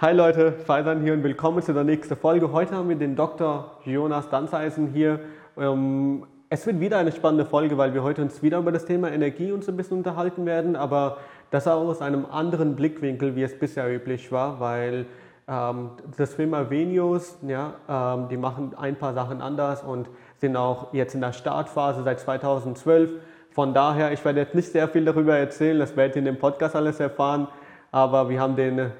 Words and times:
Hi 0.00 0.12
Leute, 0.12 0.52
Faisan 0.52 1.02
hier 1.02 1.12
und 1.12 1.24
willkommen 1.24 1.60
zu 1.60 1.74
der 1.74 1.82
nächsten 1.82 2.14
Folge. 2.14 2.52
Heute 2.52 2.76
haben 2.76 2.88
wir 2.88 2.94
den 2.94 3.16
Dr. 3.16 3.78
Jonas 3.84 4.28
Danzeisen 4.30 4.86
hier. 4.86 5.18
Ähm, 5.56 6.24
es 6.48 6.64
wird 6.68 6.78
wieder 6.78 6.98
eine 6.98 7.10
spannende 7.10 7.44
Folge, 7.44 7.76
weil 7.78 7.94
wir 7.94 8.04
heute 8.04 8.22
uns 8.22 8.40
wieder 8.40 8.58
über 8.58 8.70
das 8.70 8.84
Thema 8.84 9.10
Energie 9.10 9.50
uns 9.50 9.68
ein 9.68 9.76
bisschen 9.76 9.96
unterhalten 9.96 10.46
werden, 10.46 10.76
aber 10.76 11.16
das 11.50 11.66
auch 11.66 11.80
aus 11.88 12.00
einem 12.00 12.26
anderen 12.26 12.76
Blickwinkel, 12.76 13.34
wie 13.34 13.42
es 13.42 13.58
bisher 13.58 13.92
üblich 13.92 14.30
war, 14.30 14.60
weil 14.60 15.06
ähm, 15.48 15.90
das 16.16 16.32
Firma 16.34 16.70
Venios, 16.70 17.36
ja, 17.42 17.74
ähm, 17.88 18.28
die 18.28 18.36
machen 18.36 18.76
ein 18.78 18.94
paar 18.94 19.14
Sachen 19.14 19.42
anders 19.42 19.82
und 19.82 20.08
sind 20.36 20.56
auch 20.56 20.94
jetzt 20.94 21.16
in 21.16 21.22
der 21.22 21.32
Startphase 21.32 22.04
seit 22.04 22.20
2012. 22.20 23.14
Von 23.50 23.74
daher, 23.74 24.12
ich 24.12 24.24
werde 24.24 24.38
jetzt 24.38 24.54
nicht 24.54 24.70
sehr 24.70 24.86
viel 24.86 25.04
darüber 25.04 25.36
erzählen, 25.36 25.80
das 25.80 25.96
werdet 25.96 26.14
ihr 26.14 26.20
in 26.20 26.26
dem 26.26 26.38
Podcast 26.38 26.76
alles 26.76 27.00
erfahren, 27.00 27.48
aber 27.90 28.28
wir 28.28 28.40
haben 28.40 28.54
den 28.54 28.92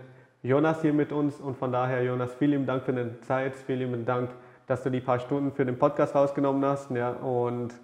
Jonas 0.42 0.82
hier 0.82 0.92
mit 0.92 1.10
uns 1.10 1.40
und 1.40 1.56
von 1.56 1.72
daher, 1.72 2.04
Jonas, 2.04 2.32
vielen 2.34 2.64
Dank 2.64 2.84
für 2.84 2.92
deine 2.92 3.20
Zeit, 3.22 3.56
vielen 3.56 4.04
Dank, 4.04 4.30
dass 4.68 4.84
du 4.84 4.90
die 4.90 5.00
paar 5.00 5.18
Stunden 5.18 5.50
für 5.50 5.64
den 5.64 5.78
Podcast 5.78 6.14
rausgenommen 6.14 6.64
hast. 6.64 6.92
Ja, 6.92 7.10
und 7.10 7.74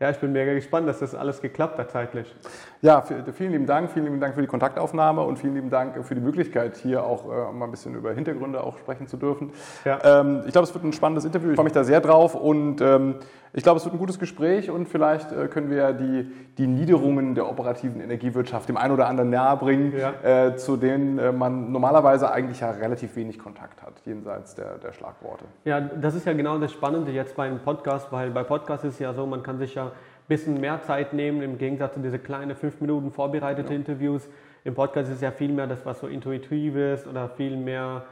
ja, 0.00 0.10
ich 0.10 0.18
bin 0.18 0.32
mega 0.32 0.52
gespannt, 0.54 0.88
dass 0.88 0.98
das 0.98 1.14
alles 1.14 1.40
geklappt 1.40 1.78
hat 1.78 1.90
zeitlich. 1.90 2.34
Ja, 2.82 3.02
vielen 3.32 3.52
lieben 3.52 3.66
Dank, 3.66 3.90
vielen 3.90 4.06
lieben 4.06 4.20
Dank 4.20 4.34
für 4.34 4.40
die 4.40 4.48
Kontaktaufnahme 4.48 5.22
und 5.22 5.38
vielen 5.38 5.54
lieben 5.54 5.70
Dank 5.70 6.04
für 6.04 6.14
die 6.14 6.20
Möglichkeit, 6.20 6.76
hier 6.76 7.04
auch 7.04 7.24
äh, 7.24 7.52
mal 7.52 7.66
ein 7.66 7.70
bisschen 7.70 7.94
über 7.94 8.12
Hintergründe 8.12 8.62
auch 8.62 8.76
sprechen 8.78 9.06
zu 9.06 9.16
dürfen. 9.16 9.52
Ja. 9.84 10.20
Ähm, 10.20 10.42
ich 10.46 10.52
glaube, 10.52 10.66
es 10.66 10.74
wird 10.74 10.84
ein 10.84 10.92
spannendes 10.92 11.24
Interview. 11.24 11.50
Ich 11.50 11.56
freue 11.56 11.64
mich 11.64 11.72
da 11.72 11.84
sehr 11.84 12.00
drauf 12.00 12.34
und 12.34 12.80
ähm, 12.80 13.16
ich 13.56 13.62
glaube, 13.62 13.78
es 13.78 13.84
wird 13.84 13.94
ein 13.94 13.98
gutes 13.98 14.18
Gespräch 14.18 14.68
und 14.68 14.88
vielleicht 14.88 15.30
äh, 15.30 15.46
können 15.46 15.70
wir 15.70 15.92
die, 15.92 16.28
die 16.58 16.66
Niederungen 16.66 17.36
der 17.36 17.48
operativen 17.48 18.00
Energiewirtschaft 18.00 18.68
dem 18.68 18.76
einen 18.76 18.92
oder 18.92 19.06
anderen 19.06 19.30
nahe 19.30 19.56
bringen, 19.56 19.94
ja. 19.96 20.48
äh, 20.48 20.56
zu 20.56 20.76
denen 20.76 21.18
äh, 21.20 21.30
man 21.30 21.70
normalerweise 21.70 22.32
eigentlich 22.32 22.58
ja 22.58 22.72
relativ 22.72 23.14
wenig 23.14 23.38
Kontakt 23.38 23.80
hat, 23.80 23.92
jenseits 24.04 24.56
der, 24.56 24.78
der 24.78 24.92
Schlagworte. 24.92 25.44
Ja, 25.64 25.80
das 25.80 26.16
ist 26.16 26.26
ja 26.26 26.32
genau 26.32 26.58
das 26.58 26.72
Spannende 26.72 27.12
jetzt 27.12 27.36
beim 27.36 27.60
Podcast, 27.60 28.10
weil 28.10 28.32
bei 28.32 28.42
Podcast 28.42 28.84
ist 28.84 28.98
ja 28.98 29.14
so, 29.14 29.24
man 29.24 29.44
kann 29.44 29.58
sich 29.58 29.76
ja 29.76 29.83
bisschen 30.28 30.60
mehr 30.60 30.82
Zeit 30.82 31.12
nehmen, 31.12 31.42
im 31.42 31.58
Gegensatz 31.58 31.94
zu 31.94 32.00
diese 32.00 32.18
kleinen 32.18 32.56
fünf 32.56 32.80
Minuten 32.80 33.10
vorbereitete 33.10 33.70
ja. 33.72 33.78
Interviews. 33.78 34.28
Im 34.64 34.74
Podcast 34.74 35.08
ist 35.08 35.16
es 35.16 35.20
ja 35.20 35.30
viel 35.30 35.52
mehr 35.52 35.66
das, 35.66 35.84
was 35.84 36.00
so 36.00 36.06
intuitiv 36.06 36.76
ist 36.76 37.06
oder 37.06 37.28
viel 37.28 37.56
mehr 37.56 38.04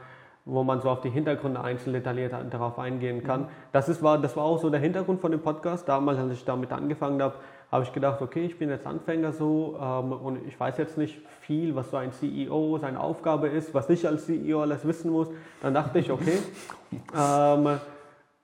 wo 0.45 0.63
man 0.63 0.81
so 0.81 0.89
auf 0.89 1.01
die 1.01 1.09
Hintergründe 1.09 1.61
einzeln 1.61 1.93
detailliert 1.93 2.33
darauf 2.49 2.77
eingehen 2.77 3.23
kann. 3.23 3.41
Mhm. 3.41 3.47
Das, 3.71 3.87
ist, 3.87 4.03
war, 4.03 4.17
das 4.17 4.35
war 4.35 4.43
auch 4.43 4.59
so 4.59 4.69
der 4.69 4.79
Hintergrund 4.79 5.21
von 5.21 5.31
dem 5.31 5.41
Podcast. 5.41 5.87
Damals, 5.87 6.19
als 6.19 6.33
ich 6.33 6.43
damit 6.43 6.71
angefangen 6.71 7.21
habe, 7.21 7.35
habe 7.71 7.83
ich 7.85 7.93
gedacht, 7.93 8.21
okay, 8.21 8.45
ich 8.45 8.59
bin 8.59 8.69
jetzt 8.69 8.85
Anfänger 8.85 9.31
so 9.31 9.79
ähm, 9.81 10.11
und 10.11 10.47
ich 10.47 10.59
weiß 10.59 10.77
jetzt 10.77 10.97
nicht 10.97 11.21
viel, 11.41 11.75
was 11.75 11.91
so 11.91 11.97
ein 11.97 12.11
CEO, 12.11 12.77
seine 12.77 12.99
Aufgabe 12.99 13.47
ist, 13.47 13.73
was 13.73 13.89
ich 13.89 14.05
als 14.05 14.25
CEO 14.25 14.61
alles 14.61 14.85
wissen 14.85 15.11
muss. 15.11 15.29
Dann 15.61 15.73
dachte 15.73 15.99
ich, 15.99 16.11
okay, 16.11 16.37
ähm, 17.17 17.79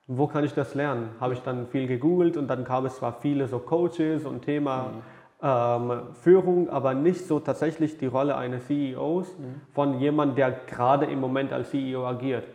wo 0.09 0.27
kann 0.27 0.43
ich 0.43 0.53
das 0.53 0.75
lernen? 0.75 1.11
Habe 1.21 1.33
ich 1.33 1.41
dann 1.41 1.67
viel 1.67 1.87
gegoogelt 1.87 2.35
und 2.35 2.47
dann 2.47 2.65
gab 2.65 2.83
es 2.83 2.97
zwar 2.97 3.13
viele 3.13 3.47
so 3.47 3.59
Coaches 3.59 4.25
und 4.25 4.41
Thema... 4.41 4.89
Mhm 4.93 5.19
ähm, 5.41 6.01
Führung, 6.21 6.69
aber 6.69 6.93
nicht 6.93 7.25
so 7.25 7.39
tatsächlich 7.39 7.97
die 7.97 8.07
Rolle 8.07 8.35
eines 8.35 8.67
CEOs 8.67 9.37
mhm. 9.37 9.61
von 9.73 9.99
jemandem, 9.99 10.35
der 10.35 10.51
gerade 10.51 11.05
im 11.05 11.19
Moment 11.19 11.53
als 11.53 11.69
CEO 11.69 12.05
agiert. 12.05 12.45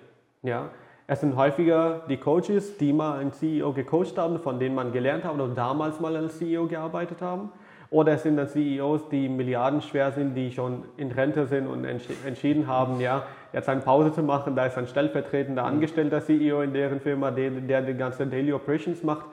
Ja? 0.42 0.69
Es 1.06 1.20
sind 1.20 1.36
häufiger 1.36 2.02
die 2.08 2.16
Coaches, 2.16 2.77
die 2.78 2.92
mal 2.92 3.19
einen 3.19 3.33
CEO 3.33 3.72
gecoacht 3.72 4.16
haben, 4.16 4.39
von 4.39 4.58
denen 4.58 4.74
man 4.74 4.92
gelernt 4.92 5.24
hat 5.24 5.34
oder 5.34 5.48
damals 5.48 6.00
mal 6.00 6.16
als 6.16 6.39
CEO 6.39 6.66
gearbeitet 6.66 7.20
haben. 7.20 7.52
Oder 7.95 8.14
es 8.14 8.25
sind 8.25 8.37
dann 8.37 8.48
CEOs, 8.48 9.09
die 9.09 9.28
milliardenschwer 9.28 10.11
sind, 10.11 10.34
die 10.34 10.50
schon 10.50 10.83
in 10.97 11.12
Rente 11.12 11.47
sind 11.47 11.69
und 11.69 11.84
entschieden 11.84 12.67
haben, 12.67 12.98
ja, 12.98 13.23
jetzt 13.53 13.69
eine 13.69 13.83
Pause 13.83 14.12
zu 14.12 14.25
machen. 14.25 14.56
Da 14.56 14.67
ist 14.67 14.77
ein 14.77 14.89
stellvertretender 14.89 15.62
mhm. 15.62 15.75
angestellter 15.75 16.20
CEO 16.20 16.62
in 16.62 16.73
deren 16.73 16.98
Firma, 16.98 17.31
der, 17.31 17.51
der 17.53 17.83
die 17.83 17.95
ganze 17.95 18.27
Daily 18.27 18.53
Operations 18.53 19.05
macht. 19.05 19.27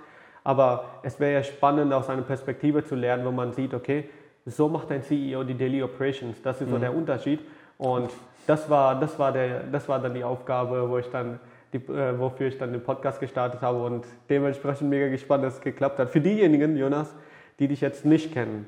Aber 0.44 0.86
es 1.02 1.20
wäre 1.20 1.34
ja 1.34 1.44
spannend, 1.44 1.92
aus 1.92 2.08
einer 2.08 2.22
Perspektive 2.22 2.84
zu 2.84 2.94
lernen, 2.94 3.26
wo 3.26 3.32
man 3.32 3.52
sieht, 3.52 3.74
okay, 3.74 4.08
so 4.46 4.70
macht 4.70 4.92
ein 4.92 5.02
CEO 5.02 5.44
die 5.44 5.58
Daily 5.58 5.82
Operations. 5.82 6.40
Das 6.44 6.62
ist 6.62 6.70
so 6.70 6.76
mhm. 6.76 6.82
der 6.82 6.96
Unterschied. 6.96 7.40
Und 7.80 8.12
das 8.46 8.70
war, 8.70 9.00
das, 9.00 9.18
war 9.18 9.32
der, 9.32 9.62
das 9.72 9.90
war 9.90 9.98
dann 9.98 10.14
die 10.14 10.24
Aufgabe, 10.24 10.88
wo 10.88 11.00
ich 11.00 11.10
dann 11.10 11.40
die, 11.74 11.78
äh, 11.78 12.20
wofür 12.20 12.50
ich 12.50 12.60
dann 12.60 12.74
den 12.74 12.84
Podcast 12.84 13.20
gestartet 13.20 13.62
habe 13.64 13.84
und 13.84 14.06
dementsprechend 14.30 14.88
mega 14.88 15.08
gespannt, 15.08 15.46
dass 15.46 15.56
es 15.56 15.62
geklappt 15.62 15.98
hat. 15.98 16.12
Für 16.12 16.22
diejenigen, 16.22 16.78
Jonas, 16.78 17.16
die 17.62 17.68
dich 17.68 17.80
jetzt 17.80 18.06
nicht 18.06 18.34
kennen, 18.34 18.68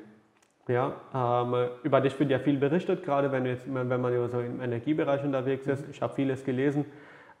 ja, 0.68 0.92
ähm, 1.12 1.68
über 1.82 2.00
dich 2.00 2.18
wird 2.18 2.30
ja 2.30 2.38
viel 2.38 2.56
berichtet, 2.56 3.04
gerade 3.04 3.32
wenn, 3.32 3.44
jetzt, 3.44 3.66
wenn 3.66 3.88
man 3.88 4.30
so 4.30 4.38
im 4.38 4.62
Energiebereich 4.62 5.24
unterwegs 5.24 5.66
ist. 5.66 5.84
Ich 5.90 6.00
habe 6.00 6.14
vieles 6.14 6.44
gelesen. 6.44 6.86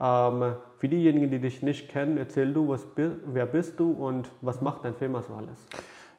Ähm, 0.00 0.56
für 0.78 0.88
diejenigen, 0.88 1.30
die 1.30 1.38
dich 1.38 1.62
nicht 1.62 1.88
kennen, 1.88 2.18
erzähl 2.18 2.52
du, 2.52 2.68
was, 2.68 2.84
wer 2.96 3.46
bist 3.46 3.78
du 3.78 3.92
und 3.92 4.28
was 4.40 4.60
macht 4.60 4.84
dein 4.84 4.94
Firma 4.94 5.22
so 5.22 5.32
alles? 5.34 5.64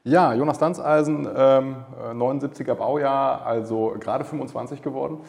Ja, 0.05 0.33
Jonas 0.33 0.57
Danzeisen, 0.57 1.27
ähm, 1.35 1.83
79er 2.13 2.75
Baujahr, 2.75 3.45
also 3.45 3.95
gerade 3.99 4.23
25 4.23 4.81
geworden. 4.81 5.19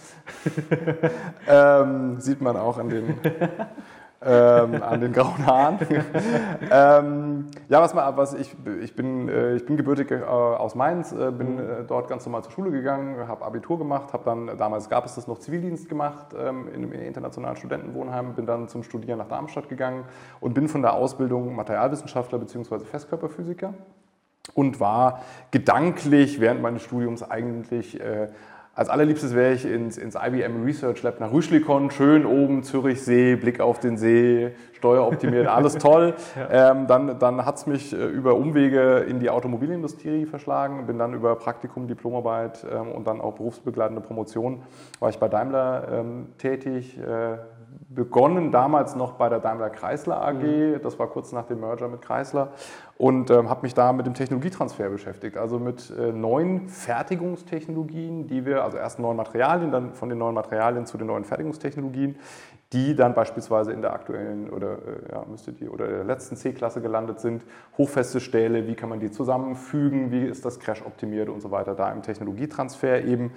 ähm, 1.48 2.20
sieht 2.20 2.40
man 2.40 2.56
auch 2.56 2.78
an 2.78 2.90
den 2.90 3.18
ähm, 4.22 4.82
an 4.82 5.00
den 5.00 5.12
grauen 5.12 5.46
Haaren. 5.46 5.78
ähm, 6.70 7.46
ja, 7.68 7.80
was, 7.80 7.94
mal, 7.94 8.16
was 8.16 8.34
ich, 8.34 8.54
ich, 8.80 8.94
bin, 8.96 9.28
äh, 9.28 9.56
ich 9.56 9.66
bin 9.66 9.76
gebürtig 9.76 10.10
äh, 10.10 10.16
aus 10.22 10.74
Mainz, 10.74 11.12
äh, 11.12 11.30
bin 11.30 11.54
mhm. 11.54 11.60
äh, 11.60 11.84
dort 11.86 12.08
ganz 12.08 12.24
normal 12.24 12.42
zur 12.42 12.52
Schule 12.52 12.70
gegangen, 12.70 13.28
habe 13.28 13.44
Abitur 13.44 13.78
gemacht, 13.78 14.12
habe 14.12 14.24
dann, 14.24 14.56
damals 14.56 14.88
gab 14.88 15.04
es 15.04 15.14
das 15.14 15.26
noch 15.26 15.38
Zivildienst 15.38 15.88
gemacht 15.88 16.34
ähm, 16.38 16.68
in 16.68 16.84
einem 16.84 16.92
internationalen 16.92 17.56
Studentenwohnheim, 17.56 18.34
bin 18.34 18.46
dann 18.46 18.68
zum 18.68 18.82
Studieren 18.82 19.18
nach 19.18 19.28
Darmstadt 19.28 19.68
gegangen 19.68 20.04
und 20.40 20.54
bin 20.54 20.68
von 20.68 20.82
der 20.82 20.94
Ausbildung 20.94 21.54
Materialwissenschaftler 21.54 22.38
bzw. 22.38 22.80
Festkörperphysiker 22.80 23.74
und 24.54 24.80
war 24.80 25.22
gedanklich 25.50 26.40
während 26.40 26.62
meines 26.62 26.82
Studiums 26.82 27.22
eigentlich 27.22 28.00
äh, 28.00 28.28
als 28.76 28.90
allerliebstes 28.90 29.34
wäre 29.34 29.54
ich 29.54 29.64
ins, 29.64 29.96
ins 29.96 30.16
IBM 30.16 30.62
Research 30.62 31.02
Lab 31.02 31.18
nach 31.18 31.32
Rüschlikon, 31.32 31.90
schön 31.90 32.26
oben, 32.26 32.62
Zürichsee, 32.62 33.34
Blick 33.36 33.58
auf 33.58 33.80
den 33.80 33.96
See, 33.96 34.52
steueroptimiert, 34.74 35.46
alles 35.46 35.74
toll. 35.78 36.12
ja. 36.36 36.72
ähm, 36.72 36.86
dann 36.86 37.18
dann 37.18 37.46
hat 37.46 37.56
es 37.56 37.66
mich 37.66 37.94
äh, 37.94 38.04
über 38.04 38.34
Umwege 38.34 38.98
in 39.08 39.18
die 39.18 39.30
Automobilindustrie 39.30 40.26
verschlagen, 40.26 40.86
bin 40.86 40.98
dann 40.98 41.14
über 41.14 41.36
Praktikum, 41.36 41.88
Diplomarbeit 41.88 42.66
ähm, 42.70 42.92
und 42.92 43.06
dann 43.06 43.22
auch 43.22 43.32
berufsbegleitende 43.32 44.02
Promotion, 44.02 44.62
war 45.00 45.08
ich 45.08 45.18
bei 45.18 45.28
Daimler 45.28 45.88
ähm, 45.90 46.26
tätig, 46.36 46.98
äh, 46.98 47.38
begonnen 47.88 48.50
damals 48.50 48.96
noch 48.96 49.12
bei 49.12 49.28
der 49.28 49.40
Daimler 49.40 49.70
Chrysler 49.70 50.20
AG, 50.22 50.42
mhm. 50.42 50.80
das 50.82 50.98
war 50.98 51.06
kurz 51.08 51.32
nach 51.32 51.46
dem 51.46 51.60
Merger 51.60 51.88
mit 51.88 52.02
Chrysler. 52.02 52.52
Und 52.98 53.30
ähm, 53.30 53.50
habe 53.50 53.62
mich 53.62 53.74
da 53.74 53.92
mit 53.92 54.06
dem 54.06 54.14
Technologietransfer 54.14 54.88
beschäftigt, 54.88 55.36
also 55.36 55.58
mit 55.58 55.90
äh, 55.90 56.12
neuen 56.12 56.68
Fertigungstechnologien, 56.68 58.26
die 58.26 58.46
wir, 58.46 58.64
also 58.64 58.78
erst 58.78 58.98
neuen 58.98 59.18
Materialien, 59.18 59.70
dann 59.70 59.92
von 59.92 60.08
den 60.08 60.16
neuen 60.16 60.34
Materialien 60.34 60.86
zu 60.86 60.96
den 60.96 61.08
neuen 61.08 61.24
Fertigungstechnologien, 61.24 62.16
die 62.72 62.96
dann 62.96 63.14
beispielsweise 63.14 63.72
in 63.72 63.80
der 63.80 63.92
aktuellen 63.92 64.50
oder 64.50 64.72
äh, 64.72 65.12
ja, 65.12 65.24
müsste 65.30 65.52
die 65.52 65.68
oder 65.68 65.86
der 65.86 66.04
letzten 66.04 66.36
C-Klasse 66.36 66.80
gelandet 66.80 67.20
sind, 67.20 67.44
hochfeste 67.78 68.18
Stähle, 68.18 68.66
wie 68.66 68.74
kann 68.74 68.88
man 68.88 68.98
die 68.98 69.10
zusammenfügen, 69.10 70.10
wie 70.10 70.24
ist 70.24 70.44
das 70.44 70.58
Crash 70.58 70.84
optimiert 70.84 71.28
und 71.28 71.40
so 71.40 71.50
weiter, 71.50 71.74
da 71.74 71.92
im 71.92 72.02
Technologietransfer 72.02 73.04
eben 73.04 73.32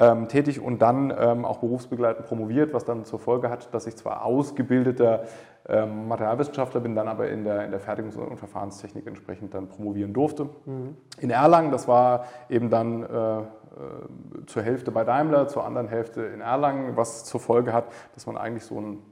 ähm, 0.00 0.28
tätig 0.28 0.60
und 0.60 0.80
dann 0.80 1.14
ähm, 1.16 1.44
auch 1.44 1.58
berufsbegleitend 1.58 2.26
promoviert, 2.26 2.72
was 2.72 2.84
dann 2.84 3.04
zur 3.04 3.18
Folge 3.18 3.50
hat, 3.50 3.72
dass 3.74 3.86
ich 3.86 3.96
zwar 3.96 4.24
ausgebildeter 4.24 5.24
ähm, 5.68 6.08
Materialwissenschaftler 6.08 6.80
bin, 6.80 6.94
dann 6.94 7.06
aber 7.06 7.28
in 7.28 7.44
der, 7.44 7.64
in 7.66 7.70
der 7.70 7.80
Fertigungs- 7.80 8.16
und 8.16 8.38
Verfahrenstechnik 8.38 9.06
entsprechend 9.06 9.54
dann 9.54 9.68
promovieren 9.68 10.14
durfte. 10.14 10.48
Mhm. 10.64 10.96
In 11.18 11.30
Erlangen, 11.30 11.70
das 11.70 11.86
war 11.86 12.24
eben 12.48 12.70
dann 12.70 13.02
äh, 13.02 13.40
äh, 13.40 14.46
zur 14.46 14.62
Hälfte 14.62 14.90
bei 14.90 15.04
Daimler, 15.04 15.48
zur 15.48 15.64
anderen 15.64 15.86
Hälfte 15.86 16.22
in 16.22 16.40
Erlangen, 16.40 16.96
was 16.96 17.24
zur 17.26 17.38
Folge 17.38 17.72
hat, 17.72 17.84
dass 18.14 18.26
man 18.26 18.36
eigentlich 18.36 18.64
so 18.64 18.78
einen 18.78 19.02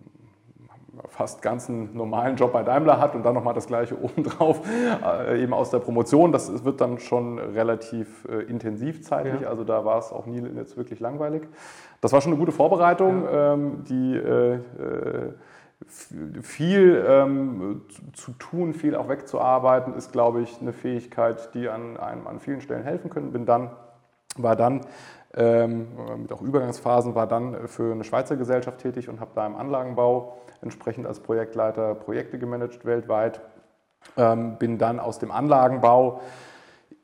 fast 1.09 1.43
ganzen 1.43 1.97
normalen 1.97 2.37
Job 2.37 2.53
bei 2.53 2.63
Daimler 2.63 2.99
hat 2.99 3.15
und 3.15 3.25
dann 3.25 3.35
nochmal 3.35 3.55
das 3.55 3.67
gleiche 3.67 3.97
obendrauf, 4.03 4.61
äh, 5.05 5.43
eben 5.43 5.55
aus 5.55 5.71
der 5.71 5.79
Promotion. 5.79 6.33
Das 6.33 6.65
wird 6.65 6.81
dann 6.81 6.99
schon 6.99 7.39
relativ 7.39 8.27
äh, 8.29 8.43
intensiv 8.43 9.03
zeitlich, 9.03 9.43
ja. 9.43 9.49
also 9.49 9.65
da 9.65 9.85
war 9.85 9.99
es 9.99 10.13
auch 10.13 10.27
nie 10.27 10.43
jetzt 10.57 10.77
wirklich 10.77 11.01
langweilig. 11.01 11.43
Das 12.01 12.13
war 12.13 12.21
schon 12.21 12.33
eine 12.33 12.41
gute 12.41 12.53
Vorbereitung, 12.53 13.25
ja. 13.25 13.55
ähm, 13.55 13.85
die 13.85 14.17
äh, 14.17 14.55
äh 14.55 15.33
viel 16.43 17.05
ähm, 17.09 17.83
zu 18.13 18.33
tun, 18.33 18.75
viel 18.75 18.97
auch 18.97 19.09
wegzuarbeiten, 19.09 19.95
ist, 19.95 20.11
glaube 20.11 20.41
ich, 20.41 20.61
eine 20.61 20.73
Fähigkeit, 20.73 21.55
die 21.55 21.69
an 21.69 21.97
einem 21.97 22.27
an 22.27 22.41
vielen 22.41 22.61
Stellen 22.61 22.83
helfen 22.83 23.11
können. 23.11 23.33
Bin 23.33 23.47
dann, 23.47 23.71
war 24.37 24.57
dann 24.57 24.81
ähm, 25.35 25.89
mit 26.19 26.33
auch 26.33 26.43
Übergangsphasen, 26.43 27.15
war 27.15 27.27
dann 27.27 27.69
für 27.69 27.93
eine 27.93 28.05
Schweizer 28.05 28.37
Gesellschaft 28.37 28.79
tätig 28.79 29.09
und 29.09 29.21
habe 29.21 29.31
da 29.35 29.47
im 29.47 29.55
Anlagenbau 29.55 30.39
entsprechend 30.63 31.07
als 31.07 31.21
Projektleiter 31.21 31.95
Projekte 31.95 32.39
gemanagt 32.39 32.85
weltweit. 32.85 33.41
Ähm, 34.17 34.57
bin 34.59 34.79
dann 34.79 35.01
aus 35.01 35.19
dem 35.19 35.31
Anlagenbau 35.31 36.21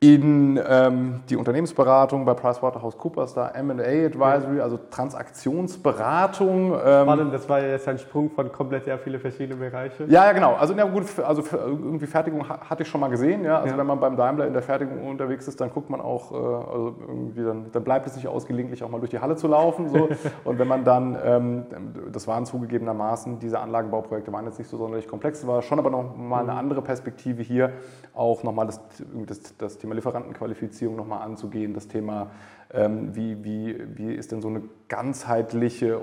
in 0.04 0.60
ähm, 0.68 1.20
die 1.30 1.36
Unternehmensberatung 1.36 2.26
bei 2.26 2.34
PricewaterhouseCoopers, 2.34 3.32
da 3.32 3.48
M&A 3.48 4.06
Advisory, 4.06 4.60
also 4.60 4.78
Transaktionsberatung. 4.90 6.72
Ähm, 6.72 7.04
Spannend, 7.04 7.32
das 7.32 7.48
war 7.48 7.62
jetzt 7.62 7.88
ein 7.88 7.98
Sprung 7.98 8.30
von 8.30 8.52
komplett 8.52 8.84
sehr 8.84 8.98
viele 8.98 9.18
verschiedene 9.18 9.56
Bereiche. 9.56 10.04
Ja, 10.04 10.26
ja, 10.26 10.32
genau. 10.32 10.54
Also, 10.56 10.74
ja, 10.74 10.84
gut, 10.84 11.04
also 11.24 11.42
irgendwie 11.56 12.06
Fertigung 12.06 12.46
hatte 12.46 12.82
ich 12.82 12.88
schon 12.88 13.00
mal 13.00 13.08
gesehen. 13.08 13.44
Ja? 13.44 13.60
Also 13.60 13.72
ja. 13.72 13.78
wenn 13.78 13.86
man 13.86 13.98
beim 13.98 14.14
Daimler 14.14 14.46
in 14.46 14.52
der 14.52 14.60
Fertigung 14.60 15.08
unterwegs 15.08 15.48
ist, 15.48 15.58
dann 15.58 15.70
guckt 15.70 15.88
man 15.88 16.02
auch, 16.02 16.32
äh, 16.32 16.34
also 16.34 16.96
irgendwie 17.08 17.42
dann, 17.42 17.72
dann, 17.72 17.84
bleibt 17.84 18.06
es 18.06 18.14
nicht 18.14 18.28
ausgelegentlich, 18.28 18.84
auch 18.84 18.90
mal 18.90 18.98
durch 18.98 19.10
die 19.10 19.20
Halle 19.20 19.36
zu 19.36 19.48
laufen. 19.48 19.88
So. 19.88 20.10
Und 20.44 20.58
wenn 20.58 20.68
man 20.68 20.84
dann, 20.84 21.16
ähm, 21.24 21.64
das 22.12 22.28
waren 22.28 22.44
zugegebenermaßen, 22.44 23.38
diese 23.38 23.58
Anlagenbauprojekte 23.58 24.30
waren 24.32 24.44
jetzt 24.44 24.58
nicht 24.58 24.68
so 24.68 24.76
sonderlich 24.76 25.08
komplex, 25.08 25.46
war 25.46 25.62
schon 25.62 25.78
aber 25.78 25.88
noch 25.88 26.14
mal 26.14 26.42
eine 26.42 26.52
mhm. 26.52 26.58
andere 26.58 26.82
Perspektive 26.82 27.42
hier, 27.42 27.72
auch 28.12 28.42
nochmal 28.42 28.66
das, 28.66 28.82
das, 29.26 29.56
das 29.56 29.78
Thema 29.78 29.93
Lieferantenqualifizierung 29.94 30.96
nochmal 30.96 31.22
anzugehen, 31.22 31.74
das 31.74 31.88
Thema, 31.88 32.30
ähm, 32.72 33.14
wie, 33.14 33.42
wie, 33.44 33.76
wie 33.96 34.14
ist 34.14 34.32
denn 34.32 34.40
so 34.40 34.48
eine 34.48 34.62
ganzheitliche 34.88 35.94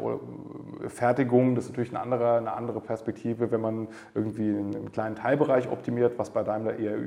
äh, 0.84 0.90
Fertigung, 0.90 1.56
das 1.56 1.66
ist 1.66 1.72
natürlich 1.72 1.92
eine 1.92 2.00
andere, 2.00 2.38
eine 2.38 2.54
andere 2.54 2.82
Perspektive, 2.82 3.52
wenn 3.52 3.62
man 3.62 3.88
irgendwie 4.16 4.50
einen 4.50 4.92
kleinen 4.92 5.16
Teilbereich 5.16 5.70
optimiert, 5.70 6.18
was 6.18 6.30
bei 6.30 6.44
Daimler 6.44 6.78
eher 6.78 6.98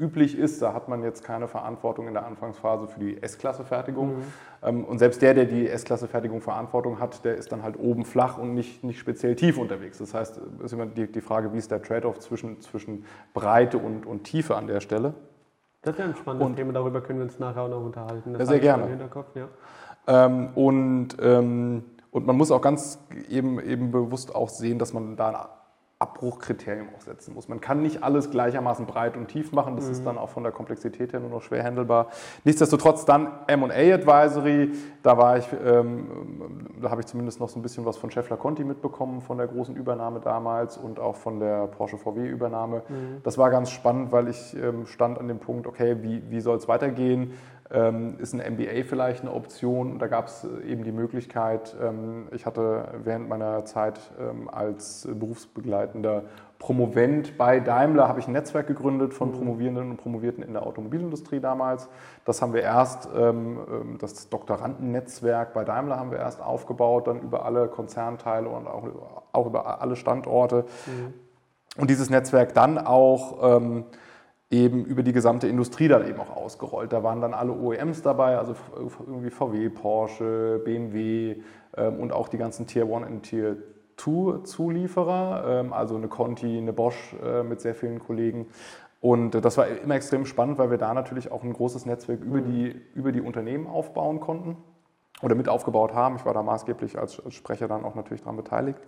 üblich 0.00 0.36
ist. 0.36 0.62
Da 0.62 0.72
hat 0.72 0.88
man 0.88 1.02
jetzt 1.02 1.22
keine 1.22 1.46
Verantwortung 1.46 2.08
in 2.08 2.14
der 2.14 2.26
Anfangsphase 2.26 2.88
für 2.88 2.98
die 2.98 3.22
S-Klasse-Fertigung. 3.22 4.16
Mhm. 4.16 4.22
Ähm, 4.62 4.84
und 4.84 4.98
selbst 4.98 5.20
der, 5.22 5.34
der 5.34 5.44
die 5.44 5.68
S-Klasse-Fertigung 5.68 6.40
Verantwortung 6.40 6.98
hat, 6.98 7.24
der 7.24 7.36
ist 7.36 7.52
dann 7.52 7.62
halt 7.62 7.78
oben 7.78 8.04
flach 8.04 8.38
und 8.38 8.54
nicht, 8.54 8.82
nicht 8.82 8.98
speziell 8.98 9.36
tief 9.36 9.58
unterwegs. 9.58 9.98
Das 9.98 10.14
heißt, 10.14 10.40
es 10.58 10.64
ist 10.64 10.72
immer 10.72 10.86
die, 10.86 11.06
die 11.06 11.20
Frage, 11.20 11.52
wie 11.52 11.58
ist 11.58 11.70
der 11.70 11.82
Trade-off 11.82 12.18
zwischen, 12.18 12.60
zwischen 12.60 13.04
Breite 13.34 13.78
und, 13.78 14.06
und 14.06 14.24
Tiefe 14.24 14.56
an 14.56 14.66
der 14.66 14.80
Stelle. 14.80 15.14
Das 15.82 15.94
ist 15.94 15.98
ja 15.98 16.04
ein 16.04 16.16
spannendes 16.16 16.46
und, 16.46 16.56
Thema, 16.56 16.72
darüber 16.72 17.00
können 17.00 17.20
wir 17.20 17.24
uns 17.24 17.38
nachher 17.38 17.62
auch 17.62 17.68
noch 17.68 17.82
unterhalten. 17.82 18.34
Das 18.34 18.48
sehr 18.48 18.58
gerne. 18.60 19.10
Ja. 19.34 19.48
Ähm, 20.06 20.50
und, 20.54 21.08
ähm, 21.20 21.84
und 22.10 22.26
man 22.26 22.36
muss 22.36 22.50
auch 22.50 22.60
ganz 22.60 22.98
eben, 23.28 23.58
eben 23.60 23.90
bewusst 23.90 24.34
auch 24.34 24.50
sehen, 24.50 24.78
dass 24.78 24.92
man 24.92 25.16
da 25.16 25.59
Abbruchkriterium 26.00 26.88
auch 26.96 27.02
setzen 27.02 27.34
muss. 27.34 27.48
Man 27.48 27.60
kann 27.60 27.82
nicht 27.82 28.02
alles 28.02 28.30
gleichermaßen 28.30 28.86
breit 28.86 29.18
und 29.18 29.28
tief 29.28 29.52
machen, 29.52 29.76
das 29.76 29.84
mhm. 29.84 29.92
ist 29.92 30.06
dann 30.06 30.16
auch 30.16 30.30
von 30.30 30.42
der 30.42 30.50
Komplexität 30.50 31.12
her 31.12 31.20
nur 31.20 31.28
noch 31.28 31.42
schwer 31.42 31.62
handelbar. 31.62 32.06
Nichtsdestotrotz 32.44 33.04
dann 33.04 33.28
M&A 33.46 33.94
Advisory, 33.94 34.72
da 35.02 35.18
war 35.18 35.36
ich, 35.36 35.46
ähm, 35.62 36.70
da 36.80 36.90
habe 36.90 37.02
ich 37.02 37.06
zumindest 37.06 37.38
noch 37.38 37.50
so 37.50 37.58
ein 37.58 37.62
bisschen 37.62 37.84
was 37.84 37.98
von 37.98 38.10
Scheffler 38.10 38.38
Conti 38.38 38.64
mitbekommen, 38.64 39.20
von 39.20 39.36
der 39.36 39.46
großen 39.46 39.76
Übernahme 39.76 40.20
damals 40.20 40.78
und 40.78 40.98
auch 40.98 41.16
von 41.16 41.38
der 41.38 41.66
Porsche 41.66 41.98
VW 41.98 42.26
Übernahme. 42.26 42.82
Mhm. 42.88 43.20
Das 43.22 43.36
war 43.36 43.50
ganz 43.50 43.70
spannend, 43.70 44.10
weil 44.10 44.28
ich 44.28 44.56
ähm, 44.56 44.86
stand 44.86 45.18
an 45.18 45.28
dem 45.28 45.38
Punkt, 45.38 45.66
okay, 45.66 45.98
wie, 46.00 46.22
wie 46.30 46.40
soll 46.40 46.56
es 46.56 46.66
weitergehen? 46.66 47.34
Ähm, 47.72 48.16
ist 48.18 48.34
ein 48.34 48.54
MBA 48.54 48.82
vielleicht 48.84 49.22
eine 49.22 49.32
Option? 49.32 49.92
Und 49.92 49.98
da 50.00 50.08
gab 50.08 50.26
es 50.26 50.44
äh, 50.44 50.66
eben 50.66 50.82
die 50.82 50.90
Möglichkeit, 50.90 51.76
ähm, 51.80 52.26
ich 52.32 52.44
hatte 52.44 52.88
während 53.04 53.28
meiner 53.28 53.64
Zeit 53.64 54.00
ähm, 54.18 54.48
als 54.48 55.06
berufsbegleitender 55.08 56.24
Promovent 56.58 57.38
bei 57.38 57.60
Daimler, 57.60 58.08
habe 58.08 58.18
ich 58.18 58.26
ein 58.26 58.32
Netzwerk 58.32 58.66
gegründet 58.66 59.14
von 59.14 59.28
mhm. 59.28 59.34
Promovierenden 59.34 59.90
und 59.92 59.96
Promovierten 59.98 60.42
in 60.42 60.52
der 60.52 60.66
Automobilindustrie 60.66 61.40
damals. 61.40 61.88
Das 62.26 62.42
haben 62.42 62.52
wir 62.52 62.60
erst, 62.60 63.08
das 63.98 64.28
Doktorandennetzwerk 64.28 65.54
bei 65.54 65.64
Daimler 65.64 65.98
haben 65.98 66.10
wir 66.10 66.18
erst 66.18 66.42
aufgebaut, 66.42 67.06
dann 67.06 67.20
über 67.20 67.46
alle 67.46 67.68
Konzernteile 67.68 68.50
und 68.50 68.66
auch, 68.66 68.84
auch 69.32 69.46
über 69.46 69.80
alle 69.80 69.96
Standorte. 69.96 70.66
Mhm. 70.84 71.14
Und 71.80 71.88
dieses 71.88 72.10
Netzwerk 72.10 72.52
dann 72.52 72.76
auch 72.76 73.62
eben 74.50 74.84
über 74.84 75.02
die 75.02 75.12
gesamte 75.12 75.46
Industrie 75.46 75.88
dann 75.88 76.06
eben 76.08 76.18
auch 76.18 76.36
ausgerollt. 76.36 76.92
Da 76.92 77.02
waren 77.02 77.20
dann 77.20 77.34
alle 77.34 77.52
OEMs 77.52 78.02
dabei, 78.02 78.36
also 78.36 78.54
irgendwie 79.06 79.30
VW, 79.30 79.68
Porsche, 79.68 80.60
BMW 80.64 81.36
ähm, 81.76 82.00
und 82.00 82.12
auch 82.12 82.28
die 82.28 82.38
ganzen 82.38 82.66
Tier 82.66 82.84
1 82.84 83.06
und 83.06 83.22
Tier 83.22 83.56
2 83.96 84.42
Zulieferer, 84.42 85.60
ähm, 85.60 85.72
also 85.72 85.96
eine 85.96 86.08
Conti, 86.08 86.58
eine 86.58 86.72
Bosch 86.72 87.14
äh, 87.24 87.44
mit 87.44 87.60
sehr 87.60 87.74
vielen 87.74 88.00
Kollegen. 88.00 88.46
Und 89.00 89.36
äh, 89.36 89.40
das 89.40 89.56
war 89.56 89.68
immer 89.68 89.94
extrem 89.94 90.26
spannend, 90.26 90.58
weil 90.58 90.70
wir 90.70 90.78
da 90.78 90.94
natürlich 90.94 91.30
auch 91.30 91.44
ein 91.44 91.52
großes 91.52 91.86
Netzwerk 91.86 92.20
über 92.20 92.40
die, 92.40 92.74
über 92.94 93.12
die 93.12 93.20
Unternehmen 93.20 93.68
aufbauen 93.68 94.18
konnten 94.18 94.56
oder 95.22 95.36
mit 95.36 95.48
aufgebaut 95.48 95.94
haben. 95.94 96.16
Ich 96.16 96.24
war 96.24 96.34
da 96.34 96.42
maßgeblich 96.42 96.98
als, 96.98 97.24
als 97.24 97.34
Sprecher 97.34 97.68
dann 97.68 97.84
auch 97.84 97.94
natürlich 97.94 98.22
daran 98.22 98.36
beteiligt. 98.36 98.80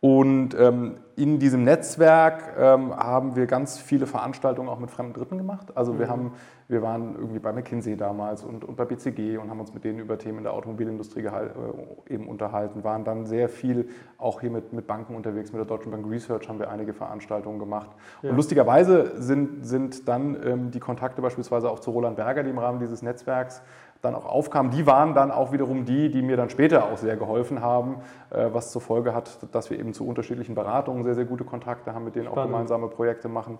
Und 0.00 0.54
ähm, 0.58 0.98
in 1.16 1.38
diesem 1.38 1.64
Netzwerk 1.64 2.54
ähm, 2.58 2.94
haben 2.94 3.34
wir 3.34 3.46
ganz 3.46 3.78
viele 3.78 4.06
Veranstaltungen 4.06 4.68
auch 4.68 4.78
mit 4.78 4.90
fremden 4.90 5.14
Dritten 5.14 5.38
gemacht. 5.38 5.74
Also 5.74 5.98
wir, 5.98 6.06
mhm. 6.06 6.10
haben, 6.10 6.32
wir 6.68 6.82
waren 6.82 7.14
irgendwie 7.14 7.38
bei 7.38 7.52
McKinsey 7.52 7.96
damals 7.96 8.44
und, 8.44 8.62
und 8.62 8.76
bei 8.76 8.84
BCG 8.84 9.38
und 9.38 9.48
haben 9.48 9.58
uns 9.58 9.72
mit 9.72 9.84
denen 9.84 9.98
über 9.98 10.18
Themen 10.18 10.38
in 10.38 10.44
der 10.44 10.52
Automobilindustrie 10.52 11.22
gehalt, 11.22 11.52
äh, 11.56 12.12
eben 12.12 12.28
unterhalten, 12.28 12.84
waren 12.84 13.04
dann 13.04 13.24
sehr 13.24 13.48
viel 13.48 13.88
auch 14.18 14.42
hier 14.42 14.50
mit, 14.50 14.74
mit 14.74 14.86
Banken 14.86 15.16
unterwegs, 15.16 15.52
mit 15.52 15.60
der 15.60 15.66
Deutschen 15.66 15.90
Bank 15.90 16.06
Research 16.08 16.46
haben 16.46 16.58
wir 16.58 16.70
einige 16.70 16.92
Veranstaltungen 16.92 17.58
gemacht. 17.58 17.90
Ja. 18.20 18.30
Und 18.30 18.36
lustigerweise 18.36 19.14
sind, 19.16 19.66
sind 19.66 20.06
dann 20.06 20.36
ähm, 20.44 20.70
die 20.70 20.80
Kontakte 20.80 21.22
beispielsweise 21.22 21.70
auch 21.70 21.80
zu 21.80 21.90
Roland 21.90 22.16
Berger, 22.16 22.42
die 22.42 22.50
im 22.50 22.58
Rahmen 22.58 22.80
dieses 22.80 23.00
Netzwerks 23.00 23.62
dann 24.02 24.14
auch 24.14 24.26
aufkamen, 24.26 24.70
die 24.70 24.86
waren 24.86 25.14
dann 25.14 25.30
auch 25.30 25.52
wiederum 25.52 25.84
die, 25.84 26.10
die 26.10 26.22
mir 26.22 26.36
dann 26.36 26.50
später 26.50 26.84
auch 26.84 26.96
sehr 26.96 27.16
geholfen 27.16 27.60
haben, 27.60 27.96
äh, 28.30 28.48
was 28.52 28.72
zur 28.72 28.82
Folge 28.82 29.14
hat, 29.14 29.38
dass 29.52 29.70
wir 29.70 29.78
eben 29.78 29.92
zu 29.92 30.06
unterschiedlichen 30.06 30.54
Beratungen 30.54 31.04
sehr, 31.04 31.14
sehr 31.14 31.24
gute 31.24 31.44
Kontakte 31.44 31.94
haben, 31.94 32.04
mit 32.04 32.14
denen 32.14 32.26
Spannend. 32.26 32.38
auch 32.38 32.52
gemeinsame 32.52 32.88
Projekte 32.88 33.28
machen. 33.28 33.58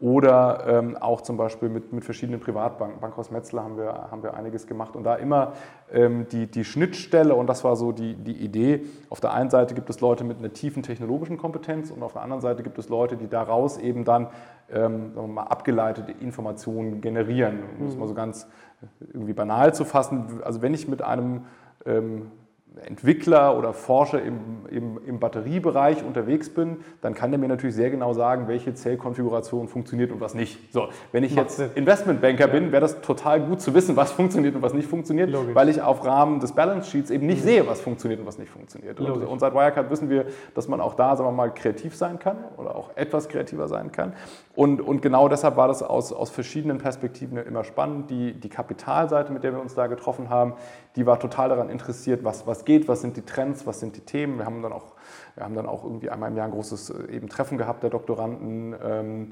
Oder 0.00 0.64
ähm, 0.68 0.96
auch 0.96 1.22
zum 1.22 1.36
Beispiel 1.36 1.68
mit, 1.68 1.92
mit 1.92 2.04
verschiedenen 2.04 2.38
Privatbanken. 2.38 3.00
Bankhaus 3.00 3.32
Metzler 3.32 3.64
haben 3.64 3.76
wir, 3.76 3.92
haben 4.12 4.22
wir 4.22 4.34
einiges 4.34 4.68
gemacht. 4.68 4.94
Und 4.94 5.02
da 5.02 5.16
immer 5.16 5.54
ähm, 5.92 6.28
die, 6.30 6.46
die 6.46 6.64
Schnittstelle, 6.64 7.34
und 7.34 7.48
das 7.48 7.64
war 7.64 7.74
so 7.74 7.90
die, 7.90 8.14
die 8.14 8.36
Idee, 8.36 8.84
auf 9.10 9.18
der 9.18 9.32
einen 9.32 9.50
Seite 9.50 9.74
gibt 9.74 9.90
es 9.90 10.00
Leute 10.00 10.22
mit 10.22 10.38
einer 10.38 10.52
tiefen 10.52 10.84
technologischen 10.84 11.36
Kompetenz 11.36 11.90
und 11.90 12.04
auf 12.04 12.12
der 12.12 12.22
anderen 12.22 12.40
Seite 12.40 12.62
gibt 12.62 12.78
es 12.78 12.88
Leute, 12.88 13.16
die 13.16 13.26
daraus 13.26 13.76
eben 13.76 14.04
dann 14.04 14.28
ähm, 14.70 15.14
mal, 15.34 15.44
abgeleitete 15.44 16.12
Informationen 16.12 17.00
generieren. 17.00 17.58
Um 17.80 17.86
es 17.86 17.96
mal 17.96 18.06
so 18.06 18.14
ganz 18.14 18.46
irgendwie 19.00 19.32
banal 19.32 19.74
zu 19.74 19.84
fassen. 19.84 20.42
Also 20.42 20.62
wenn 20.62 20.74
ich 20.74 20.88
mit 20.88 21.02
einem 21.02 21.44
ähm, 21.86 22.30
Entwickler 22.86 23.56
oder 23.56 23.72
Forscher 23.72 24.22
im, 24.22 24.66
im, 24.70 25.00
im, 25.06 25.18
Batteriebereich 25.18 26.04
unterwegs 26.04 26.50
bin, 26.50 26.78
dann 27.00 27.14
kann 27.14 27.30
der 27.30 27.38
mir 27.38 27.48
natürlich 27.48 27.74
sehr 27.74 27.90
genau 27.90 28.12
sagen, 28.12 28.48
welche 28.48 28.74
Zellkonfiguration 28.74 29.68
funktioniert 29.68 30.12
und 30.12 30.20
was 30.20 30.34
nicht. 30.34 30.72
So, 30.72 30.88
wenn 31.12 31.24
ich 31.24 31.34
jetzt 31.34 31.60
Investmentbanker 31.74 32.48
bin, 32.48 32.72
wäre 32.72 32.80
das 32.80 33.00
total 33.00 33.40
gut 33.40 33.60
zu 33.60 33.74
wissen, 33.74 33.96
was 33.96 34.12
funktioniert 34.18 34.54
und 34.54 34.62
was 34.62 34.74
nicht 34.74 34.88
funktioniert, 34.88 35.30
Logisch. 35.30 35.54
weil 35.54 35.68
ich 35.68 35.82
auf 35.82 36.04
Rahmen 36.04 36.40
des 36.40 36.52
Balance 36.52 36.90
Sheets 36.90 37.10
eben 37.10 37.26
nicht 37.26 37.42
mhm. 37.42 37.46
sehe, 37.46 37.66
was 37.66 37.80
funktioniert 37.80 38.20
und 38.20 38.26
was 38.26 38.38
nicht 38.38 38.50
funktioniert. 38.50 39.00
Und, 39.00 39.24
und, 39.24 39.38
seit 39.38 39.54
Wirecard 39.54 39.90
wissen 39.90 40.10
wir, 40.10 40.26
dass 40.54 40.68
man 40.68 40.80
auch 40.80 40.94
da, 40.94 41.16
sagen 41.16 41.28
wir 41.28 41.32
mal, 41.32 41.52
kreativ 41.52 41.96
sein 41.96 42.18
kann 42.18 42.36
oder 42.56 42.74
auch 42.74 42.96
etwas 42.96 43.28
kreativer 43.28 43.68
sein 43.68 43.92
kann. 43.92 44.12
Und, 44.54 44.80
und 44.80 45.02
genau 45.02 45.28
deshalb 45.28 45.56
war 45.56 45.68
das 45.68 45.82
aus, 45.82 46.12
aus 46.12 46.30
verschiedenen 46.30 46.78
Perspektiven 46.78 47.38
immer 47.38 47.64
spannend. 47.64 48.10
Die, 48.10 48.32
die 48.32 48.48
Kapitalseite, 48.48 49.32
mit 49.32 49.44
der 49.44 49.52
wir 49.52 49.60
uns 49.60 49.74
da 49.74 49.86
getroffen 49.86 50.30
haben, 50.30 50.54
die 50.98 51.06
war 51.06 51.20
total 51.20 51.48
daran 51.48 51.70
interessiert, 51.70 52.24
was, 52.24 52.46
was 52.48 52.64
geht, 52.64 52.88
was 52.88 53.02
sind 53.02 53.16
die 53.16 53.22
Trends, 53.22 53.66
was 53.66 53.78
sind 53.78 53.96
die 53.96 54.00
Themen. 54.00 54.38
Wir 54.38 54.46
haben 54.46 54.62
dann 54.62 54.72
auch, 54.72 54.94
wir 55.36 55.44
haben 55.44 55.54
dann 55.54 55.66
auch 55.66 55.84
irgendwie 55.84 56.10
einmal 56.10 56.28
im 56.28 56.36
Jahr 56.36 56.46
ein 56.46 56.50
großes 56.50 56.90
äh, 56.90 57.12
eben 57.12 57.28
Treffen 57.28 57.56
gehabt 57.56 57.84
der 57.84 57.90
Doktoranden. 57.90 58.74
Ähm, 58.84 59.30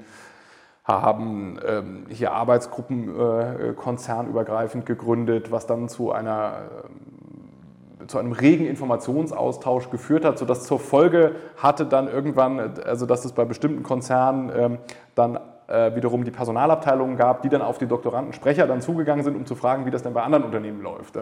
haben 0.85 1.59
ähm, 1.67 2.05
hier 2.07 2.31
Arbeitsgruppen 2.31 3.09
äh, 3.19 3.73
konzernübergreifend 3.73 4.85
gegründet, 4.85 5.51
was 5.51 5.67
dann 5.67 5.89
zu 5.89 6.13
einer 6.13 6.61
äh, 8.01 8.07
zu 8.07 8.17
einem 8.19 8.31
regen 8.31 8.65
Informationsaustausch 8.65 9.89
geführt 9.89 10.23
hat, 10.23 10.37
sodass 10.37 10.63
zur 10.63 10.79
Folge 10.79 11.35
hatte 11.57 11.85
dann 11.85 12.07
irgendwann, 12.07 12.79
also 12.85 13.05
dass 13.05 13.25
es 13.25 13.33
bei 13.33 13.43
bestimmten 13.43 13.83
Konzernen 13.83 14.49
ähm, 14.55 14.77
dann 15.13 15.35
äh, 15.35 15.39
wiederum 15.67 16.23
die 16.23 16.31
Personalabteilungen 16.31 17.17
gab, 17.17 17.41
die 17.41 17.49
dann 17.49 17.61
auf 17.61 17.77
die 17.77 17.87
Doktorandensprecher 17.87 18.67
dann 18.67 18.81
zugegangen 18.81 19.23
sind, 19.23 19.35
um 19.35 19.45
zu 19.45 19.55
fragen, 19.55 19.85
wie 19.85 19.91
das 19.91 20.03
denn 20.03 20.13
bei 20.13 20.23
anderen 20.23 20.45
Unternehmen 20.45 20.81
läuft. 20.81 21.15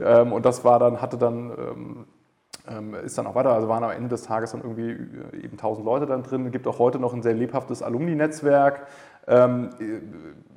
Ähm, 0.00 0.32
und 0.32 0.44
das 0.46 0.64
war 0.64 0.78
dann, 0.78 1.02
hatte 1.02 1.18
dann 1.18 1.50
ähm, 1.50 2.06
ähm, 2.68 2.94
ist 2.94 3.16
dann 3.18 3.26
auch 3.26 3.34
weiter, 3.34 3.52
also 3.52 3.68
waren 3.68 3.84
am 3.84 3.90
Ende 3.90 4.08
des 4.08 4.22
Tages 4.22 4.52
dann 4.52 4.62
irgendwie 4.62 4.90
äh, 4.90 5.44
eben 5.44 5.52
1000 5.52 5.84
Leute 5.84 6.06
dann 6.06 6.22
drin. 6.22 6.46
Es 6.46 6.52
gibt 6.52 6.66
auch 6.66 6.78
heute 6.78 6.98
noch 6.98 7.12
ein 7.14 7.22
sehr 7.22 7.34
lebhaftes 7.34 7.82
Alumni-Netzwerk. 7.82 8.86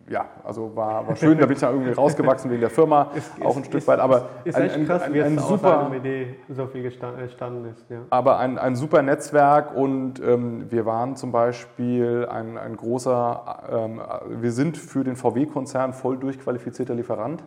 Ja, 0.09 0.25
also 0.43 0.75
war, 0.75 1.07
war 1.07 1.15
schön, 1.15 1.37
da 1.37 1.45
bin 1.45 1.53
ich 1.53 1.61
dann 1.61 1.73
irgendwie 1.73 1.93
rausgewachsen 1.93 2.51
wegen 2.51 2.59
der 2.59 2.69
Firma, 2.69 3.11
ist, 3.15 3.31
auch 3.41 3.55
ein 3.55 3.61
ist, 3.61 3.67
Stück 3.67 3.79
ist, 3.79 3.87
weit, 3.87 3.99
aber 3.99 4.29
ist 4.43 4.55
ein, 4.55 4.69
ein, 4.69 4.85
krass, 4.85 5.03
ein, 5.03 5.21
ein 5.21 5.39
super 5.39 5.91
Idee 5.95 6.35
so 6.49 6.67
viel 6.67 6.83
gestanden 6.83 7.71
ist. 7.71 7.89
Ja. 7.89 7.99
Aber 8.09 8.37
ein, 8.39 8.57
ein 8.57 8.75
super 8.75 9.01
Netzwerk 9.01 9.73
und 9.73 10.21
ähm, 10.21 10.69
wir 10.69 10.85
waren 10.85 11.15
zum 11.15 11.31
Beispiel 11.31 12.27
ein, 12.29 12.57
ein 12.57 12.75
großer, 12.75 13.63
ähm, 13.71 14.01
wir 14.41 14.51
sind 14.51 14.77
für 14.77 15.05
den 15.05 15.15
VW-Konzern 15.15 15.93
voll 15.93 16.17
durchqualifizierter 16.17 16.95
Lieferant. 16.95 17.43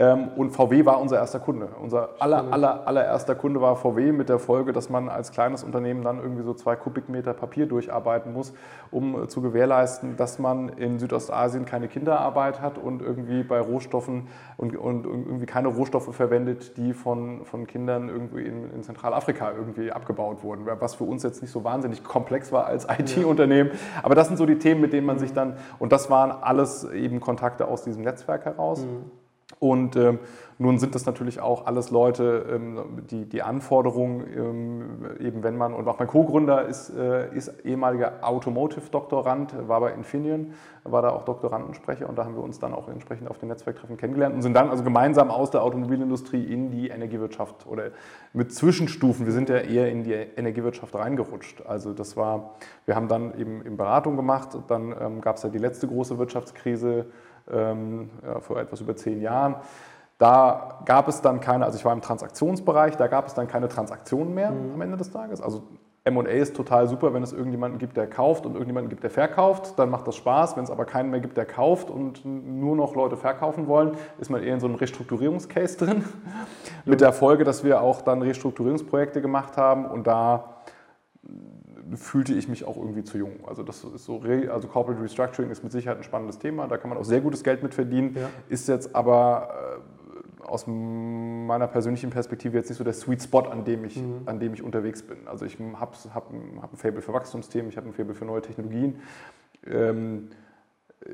Ähm, 0.00 0.28
und 0.34 0.50
VW 0.52 0.86
war 0.86 0.98
unser 0.98 1.18
erster 1.18 1.40
Kunde. 1.40 1.68
Unser 1.78 2.08
aller, 2.20 2.50
aller, 2.50 2.86
allererster 2.88 3.34
Kunde 3.34 3.60
war 3.60 3.76
VW 3.76 4.12
mit 4.12 4.30
der 4.30 4.38
Folge, 4.38 4.72
dass 4.72 4.88
man 4.88 5.10
als 5.10 5.30
kleines 5.30 5.62
Unternehmen 5.62 6.02
dann 6.02 6.20
irgendwie 6.20 6.42
so 6.42 6.54
zwei 6.54 6.74
Kubikmeter 6.74 7.34
Papier 7.34 7.66
durcharbeiten 7.66 8.32
muss, 8.32 8.54
um 8.90 9.28
zu 9.28 9.42
gewährleisten, 9.42 10.16
dass 10.16 10.38
man 10.38 10.70
in 10.70 10.98
Südostasien 10.98 11.66
keine 11.66 11.86
Kinderarbeit 11.86 12.62
hat 12.62 12.78
und 12.78 13.02
irgendwie 13.02 13.42
bei 13.42 13.60
Rohstoffen 13.60 14.28
und, 14.56 14.74
und 14.74 15.04
irgendwie 15.04 15.44
keine 15.44 15.68
Rohstoffe 15.68 16.14
verwendet, 16.16 16.78
die 16.78 16.94
von, 16.94 17.44
von 17.44 17.66
Kindern 17.66 18.08
irgendwie 18.08 18.46
in, 18.46 18.70
in 18.70 18.82
Zentralafrika 18.82 19.52
irgendwie 19.52 19.92
abgebaut 19.92 20.42
wurden. 20.42 20.66
Was 20.80 20.94
für 20.94 21.04
uns 21.04 21.24
jetzt 21.24 21.42
nicht 21.42 21.50
so 21.50 21.62
wahnsinnig 21.62 22.04
komplex 22.04 22.52
war 22.52 22.64
als 22.64 22.86
IT-Unternehmen. 22.88 23.72
Aber 24.02 24.14
das 24.14 24.28
sind 24.28 24.38
so 24.38 24.46
die 24.46 24.58
Themen, 24.58 24.80
mit 24.80 24.94
denen 24.94 25.06
man 25.06 25.18
sich 25.18 25.34
dann, 25.34 25.58
und 25.78 25.92
das 25.92 26.08
waren 26.08 26.30
alles 26.30 26.84
eben 26.84 27.20
Kontakte 27.20 27.68
aus 27.68 27.84
diesem 27.84 28.02
Netzwerk 28.02 28.46
heraus. 28.46 28.86
Mhm. 28.86 29.19
Und 29.60 29.94
ähm, 29.94 30.18
nun 30.56 30.78
sind 30.78 30.94
das 30.94 31.06
natürlich 31.06 31.40
auch 31.40 31.66
alles 31.66 31.90
Leute, 31.90 32.44
ähm, 32.50 33.02
die, 33.10 33.26
die 33.26 33.42
Anforderungen, 33.42 34.26
ähm, 34.36 35.16
eben 35.18 35.42
wenn 35.42 35.56
man, 35.56 35.72
und 35.72 35.86
auch 35.86 35.98
mein 35.98 36.08
Co-Gründer 36.08 36.66
ist, 36.66 36.90
äh, 36.90 37.34
ist 37.34 37.64
ehemaliger 37.64 38.18
Automotive-Doktorand, 38.22 39.68
war 39.68 39.80
bei 39.80 39.92
Infineon, 39.92 40.52
war 40.84 41.00
da 41.00 41.10
auch 41.10 41.24
Doktorandensprecher 41.24 42.08
und 42.08 42.18
da 42.18 42.24
haben 42.24 42.36
wir 42.36 42.42
uns 42.42 42.58
dann 42.58 42.74
auch 42.74 42.88
entsprechend 42.88 43.30
auf 43.30 43.38
den 43.38 43.48
Netzwerktreffen 43.48 43.96
kennengelernt 43.96 44.34
und 44.34 44.42
sind 44.42 44.54
dann 44.54 44.70
also 44.70 44.82
gemeinsam 44.82 45.30
aus 45.30 45.50
der 45.50 45.62
Automobilindustrie 45.62 46.42
in 46.44 46.70
die 46.70 46.88
Energiewirtschaft 46.88 47.66
oder 47.66 47.90
mit 48.32 48.52
Zwischenstufen, 48.54 49.24
wir 49.24 49.32
sind 49.32 49.48
ja 49.48 49.58
eher 49.58 49.90
in 49.90 50.04
die 50.04 50.12
Energiewirtschaft 50.12 50.94
reingerutscht. 50.94 51.66
Also 51.66 51.92
das 51.92 52.16
war, 52.16 52.56
wir 52.86 52.96
haben 52.96 53.08
dann 53.08 53.38
eben, 53.38 53.64
eben 53.64 53.76
Beratung 53.76 54.16
gemacht, 54.16 54.50
dann 54.68 54.94
ähm, 54.98 55.20
gab 55.20 55.36
es 55.36 55.42
ja 55.42 55.48
die 55.48 55.58
letzte 55.58 55.86
große 55.86 56.18
Wirtschaftskrise, 56.18 57.06
ähm, 57.52 58.10
ja, 58.24 58.40
vor 58.40 58.58
etwas 58.58 58.80
über 58.80 58.96
zehn 58.96 59.20
Jahren. 59.20 59.56
Da 60.18 60.80
gab 60.84 61.08
es 61.08 61.22
dann 61.22 61.40
keine, 61.40 61.64
also 61.64 61.78
ich 61.78 61.84
war 61.84 61.92
im 61.92 62.02
Transaktionsbereich, 62.02 62.96
da 62.96 63.06
gab 63.06 63.26
es 63.26 63.34
dann 63.34 63.48
keine 63.48 63.68
Transaktionen 63.68 64.34
mehr 64.34 64.50
mhm. 64.50 64.74
am 64.74 64.80
Ende 64.82 64.96
des 64.96 65.10
Tages. 65.10 65.40
Also 65.40 65.62
MA 66.08 66.22
ist 66.30 66.56
total 66.56 66.88
super, 66.88 67.12
wenn 67.12 67.22
es 67.22 67.32
irgendjemanden 67.32 67.78
gibt, 67.78 67.96
der 67.96 68.06
kauft 68.06 68.46
und 68.46 68.52
irgendjemanden 68.52 68.88
gibt, 68.88 69.02
der 69.02 69.10
verkauft, 69.10 69.78
dann 69.78 69.90
macht 69.90 70.06
das 70.06 70.16
Spaß. 70.16 70.56
Wenn 70.56 70.64
es 70.64 70.70
aber 70.70 70.86
keinen 70.86 71.10
mehr 71.10 71.20
gibt, 71.20 71.36
der 71.36 71.44
kauft 71.44 71.90
und 71.90 72.24
nur 72.24 72.74
noch 72.74 72.94
Leute 72.94 73.16
verkaufen 73.16 73.66
wollen, 73.66 73.92
ist 74.18 74.30
man 74.30 74.42
eher 74.42 74.54
in 74.54 74.60
so 74.60 74.66
einem 74.66 74.76
Restrukturierungscase 74.76 75.76
drin. 75.76 76.04
Mit 76.86 77.00
der 77.00 77.12
Folge, 77.12 77.44
dass 77.44 77.64
wir 77.64 77.82
auch 77.82 78.00
dann 78.00 78.22
Restrukturierungsprojekte 78.22 79.20
gemacht 79.20 79.56
haben 79.58 79.84
und 79.84 80.06
da 80.06 80.56
fühlte 81.96 82.34
ich 82.34 82.48
mich 82.48 82.64
auch 82.64 82.76
irgendwie 82.76 83.04
zu 83.04 83.18
jung. 83.18 83.40
Also 83.46 83.62
das 83.62 83.84
ist 83.84 84.04
so, 84.04 84.20
also 84.20 84.68
Corporate 84.68 85.02
Restructuring 85.02 85.50
ist 85.50 85.62
mit 85.62 85.72
Sicherheit 85.72 85.98
ein 85.98 86.04
spannendes 86.04 86.38
Thema, 86.38 86.66
da 86.66 86.76
kann 86.76 86.90
man 86.90 86.98
auch 86.98 87.04
sehr 87.04 87.20
gutes 87.20 87.42
Geld 87.42 87.62
mit 87.62 87.74
verdienen, 87.74 88.16
ja. 88.16 88.28
ist 88.48 88.68
jetzt 88.68 88.94
aber 88.94 89.80
äh, 90.40 90.46
aus 90.46 90.66
meiner 90.66 91.68
persönlichen 91.68 92.10
Perspektive 92.10 92.56
jetzt 92.56 92.68
nicht 92.68 92.78
so 92.78 92.84
der 92.84 92.92
Sweet 92.92 93.22
Spot, 93.22 93.40
an 93.40 93.64
dem 93.64 93.84
ich, 93.84 93.96
mhm. 93.96 94.22
an 94.26 94.40
dem 94.40 94.54
ich 94.54 94.62
unterwegs 94.62 95.02
bin. 95.02 95.26
Also 95.26 95.46
ich 95.46 95.58
habe 95.58 95.96
hab, 96.14 96.32
hab 96.60 96.72
ein 96.72 96.76
Fable 96.76 97.02
für 97.02 97.12
Wachstumsthemen, 97.12 97.70
ich 97.70 97.76
habe 97.76 97.88
ein 97.88 97.92
Fable 97.92 98.14
für 98.14 98.24
neue 98.24 98.42
Technologien. 98.42 98.96
Ähm, 99.66 100.30
äh, 101.04 101.08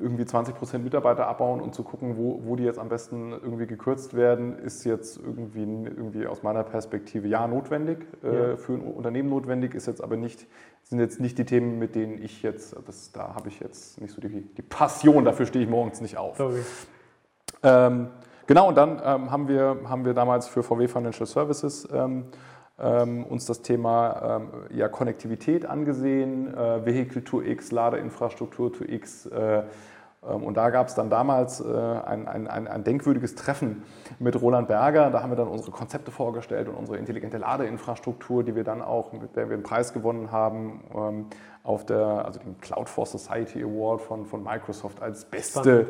irgendwie 0.00 0.24
20 0.24 0.54
Prozent 0.54 0.84
Mitarbeiter 0.84 1.26
abbauen 1.26 1.60
und 1.60 1.74
zu 1.74 1.82
gucken, 1.82 2.16
wo, 2.16 2.40
wo 2.44 2.56
die 2.56 2.64
jetzt 2.64 2.78
am 2.78 2.88
besten 2.88 3.32
irgendwie 3.32 3.66
gekürzt 3.66 4.14
werden, 4.14 4.58
ist 4.58 4.84
jetzt 4.84 5.18
irgendwie, 5.18 5.62
irgendwie 5.62 6.26
aus 6.26 6.42
meiner 6.42 6.64
Perspektive 6.64 7.28
ja 7.28 7.46
notwendig, 7.46 8.06
äh, 8.22 8.50
ja. 8.50 8.56
für 8.56 8.74
ein 8.74 8.80
Unternehmen 8.80 9.28
notwendig, 9.28 9.74
ist 9.74 9.86
jetzt 9.86 10.02
aber 10.02 10.16
nicht, 10.16 10.46
sind 10.82 11.00
jetzt 11.00 11.20
nicht 11.20 11.38
die 11.38 11.44
Themen, 11.44 11.78
mit 11.78 11.94
denen 11.94 12.22
ich 12.22 12.42
jetzt, 12.42 12.76
das, 12.86 13.12
da 13.12 13.34
habe 13.34 13.48
ich 13.48 13.60
jetzt 13.60 14.00
nicht 14.00 14.14
so 14.14 14.20
die, 14.20 14.28
die 14.28 14.62
Passion, 14.62 15.24
dafür 15.24 15.46
stehe 15.46 15.64
ich 15.64 15.70
morgens 15.70 16.00
nicht 16.00 16.16
auf. 16.16 16.40
Ähm, 17.62 18.08
genau, 18.46 18.68
und 18.68 18.76
dann 18.76 19.00
ähm, 19.04 19.30
haben, 19.30 19.48
wir, 19.48 19.76
haben 19.84 20.04
wir 20.04 20.14
damals 20.14 20.48
für 20.48 20.62
VW 20.62 20.88
Financial 20.88 21.26
Services 21.26 21.88
ähm, 21.92 22.26
ähm, 22.80 23.24
uns 23.24 23.44
das 23.46 23.62
Thema 23.62 24.40
ähm, 24.40 24.48
ja, 24.70 24.88
Konnektivität 24.88 25.66
angesehen, 25.66 26.54
äh, 26.54 26.84
Vehicle 26.84 27.24
to 27.24 27.42
X, 27.42 27.72
Ladeinfrastruktur 27.72 28.72
to 28.72 28.84
X. 28.84 29.26
Äh, 29.26 29.62
ähm, 30.26 30.42
und 30.42 30.56
da 30.56 30.70
gab 30.70 30.88
es 30.88 30.94
dann 30.94 31.10
damals 31.10 31.60
äh, 31.60 31.64
ein, 31.64 32.26
ein, 32.26 32.48
ein, 32.48 32.84
denkwürdiges 32.84 33.34
Treffen 33.34 33.82
mit 34.18 34.40
Roland 34.40 34.68
Berger. 34.68 35.10
Da 35.10 35.22
haben 35.22 35.30
wir 35.30 35.36
dann 35.36 35.48
unsere 35.48 35.70
Konzepte 35.70 36.10
vorgestellt 36.10 36.68
und 36.68 36.74
unsere 36.74 36.98
intelligente 36.98 37.38
Ladeinfrastruktur, 37.38 38.42
die 38.42 38.54
wir 38.54 38.64
dann 38.64 38.82
auch, 38.82 39.12
mit 39.12 39.36
der 39.36 39.48
wir 39.48 39.54
einen 39.54 39.62
Preis 39.62 39.92
gewonnen 39.92 40.32
haben, 40.32 40.82
ähm, 40.94 41.26
auf 41.62 41.84
der, 41.84 42.24
also 42.24 42.40
den 42.40 42.58
Cloud 42.60 42.88
for 42.88 43.04
Society 43.04 43.62
Award 43.62 44.00
von, 44.00 44.24
von 44.24 44.42
Microsoft 44.42 45.02
als 45.02 45.24
beste, 45.26 45.88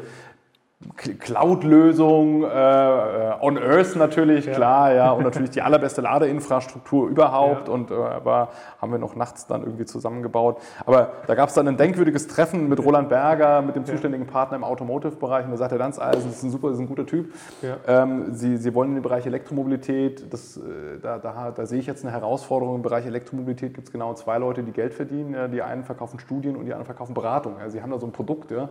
Cloud-Lösung, 0.97 2.45
äh, 2.45 2.47
äh, 2.47 3.35
on 3.41 3.59
Earth 3.59 3.97
natürlich, 3.97 4.47
ja. 4.47 4.53
klar, 4.53 4.93
ja, 4.93 5.11
und 5.11 5.25
natürlich 5.25 5.51
die 5.51 5.61
allerbeste 5.61 6.03
Ladeinfrastruktur 6.03 7.09
überhaupt. 7.09 7.67
Ja. 7.67 7.75
Und 7.75 7.91
äh, 7.91 7.95
aber 7.95 8.51
haben 8.81 8.93
wir 8.93 9.01
noch 9.01 9.17
nachts 9.17 9.49
dann 9.49 9.65
irgendwie 9.65 9.87
zusammengebaut. 9.87 10.61
Aber 10.87 11.11
da 11.27 11.35
gab 11.35 11.49
es 11.49 11.57
dann 11.57 11.67
ein 11.67 11.77
denkwürdiges 11.77 12.29
Treffen 12.29 12.69
mit 12.69 12.79
Roland 12.85 13.09
Berger, 13.09 13.61
mit 13.61 13.75
dem 13.75 13.87
zuständigen 13.87 14.29
Partner 14.29 14.57
im 14.57 14.63
Automotive-Bereich. 14.63 15.47
Und 15.47 15.51
da 15.51 15.57
sagte 15.57 15.79
Danz 15.79 15.99
Eisen, 15.99 16.29
das 16.29 16.37
ist 16.37 16.43
ein 16.45 16.51
super, 16.51 16.69
das 16.69 16.77
ist 16.77 16.83
ein 16.85 16.89
guter 16.89 17.07
Typ. 17.07 17.35
Ja. 17.61 17.77
Ähm, 17.89 18.35
Sie, 18.35 18.57
Sie 18.57 18.73
wollen 18.73 18.91
in 18.91 18.95
den 18.97 19.03
Bereich 19.03 19.27
Elektromobilität, 19.27 20.33
das, 20.33 20.59
äh, 20.59 21.01
da, 21.03 21.19
da, 21.19 21.51
da 21.51 21.67
sehe 21.67 21.81
ich 21.81 21.87
jetzt 21.87 22.05
eine 22.05 22.13
Herausforderung. 22.13 22.77
Im 22.77 22.83
Bereich 22.83 23.05
Elektromobilität 23.05 23.75
gibt 23.75 23.89
es 23.89 23.93
genau 23.93 24.15
zwei 24.15 24.39
Leute, 24.39 24.63
die 24.63 24.73
Geld 24.73 24.95
verdienen. 24.95 25.51
Die 25.51 25.61
einen 25.61 25.83
verkaufen 25.83 26.21
Studien 26.21 26.55
und 26.55 26.67
die 26.67 26.73
anderen 26.73 26.87
verkaufen 26.87 27.15
Beratung. 27.15 27.57
Sie 27.67 27.83
haben 27.83 27.91
da 27.91 27.99
so 27.99 28.07
ein 28.07 28.13
Produkt, 28.13 28.53
ja. 28.53 28.69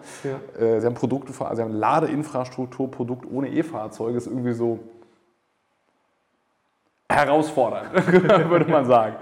Äh, 0.57 0.79
Sie 0.79 0.85
haben 0.85 0.93
Produkte, 0.93 1.33
also 1.39 1.55
Sie 1.55 1.61
haben 1.61 1.73
Lade 1.73 1.96
Ladeinfrastrukturprodukt 2.01 3.25
ohne 3.29 3.49
E-Fahrzeuge 3.49 4.17
ist 4.17 4.27
irgendwie 4.27 4.53
so 4.53 4.79
herausfordernd, 7.09 7.89
würde 8.49 8.69
man 8.69 8.85
sagen. 8.85 9.15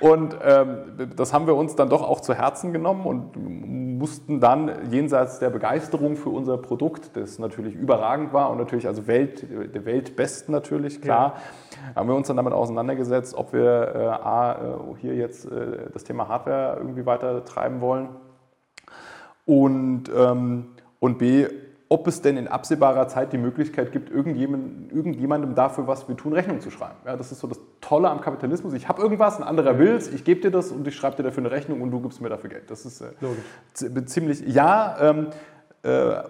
Und 0.00 0.36
ähm, 0.42 1.10
das 1.16 1.32
haben 1.32 1.46
wir 1.46 1.54
uns 1.54 1.76
dann 1.76 1.88
doch 1.88 2.02
auch 2.02 2.20
zu 2.20 2.34
Herzen 2.34 2.72
genommen 2.72 3.06
und 3.06 3.98
mussten 3.98 4.40
dann 4.40 4.90
jenseits 4.90 5.38
der 5.38 5.50
Begeisterung 5.50 6.16
für 6.16 6.30
unser 6.30 6.58
Produkt, 6.58 7.16
das 7.16 7.38
natürlich 7.38 7.74
überragend 7.74 8.32
war 8.32 8.50
und 8.50 8.58
natürlich 8.58 8.86
also 8.86 9.06
Welt, 9.06 9.46
der 9.50 9.84
Weltbest 9.84 10.48
natürlich, 10.48 11.00
klar, 11.00 11.36
ja. 11.36 11.96
haben 11.96 12.08
wir 12.08 12.16
uns 12.16 12.26
dann 12.26 12.36
damit 12.36 12.52
auseinandergesetzt, 12.52 13.34
ob 13.34 13.52
wir 13.52 13.94
äh, 13.94 13.98
A, 14.06 14.52
äh, 14.52 15.00
hier 15.00 15.14
jetzt 15.14 15.44
äh, 15.46 15.90
das 15.92 16.04
Thema 16.04 16.28
Hardware 16.28 16.76
irgendwie 16.78 17.06
weiter 17.06 17.44
treiben 17.44 17.80
wollen 17.80 18.08
und, 19.46 20.04
ähm, 20.14 20.68
und 20.98 21.18
B, 21.18 21.46
ob 21.92 22.06
es 22.06 22.22
denn 22.22 22.36
in 22.36 22.46
absehbarer 22.46 23.08
Zeit 23.08 23.32
die 23.32 23.38
Möglichkeit 23.38 23.90
gibt, 23.90 24.10
irgendjemandem, 24.10 24.96
irgendjemandem 24.96 25.56
dafür, 25.56 25.88
was 25.88 26.08
wir 26.08 26.16
tun, 26.16 26.32
Rechnung 26.32 26.60
zu 26.60 26.70
schreiben. 26.70 26.94
Ja, 27.04 27.16
das 27.16 27.32
ist 27.32 27.40
so 27.40 27.48
das 27.48 27.58
Tolle 27.80 28.08
am 28.08 28.20
Kapitalismus. 28.20 28.74
Ich 28.74 28.88
habe 28.88 29.02
irgendwas, 29.02 29.38
ein 29.38 29.42
anderer 29.42 29.76
will 29.76 29.96
es, 29.96 30.06
ich 30.06 30.22
gebe 30.22 30.40
dir 30.40 30.52
das 30.52 30.70
und 30.70 30.86
ich 30.86 30.94
schreibe 30.94 31.16
dir 31.16 31.24
dafür 31.24 31.42
eine 31.42 31.50
Rechnung 31.50 31.80
und 31.80 31.90
du 31.90 32.00
gibst 32.00 32.20
mir 32.20 32.28
dafür 32.28 32.48
Geld. 32.48 32.70
Das 32.70 32.86
ist 32.86 33.00
äh, 33.00 34.04
ziemlich, 34.06 34.40
ja, 34.46 34.96
ähm, 35.00 35.26
äh, 35.82 36.22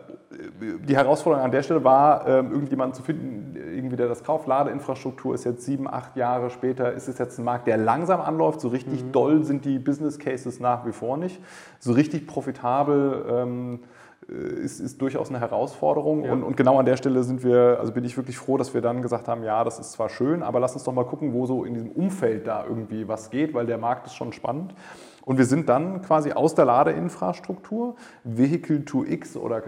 die 0.88 0.96
Herausforderung 0.96 1.44
an 1.44 1.50
der 1.50 1.62
Stelle 1.62 1.84
war, 1.84 2.26
äh, 2.26 2.36
irgendjemanden 2.36 2.94
zu 2.94 3.02
finden, 3.02 3.54
irgendwie 3.54 3.96
der 3.96 4.08
das 4.08 4.24
kauft. 4.24 4.46
Ladeinfrastruktur 4.46 5.34
ist 5.34 5.44
jetzt 5.44 5.66
sieben, 5.66 5.86
acht 5.86 6.16
Jahre 6.16 6.48
später, 6.48 6.94
ist 6.94 7.06
es 7.06 7.18
jetzt 7.18 7.38
ein 7.38 7.44
Markt, 7.44 7.66
der 7.66 7.76
langsam 7.76 8.22
anläuft. 8.22 8.62
So 8.62 8.68
richtig 8.68 9.04
mhm. 9.04 9.12
doll 9.12 9.44
sind 9.44 9.66
die 9.66 9.78
Business 9.78 10.18
Cases 10.18 10.58
nach 10.58 10.86
wie 10.86 10.92
vor 10.92 11.18
nicht. 11.18 11.38
So 11.80 11.92
richtig 11.92 12.26
profitabel. 12.26 13.26
Ähm, 13.28 13.80
äh, 13.82 13.99
ist, 14.28 14.80
ist 14.80 15.00
durchaus 15.00 15.30
eine 15.30 15.40
Herausforderung. 15.40 16.24
Ja. 16.24 16.32
Und, 16.32 16.42
und, 16.42 16.56
genau 16.56 16.78
an 16.78 16.86
der 16.86 16.96
Stelle 16.96 17.22
sind 17.22 17.42
wir, 17.42 17.78
also 17.80 17.92
bin 17.92 18.04
ich 18.04 18.16
wirklich 18.16 18.38
froh, 18.38 18.56
dass 18.56 18.74
wir 18.74 18.80
dann 18.80 19.02
gesagt 19.02 19.28
haben, 19.28 19.42
ja, 19.42 19.64
das 19.64 19.78
ist 19.78 19.92
zwar 19.92 20.08
schön, 20.08 20.42
aber 20.42 20.60
lass 20.60 20.74
uns 20.74 20.84
doch 20.84 20.92
mal 20.92 21.04
gucken, 21.04 21.32
wo 21.32 21.46
so 21.46 21.64
in 21.64 21.74
diesem 21.74 21.90
Umfeld 21.90 22.46
da 22.46 22.64
irgendwie 22.66 23.08
was 23.08 23.30
geht, 23.30 23.54
weil 23.54 23.66
der 23.66 23.78
Markt 23.78 24.06
ist 24.06 24.14
schon 24.14 24.32
spannend. 24.32 24.74
Und 25.22 25.38
wir 25.38 25.44
sind 25.44 25.68
dann 25.68 26.02
quasi 26.02 26.32
aus 26.32 26.54
der 26.54 26.64
Ladeinfrastruktur, 26.64 27.94
Vehicle 28.24 28.84
to 28.84 29.04
X 29.04 29.36
oder 29.36 29.62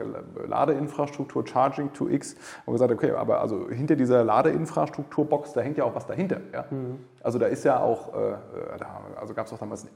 Ladeinfrastruktur, 0.46 1.46
Charging 1.46 1.92
to 1.92 2.08
X, 2.08 2.36
und 2.64 2.72
gesagt, 2.72 2.90
okay, 2.90 3.12
aber 3.12 3.40
also 3.40 3.68
hinter 3.68 3.94
dieser 3.94 4.24
Ladeinfrastrukturbox, 4.24 5.52
da 5.52 5.60
hängt 5.60 5.76
ja 5.76 5.84
auch 5.84 5.94
was 5.94 6.06
dahinter. 6.06 6.40
Ja? 6.52 6.64
Mhm. 6.70 7.00
Also 7.22 7.38
da 7.38 7.46
ist 7.46 7.64
ja 7.64 7.80
auch, 7.80 8.14
äh, 8.14 8.32
äh 8.32 8.36
da, 8.78 9.02
also 9.20 9.34
gab 9.34 9.46
es 9.46 9.52
auch 9.52 9.58
damals 9.58 9.82
einen 9.82 9.92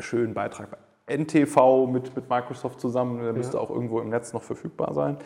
schönen 0.00 0.34
Beitrag 0.34 0.70
bei 0.70 0.78
NTV 1.08 1.86
mit, 1.86 2.14
mit 2.14 2.28
Microsoft 2.28 2.80
zusammen, 2.80 3.22
der 3.22 3.32
müsste 3.32 3.60
auch 3.60 3.70
irgendwo 3.70 4.00
im 4.00 4.08
Netz 4.08 4.32
noch 4.32 4.42
verfügbar 4.42 4.94
sein. 4.94 5.16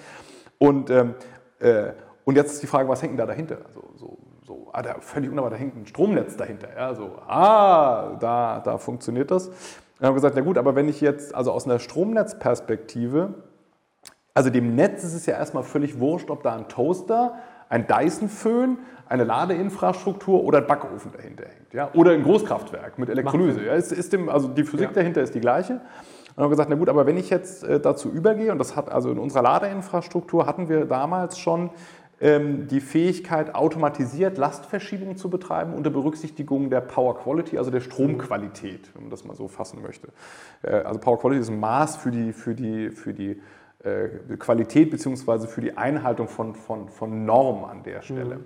Und, 0.59 0.91
ähm, 0.91 1.15
äh, 1.59 1.93
und 2.25 2.37
jetzt 2.37 2.53
ist 2.53 2.63
die 2.63 2.67
Frage, 2.67 2.89
was 2.89 3.03
hängt 3.03 3.13
denn 3.13 3.19
da 3.19 3.27
dahinter? 3.27 3.59
Also, 3.67 3.83
so, 3.97 4.19
so, 4.47 4.69
ah, 4.73 4.83
da, 4.83 4.95
völlig 5.01 5.31
unerwartet, 5.31 5.59
da 5.59 5.63
hängt 5.63 5.77
ein 5.77 5.87
Stromnetz 5.87 6.37
dahinter. 6.37 6.69
Ja, 6.77 6.95
so, 6.95 7.11
ah, 7.27 8.17
da, 8.21 8.61
da 8.61 8.79
funktioniert 8.79 9.31
das. 9.31 9.49
Und 9.49 10.07
haben 10.07 10.15
gesagt, 10.15 10.35
na 10.37 10.43
gut, 10.43 10.59
aber 10.59 10.75
wenn 10.75 10.89
ich 10.89 11.01
jetzt, 11.01 11.35
also 11.35 11.53
aus 11.53 11.65
einer 11.65 11.79
Stromnetzperspektive, 11.79 13.35
also 14.35 14.51
dem 14.51 14.75
Netz 14.75 15.05
ist 15.05 15.15
es 15.15 15.27
ja 15.27 15.35
erstmal 15.35 15.63
völlig 15.63 16.01
wurscht, 16.01 16.31
ob 16.31 16.43
da 16.43 16.55
ein 16.57 16.69
Toaster, 16.69 17.39
ein 17.69 17.87
Dyson-Föhn, 17.87 18.79
eine 19.13 19.25
Ladeinfrastruktur 19.25 20.43
oder 20.43 20.59
ein 20.59 20.67
Backofen 20.67 21.13
dahinter 21.13 21.45
hängt. 21.45 21.75
Ja? 21.75 21.91
Oder 21.93 22.13
ein 22.13 22.23
Großkraftwerk 22.23 22.99
mit 22.99 23.11
Elektrolyse. 23.11 23.63
Ja? 23.65 23.75
Ist, 23.75 23.93
ist 23.93 24.13
dem, 24.13 24.31
also 24.31 24.49
die 24.49 24.65
Physik 24.65 24.89
ja. 24.89 24.95
dahinter 24.95 25.21
ist 25.21 25.35
die 25.35 25.41
gleiche. 25.41 25.81
Und 26.35 26.43
haben 26.43 26.51
gesagt, 26.51 26.71
na 26.71 26.77
gut, 26.77 26.89
aber 26.89 27.05
wenn 27.05 27.19
ich 27.19 27.29
jetzt 27.29 27.63
äh, 27.63 27.79
dazu 27.79 28.11
übergehe, 28.11 28.51
und 28.51 28.59
das 28.59 28.75
hat 28.75 28.91
also 28.91 29.11
in 29.11 29.19
unserer 29.19 29.43
Ladeinfrastruktur 29.43 30.47
hatten 30.47 30.71
wir 30.71 30.87
damals 30.87 31.39
schon 31.39 31.69
ähm, 32.23 32.69
die 32.69 32.81
Fähigkeit, 32.81 33.55
automatisiert 33.55 34.39
Lastverschiebung 34.39 35.19
zu 35.19 35.29
betreiben 35.29 35.75
unter 35.75 35.91
Berücksichtigung 35.91 36.71
der 36.71 36.81
Power 36.81 37.19
Quality, 37.19 37.59
also 37.59 37.71
der 37.71 37.81
Stromqualität, 37.81 38.95
wenn 38.95 39.03
man 39.03 39.11
das 39.11 39.25
mal 39.25 39.37
so 39.37 39.47
fassen 39.47 39.83
möchte. 39.83 40.09
Äh, 40.63 40.71
also 40.71 40.99
Power 40.99 41.19
Quality 41.19 41.43
ist 41.43 41.51
ein 41.51 41.61
Maß 41.61 41.97
für 41.97 42.11
die, 42.11 42.33
für 42.33 42.55
die, 42.55 42.91
für 42.91 43.13
die 43.13 43.43
äh, 43.85 44.37
Qualität 44.39 44.91
bzw. 44.91 45.49
für 45.49 45.61
die 45.61 45.77
Einhaltung 45.77 46.29
von, 46.29 46.55
von, 46.55 46.89
von 46.89 47.27
Normen 47.27 47.67
an 47.67 47.83
der 47.83 48.01
Stelle. 48.01 48.37
Mhm. 48.37 48.45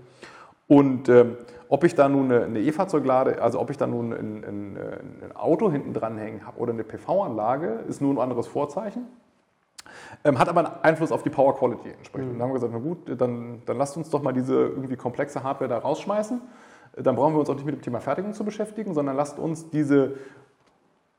Und 0.68 1.08
äh, 1.08 1.26
ob 1.68 1.84
ich 1.84 1.94
da 1.94 2.08
nun 2.08 2.30
eine 2.30 2.60
E-Fahrzeug 2.60 3.04
lade, 3.04 3.42
also 3.42 3.60
ob 3.60 3.70
ich 3.70 3.76
da 3.76 3.86
nun 3.86 4.12
ein, 4.12 4.44
ein, 4.44 4.78
ein 5.22 5.36
Auto 5.36 5.70
hinten 5.70 5.92
dranhängen 5.92 6.46
habe 6.46 6.58
oder 6.58 6.72
eine 6.72 6.84
PV-Anlage, 6.84 7.84
ist 7.88 8.00
nur 8.00 8.14
ein 8.14 8.18
anderes 8.18 8.46
Vorzeichen. 8.46 9.06
Ähm, 10.24 10.38
hat 10.38 10.48
aber 10.48 10.60
einen 10.60 10.82
Einfluss 10.82 11.12
auf 11.12 11.22
die 11.22 11.30
Power 11.30 11.56
Quality 11.56 11.90
entsprechend. 11.90 12.32
Mhm. 12.32 12.38
Dann 12.38 12.42
haben 12.42 12.50
wir 12.50 12.54
gesagt, 12.54 12.72
na 12.72 12.78
gut, 12.78 13.20
dann, 13.20 13.62
dann 13.64 13.76
lasst 13.76 13.96
uns 13.96 14.10
doch 14.10 14.22
mal 14.22 14.32
diese 14.32 14.54
irgendwie 14.54 14.96
komplexe 14.96 15.42
Hardware 15.42 15.68
da 15.68 15.78
rausschmeißen. 15.78 16.40
Dann 16.96 17.16
brauchen 17.16 17.34
wir 17.34 17.40
uns 17.40 17.50
auch 17.50 17.54
nicht 17.54 17.66
mit 17.66 17.74
dem 17.74 17.82
Thema 17.82 18.00
Fertigung 18.00 18.32
zu 18.32 18.44
beschäftigen, 18.44 18.94
sondern 18.94 19.16
lasst 19.16 19.38
uns 19.38 19.68
diese 19.70 20.14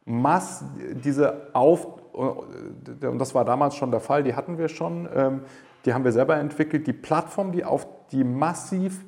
Mass, 0.06 0.63
diese 1.04 1.50
Auf, 1.54 1.88
und 2.13 3.20
das 3.20 3.36
war 3.36 3.46
damals 3.46 3.75
schon 3.75 3.92
der 3.92 4.00
Fall, 4.00 4.24
die 4.24 4.36
hatten 4.36 4.58
wir 4.58 4.70
schon, 4.70 5.08
ähm, 5.13 5.42
die 5.86 5.94
haben 5.94 6.04
wir 6.04 6.13
selber 6.13 6.38
entwickelt, 6.38 6.88
die 6.88 6.94
Plattform, 6.94 7.51
die 7.51 7.63
auf 7.63 7.86
die 8.12 8.24
massiv 8.24 9.04
äh, 9.04 9.06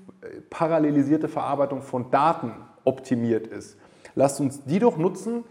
parallelisierte 0.49 1.27
Verarbeitung 1.27 1.81
von 1.81 2.11
Daten 2.11 2.51
optimiert 2.83 3.47
ist. 3.47 3.77
Lasst 4.15 4.39
uns 4.39 4.63
die 4.65 4.79
doch 4.79 4.97
nutzen 4.97 5.43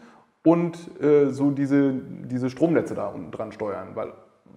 und 0.45 0.77
äh, 1.01 1.31
so 1.31 1.51
diese, 1.51 1.93
diese 1.93 2.51
Stromnetze 2.51 2.95
da 2.95 3.09
unten 3.09 3.31
dran 3.31 3.53
steuern, 3.53 3.89
weil, 3.95 4.13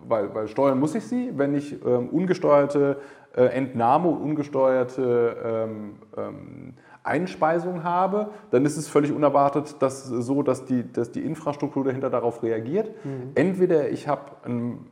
weil, 0.07 0.33
weil 0.33 0.47
steuern 0.47 0.79
muss 0.79 0.95
ich 0.95 1.05
sie, 1.05 1.31
wenn 1.35 1.53
ich 1.53 1.83
ähm, 1.85 2.09
ungesteuerte 2.09 2.99
äh, 3.35 3.43
Entnahme 3.45 4.09
und 4.09 4.21
ungesteuerte 4.21 5.37
ähm, 5.43 5.95
ähm, 6.17 6.73
Einspeisung 7.03 7.83
habe, 7.83 8.29
dann 8.51 8.63
ist 8.63 8.77
es 8.77 8.87
völlig 8.87 9.11
unerwartet, 9.11 9.75
dass 9.79 10.05
so, 10.05 10.43
dass 10.43 10.65
die, 10.65 10.91
dass 10.91 11.11
die 11.11 11.21
Infrastruktur 11.21 11.83
dahinter 11.83 12.11
darauf 12.11 12.43
reagiert. 12.43 12.93
Mhm. 13.03 13.31
Entweder 13.33 13.89
ich 13.89 14.07
habe, 14.07 14.21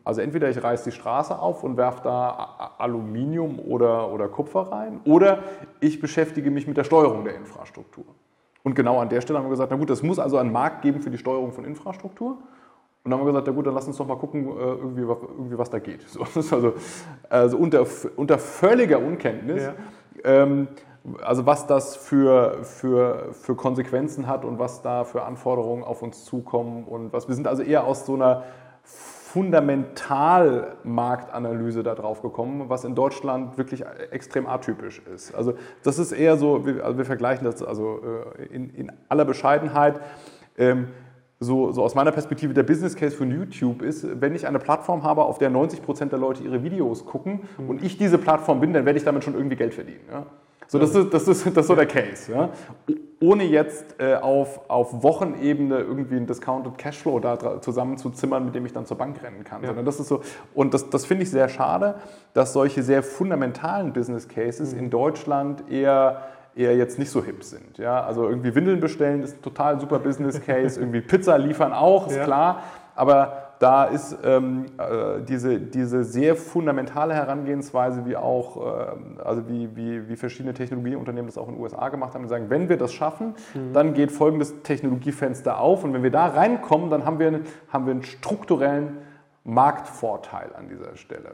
also 0.03 0.21
entweder 0.21 0.49
ich 0.49 0.63
reiße 0.63 0.85
die 0.85 0.95
Straße 0.95 1.37
auf 1.37 1.63
und 1.63 1.77
werfe 1.77 2.01
da 2.03 2.73
Aluminium 2.79 3.59
oder, 3.59 4.11
oder 4.11 4.27
Kupfer 4.27 4.71
rein, 4.71 5.01
oder 5.05 5.43
ich 5.79 5.99
beschäftige 6.01 6.49
mich 6.49 6.67
mit 6.67 6.77
der 6.77 6.83
Steuerung 6.83 7.23
der 7.25 7.35
Infrastruktur. 7.35 8.05
Und 8.63 8.73
genau 8.73 8.99
an 8.99 9.09
der 9.09 9.21
Stelle 9.21 9.37
haben 9.37 9.45
wir 9.45 9.51
gesagt, 9.51 9.71
na 9.71 9.77
gut, 9.77 9.89
es 9.89 10.01
muss 10.01 10.17
also 10.17 10.37
einen 10.37 10.51
Markt 10.51 10.81
geben 10.81 11.01
für 11.01 11.11
die 11.11 11.17
Steuerung 11.17 11.51
von 11.51 11.63
Infrastruktur. 11.63 12.37
Und 13.03 13.11
dann 13.11 13.19
haben 13.19 13.27
wir 13.27 13.31
gesagt, 13.31 13.47
na 13.47 13.53
gut, 13.53 13.67
dann 13.67 13.73
lass 13.75 13.87
uns 13.87 13.97
doch 13.97 14.07
mal 14.07 14.17
gucken, 14.17 14.47
äh, 14.47 14.61
irgendwie, 14.61 15.01
irgendwie 15.01 15.57
was 15.57 15.69
da 15.69 15.79
geht. 15.79 16.01
So, 16.09 16.25
das 16.33 16.51
also, 16.51 16.73
also 17.29 17.57
unter, 17.57 17.85
unter 18.15 18.37
völliger 18.37 18.99
Unkenntnis. 18.99 19.63
Ja. 19.63 19.73
Ähm, 20.23 20.67
also 21.21 21.45
was 21.45 21.67
das 21.67 21.95
für, 21.95 22.63
für, 22.63 23.31
für 23.33 23.55
Konsequenzen 23.55 24.25
hat 24.27 24.43
und 24.45 24.57
was 24.59 24.81
da 24.81 25.03
für 25.03 25.23
Anforderungen 25.23 25.83
auf 25.83 26.01
uns 26.01 26.23
zukommen 26.25 26.83
und 26.83 27.13
was. 27.13 27.27
Wir 27.27 27.35
sind 27.35 27.47
also 27.47 27.61
eher 27.63 27.85
aus 27.85 28.05
so 28.05 28.15
einer 28.15 28.43
Fundamentalmarktanalyse 28.83 31.83
da 31.83 31.93
drauf 31.93 32.23
gekommen, 32.23 32.69
was 32.69 32.83
in 32.83 32.95
Deutschland 32.95 33.59
wirklich 33.59 33.85
extrem 34.09 34.47
atypisch 34.47 35.03
ist. 35.13 35.35
Also 35.35 35.53
das 35.83 35.99
ist 35.99 36.11
eher 36.11 36.35
so, 36.35 36.65
wir, 36.65 36.83
also 36.83 36.97
wir 36.97 37.05
vergleichen 37.05 37.45
das 37.45 37.61
also 37.61 37.99
äh, 38.39 38.45
in, 38.45 38.71
in 38.71 38.91
aller 39.07 39.25
Bescheidenheit. 39.25 40.01
Ähm, 40.57 40.87
so, 41.41 41.71
so, 41.71 41.83
aus 41.83 41.95
meiner 41.95 42.11
Perspektive 42.11 42.53
der 42.53 42.63
Business 42.63 42.95
Case 42.95 43.15
von 43.15 43.31
YouTube 43.31 43.81
ist, 43.81 44.05
wenn 44.19 44.35
ich 44.35 44.45
eine 44.45 44.59
Plattform 44.59 45.03
habe, 45.03 45.23
auf 45.23 45.37
der 45.37 45.49
90 45.49 45.81
Prozent 45.83 46.11
der 46.11 46.19
Leute 46.19 46.43
ihre 46.43 46.63
Videos 46.63 47.05
gucken 47.05 47.43
mhm. 47.57 47.69
und 47.69 47.81
ich 47.83 47.97
diese 47.97 48.17
Plattform 48.17 48.59
bin, 48.59 48.73
dann 48.73 48.85
werde 48.85 48.97
ich 48.97 49.05
damit 49.05 49.23
schon 49.23 49.35
irgendwie 49.35 49.55
Geld 49.55 49.73
verdienen. 49.73 50.01
Ja? 50.11 50.25
So, 50.71 50.77
das 50.77 50.93
ist, 50.93 51.11
das 51.11 51.27
ist, 51.27 51.47
das 51.47 51.57
ist 51.57 51.67
so 51.67 51.73
der 51.73 51.88
Case. 51.88 52.31
Ja? 52.31 52.49
Ohne 53.19 53.43
jetzt 53.43 53.95
äh, 53.99 54.13
auf, 54.13 54.69
auf 54.69 55.01
Wochenebene 55.01 55.79
irgendwie 55.79 56.15
einen 56.15 56.27
Discounted 56.27 56.77
Cashflow 56.77 57.19
da 57.19 57.59
zusammenzuzimmern, 57.59 58.45
mit 58.45 58.53
dem 58.53 58.67
ich 58.67 58.73
dann 58.73 58.85
zur 58.85 58.95
Bank 58.95 59.21
rennen 59.23 59.43
kann. 59.43 59.63
Ja. 59.63 59.69
Sondern 59.69 59.85
das 59.85 59.99
ist 59.99 60.09
so, 60.09 60.21
und 60.53 60.75
das, 60.75 60.91
das 60.91 61.07
finde 61.07 61.23
ich 61.23 61.31
sehr 61.31 61.49
schade, 61.49 61.95
dass 62.35 62.53
solche 62.53 62.83
sehr 62.83 63.01
fundamentalen 63.01 63.93
Business 63.93 64.27
Cases 64.27 64.73
mhm. 64.73 64.79
in 64.79 64.89
Deutschland 64.91 65.71
eher 65.71 66.21
eher 66.55 66.75
jetzt 66.75 66.99
nicht 66.99 67.09
so 67.09 67.23
hip 67.23 67.43
sind. 67.43 67.77
Ja? 67.77 68.03
Also 68.03 68.27
irgendwie 68.27 68.53
Windeln 68.53 68.79
bestellen 68.79 69.23
ist 69.23 69.38
ein 69.38 69.41
total 69.41 69.79
super 69.79 69.97
Business 69.97 70.39
Case, 70.41 70.79
irgendwie 70.79 71.01
Pizza 71.01 71.38
liefern 71.38 71.73
auch, 71.73 72.08
ist 72.08 72.17
ja. 72.17 72.25
klar. 72.25 72.63
Aber 72.95 73.48
da 73.60 73.84
ist 73.84 74.17
ähm, 74.24 74.67
äh, 74.78 75.22
diese, 75.22 75.60
diese 75.60 76.06
sehr 76.06 76.38
fundamentale 76.38 77.13
Herangehensweise, 77.13 78.06
wie 78.06 78.15
auch, 78.15 78.56
äh, 78.58 79.22
also 79.22 79.50
wie, 79.50 79.76
wie, 79.76 80.08
wie 80.08 80.15
verschiedene 80.15 80.54
Technologieunternehmen 80.54 81.28
das 81.28 81.38
auch 81.38 81.50
in 81.50 81.56
den 81.56 81.62
USA 81.62 81.89
gemacht 81.89 82.13
haben, 82.13 82.24
die 82.24 82.30
sagen, 82.30 82.50
wenn 82.50 82.69
wir 82.69 82.78
das 82.78 82.93
schaffen, 82.93 83.36
mhm. 83.54 83.74
dann 83.74 83.93
geht 83.93 84.13
folgendes 84.13 84.62
Technologiefenster 84.63 85.60
auf 85.60 85.84
und 85.84 85.93
wenn 85.93 86.04
wir 86.04 86.12
da 86.12 86.28
reinkommen, 86.28 86.89
dann 86.89 87.06
haben 87.06 87.19
wir, 87.19 87.41
haben 87.67 87.86
wir 87.86 87.91
einen 87.91 88.04
strukturellen 88.04 88.98
Marktvorteil 89.43 90.52
an 90.58 90.69
dieser 90.69 90.95
Stelle. 90.95 91.32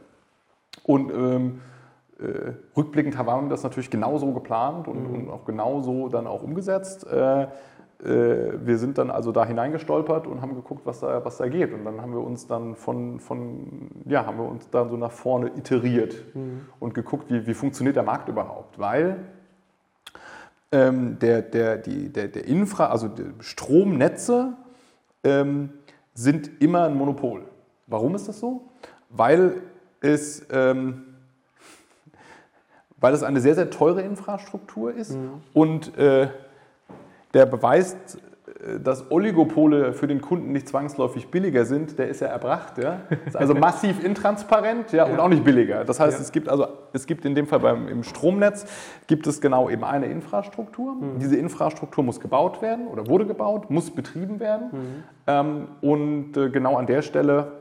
Und 0.84 1.12
ähm, 1.12 1.62
äh, 2.20 2.54
rückblickend 2.76 3.18
haben 3.18 3.46
wir 3.46 3.50
das 3.50 3.62
natürlich 3.62 3.92
genauso 3.92 4.32
geplant 4.32 4.88
und, 4.88 5.10
mhm. 5.10 5.16
und 5.16 5.30
auch 5.30 5.46
genauso 5.46 6.10
dann 6.10 6.26
auch 6.26 6.42
umgesetzt. 6.42 7.06
Äh, 7.06 7.48
wir 8.00 8.78
sind 8.78 8.98
dann 8.98 9.10
also 9.10 9.32
da 9.32 9.46
hineingestolpert 9.46 10.28
und 10.28 10.42
haben 10.42 10.54
geguckt, 10.56 10.86
was 10.86 11.00
da, 11.00 11.24
was 11.24 11.38
da 11.38 11.48
geht. 11.48 11.74
Und 11.74 11.86
dann 11.86 12.02
haben 12.02 12.14
wir 12.14 12.22
uns 12.22 12.46
dann 12.46 12.76
von, 12.76 13.20
von 13.20 13.90
ja, 14.06 14.26
haben 14.26 14.38
wir 14.38 14.48
uns 14.48 14.70
dann 14.70 14.90
so 14.90 14.98
nach 14.98 15.12
vorne 15.12 15.52
iteriert 15.56 16.16
mhm. 16.36 16.66
und 16.80 16.94
geguckt, 16.94 17.32
wie, 17.32 17.48
wie 17.48 17.54
funktioniert 17.54 17.96
der 17.96 18.04
Markt 18.04 18.28
überhaupt. 18.28 18.78
Weil 18.78 19.18
ähm, 20.72 21.18
der, 21.20 21.42
der, 21.42 21.78
die, 21.78 22.10
der, 22.10 22.28
der 22.28 22.46
Infra, 22.46 22.88
also 22.88 23.10
Stromnetze 23.40 24.54
ähm, 25.24 25.70
sind 26.14 26.62
immer 26.62 26.86
ein 26.86 26.96
Monopol. 26.96 27.44
Warum 27.88 28.16
ist 28.16 28.28
das 28.28 28.40
so? 28.40 28.62
Weil 29.10 29.62
es, 30.02 30.46
ähm, 30.52 31.16
weil 32.98 33.14
es 33.14 33.24
eine 33.24 33.40
sehr, 33.40 33.56
sehr 33.56 33.70
teure 33.70 34.02
Infrastruktur 34.02 34.94
ist 34.94 35.16
mhm. 35.16 35.42
und 35.54 35.98
äh, 35.98 36.28
der 37.36 37.46
beweist, 37.46 38.18
äh, 38.66 38.80
dass 38.80 39.12
Oligopole 39.12 39.94
für 39.94 40.08
den 40.08 40.22
Kunden 40.22 40.52
nicht 40.54 40.68
zwangsläufig 40.68 41.28
billiger 41.28 41.66
sind, 41.66 42.00
der 42.00 42.08
ist 42.08 42.22
ja 42.22 42.28
erbracht. 42.28 42.80
Ja? 42.80 43.02
Ist 43.26 43.36
also 43.36 43.54
massiv 43.54 44.04
intransparent 44.04 44.92
ja, 44.94 45.06
und 45.06 45.20
auch 45.20 45.28
nicht 45.28 45.44
billiger. 45.44 45.84
Das 45.84 46.00
heißt, 46.00 46.18
ja. 46.18 46.24
es 46.24 46.32
gibt 46.32 46.50
also 46.50 46.68
es 46.94 47.06
gibt 47.06 47.26
in 47.26 47.36
dem 47.36 47.46
Fall 47.46 47.60
beim, 47.60 47.88
im 47.90 48.04
Stromnetz 48.04 48.66
gibt 49.08 49.28
es 49.28 49.42
genau 49.42 49.70
eben 49.70 49.84
eine 49.84 50.08
Infrastruktur. 50.08 50.96
Mhm. 50.96 51.20
Diese 51.20 51.36
Infrastruktur 51.36 52.04
muss 52.04 52.20
gebaut 52.20 52.62
werden 52.62 52.88
oder 52.88 53.08
wurde 53.08 53.26
gebaut, 53.28 53.70
muss 53.70 53.92
betrieben 53.92 54.40
werden. 54.40 54.70
Mhm. 54.72 55.04
Ähm, 55.28 55.68
und 55.82 56.38
äh, 56.38 56.50
genau 56.50 56.78
an 56.78 56.88
der 56.88 57.02
Stelle 57.02 57.52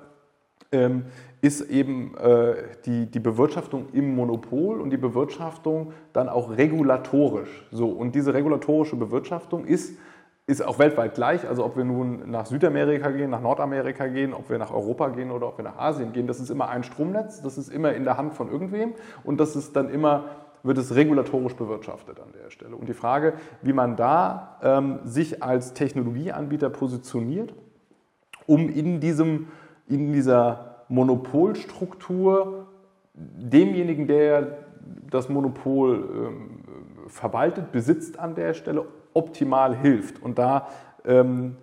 ähm, 0.71 1.07
ist 1.45 1.61
eben 1.61 2.17
äh, 2.17 2.55
die, 2.87 3.05
die 3.05 3.21
Bewirtschaftung 3.21 3.89
im 3.93 4.15
Monopol 4.15 4.81
und 4.81 4.89
die 4.89 4.97
Bewirtschaftung 4.97 5.93
dann 6.15 6.31
auch 6.31 6.57
regulatorisch. 6.57 7.69
So, 7.71 7.91
und 7.91 8.15
diese 8.15 8.33
regulatorische 8.33 8.97
Bewirtschaftung 8.97 9.67
ist, 9.67 9.99
ist 10.47 10.65
auch 10.65 10.79
weltweit 10.79 11.15
gleich. 11.15 11.47
Also 11.47 11.63
ob 11.63 11.77
wir 11.77 11.85
nun 11.85 12.31
nach 12.31 12.47
Südamerika 12.47 13.11
gehen, 13.11 13.29
nach 13.29 13.43
Nordamerika 13.43 14.07
gehen, 14.07 14.33
ob 14.33 14.49
wir 14.49 14.57
nach 14.57 14.73
Europa 14.73 15.09
gehen 15.11 15.31
oder 15.31 15.49
ob 15.49 15.59
wir 15.59 15.65
nach 15.65 15.77
Asien 15.77 16.15
gehen, 16.15 16.27
das 16.27 16.41
ist 16.41 16.49
immer 16.49 16.71
ein 16.71 16.83
Stromnetz, 16.83 17.43
das 17.43 17.59
ist 17.59 17.69
immer 17.69 17.93
in 17.93 18.05
der 18.05 18.17
Hand 18.17 18.33
von 18.33 18.51
irgendwem 18.51 18.95
und 19.23 19.39
das 19.39 19.55
ist 19.55 19.77
dann 19.77 19.91
immer 19.91 20.25
wird 20.63 20.79
es 20.79 20.95
regulatorisch 20.95 21.57
bewirtschaftet 21.57 22.19
an 22.21 22.33
der 22.43 22.49
Stelle. 22.49 22.75
Und 22.75 22.89
die 22.89 22.95
Frage, 22.95 23.35
wie 23.61 23.75
man 23.75 23.97
da 23.97 24.57
ähm, 24.63 25.01
sich 25.05 25.43
als 25.43 25.75
Technologieanbieter 25.75 26.71
positioniert, 26.71 27.53
um 28.47 28.71
in, 28.71 28.99
diesem, 28.99 29.49
in 29.89 30.15
dieser 30.15 30.74
Monopolstruktur 30.89 32.67
demjenigen, 33.15 34.07
der 34.07 34.59
das 35.11 35.29
Monopol 35.29 36.09
ähm, 36.15 36.61
verwaltet, 37.09 37.73
besitzt 37.73 38.19
an 38.19 38.35
der 38.35 38.55
Stelle, 38.55 38.85
optimal 39.13 39.77
hilft. 39.77 40.23
Und 40.23 40.39
da 40.39 40.69
ähm, 41.05 41.57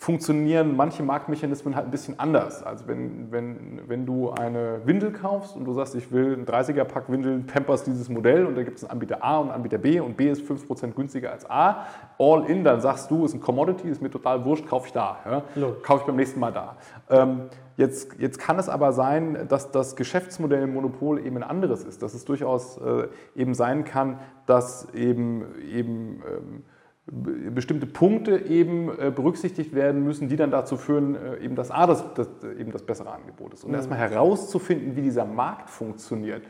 funktionieren 0.00 0.76
manche 0.76 1.02
Marktmechanismen 1.02 1.76
halt 1.76 1.86
ein 1.86 1.90
bisschen 1.90 2.18
anders. 2.18 2.62
Also 2.62 2.86
wenn, 2.86 3.30
wenn, 3.30 3.80
wenn 3.86 4.06
du 4.06 4.30
eine 4.30 4.80
Windel 4.84 5.12
kaufst 5.12 5.56
und 5.56 5.64
du 5.64 5.72
sagst, 5.72 5.94
ich 5.94 6.10
will 6.10 6.34
ein 6.34 6.46
30er-Pack 6.46 7.10
Windeln, 7.10 7.46
Pampers 7.46 7.84
dieses 7.84 8.08
Modell 8.08 8.46
und 8.46 8.56
da 8.56 8.62
gibt 8.62 8.78
es 8.78 8.84
einen 8.84 8.92
Anbieter 8.92 9.22
A 9.22 9.38
und 9.38 9.48
einen 9.48 9.56
Anbieter 9.56 9.78
B 9.78 10.00
und 10.00 10.16
B 10.16 10.30
ist 10.30 10.42
5% 10.42 10.92
günstiger 10.92 11.32
als 11.32 11.48
A, 11.50 11.86
all 12.18 12.46
in, 12.46 12.64
dann 12.64 12.80
sagst 12.80 13.10
du, 13.10 13.24
ist 13.24 13.34
ein 13.34 13.40
Commodity, 13.40 13.88
ist 13.88 14.00
mir 14.00 14.10
total 14.10 14.44
wurscht, 14.44 14.66
kaufe 14.66 14.86
ich 14.86 14.92
da. 14.92 15.18
Ja? 15.24 15.42
Kaufe 15.82 16.00
ich 16.00 16.06
beim 16.06 16.16
nächsten 16.16 16.40
Mal 16.40 16.52
da. 16.52 16.76
Ähm, 17.10 17.42
Jetzt, 17.80 18.16
jetzt, 18.18 18.38
kann 18.38 18.58
es 18.58 18.68
aber 18.68 18.92
sein, 18.92 19.46
dass 19.48 19.70
das 19.70 19.96
Geschäftsmodell 19.96 20.64
im 20.64 20.74
Monopol 20.74 21.18
eben 21.24 21.38
ein 21.38 21.42
anderes 21.42 21.82
ist, 21.82 22.02
dass 22.02 22.12
es 22.12 22.26
durchaus 22.26 22.76
äh, 22.76 23.08
eben 23.34 23.54
sein 23.54 23.84
kann, 23.84 24.18
dass 24.44 24.92
eben, 24.92 25.46
eben 25.64 26.22
ähm, 26.28 27.54
bestimmte 27.54 27.86
Punkte 27.86 28.36
eben 28.36 28.90
äh, 28.98 29.10
berücksichtigt 29.10 29.74
werden 29.74 30.04
müssen, 30.04 30.28
die 30.28 30.36
dann 30.36 30.50
dazu 30.50 30.76
führen, 30.76 31.14
äh, 31.14 31.38
eben 31.38 31.54
dass 31.54 31.70
A, 31.70 31.86
das, 31.86 32.04
das, 32.12 32.28
eben 32.58 32.70
das 32.70 32.82
bessere 32.82 33.12
Angebot 33.12 33.54
ist. 33.54 33.64
Und 33.64 33.70
mhm. 33.70 33.76
erstmal 33.76 33.98
herauszufinden, 33.98 34.94
wie 34.94 35.00
dieser 35.00 35.24
Markt 35.24 35.70
funktioniert, 35.70 36.42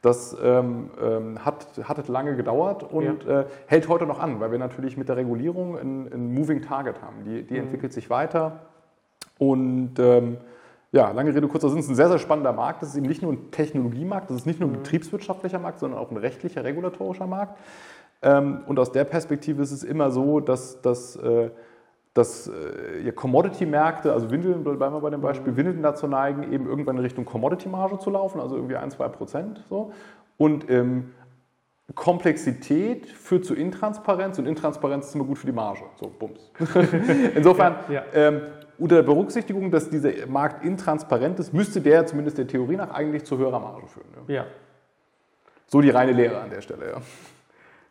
das 0.00 0.34
ähm, 0.42 0.88
ähm, 1.02 1.44
hat, 1.44 1.66
hat 1.84 2.08
lange 2.08 2.34
gedauert 2.34 2.82
und 2.82 3.24
ja. 3.24 3.40
äh, 3.40 3.44
hält 3.66 3.90
heute 3.90 4.06
noch 4.06 4.20
an, 4.20 4.40
weil 4.40 4.52
wir 4.52 4.58
natürlich 4.58 4.96
mit 4.96 5.10
der 5.10 5.18
Regulierung 5.18 5.76
ein, 5.76 6.10
ein 6.10 6.32
Moving 6.32 6.62
Target 6.62 7.02
haben. 7.02 7.24
Die, 7.24 7.42
die 7.42 7.54
mhm. 7.54 7.64
entwickelt 7.64 7.92
sich 7.92 8.08
weiter 8.08 8.60
und 9.38 9.98
ähm, 9.98 10.38
ja, 10.92 11.10
lange 11.10 11.34
Rede, 11.34 11.46
kurzer 11.48 11.68
Sinn, 11.68 11.78
es 11.78 11.84
ist 11.84 11.90
ein 11.90 11.96
sehr, 11.96 12.08
sehr 12.08 12.18
spannender 12.18 12.52
Markt. 12.52 12.82
Das 12.82 12.90
ist 12.90 12.96
eben 12.96 13.06
nicht 13.06 13.22
nur 13.22 13.32
ein 13.32 13.50
Technologiemarkt, 13.50 14.30
das 14.30 14.38
ist 14.38 14.46
nicht 14.46 14.60
nur 14.60 14.68
ein 14.68 14.72
mhm. 14.72 14.82
betriebswirtschaftlicher 14.82 15.58
Markt, 15.58 15.80
sondern 15.80 16.00
auch 16.00 16.10
ein 16.10 16.16
rechtlicher, 16.16 16.64
regulatorischer 16.64 17.26
Markt. 17.26 17.58
Ähm, 18.22 18.62
und 18.66 18.78
aus 18.78 18.90
der 18.90 19.04
Perspektive 19.04 19.62
ist 19.62 19.70
es 19.70 19.84
immer 19.84 20.10
so, 20.10 20.40
dass, 20.40 20.80
dass, 20.80 21.16
äh, 21.16 21.50
dass 22.14 22.48
äh, 22.48 23.12
Commodity-Märkte, 23.12 24.12
also 24.12 24.30
Windeln, 24.30 24.64
bleiben 24.64 24.94
wir 24.94 25.00
bei 25.00 25.10
dem 25.10 25.20
Beispiel, 25.20 25.52
mhm. 25.52 25.56
Windeln 25.58 25.82
dazu 25.82 26.06
neigen, 26.06 26.52
eben 26.52 26.66
irgendwann 26.66 26.96
in 26.96 27.02
Richtung 27.02 27.26
Commodity-Marge 27.26 27.98
zu 27.98 28.10
laufen, 28.10 28.40
also 28.40 28.56
irgendwie 28.56 28.76
1, 28.76 28.94
2 28.94 29.08
Prozent. 29.08 29.64
So. 29.68 29.92
Und 30.38 30.70
ähm, 30.70 31.10
Komplexität 31.94 33.08
führt 33.08 33.44
zu 33.44 33.54
Intransparenz 33.54 34.38
und 34.38 34.46
Intransparenz 34.46 35.06
ist 35.06 35.14
immer 35.14 35.24
gut 35.24 35.38
für 35.38 35.46
die 35.46 35.52
Marge. 35.52 35.82
So, 35.96 36.10
bums. 36.18 36.50
Insofern, 37.34 37.76
ja, 37.88 37.94
ja. 37.94 38.04
Ähm, 38.12 38.40
unter 38.78 39.02
Berücksichtigung, 39.02 39.70
dass 39.70 39.90
dieser 39.90 40.26
Markt 40.26 40.64
intransparent 40.64 41.38
ist, 41.40 41.52
müsste 41.52 41.80
der 41.80 42.06
zumindest 42.06 42.38
der 42.38 42.46
Theorie 42.46 42.76
nach 42.76 42.90
eigentlich 42.90 43.24
zu 43.24 43.36
höherer 43.38 43.60
Marge 43.60 43.86
führen. 43.86 44.06
Ja. 44.28 44.34
ja. 44.34 44.46
So 45.66 45.80
die 45.80 45.90
reine 45.90 46.12
Lehre 46.12 46.40
an 46.40 46.50
der 46.50 46.60
Stelle, 46.62 46.90
ja. 46.90 47.00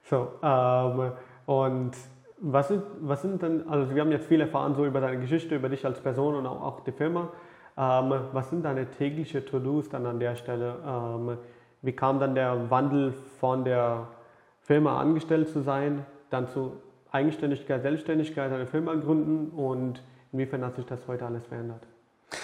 So, 0.04 0.32
ähm, 0.41 1.12
und 1.45 1.91
was 2.39 2.69
sind, 2.69 2.84
was 3.02 3.21
sind 3.21 3.41
denn, 3.41 3.67
also 3.67 3.93
wir 3.93 4.02
haben 4.02 4.12
jetzt 4.12 4.28
viel 4.28 4.41
erfahren 4.41 4.76
so 4.76 4.86
über 4.86 5.02
deine 5.02 5.19
Geschichte, 5.19 5.56
über 5.56 5.69
dich 5.69 5.86
als 5.86 6.00
Person 6.00 6.36
und 6.36 6.45
auch, 6.45 6.62
auch 6.62 6.80
die 6.82 6.91
Firma. 6.91 7.30
Ähm, 7.78 8.13
was 8.32 8.50
sind 8.50 8.63
deine 8.63 8.89
täglichen 8.89 9.45
To-Dos 9.45 9.89
dann 9.89 10.06
an 10.06 10.19
der 10.19 10.36
Stelle? 10.36 10.76
Ähm, 10.86 11.38
wie 11.82 11.91
kam 11.91 12.19
dann 12.19 12.36
der 12.36 12.69
Wandel 12.69 13.13
von 13.39 13.63
der 13.63 14.08
Firma 14.62 15.00
angestellt 15.00 15.50
zu 15.50 15.62
sein, 15.62 16.06
dann 16.30 16.47
zu 16.47 16.73
Eigenständigkeit, 17.12 17.82
Selbstständigkeit, 17.82 18.52
eine 18.52 18.65
Firma 18.65 18.95
gründen 18.95 19.50
und 19.50 20.02
inwiefern 20.32 20.63
hat 20.66 20.76
sich 20.76 20.86
das 20.86 21.08
heute 21.08 21.26
alles 21.26 21.46
verändert? 21.46 21.88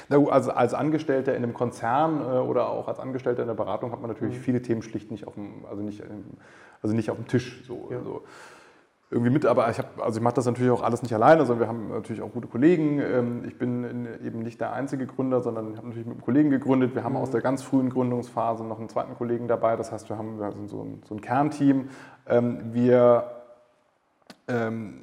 also 0.09 0.51
als 0.51 0.73
Angestellter 0.73 1.35
in 1.35 1.43
einem 1.43 1.53
Konzern 1.53 2.21
äh, 2.21 2.39
oder 2.39 2.69
auch 2.69 2.87
als 2.87 2.99
Angestellter 2.99 3.41
in 3.41 3.47
der 3.47 3.55
Beratung 3.55 3.91
hat 3.91 3.99
man 3.99 4.09
natürlich 4.09 4.37
mhm. 4.37 4.41
viele 4.41 4.61
Themen 4.61 4.81
schlicht 4.81 5.11
nicht 5.11 5.27
auf 5.27 5.33
dem, 5.33 5.65
also 5.69 5.81
nicht, 5.81 6.01
also 6.81 6.95
nicht 6.95 7.09
auf 7.09 7.17
dem 7.17 7.27
Tisch. 7.27 7.63
So, 7.67 7.89
ja. 7.91 7.97
also 7.97 8.23
irgendwie 9.13 9.31
mit, 9.31 9.45
aber 9.45 9.69
ich, 9.69 9.79
also 10.01 10.17
ich 10.17 10.23
mache 10.23 10.35
das 10.35 10.45
natürlich 10.45 10.71
auch 10.71 10.81
alles 10.81 11.03
nicht 11.03 11.13
alleine, 11.13 11.45
sondern 11.45 11.59
wir 11.59 11.67
haben 11.67 11.89
natürlich 11.89 12.21
auch 12.21 12.31
gute 12.31 12.47
Kollegen. 12.47 12.99
Ähm, 12.99 13.43
ich 13.45 13.57
bin 13.57 14.07
eben 14.25 14.39
nicht 14.39 14.59
der 14.59 14.73
einzige 14.73 15.05
Gründer, 15.05 15.41
sondern 15.41 15.71
ich 15.71 15.77
habe 15.77 15.87
natürlich 15.87 16.07
mit 16.07 16.15
einem 16.15 16.25
Kollegen 16.25 16.49
gegründet. 16.49 16.95
Wir 16.95 17.03
haben 17.03 17.13
mhm. 17.13 17.19
aus 17.19 17.29
der 17.29 17.41
ganz 17.41 17.61
frühen 17.61 17.89
Gründungsphase 17.89 18.63
noch 18.63 18.79
einen 18.79 18.89
zweiten 18.89 19.13
Kollegen 19.15 19.47
dabei. 19.47 19.75
Das 19.75 19.91
heißt, 19.91 20.09
wir 20.09 20.17
haben 20.17 20.39
wir 20.39 20.51
sind 20.51 20.69
so 20.69 20.81
ein, 20.81 21.01
so 21.07 21.13
ein 21.13 21.21
Kernteam. 21.21 21.89
Ähm, 22.27 22.73
wir, 22.73 23.29
ähm, 24.47 24.95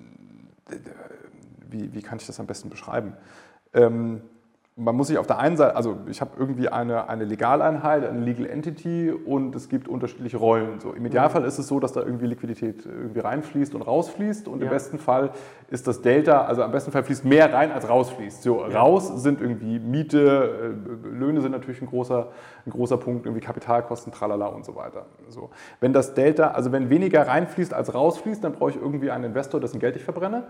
wie, 1.71 1.95
wie 1.95 2.03
kann 2.03 2.19
ich 2.19 2.27
das 2.27 2.41
am 2.41 2.47
besten 2.47 2.71
beschreiben? 2.71 3.15
man 4.81 4.97
muss 4.97 5.09
sich 5.09 5.19
auf 5.19 5.27
der 5.27 5.39
einen 5.39 5.57
Seite, 5.57 5.77
also 5.77 5.99
ich 6.09 6.21
habe 6.21 6.33
irgendwie 6.39 6.69
eine, 6.69 7.09
eine 7.09 7.25
Legaleinheit, 7.25 8.05
eine 8.07 8.21
Legal 8.21 8.47
Entity 8.47 9.11
und 9.11 9.55
es 9.55 9.69
gibt 9.69 9.89
unterschiedliche 9.89 10.39
Rollen. 10.39 10.81
So, 10.81 10.93
Im 10.93 11.05
Idealfall 11.05 11.45
ist 11.45 11.59
es 11.59 11.69
so, 11.69 11.81
dass 11.81 11.93
da 11.93 12.01
irgendwie 12.01 12.27
Liquidität 12.27 12.87
irgendwie 12.87 13.21
reinfließt 13.21 13.75
und 13.75 13.83
rausfließt 13.83 14.49
und 14.49 14.61
ja. 14.61 14.65
im 14.65 14.71
besten 14.71 14.99
Fall 14.99 15.31
ist 15.69 15.87
das 15.87 16.01
Delta, 16.01 16.45
also 16.45 16.63
am 16.63 16.73
besten 16.73 16.93
Fall 16.93 17.05
fließt 17.05 17.25
mehr 17.25 17.53
rein 17.53 17.73
als 17.73 17.89
rausfließt. 17.89 18.43
So, 18.43 18.67
ja. 18.67 18.79
raus 18.79 19.23
sind 19.23 19.41
irgendwie 19.41 19.79
Miete, 19.79 20.75
äh, 21.05 21.09
Löhne 21.09 21.43
sind 21.43 21.53
natürlich 21.53 21.83
ein 21.83 21.89
großer, 21.89 22.31
ein 22.65 22.71
großer 22.71 22.97
Punkt, 22.97 23.27
irgendwie 23.27 23.45
Kapitalkosten, 23.45 24.13
tralala 24.13 24.47
und 24.47 24.65
so 24.65 24.77
weiter. 24.77 25.07
So. 25.29 25.51
Wenn 25.81 25.93
das 25.93 26.15
Delta, 26.15 26.53
also 26.53 26.73
wenn 26.73 26.89
weniger 26.89 27.27
reinfließt 27.27 27.75
als 27.75 27.93
rausfließt, 27.93 28.43
dann 28.43 28.53
brauche 28.53 28.71
ich 28.71 28.77
irgendwie 28.77 29.11
einen 29.11 29.25
Investor, 29.25 29.61
dessen 29.61 29.79
Geld 29.79 29.97
ich 29.97 30.05
verbrenne. 30.05 30.45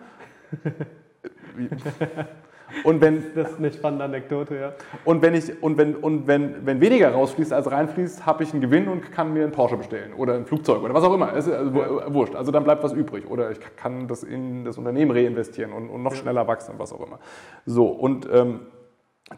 Und 2.85 3.01
wenn, 3.01 3.35
das 3.35 3.51
ist 3.51 3.59
eine 3.59 3.73
spannende 3.73 4.05
Anekdote, 4.05 4.57
ja. 4.57 4.73
Und 5.05 5.23
wenn, 5.23 5.35
ich, 5.35 5.63
und 5.63 5.77
wenn, 5.77 5.97
und 5.97 6.27
wenn, 6.27 6.65
wenn 6.65 6.81
weniger 6.81 7.11
rausfließt 7.11 7.53
als 7.53 7.71
reinfließt, 7.71 8.27
habe 8.27 8.45
ich 8.45 8.53
einen 8.53 8.61
Gewinn 8.61 8.89
und 8.89 9.13
kann 9.13 9.33
mir 9.33 9.43
einen 9.43 9.53
Porsche 9.53 9.77
bestellen 9.77 10.13
oder 10.15 10.35
ein 10.35 10.47
Flugzeug 10.47 10.83
oder 10.83 10.95
was 10.95 11.05
auch 11.05 11.15
immer. 11.15 11.33
Ist 11.33 11.51
also 11.51 11.73
ja. 11.81 12.13
wurscht. 12.13 12.35
Also 12.35 12.53
dann 12.53 12.65
bleibt 12.65 12.83
was 12.83 12.93
übrig. 12.93 13.29
Oder 13.29 13.51
ich 13.51 13.59
kann 13.77 14.07
das 14.07 14.23
in 14.23 14.65
das 14.65 14.79
Unternehmen 14.79 15.11
reinvestieren 15.11 15.73
und, 15.73 15.89
und 15.89 16.03
noch 16.03 16.15
schneller 16.15 16.47
wachsen 16.47 16.73
und 16.73 16.79
was 16.79 16.93
auch 16.93 17.05
immer. 17.05 17.19
So, 17.67 17.87
und 17.87 18.29
ähm, 18.33 18.61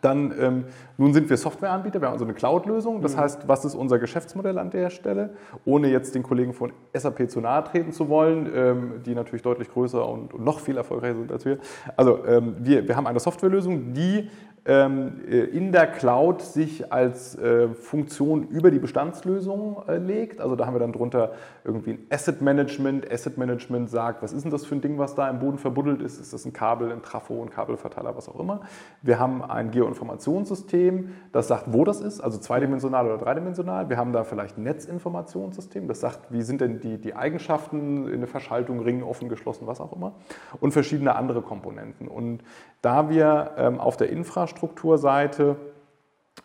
dann, 0.00 0.34
ähm, 0.40 0.64
nun 0.96 1.12
sind 1.12 1.28
wir 1.28 1.36
Softwareanbieter, 1.36 2.00
wir 2.00 2.06
haben 2.06 2.14
also 2.14 2.24
eine 2.24 2.32
Cloud-Lösung. 2.32 3.02
Das 3.02 3.14
mhm. 3.14 3.20
heißt, 3.20 3.48
was 3.48 3.64
ist 3.64 3.74
unser 3.74 3.98
Geschäftsmodell 3.98 4.58
an 4.58 4.70
der 4.70 4.88
Stelle? 4.88 5.34
Ohne 5.66 5.88
jetzt 5.88 6.14
den 6.14 6.22
Kollegen 6.22 6.54
von 6.54 6.72
SAP 6.94 7.30
zu 7.30 7.40
nahe 7.40 7.62
treten 7.64 7.92
zu 7.92 8.08
wollen, 8.08 8.50
ähm, 8.54 9.02
die 9.04 9.14
natürlich 9.14 9.42
deutlich 9.42 9.70
größer 9.70 10.08
und, 10.08 10.32
und, 10.32 10.44
noch 10.44 10.60
viel 10.60 10.78
erfolgreicher 10.78 11.16
sind 11.16 11.30
als 11.30 11.44
wir. 11.44 11.58
Also 11.96 12.24
ähm, 12.26 12.56
wir, 12.58 12.88
wir 12.88 12.96
haben 12.96 13.06
eine 13.06 13.20
Softwarelösung, 13.20 13.92
die 13.92 14.30
in 14.64 15.72
der 15.72 15.88
Cloud 15.88 16.40
sich 16.40 16.92
als 16.92 17.36
äh, 17.36 17.68
Funktion 17.70 18.46
über 18.46 18.70
die 18.70 18.78
Bestandslösung 18.78 19.82
äh, 19.88 19.98
legt. 19.98 20.40
Also 20.40 20.54
da 20.54 20.66
haben 20.66 20.74
wir 20.74 20.78
dann 20.78 20.92
drunter 20.92 21.32
irgendwie 21.64 21.94
ein 21.94 22.06
Asset 22.10 22.42
Management. 22.42 23.10
Asset 23.10 23.38
Management 23.38 23.90
sagt, 23.90 24.22
was 24.22 24.32
ist 24.32 24.44
denn 24.44 24.52
das 24.52 24.64
für 24.64 24.76
ein 24.76 24.80
Ding, 24.80 24.98
was 24.98 25.16
da 25.16 25.28
im 25.28 25.40
Boden 25.40 25.58
verbuddelt 25.58 26.00
ist? 26.00 26.20
Ist 26.20 26.32
das 26.32 26.44
ein 26.44 26.52
Kabel, 26.52 26.92
ein 26.92 27.02
Trafo, 27.02 27.42
ein 27.42 27.50
Kabelverteiler, 27.50 28.16
was 28.16 28.28
auch 28.28 28.38
immer? 28.38 28.60
Wir 29.02 29.18
haben 29.18 29.42
ein 29.42 29.72
Geoinformationssystem, 29.72 31.10
das 31.32 31.48
sagt, 31.48 31.72
wo 31.72 31.84
das 31.84 32.00
ist, 32.00 32.20
also 32.20 32.38
zweidimensional 32.38 33.06
oder 33.06 33.18
dreidimensional. 33.18 33.88
Wir 33.88 33.96
haben 33.96 34.12
da 34.12 34.22
vielleicht 34.22 34.58
ein 34.58 34.62
Netzinformationssystem, 34.62 35.88
das 35.88 35.98
sagt, 35.98 36.30
wie 36.30 36.42
sind 36.42 36.60
denn 36.60 36.78
die, 36.78 36.98
die 36.98 37.16
Eigenschaften 37.16 38.06
in 38.06 38.20
der 38.20 38.28
Verschaltung, 38.28 38.78
Ring, 38.78 39.02
offen, 39.02 39.28
geschlossen, 39.28 39.66
was 39.66 39.80
auch 39.80 39.92
immer. 39.92 40.12
Und 40.60 40.70
verschiedene 40.70 41.16
andere 41.16 41.42
Komponenten. 41.42 42.06
Und 42.06 42.42
da 42.80 43.10
wir 43.10 43.52
ähm, 43.56 43.80
auf 43.80 43.96
der 43.96 44.10
Infrastrukturseite 44.52 45.56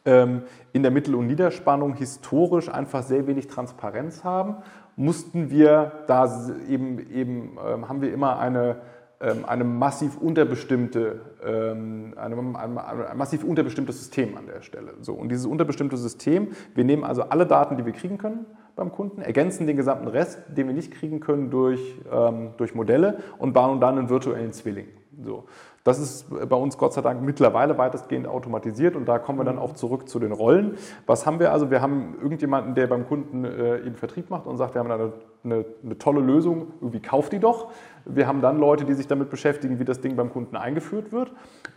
ähm, 0.05 0.43
in 0.73 0.83
der 0.83 0.91
Mittel- 0.91 1.15
und 1.15 1.27
Niederspannung 1.27 1.93
historisch 1.93 2.69
einfach 2.69 3.03
sehr 3.03 3.27
wenig 3.27 3.47
Transparenz 3.47 4.23
haben, 4.23 4.57
mussten 4.95 5.49
wir 5.49 5.91
da 6.07 6.49
eben, 6.67 6.99
eben 7.11 7.57
ähm, 7.65 7.87
haben 7.87 8.01
wir 8.01 8.11
immer 8.11 8.39
eine, 8.39 8.77
ähm, 9.19 9.45
eine 9.45 9.63
massiv 9.63 10.17
unterbestimmte, 10.17 11.21
ähm, 11.45 12.13
eine, 12.17 12.37
ein, 12.37 12.77
ein 12.77 13.17
massiv 13.17 13.43
unterbestimmtes 13.43 13.97
System 13.99 14.37
an 14.37 14.47
der 14.47 14.61
Stelle. 14.61 14.93
So, 15.01 15.13
und 15.13 15.29
dieses 15.29 15.45
unterbestimmte 15.45 15.97
System, 15.97 16.49
wir 16.73 16.83
nehmen 16.83 17.03
also 17.03 17.23
alle 17.23 17.45
Daten, 17.45 17.77
die 17.77 17.85
wir 17.85 17.93
kriegen 17.93 18.17
können 18.17 18.45
beim 18.75 18.91
Kunden, 18.91 19.21
ergänzen 19.21 19.67
den 19.67 19.77
gesamten 19.77 20.07
Rest, 20.07 20.39
den 20.49 20.67
wir 20.67 20.73
nicht 20.73 20.91
kriegen 20.91 21.19
können, 21.19 21.49
durch, 21.49 21.81
ähm, 22.11 22.51
durch 22.57 22.75
Modelle 22.75 23.19
und 23.37 23.53
bauen 23.53 23.79
dann 23.79 23.97
einen 23.97 24.09
virtuellen 24.09 24.53
Zwilling. 24.53 24.87
So. 25.23 25.45
Das 25.87 25.99
ist 25.99 26.25
bei 26.49 26.55
uns 26.57 26.77
Gott 26.77 26.91
sei 26.91 27.01
Dank 27.01 27.21
mittlerweile 27.21 27.77
weitestgehend 27.77 28.27
automatisiert 28.27 28.97
und 28.97 29.05
da 29.05 29.19
kommen 29.19 29.39
wir 29.39 29.45
dann 29.45 29.57
auch 29.57 29.71
zurück 29.71 30.09
zu 30.09 30.19
den 30.19 30.33
Rollen. 30.33 30.77
Was 31.05 31.25
haben 31.25 31.39
wir 31.39 31.53
also? 31.53 31.71
Wir 31.71 31.81
haben 31.81 32.15
irgendjemanden, 32.21 32.75
der 32.75 32.87
beim 32.87 33.07
Kunden 33.07 33.45
äh, 33.45 33.77
eben 33.77 33.95
Vertrieb 33.95 34.29
macht 34.29 34.47
und 34.47 34.57
sagt, 34.57 34.75
wir 34.75 34.79
haben 34.79 34.91
eine, 34.91 35.13
eine, 35.43 35.65
eine 35.83 35.97
tolle 35.97 36.21
Lösung, 36.21 36.73
irgendwie 36.81 37.01
kauft 37.01 37.31
die 37.31 37.39
doch. 37.39 37.71
Wir 38.09 38.25
haben 38.25 38.41
dann 38.41 38.57
Leute, 38.57 38.85
die 38.85 38.93
sich 38.93 39.07
damit 39.07 39.29
beschäftigen, 39.29 39.79
wie 39.79 39.85
das 39.85 39.99
Ding 39.99 40.15
beim 40.15 40.29
Kunden 40.29 40.55
eingeführt 40.55 41.11
wird. 41.11 41.31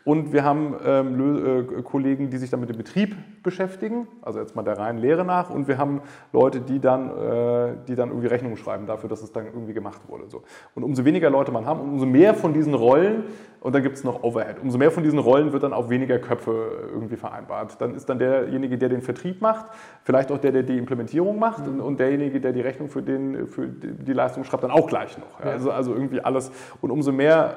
Und 0.05 0.33
wir 0.33 0.45
haben 0.45 0.77
ähm, 0.85 1.47
äh, 1.79 1.83
Kollegen, 1.83 2.31
die 2.31 2.39
sich 2.39 2.51
dann 2.51 2.61
mit 2.61 2.69
dem 2.69 2.77
Betrieb 2.77 3.17
beschäftigen, 3.43 4.07
also 4.23 4.39
jetzt 4.39 4.55
mal 4.55 4.63
der 4.63 4.79
reinen 4.79 4.99
Lehre 4.99 5.25
nach. 5.25 5.51
Und 5.51 5.67
wir 5.67 5.77
haben 5.77 6.03
Leute, 6.33 6.61
die 6.61 6.79
dann, 6.79 7.11
äh, 7.11 7.73
die 7.89 7.97
dann 7.97 8.11
irgendwie 8.11 8.29
Rechnungen 8.29 8.57
schreiben 8.57 8.87
dafür, 8.87 9.09
dass 9.09 9.23
es 9.23 9.33
dann 9.33 9.47
irgendwie 9.47 9.75
gemacht 9.75 10.03
wurde. 10.09 10.25
So. 10.29 10.43
Und 10.75 10.85
umso 10.85 11.05
weniger 11.05 11.31
Leute 11.31 11.51
man 11.53 11.67
haben, 11.67 11.81
umso 11.81 12.07
mehr 12.07 12.35
von 12.35 12.55
diesen 12.55 12.75
Rollen, 12.75 13.25
und 13.61 13.75
dann 13.75 13.83
gibt 13.83 13.97
es 13.97 14.05
noch 14.05 14.23
Overhead, 14.23 14.57
umso 14.63 14.79
mehr 14.79 14.91
von 14.91 15.03
diesen 15.03 15.19
Rollen 15.19 15.53
wird 15.53 15.65
dann 15.65 15.75
auf 15.75 15.91
weniger 15.91 16.19
Köpfe 16.19 16.89
irgendwie 16.93 17.17
vereinbart. 17.17 17.79
Dann 17.81 17.95
ist 17.95 18.09
dann 18.09 18.19
derjenige, 18.19 18.79
der 18.79 18.89
den 18.89 19.03
Vertrieb 19.03 19.43
macht, 19.43 19.67
vielleicht 20.03 20.33
auch 20.33 20.39
der, 20.39 20.53
der 20.53 20.63
die 20.63 20.79
Implementierung 20.79 21.39
macht 21.39 21.67
mhm. 21.67 21.81
und 21.81 22.01
derjenige, 22.01 22.41
der 22.41 22.53
die 22.53 22.63
Rechnung 22.63 22.89
für, 22.89 23.03
den, 23.03 23.47
für 23.51 23.67
die 23.67 24.13
Leistung 24.13 24.45
schreibt, 24.45 24.65
dann 24.65 24.71
auch 24.71 24.87
gleich 24.87 25.19
noch. 25.19 25.41
Ja. 25.41 25.53
Also, 25.53 25.71
also 25.71 25.95
irgendwie 25.95 26.21
alles. 26.21 26.51
Und 26.81 26.91
umso 26.91 27.13
mehr, 27.13 27.57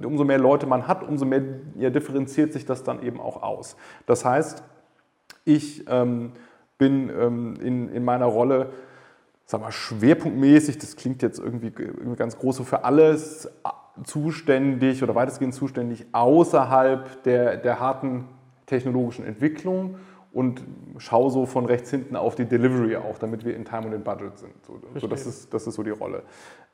äh, 0.00 0.06
umso 0.06 0.24
mehr 0.24 0.38
Leute 0.38 0.66
man 0.66 0.88
hat, 0.88 1.06
umso 1.06 1.24
mehr 1.24 1.42
ja, 1.76 1.90
differenziert 1.90 2.52
sich 2.52 2.66
das 2.66 2.82
dann 2.82 3.02
eben 3.02 3.20
auch 3.20 3.42
aus. 3.42 3.76
Das 4.06 4.24
heißt, 4.24 4.62
ich 5.44 5.84
ähm, 5.88 6.32
bin 6.78 7.10
ähm, 7.10 7.54
in, 7.62 7.88
in 7.88 8.04
meiner 8.04 8.26
Rolle, 8.26 8.70
sag 9.44 9.60
mal, 9.60 9.72
schwerpunktmäßig, 9.72 10.78
das 10.78 10.96
klingt 10.96 11.22
jetzt 11.22 11.38
irgendwie, 11.38 11.72
irgendwie 11.76 12.16
ganz 12.16 12.38
groß 12.38 12.56
so 12.56 12.64
für 12.64 12.84
alles 12.84 13.48
zuständig 14.04 15.02
oder 15.02 15.14
weitestgehend 15.14 15.54
zuständig 15.54 16.06
außerhalb 16.12 17.22
der, 17.24 17.56
der 17.56 17.80
harten 17.80 18.28
technologischen 18.66 19.24
Entwicklung 19.26 19.96
und 20.32 20.64
schaue 20.98 21.30
so 21.30 21.46
von 21.46 21.66
rechts 21.66 21.90
hinten 21.90 22.16
auf 22.16 22.34
die 22.34 22.46
Delivery 22.46 22.96
auch, 22.96 23.18
damit 23.18 23.44
wir 23.44 23.54
in 23.54 23.64
Time 23.64 23.86
und 23.86 23.92
in 23.92 24.02
Budget 24.02 24.38
sind. 24.38 24.52
So, 24.66 24.80
so 24.98 25.06
das, 25.06 25.26
ist, 25.26 25.52
das 25.52 25.66
ist 25.66 25.74
so 25.74 25.82
die 25.82 25.90
Rolle. 25.90 26.22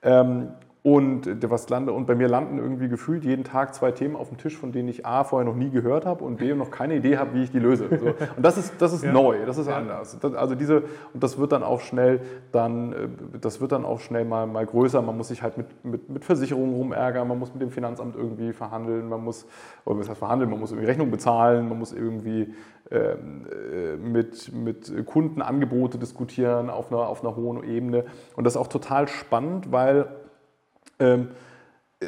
Ähm, 0.03 0.49
Und, 0.85 1.27
äh, 1.27 1.51
was 1.51 1.69
lande, 1.69 1.93
und 1.93 2.07
bei 2.07 2.15
mir 2.15 2.29
landen 2.29 2.57
irgendwie 2.59 2.89
gefühlt 2.89 3.25
jeden 3.25 3.43
Tag 3.43 3.75
zwei 3.75 3.91
Themen 3.91 4.15
auf 4.15 4.29
dem 4.29 4.39
Tisch, 4.39 4.57
von 4.57 4.71
denen 4.71 4.89
ich 4.89 5.05
A 5.05 5.25
vorher 5.25 5.45
noch 5.45 5.57
nie 5.57 5.71
gehört 5.71 6.07
habe 6.07 6.25
und 6.25 6.37
B 6.37 6.55
noch 6.55 6.71
keine 6.71 6.95
Idee 6.95 7.19
habe, 7.19 7.35
wie 7.35 7.43
ich 7.43 7.51
die 7.51 7.59
löse. 7.59 7.89
So. 7.99 8.07
Und 8.37 8.43
das 8.43 8.57
ist, 8.57 8.75
das 8.81 8.93
ist 8.93 9.05
ja. 9.05 9.13
neu, 9.13 9.45
das 9.45 9.59
ist 9.59 9.67
ja. 9.67 9.77
anders. 9.77 10.17
Das, 10.21 10.35
also 10.35 10.55
diese, 10.55 10.85
und 11.13 11.23
das 11.23 11.37
wird 11.37 11.51
dann 11.51 11.65
auch 11.65 11.81
schnell 11.81 12.21
dann, 12.53 12.93
äh, 12.93 13.09
das 13.41 13.61
wird 13.61 13.73
dann 13.73 13.85
auch 13.85 13.99
schnell 13.99 14.25
mal, 14.25 14.47
mal 14.47 14.65
größer. 14.65 15.03
Man 15.03 15.17
muss 15.17 15.29
sich 15.29 15.43
halt 15.43 15.59
mit, 15.59 15.67
mit, 15.85 16.09
mit 16.09 16.25
Versicherungen 16.25 16.75
rumärgern, 16.75 17.27
man 17.27 17.39
muss 17.41 17.53
mit 17.53 17.61
dem 17.61 17.71
Finanzamt 17.71 18.15
irgendwie 18.15 18.53
verhandeln, 18.53 19.09
man 19.09 19.23
muss, 19.23 19.47
oder 19.85 19.99
was 19.99 20.09
heißt 20.09 20.21
verhandeln, 20.21 20.49
man 20.49 20.61
muss 20.61 20.71
irgendwie 20.71 20.87
Rechnung 20.87 21.11
bezahlen, 21.11 21.69
man 21.69 21.79
muss 21.79 21.93
irgendwie 21.93 22.55
mit, 23.99 24.53
mit 24.53 25.07
Kunden 25.07 25.43
Angebote 25.43 25.99
diskutieren 25.99 26.71
auf 26.71 26.91
einer, 26.91 27.07
auf 27.07 27.23
einer 27.23 27.37
hohen 27.37 27.63
Ebene. 27.63 28.05
Und 28.35 28.45
das 28.45 28.55
ist 28.55 28.57
auch 28.57 28.69
total 28.69 29.09
spannend, 29.09 29.71
weil 29.71 30.09
ähm, 30.99 31.29
äh, 32.01 32.07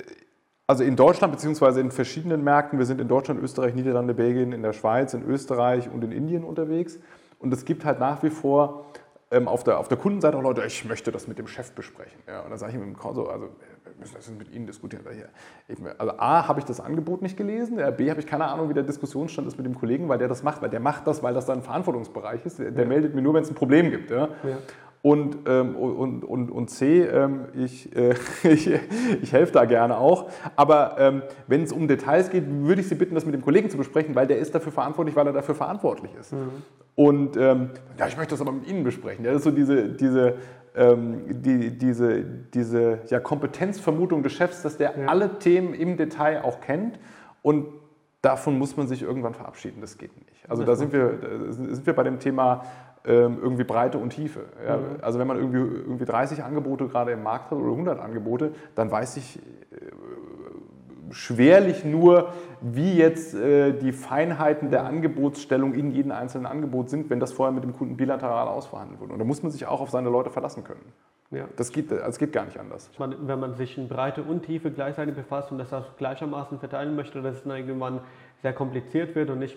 also 0.66 0.84
in 0.84 0.94
Deutschland 0.94 1.32
beziehungsweise 1.32 1.80
in 1.80 1.90
verschiedenen 1.90 2.44
Märkten, 2.44 2.78
wir 2.78 2.86
sind 2.86 3.00
in 3.00 3.08
Deutschland, 3.08 3.42
Österreich, 3.42 3.74
Niederlande, 3.74 4.14
Belgien, 4.14 4.52
in 4.52 4.62
der 4.62 4.72
Schweiz, 4.72 5.14
in 5.14 5.28
Österreich 5.28 5.90
und 5.90 6.04
in 6.04 6.12
Indien 6.12 6.44
unterwegs. 6.44 7.00
Und 7.40 7.52
es 7.52 7.64
gibt 7.64 7.84
halt 7.84 7.98
nach 7.98 8.22
wie 8.22 8.30
vor 8.30 8.86
ähm, 9.32 9.48
auf, 9.48 9.64
der, 9.64 9.80
auf 9.80 9.88
der 9.88 9.98
Kundenseite 9.98 10.36
auch 10.36 10.42
Leute, 10.42 10.62
ich 10.64 10.84
möchte 10.84 11.10
das 11.10 11.26
mit 11.26 11.40
dem 11.40 11.48
Chef 11.48 11.72
besprechen. 11.72 12.20
Ja, 12.28 12.42
und 12.42 12.50
dann 12.50 12.58
sage 12.60 12.72
ich 12.72 12.78
dem 12.78 12.96
Konso, 12.96 13.26
also 13.26 13.48
müssen 14.00 14.14
das 14.14 14.30
mit 14.30 14.52
Ihnen 14.52 14.66
diskutieren. 14.66 15.04
Also 15.98 16.12
A, 16.18 16.48
habe 16.48 16.58
ich 16.58 16.64
das 16.64 16.80
Angebot 16.80 17.22
nicht 17.22 17.36
gelesen, 17.36 17.76
B, 17.96 18.10
habe 18.10 18.20
ich 18.20 18.26
keine 18.26 18.46
Ahnung, 18.46 18.68
wie 18.68 18.74
der 18.74 18.82
Diskussionsstand 18.82 19.46
ist 19.46 19.56
mit 19.56 19.66
dem 19.66 19.74
Kollegen, 19.74 20.08
weil 20.08 20.18
der 20.18 20.28
das 20.28 20.42
macht, 20.42 20.62
weil 20.62 20.70
der 20.70 20.80
macht 20.80 21.06
das, 21.06 21.22
weil 21.22 21.34
das 21.34 21.46
sein 21.46 21.62
Verantwortungsbereich 21.62 22.44
ist. 22.44 22.58
Der, 22.58 22.70
der 22.70 22.84
ja. 22.84 22.88
meldet 22.88 23.14
mir 23.14 23.22
nur, 23.22 23.34
wenn 23.34 23.42
es 23.42 23.50
ein 23.50 23.54
Problem 23.54 23.90
gibt. 23.90 24.10
Ja. 24.10 24.28
ja. 24.42 24.58
Und, 25.02 25.38
ähm, 25.46 25.76
und, 25.76 26.24
und, 26.24 26.50
und 26.50 26.68
C, 26.68 27.02
ähm, 27.04 27.46
ich, 27.54 27.96
äh, 27.96 28.14
ich, 28.42 28.70
ich 29.22 29.32
helfe 29.32 29.52
da 29.52 29.64
gerne 29.64 29.96
auch. 29.96 30.28
Aber 30.56 30.96
ähm, 30.98 31.22
wenn 31.46 31.62
es 31.62 31.72
um 31.72 31.88
Details 31.88 32.28
geht, 32.28 32.44
würde 32.46 32.82
ich 32.82 32.88
Sie 32.88 32.96
bitten, 32.96 33.14
das 33.14 33.24
mit 33.24 33.34
dem 33.34 33.42
Kollegen 33.42 33.70
zu 33.70 33.78
besprechen, 33.78 34.14
weil 34.14 34.26
der 34.26 34.38
ist 34.38 34.54
dafür 34.54 34.72
verantwortlich, 34.72 35.16
weil 35.16 35.26
er 35.26 35.32
dafür 35.32 35.54
verantwortlich 35.54 36.10
ist. 36.20 36.34
Mhm. 36.34 36.50
Und 36.96 37.36
ähm, 37.38 37.70
ja, 37.98 38.08
ich 38.08 38.16
möchte 38.18 38.34
das 38.34 38.42
aber 38.42 38.52
mit 38.52 38.68
Ihnen 38.68 38.84
besprechen. 38.84 39.24
Das 39.24 39.36
ist 39.36 39.44
so 39.44 39.50
diese, 39.50 39.88
diese, 39.88 40.34
ähm, 40.76 41.42
die, 41.42 41.76
diese, 41.76 42.22
diese 42.22 43.00
ja, 43.06 43.20
Kompetenzvermutung 43.20 44.22
des 44.22 44.32
Chefs, 44.32 44.62
dass 44.62 44.76
der 44.76 44.98
ja. 44.98 45.06
alle 45.06 45.38
Themen 45.38 45.74
im 45.74 45.96
Detail 45.96 46.42
auch 46.42 46.60
kennt. 46.60 46.98
Und 47.42 47.66
davon 48.22 48.58
muss 48.58 48.76
man 48.76 48.86
sich 48.86 49.02
irgendwann 49.02 49.34
verabschieden. 49.34 49.80
Das 49.80 49.98
geht 49.98 50.16
nicht. 50.16 50.48
Also 50.48 50.64
da 50.64 50.74
sind 50.74 50.92
wir, 50.92 51.12
da 51.12 51.52
sind 51.52 51.86
wir 51.86 51.94
bei 51.94 52.02
dem 52.02 52.18
Thema 52.18 52.64
ähm, 53.04 53.38
irgendwie 53.40 53.64
Breite 53.64 53.98
und 53.98 54.10
Tiefe. 54.10 54.40
Ja, 54.66 54.76
mhm. 54.76 54.82
Also 55.00 55.18
wenn 55.18 55.26
man 55.26 55.38
irgendwie, 55.38 55.58
irgendwie 55.58 56.04
30 56.04 56.44
Angebote 56.44 56.86
gerade 56.88 57.12
im 57.12 57.22
Markt 57.22 57.50
hat 57.50 57.58
oder 57.58 57.70
100 57.70 57.98
Angebote, 57.98 58.52
dann 58.74 58.90
weiß 58.90 59.16
ich 59.16 59.38
äh, 59.38 59.42
schwerlich 61.12 61.84
nur, 61.84 62.32
wie 62.60 62.94
jetzt 62.94 63.34
äh, 63.34 63.72
die 63.72 63.92
Feinheiten 63.92 64.70
der 64.70 64.84
Angebotsstellung 64.84 65.74
in 65.74 65.90
jedem 65.90 66.12
einzelnen 66.12 66.46
Angebot 66.46 66.90
sind, 66.90 67.10
wenn 67.10 67.20
das 67.20 67.32
vorher 67.32 67.52
mit 67.52 67.64
dem 67.64 67.72
Kunden 67.72 67.96
bilateral 67.96 68.48
ausverhandelt 68.48 69.00
wurde. 69.00 69.14
Und 69.14 69.18
da 69.18 69.24
muss 69.24 69.42
man 69.42 69.50
sich 69.50 69.66
auch 69.66 69.80
auf 69.80 69.90
seine 69.90 70.10
Leute 70.10 70.30
verlassen 70.30 70.64
können. 70.64 70.92
Ja. 71.30 71.44
Das, 71.56 71.70
geht, 71.70 71.92
das 71.92 72.18
geht 72.18 72.32
gar 72.32 72.44
nicht 72.44 72.58
anders. 72.58 72.90
Meine, 72.98 73.16
wenn 73.20 73.38
man 73.38 73.54
sich 73.54 73.78
in 73.78 73.88
Breite 73.88 74.22
und 74.22 74.44
Tiefe 74.44 74.70
gleichzeitig 74.70 75.14
befasst 75.14 75.52
und 75.52 75.58
das 75.58 75.72
auch 75.72 75.96
gleichermaßen 75.96 76.58
verteilen 76.58 76.96
möchte, 76.96 77.22
dass 77.22 77.36
es 77.36 77.42
dann 77.44 77.56
irgendwann 77.56 78.00
sehr 78.42 78.52
kompliziert 78.52 79.14
wird 79.14 79.30
und 79.30 79.38
nicht 79.38 79.56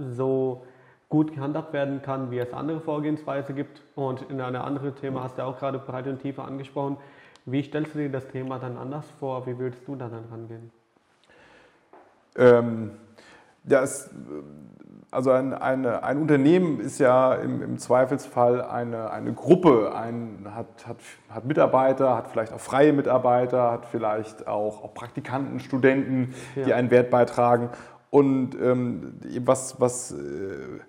so 0.00 0.64
gut 1.08 1.32
gehandhabt 1.32 1.72
werden 1.72 2.02
kann, 2.02 2.32
wie 2.32 2.38
es 2.38 2.52
andere 2.52 2.80
Vorgehensweise 2.80 3.54
gibt. 3.54 3.82
Und 3.94 4.22
in 4.22 4.40
einem 4.40 4.62
anderen 4.62 4.96
Thema 4.96 5.22
hast 5.22 5.38
du 5.38 5.44
auch 5.44 5.58
gerade 5.58 5.78
Breite 5.78 6.10
und 6.10 6.20
Tiefe 6.20 6.42
angesprochen. 6.42 6.96
Wie 7.46 7.62
stellst 7.62 7.94
du 7.94 7.98
dir 7.98 8.10
das 8.10 8.26
Thema 8.28 8.58
dann 8.58 8.76
anders 8.76 9.08
vor? 9.20 9.46
Wie 9.46 9.56
würdest 9.58 9.86
du 9.86 9.94
da 9.94 10.08
dann 10.08 10.24
rangehen? 10.30 10.72
Ähm, 12.36 12.90
das, 13.64 14.10
also 15.10 15.30
ein, 15.30 15.54
eine, 15.54 16.02
ein 16.02 16.18
Unternehmen 16.18 16.80
ist 16.80 16.98
ja 16.98 17.34
im, 17.34 17.62
im 17.62 17.78
Zweifelsfall 17.78 18.62
eine, 18.62 19.10
eine 19.10 19.32
Gruppe, 19.32 19.94
ein, 19.94 20.46
hat, 20.54 20.86
hat, 20.86 20.96
hat 21.28 21.44
Mitarbeiter, 21.44 22.16
hat 22.16 22.28
vielleicht 22.28 22.52
auch 22.52 22.60
freie 22.60 22.92
Mitarbeiter, 22.92 23.70
hat 23.70 23.86
vielleicht 23.86 24.46
auch, 24.48 24.82
auch 24.82 24.92
Praktikanten, 24.92 25.60
Studenten, 25.60 26.34
ja. 26.56 26.64
die 26.64 26.74
einen 26.74 26.90
Wert 26.90 27.10
beitragen. 27.10 27.70
Und 28.10 28.54
ähm, 28.60 29.14
was, 29.44 29.80
was 29.80 30.12
äh, 30.12 30.80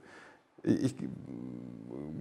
ich 0.63 0.95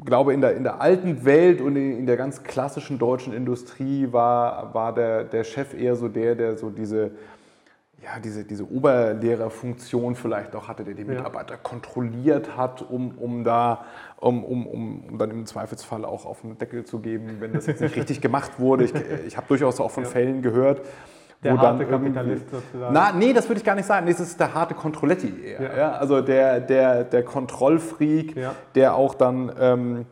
glaube, 0.04 0.34
in 0.34 0.42
der, 0.42 0.54
in 0.54 0.62
der 0.62 0.80
alten 0.80 1.24
Welt 1.24 1.60
und 1.60 1.76
in 1.76 2.06
der 2.06 2.16
ganz 2.16 2.42
klassischen 2.42 2.98
deutschen 2.98 3.32
Industrie 3.32 4.08
war, 4.12 4.74
war 4.74 4.94
der, 4.94 5.24
der 5.24 5.44
Chef 5.44 5.72
eher 5.72 5.96
so 5.96 6.08
der, 6.08 6.34
der 6.34 6.56
so 6.58 6.68
diese, 6.68 7.12
ja, 8.04 8.20
diese, 8.20 8.44
diese 8.44 8.70
Oberlehrerfunktion 8.70 10.14
vielleicht 10.14 10.54
auch 10.54 10.68
hatte, 10.68 10.84
der 10.84 10.94
die 10.94 11.04
Mitarbeiter 11.04 11.54
ja. 11.54 11.60
kontrolliert 11.62 12.56
hat, 12.56 12.82
um, 12.82 13.16
um 13.18 13.44
da, 13.44 13.84
um, 14.20 14.44
um, 14.44 14.66
um, 14.66 15.18
dann 15.18 15.30
im 15.30 15.46
Zweifelsfall 15.46 16.04
auch 16.04 16.26
auf 16.26 16.42
den 16.42 16.58
Deckel 16.58 16.84
zu 16.84 16.98
geben, 16.98 17.36
wenn 17.40 17.52
das 17.54 17.66
jetzt 17.66 17.80
nicht 17.80 17.96
richtig 17.96 18.20
gemacht 18.20 18.58
wurde. 18.58 18.84
Ich, 18.84 18.94
ich 19.26 19.36
habe 19.36 19.46
durchaus 19.48 19.80
auch 19.80 19.90
von 19.90 20.04
ja. 20.04 20.10
Fällen 20.10 20.42
gehört, 20.42 20.82
der 21.42 21.58
harte 21.58 21.86
Kapitalist 21.86 22.50
sozusagen. 22.50 22.92
Na, 22.92 23.12
nee, 23.12 23.32
das 23.32 23.48
würde 23.48 23.58
ich 23.58 23.64
gar 23.64 23.74
nicht 23.74 23.86
sagen. 23.86 24.06
Das 24.06 24.20
ist 24.20 24.38
der 24.38 24.54
harte 24.54 24.74
Kontrolletti 24.74 25.32
eher. 25.42 25.62
Ja. 25.62 25.76
Ja? 25.76 25.92
Also 25.92 26.20
der, 26.20 26.60
der, 26.60 27.04
der 27.04 27.22
Kontrollfreak, 27.22 28.36
der 28.74 28.94
auch 28.94 29.14
dann, 29.14 29.52
ähm, 29.58 30.06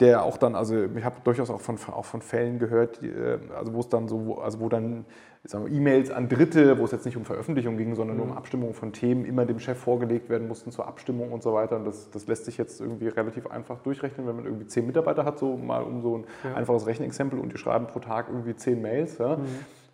der 0.00 0.24
auch 0.24 0.36
dann, 0.36 0.54
also 0.54 0.76
ich 0.94 1.04
habe 1.04 1.16
durchaus 1.24 1.50
auch 1.50 1.60
von, 1.60 1.78
auch 1.92 2.04
von 2.04 2.20
Fällen 2.20 2.58
gehört, 2.58 3.02
äh, 3.02 3.38
also 3.56 3.74
wo 3.74 3.80
es 3.80 3.88
dann 3.88 4.08
so, 4.08 4.40
also 4.40 4.60
wo 4.60 4.68
dann 4.68 5.04
E-Mails 5.52 6.10
an 6.10 6.28
Dritte, 6.28 6.78
wo 6.78 6.84
es 6.84 6.92
jetzt 6.92 7.04
nicht 7.04 7.16
um 7.16 7.24
Veröffentlichung 7.24 7.76
ging, 7.76 7.94
sondern 7.94 8.16
mhm. 8.16 8.22
nur 8.22 8.26
um 8.26 8.32
mhm. 8.32 8.38
Abstimmung 8.38 8.74
von 8.74 8.92
Themen, 8.92 9.24
immer 9.24 9.44
dem 9.44 9.58
Chef 9.58 9.78
vorgelegt 9.78 10.28
werden 10.30 10.48
mussten 10.48 10.70
zur 10.70 10.86
Abstimmung 10.86 11.32
und 11.32 11.42
so 11.42 11.52
weiter. 11.52 11.76
Und 11.76 11.86
das, 11.86 12.10
das 12.10 12.26
lässt 12.26 12.46
sich 12.46 12.56
jetzt 12.56 12.80
irgendwie 12.80 13.08
relativ 13.08 13.46
einfach 13.46 13.80
durchrechnen, 13.80 14.26
wenn 14.26 14.36
man 14.36 14.44
irgendwie 14.46 14.66
zehn 14.66 14.86
Mitarbeiter 14.86 15.24
hat, 15.24 15.38
so 15.38 15.56
mal 15.56 15.82
um 15.82 16.02
so 16.02 16.18
ein 16.18 16.54
einfaches 16.54 16.86
Rechenexempel 16.86 17.38
und 17.38 17.52
die 17.52 17.58
schreiben 17.58 17.86
pro 17.86 17.98
Tag 17.98 18.28
irgendwie 18.28 18.56
zehn 18.56 18.80
Mails. 18.80 19.18
Ja? 19.18 19.36
Mhm 19.36 19.44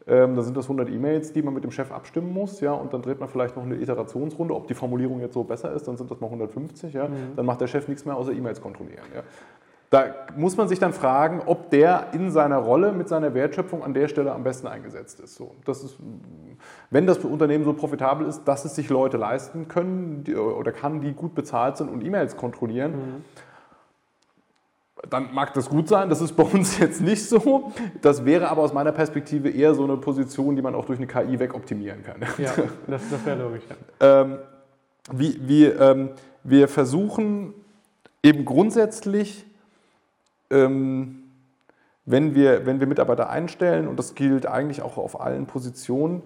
ähm, 0.06 0.34
da 0.34 0.42
sind 0.42 0.56
das 0.56 0.64
100 0.64 0.88
E-Mails, 0.90 1.32
die 1.32 1.42
man 1.42 1.54
mit 1.54 1.62
dem 1.62 1.70
Chef 1.70 1.92
abstimmen 1.92 2.32
muss, 2.32 2.60
ja, 2.60 2.72
und 2.72 2.92
dann 2.92 3.02
dreht 3.02 3.20
man 3.20 3.28
vielleicht 3.28 3.56
noch 3.56 3.64
eine 3.64 3.76
Iterationsrunde, 3.76 4.54
ob 4.54 4.66
die 4.66 4.74
Formulierung 4.74 5.20
jetzt 5.20 5.34
so 5.34 5.44
besser 5.44 5.72
ist, 5.72 5.86
dann 5.86 5.96
sind 5.96 6.10
das 6.10 6.20
mal 6.20 6.26
150, 6.26 6.92
ja, 6.92 7.06
mhm. 7.06 7.36
dann 7.36 7.46
macht 7.46 7.60
der 7.60 7.66
Chef 7.66 7.86
nichts 7.86 8.04
mehr 8.04 8.16
außer 8.16 8.32
E-Mails 8.32 8.60
kontrollieren. 8.60 9.04
Ja. 9.14 9.22
Da 9.90 10.14
muss 10.36 10.56
man 10.56 10.68
sich 10.68 10.78
dann 10.78 10.92
fragen, 10.92 11.42
ob 11.44 11.70
der 11.70 12.08
in 12.12 12.30
seiner 12.30 12.58
Rolle 12.58 12.92
mit 12.92 13.08
seiner 13.08 13.34
Wertschöpfung 13.34 13.82
an 13.82 13.92
der 13.92 14.06
Stelle 14.06 14.32
am 14.32 14.44
besten 14.44 14.68
eingesetzt 14.68 15.18
ist. 15.20 15.34
So, 15.34 15.56
das 15.64 15.82
ist 15.82 15.98
wenn 16.90 17.06
das 17.06 17.18
Unternehmen 17.18 17.64
so 17.64 17.72
profitabel 17.72 18.26
ist, 18.26 18.44
dass 18.44 18.64
es 18.64 18.74
sich 18.74 18.88
Leute 18.88 19.16
leisten 19.16 19.68
können 19.68 20.24
oder 20.36 20.72
kann, 20.72 21.00
die 21.00 21.12
gut 21.12 21.34
bezahlt 21.34 21.76
sind 21.76 21.88
und 21.88 22.04
E-Mails 22.04 22.36
kontrollieren, 22.36 22.92
mhm 22.92 23.24
dann 25.08 25.32
mag 25.32 25.54
das 25.54 25.68
gut 25.68 25.88
sein, 25.88 26.08
das 26.08 26.20
ist 26.20 26.32
bei 26.32 26.42
uns 26.52 26.78
jetzt 26.78 27.00
nicht 27.00 27.24
so. 27.26 27.72
Das 28.02 28.24
wäre 28.24 28.48
aber 28.48 28.62
aus 28.62 28.72
meiner 28.72 28.92
Perspektive 28.92 29.48
eher 29.48 29.74
so 29.74 29.84
eine 29.84 29.96
Position, 29.96 30.56
die 30.56 30.62
man 30.62 30.74
auch 30.74 30.84
durch 30.84 30.98
eine 30.98 31.06
KI 31.06 31.38
wegoptimieren 31.38 32.02
kann. 32.02 32.20
Ja, 32.38 32.52
das, 32.86 33.02
das 33.10 33.24
wäre 33.24 33.42
logisch. 33.42 33.62
Ähm, 34.00 34.38
wie, 35.12 35.40
wie, 35.42 35.64
ähm, 35.64 36.10
wir 36.44 36.68
versuchen 36.68 37.54
eben 38.22 38.44
grundsätzlich, 38.44 39.46
wenn, 40.50 42.34
wir, 42.34 42.66
wenn 42.66 42.80
wir 42.80 42.86
Mitarbeiter 42.86 43.30
einstellen, 43.30 43.86
und 43.86 43.98
das 43.98 44.14
gilt 44.14 44.46
eigentlich 44.46 44.82
auch 44.82 44.98
auf 44.98 45.20
allen 45.20 45.46
Positionen, 45.46 46.22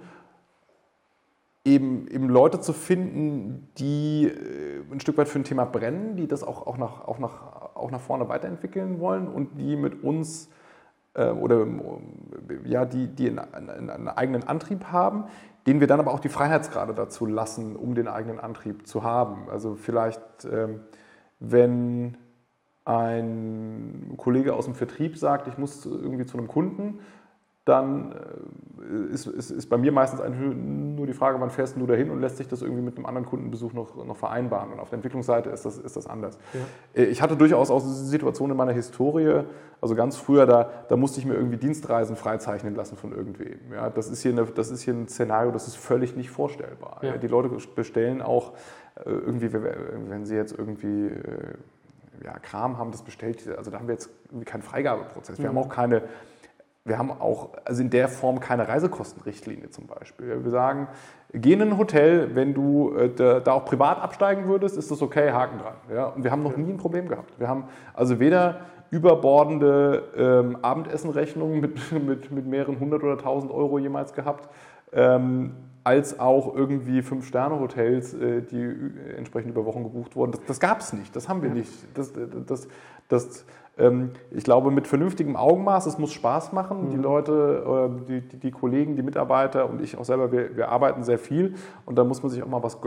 eben, 1.65 2.07
eben 2.09 2.29
Leute 2.29 2.61
zu 2.61 2.73
finden, 2.73 3.69
die 3.79 4.27
äh, 4.27 4.83
ein 4.93 5.01
Stück 5.01 5.17
weit 5.19 5.29
für 5.29 5.39
ein 5.39 5.45
Thema 5.45 5.65
brennen, 5.65 6.17
die 6.17 6.29
das 6.29 6.43
auch, 6.43 6.67
auch, 6.67 6.77
nach, 6.77 7.07
auch, 7.07 7.19
nach, 7.19 7.75
auch 7.75 7.91
nach 7.91 8.01
vorne 8.01 8.29
weiterentwickeln 8.29 9.01
wollen 9.01 9.29
und 9.29 9.59
die 9.59 9.77
mit 9.77 10.03
uns 10.03 10.51
äh, 11.15 11.31
oder 11.31 11.67
ja, 12.65 12.85
die, 12.85 13.09
die 13.09 13.29
einen, 13.29 14.09
eigenen 14.09 14.45
Antrieb 14.45 14.85
haben, 14.93 15.25
denen 15.67 15.81
wir 15.81 15.87
dann 15.87 16.01
aber 16.01 16.13
auch 16.13 16.21
die 16.21 16.29
Freiheitsgrade 16.29 16.93
dazu 16.93 17.25
lassen, 17.25 17.77
um 17.77 17.95
den 17.95 18.09
eigenen 18.09 18.39
Antrieb 18.39 18.87
zu 18.87 19.03
haben. 19.03 19.49
Also 19.51 19.75
vielleicht, 19.75 20.21
ähm, 20.45 20.81
wenn 21.41 22.19
ein 22.85 24.15
Kollege 24.17 24.55
aus 24.55 24.67
dem 24.67 24.75
Vertrieb 24.75 25.17
sagt, 25.17 25.49
ich 25.49 25.59
muss 25.59 25.87
irgendwie 25.87 26.27
zu 26.27 26.37
einem 26.37 26.49
Kunden, 26.49 26.99
dann 27.65 28.13
äh, 28.13 29.13
ist, 29.13 29.27
ist, 29.27 29.51
ist, 29.51 29.71
bei 29.71 29.79
mir 29.79 29.91
meistens 29.91 30.21
nur 30.21 31.07
die 31.07 31.15
Frage, 31.15 31.41
wann 31.41 31.49
fährst 31.49 31.77
du 31.77 31.87
dahin 31.87 32.11
und 32.11 32.21
lässt 32.21 32.37
sich 32.37 32.47
das 32.47 32.61
irgendwie 32.61 32.83
mit 32.83 32.97
einem 32.97 33.07
anderen 33.07 33.27
Kundenbesuch 33.27 33.73
noch, 33.73 34.05
noch 34.05 34.17
vereinbaren. 34.17 34.73
Und 34.73 34.81
auf 34.81 34.91
der 34.91 34.99
Entwicklungsseite 34.99 35.49
ist 35.49 35.65
das, 35.65 35.79
ist 35.79 35.97
das 35.97 36.07
anders. 36.07 36.39
Ja. 36.53 37.03
Äh, 37.03 37.07
ich 37.07 37.23
hatte 37.23 37.37
durchaus 37.37 37.71
auch 37.71 37.81
Situationen 37.81 38.53
in 38.53 38.59
meiner 38.59 38.73
Historie, 38.73 39.45
also 39.81 39.95
ganz 39.95 40.17
früher, 40.17 40.45
da, 40.45 40.71
da 40.89 40.97
musste 40.97 41.21
ich 41.21 41.27
mir 41.27 41.35
irgendwie 41.35 41.57
Dienstreisen 41.57 42.17
freizeichnen 42.17 42.75
lassen 42.75 42.97
von 42.97 43.13
irgendwem. 43.13 43.59
Ja, 43.73 43.89
das, 43.89 44.11
ist 44.11 44.21
hier 44.21 44.33
eine, 44.33 44.45
das 44.45 44.71
ist 44.71 44.83
hier 44.83 44.93
ein 44.93 45.09
Szenario, 45.09 45.51
das 45.51 45.67
ist 45.67 45.77
völlig 45.77 46.17
nicht 46.17 46.31
vorstellbar. 46.31 47.01
Ja. 47.03 47.17
Die 47.17 47.29
Leute 47.29 47.51
bestellen 47.75 48.21
auch 48.21 48.53
äh, 48.97 49.11
irgendwie, 49.11 49.53
wenn 49.55 50.27
sie 50.27 50.37
jetzt 50.37 50.57
irgendwie 50.59 51.11
ja, 52.23 52.39
Kram 52.39 52.79
haben, 52.79 52.91
das 52.91 53.03
bestellt, 53.03 53.49
also 53.57 53.71
da 53.71 53.79
haben 53.79 53.89
wir 53.89 53.95
jetzt 53.95 54.11
keinen 54.45 54.63
Freigabeprozess. 54.63 55.39
Wir 55.39 55.51
mhm. 55.51 55.57
haben 55.57 55.65
auch 55.65 55.69
keine 55.69 56.03
wir 56.85 56.99
haben 56.99 57.11
auch 57.11 57.51
also 57.65 57.81
in 57.81 57.89
der 57.89 58.09
Form 58.09 58.41
keine 58.41 58.69
Reisekostenrichtlinie 58.69 59.71
zum 59.71 59.87
Beispiel. 59.87 60.45
Wir 60.45 60.51
sagen, 60.51 60.89
geh 61.33 61.55
in 61.55 61.63
ein 61.63 61.79
Hotel, 61.79 62.35
wenn 62.35 62.53
du 62.53 62.95
äh, 62.95 63.09
da, 63.09 63.41
da, 63.41 63.53
auch 63.53 63.65
privat 63.65 64.03
absteigen 64.03 64.47
würdest, 64.47 64.77
ist 64.77 64.91
das 64.91 65.01
okay, 65.01 65.33
Haken 65.33 65.59
dran. 65.59 65.75
Ja? 65.91 66.07
Und 66.09 66.25
wir 66.25 66.31
haben 66.31 66.43
noch 66.43 66.57
nie 66.59 66.71
ein 66.71 66.77
Problem 66.77 67.09
gehabt. 67.09 67.39
Wir 67.39 67.49
haben 67.49 67.65
also 67.95 68.21
weder 68.21 68.61
überbordende 68.91 70.05
ähm, 70.15 70.59
Abendessenrechnungen 70.61 71.61
mit, 71.61 71.93
mit, 72.07 72.31
mit 72.31 72.47
mehreren 72.47 72.79
hundert 72.79 73.03
oder 73.03 73.17
tausend 73.17 73.51
Euro 73.51 73.79
jemals 73.79 74.13
gehabt, 74.13 74.51
ähm, 74.93 75.55
als 75.85 76.19
auch 76.19 76.55
irgendwie 76.55 77.03
Fünf-Sterne-Hotels, 77.03 78.15
äh, 78.15 78.43
die 78.43 78.75
entsprechend 79.17 79.51
über 79.51 79.65
Wochen 79.67 79.85
gebucht 79.85 80.17
wurden. 80.17 80.33
Das, 80.33 80.41
das 80.47 80.61
gab 80.61 80.81
es 80.81 80.93
nicht, 80.93 81.15
das 81.15 81.29
haben 81.29 81.43
wir 81.43 81.51
nicht. 81.51 81.71
Das, 81.95 82.13
das, 82.47 82.69
das, 83.09 83.45
ähm, 83.77 84.13
ich 84.31 84.45
glaube, 84.45 84.71
mit 84.71 84.87
vernünftigem 84.87 85.37
Augenmaß, 85.37 85.87
es 85.87 85.99
muss 85.99 86.13
Spaß 86.13 86.53
machen. 86.53 86.87
Mhm. 86.87 86.91
Die 86.91 86.97
Leute, 86.97 88.01
die, 88.09 88.21
die, 88.23 88.37
die, 88.39 88.51
Kollegen, 88.51 88.97
die 88.97 89.03
Mitarbeiter 89.03 89.69
und 89.69 89.83
ich 89.83 89.97
auch 89.99 90.05
selber, 90.05 90.33
wir, 90.33 90.57
wir, 90.57 90.71
arbeiten 90.71 91.05
sehr 91.05 91.19
viel 91.19 91.55
und 91.85 91.97
da 91.97 92.05
muss 92.05 92.23
man 92.23 92.31
sich 92.31 92.43
auch 92.43 92.49
mal 92.49 92.63
was, 92.63 92.79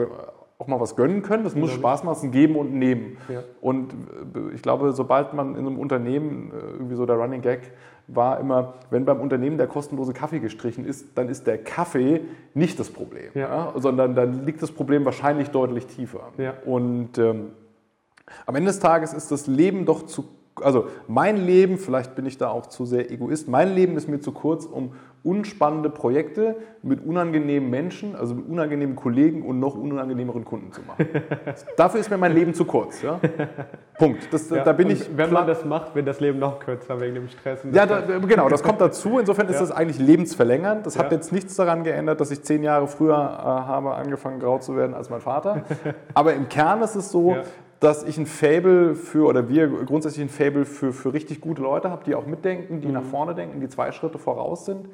auch 0.60 0.67
mal 0.67 0.80
was 0.80 0.96
gönnen 0.96 1.22
können. 1.22 1.43
Das 1.43 1.56
muss 1.56 1.72
Spaß 1.72 2.04
machen, 2.04 2.32
geben 2.32 2.56
und 2.56 2.74
nehmen. 2.74 3.17
Ja. 3.30 3.43
Und 3.62 3.93
äh, 3.93 4.56
ich 4.56 4.62
glaube, 4.62 4.91
sobald 4.93 5.34
man 5.34 5.52
in 5.52 5.67
einem 5.67 5.80
Unternehmen, 5.80 6.52
äh, 6.52 6.72
irgendwie 6.74 6.96
so 6.96 7.06
der 7.06 7.15
Running 7.17 7.41
Gag 7.41 7.72
war 8.08 8.39
immer, 8.39 8.76
wenn 8.89 9.06
beim 9.06 9.20
Unternehmen 9.20 9.58
der 9.58 9.67
kostenlose 9.67 10.13
Kaffee 10.13 10.39
gestrichen 10.39 10.86
ist, 10.86 11.17
dann 11.17 11.30
ist 11.30 11.46
der 11.46 11.58
Kaffee 11.58 12.22
nicht 12.54 12.80
das 12.80 12.89
Problem, 12.89 13.32
ja. 13.34 13.41
Ja, 13.41 13.74
sondern 13.76 14.15
dann 14.15 14.46
liegt 14.46 14.62
das 14.62 14.72
Problem 14.72 15.04
wahrscheinlich 15.06 15.50
deutlich 15.50 15.88
tiefer. 15.88 16.32
Und 16.65 17.17
ähm, 17.17 17.52
am 18.46 18.56
Ende 18.56 18.70
des 18.70 18.80
Tages 18.80 19.13
ist 19.13 19.30
das 19.32 19.48
Leben 19.48 19.86
doch 19.86 20.06
zu 20.06 20.24
also 20.63 20.88
mein 21.08 21.38
Leben, 21.46 21.78
vielleicht 21.78 22.15
bin 22.15 22.26
ich 22.26 22.38
da 22.39 22.50
auch 22.50 22.67
zu 22.67 22.86
sehr 22.86 23.12
Egoist, 23.12 23.48
mein 23.48 23.76
Leben 23.76 23.96
ist 23.96 24.08
mir 24.08 24.20
zu 24.20 24.32
kurz, 24.32 24.65
um 24.65 24.93
unspannende 25.23 25.89
Projekte 25.89 26.56
mit 26.84 27.06
unangenehmen 27.06 27.69
Menschen, 27.69 28.15
also 28.15 28.36
mit 28.36 28.47
unangenehmen 28.47 28.95
Kollegen 28.95 29.45
und 29.45 29.60
noch 29.60 29.75
unangenehmeren 29.75 30.45
Kunden 30.45 30.71
zu 30.71 30.82
machen. 30.82 31.08
Dafür 31.77 31.99
ist 31.99 32.10
mir 32.10 32.17
mein 32.17 32.34
Leben 32.34 32.53
zu 32.53 32.65
kurz. 32.65 33.01
Ja? 33.01 33.19
Punkt. 33.97 34.32
Das, 34.32 34.49
ja, 34.49 34.63
da 34.63 34.71
bin 34.71 34.89
ich 34.89 35.17
wenn 35.17 35.34
man 35.34 35.45
das 35.45 35.65
macht, 35.65 35.95
wird 35.95 36.08
das 36.08 36.19
Leben 36.19 36.39
noch 36.39 36.60
kürzer 36.60 36.99
wegen 37.01 37.15
dem 37.15 37.27
Stress. 37.27 37.65
Ja, 37.71 37.86
da, 37.86 38.01
genau, 38.19 38.47
das 38.47 38.63
kommt 38.63 38.80
dazu. 38.80 39.19
Insofern 39.19 39.47
ist 39.47 39.56
ja. 39.56 39.62
das 39.62 39.71
eigentlich 39.71 39.99
lebensverlängernd. 39.99 40.86
Das 40.86 40.97
hat 40.97 41.12
jetzt 41.12 41.32
nichts 41.32 41.56
daran 41.56 41.84
geändert, 41.84 42.21
dass 42.21 42.32
ich 42.32 42.43
zehn 42.43 42.63
Jahre 42.63 42.88
früher 42.88 43.13
äh, 43.13 43.17
habe 43.17 43.95
angefangen 43.95 44.39
grau 44.39 44.60
zu 44.60 44.75
werden 44.77 44.93
als 44.93 45.10
mein 45.10 45.21
Vater. 45.21 45.63
Aber 46.13 46.34
im 46.34 46.47
Kern 46.47 46.82
ist 46.82 46.95
es 46.95 47.12
so, 47.12 47.38
dass 47.80 48.04
ich 48.04 48.18
ein 48.18 48.26
Fable 48.26 48.96
für, 48.96 49.28
oder 49.28 49.50
wir 49.50 49.68
grundsätzlich 49.68 50.24
ein 50.24 50.30
Fable 50.30 50.66
für, 50.66 50.94
für 50.94 51.13
richtig 51.13 51.42
gute 51.42 51.62
Leute 51.62 51.92
haben, 51.92 52.04
die 52.06 52.16
auch 52.16 52.26
mitdenken, 52.26 52.82
die 52.82 52.88
mhm. 52.88 52.94
nach 52.94 53.04
vorne 53.04 53.36
denken, 53.36 53.60
die 53.60 53.70
zwei 53.70 53.92
Schritte 53.92 54.18
voraus 54.18 54.66
sind, 54.66 54.88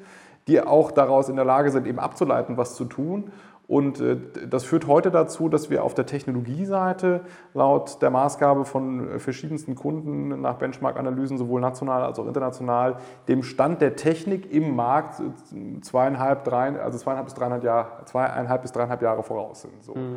die 0.48 0.60
auch 0.60 0.90
daraus 0.90 1.28
in 1.28 1.36
der 1.36 1.44
Lage 1.44 1.70
sind, 1.70 1.86
eben 1.86 1.98
abzuleiten, 1.98 2.56
was 2.56 2.74
zu 2.74 2.84
tun. 2.84 3.30
Und 3.66 3.98
äh, 4.00 4.18
das 4.46 4.64
führt 4.64 4.86
heute 4.86 5.10
dazu, 5.10 5.48
dass 5.48 5.70
wir 5.70 5.84
auf 5.84 5.94
der 5.94 6.04
Technologieseite 6.04 7.22
laut 7.54 8.02
der 8.02 8.10
Maßgabe 8.10 8.66
von 8.66 9.18
verschiedensten 9.18 9.74
Kunden 9.74 10.40
nach 10.42 10.56
Benchmark-Analysen 10.56 11.38
sowohl 11.38 11.62
national 11.62 12.02
als 12.02 12.18
auch 12.18 12.26
international 12.26 12.96
dem 13.26 13.42
Stand 13.42 13.80
der 13.80 13.96
Technik 13.96 14.52
im 14.52 14.76
Markt 14.76 15.22
zweieinhalb, 15.80 16.44
drei, 16.44 16.78
also 16.78 16.98
zweieinhalb 16.98 17.24
bis 17.26 17.34
dreieinhalb 17.34 17.64
Jahre, 17.64 18.04
zweieinhalb 18.04 18.60
bis 18.60 18.72
dreieinhalb 18.72 19.00
Jahre 19.00 19.22
voraus 19.22 19.62
sind. 19.62 19.82
So. 19.82 19.94
Mhm. 19.94 20.16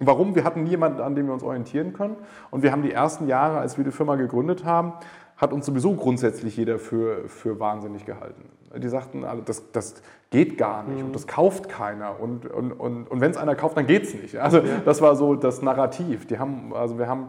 Warum? 0.00 0.34
Wir 0.34 0.44
hatten 0.44 0.64
niemanden, 0.64 1.00
an 1.00 1.14
dem 1.14 1.26
wir 1.26 1.34
uns 1.34 1.42
orientieren 1.42 1.92
können. 1.92 2.16
Und 2.50 2.62
wir 2.62 2.72
haben 2.72 2.82
die 2.82 2.92
ersten 2.92 3.28
Jahre, 3.28 3.58
als 3.58 3.76
wir 3.76 3.84
die 3.84 3.92
Firma 3.92 4.16
gegründet 4.16 4.64
haben, 4.64 4.94
hat 5.36 5.52
uns 5.52 5.66
sowieso 5.66 5.94
grundsätzlich 5.94 6.56
jeder 6.56 6.78
für, 6.78 7.28
für 7.28 7.58
wahnsinnig 7.60 8.04
gehalten. 8.04 8.50
Die 8.76 8.88
sagten 8.88 9.24
alle, 9.24 9.42
das, 9.42 9.70
das 9.70 10.02
geht 10.30 10.58
gar 10.58 10.82
nicht 10.82 11.00
mhm. 11.00 11.06
und 11.06 11.14
das 11.14 11.26
kauft 11.26 11.68
keiner. 11.68 12.18
Und, 12.20 12.46
und, 12.46 12.72
und, 12.72 13.06
und 13.06 13.20
wenn 13.20 13.30
es 13.30 13.36
einer 13.36 13.54
kauft, 13.54 13.76
dann 13.76 13.86
geht 13.86 14.02
es 14.04 14.14
nicht. 14.14 14.36
Also 14.36 14.58
ja. 14.58 14.80
das 14.84 15.00
war 15.00 15.14
so 15.14 15.36
das 15.36 15.62
Narrativ. 15.62 16.26
Die 16.26 16.38
haben, 16.38 16.74
also 16.74 16.98
wir 16.98 17.06
haben 17.06 17.28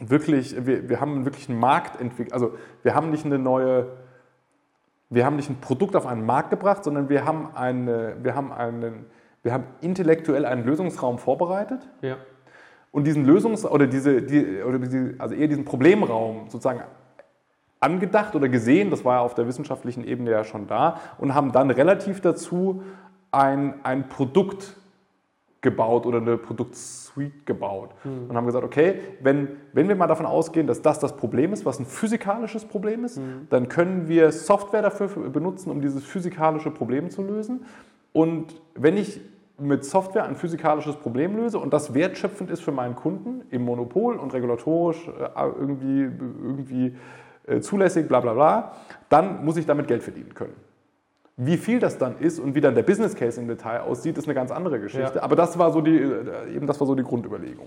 wirklich, 0.00 0.66
wir, 0.66 0.88
wir 0.88 1.00
haben 1.00 1.24
wirklich 1.24 1.48
einen 1.48 1.60
Markt 1.60 2.00
entwickelt. 2.00 2.32
Also 2.32 2.54
wir 2.82 2.94
haben 2.94 3.10
nicht 3.10 3.24
eine 3.24 3.38
neue, 3.38 3.86
wir 5.10 5.24
haben 5.24 5.36
nicht 5.36 5.48
ein 5.48 5.60
Produkt 5.60 5.94
auf 5.94 6.06
einen 6.06 6.26
Markt 6.26 6.50
gebracht, 6.50 6.82
sondern 6.82 7.08
wir 7.08 7.24
haben, 7.24 7.50
eine, 7.54 8.16
wir 8.22 8.34
haben 8.34 8.52
einen 8.52 9.06
wir 9.46 9.52
haben 9.52 9.64
intellektuell 9.80 10.44
einen 10.44 10.64
Lösungsraum 10.64 11.18
vorbereitet. 11.18 11.88
Ja. 12.02 12.16
Und 12.90 13.06
diesen 13.06 13.24
Lösungs- 13.24 13.64
oder 13.64 13.86
diese, 13.86 14.20
die, 14.20 14.60
oder 14.62 14.80
die, 14.80 15.14
also 15.20 15.36
eher 15.36 15.46
diesen 15.46 15.64
Problemraum 15.64 16.48
sozusagen 16.48 16.80
angedacht 17.78 18.34
oder 18.34 18.48
gesehen, 18.48 18.90
das 18.90 19.04
war 19.04 19.16
ja 19.16 19.20
auf 19.20 19.34
der 19.34 19.46
wissenschaftlichen 19.46 20.02
Ebene 20.02 20.32
ja 20.32 20.42
schon 20.42 20.66
da, 20.66 20.98
und 21.18 21.32
haben 21.32 21.52
dann 21.52 21.70
relativ 21.70 22.20
dazu 22.20 22.82
ein, 23.30 23.74
ein 23.84 24.08
Produkt 24.08 24.76
gebaut 25.60 26.06
oder 26.06 26.18
eine 26.18 26.38
Produktsuite 26.38 27.44
gebaut 27.44 27.90
mhm. 28.02 28.28
und 28.28 28.36
haben 28.36 28.46
gesagt, 28.46 28.64
okay, 28.64 28.98
wenn, 29.20 29.48
wenn 29.74 29.86
wir 29.86 29.94
mal 29.94 30.08
davon 30.08 30.26
ausgehen, 30.26 30.66
dass 30.66 30.82
das 30.82 30.98
das 30.98 31.16
Problem 31.16 31.52
ist, 31.52 31.64
was 31.64 31.78
ein 31.78 31.86
physikalisches 31.86 32.64
Problem 32.64 33.04
ist, 33.04 33.18
mhm. 33.18 33.46
dann 33.50 33.68
können 33.68 34.08
wir 34.08 34.32
Software 34.32 34.82
dafür 34.82 35.08
benutzen, 35.30 35.70
um 35.70 35.80
dieses 35.80 36.02
physikalische 36.02 36.72
Problem 36.72 37.10
zu 37.10 37.22
lösen. 37.22 37.64
Und 38.12 38.60
wenn 38.74 38.96
ich 38.96 39.20
mit 39.58 39.84
Software 39.84 40.24
ein 40.24 40.36
physikalisches 40.36 40.96
Problem 40.96 41.36
löse 41.36 41.58
und 41.58 41.72
das 41.72 41.94
wertschöpfend 41.94 42.50
ist 42.50 42.62
für 42.62 42.72
meinen 42.72 42.94
Kunden 42.94 43.42
im 43.50 43.64
Monopol 43.64 44.16
und 44.16 44.32
regulatorisch 44.34 45.08
äh, 45.08 45.42
irgendwie, 45.58 46.02
irgendwie 46.02 46.96
äh, 47.46 47.60
zulässig, 47.60 48.08
bla 48.08 48.20
bla 48.20 48.34
bla, 48.34 48.72
dann 49.08 49.44
muss 49.44 49.56
ich 49.56 49.66
damit 49.66 49.88
Geld 49.88 50.02
verdienen 50.02 50.34
können. 50.34 50.65
Wie 51.38 51.58
viel 51.58 51.80
das 51.80 51.98
dann 51.98 52.16
ist 52.18 52.40
und 52.40 52.54
wie 52.54 52.62
dann 52.62 52.74
der 52.74 52.82
Business 52.82 53.14
Case 53.14 53.38
im 53.38 53.46
Detail 53.46 53.80
aussieht, 53.80 54.16
ist 54.16 54.24
eine 54.24 54.34
ganz 54.34 54.50
andere 54.50 54.80
Geschichte. 54.80 55.16
Ja. 55.16 55.22
Aber 55.22 55.36
das 55.36 55.58
war 55.58 55.70
so 55.70 55.82
die, 55.82 55.98
äh, 55.98 56.54
eben 56.54 56.66
das 56.66 56.80
war 56.80 56.86
so 56.86 56.94
die 56.94 57.02
Grundüberlegung. 57.02 57.66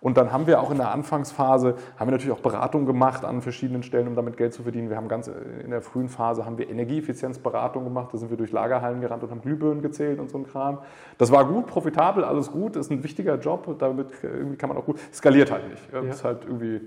Und 0.00 0.16
dann 0.16 0.30
haben 0.30 0.46
wir 0.46 0.60
auch 0.60 0.70
in 0.70 0.76
der 0.76 0.92
Anfangsphase, 0.92 1.74
haben 1.96 2.06
wir 2.06 2.12
natürlich 2.12 2.30
auch 2.30 2.42
Beratungen 2.42 2.86
gemacht 2.86 3.24
an 3.24 3.42
verschiedenen 3.42 3.82
Stellen, 3.82 4.06
um 4.06 4.14
damit 4.14 4.36
Geld 4.36 4.54
zu 4.54 4.62
verdienen. 4.62 4.88
Wir 4.88 4.96
haben 4.96 5.08
ganz 5.08 5.28
in 5.64 5.70
der 5.70 5.82
frühen 5.82 6.08
Phase 6.08 6.46
haben 6.46 6.58
wir 6.58 6.70
Energieeffizienzberatung 6.70 7.82
gemacht. 7.82 8.10
Da 8.12 8.18
sind 8.18 8.30
wir 8.30 8.36
durch 8.36 8.52
Lagerhallen 8.52 9.00
gerannt 9.00 9.24
und 9.24 9.32
haben 9.32 9.42
Glühbirnen 9.42 9.82
gezählt 9.82 10.20
und 10.20 10.30
so 10.30 10.38
ein 10.38 10.46
Kram. 10.46 10.78
Das 11.18 11.32
war 11.32 11.44
gut, 11.44 11.66
profitabel, 11.66 12.22
alles 12.22 12.52
gut. 12.52 12.76
Das 12.76 12.86
ist 12.86 12.92
ein 12.92 13.02
wichtiger 13.02 13.34
Job. 13.40 13.66
Damit 13.80 14.10
irgendwie 14.22 14.56
kann 14.56 14.68
man 14.68 14.78
auch 14.78 14.86
gut, 14.86 15.00
skaliert 15.12 15.50
halt 15.50 15.68
nicht. 15.68 15.82
Das 15.92 16.04
ja. 16.04 16.10
ist 16.12 16.22
halt 16.22 16.44
irgendwie 16.44 16.82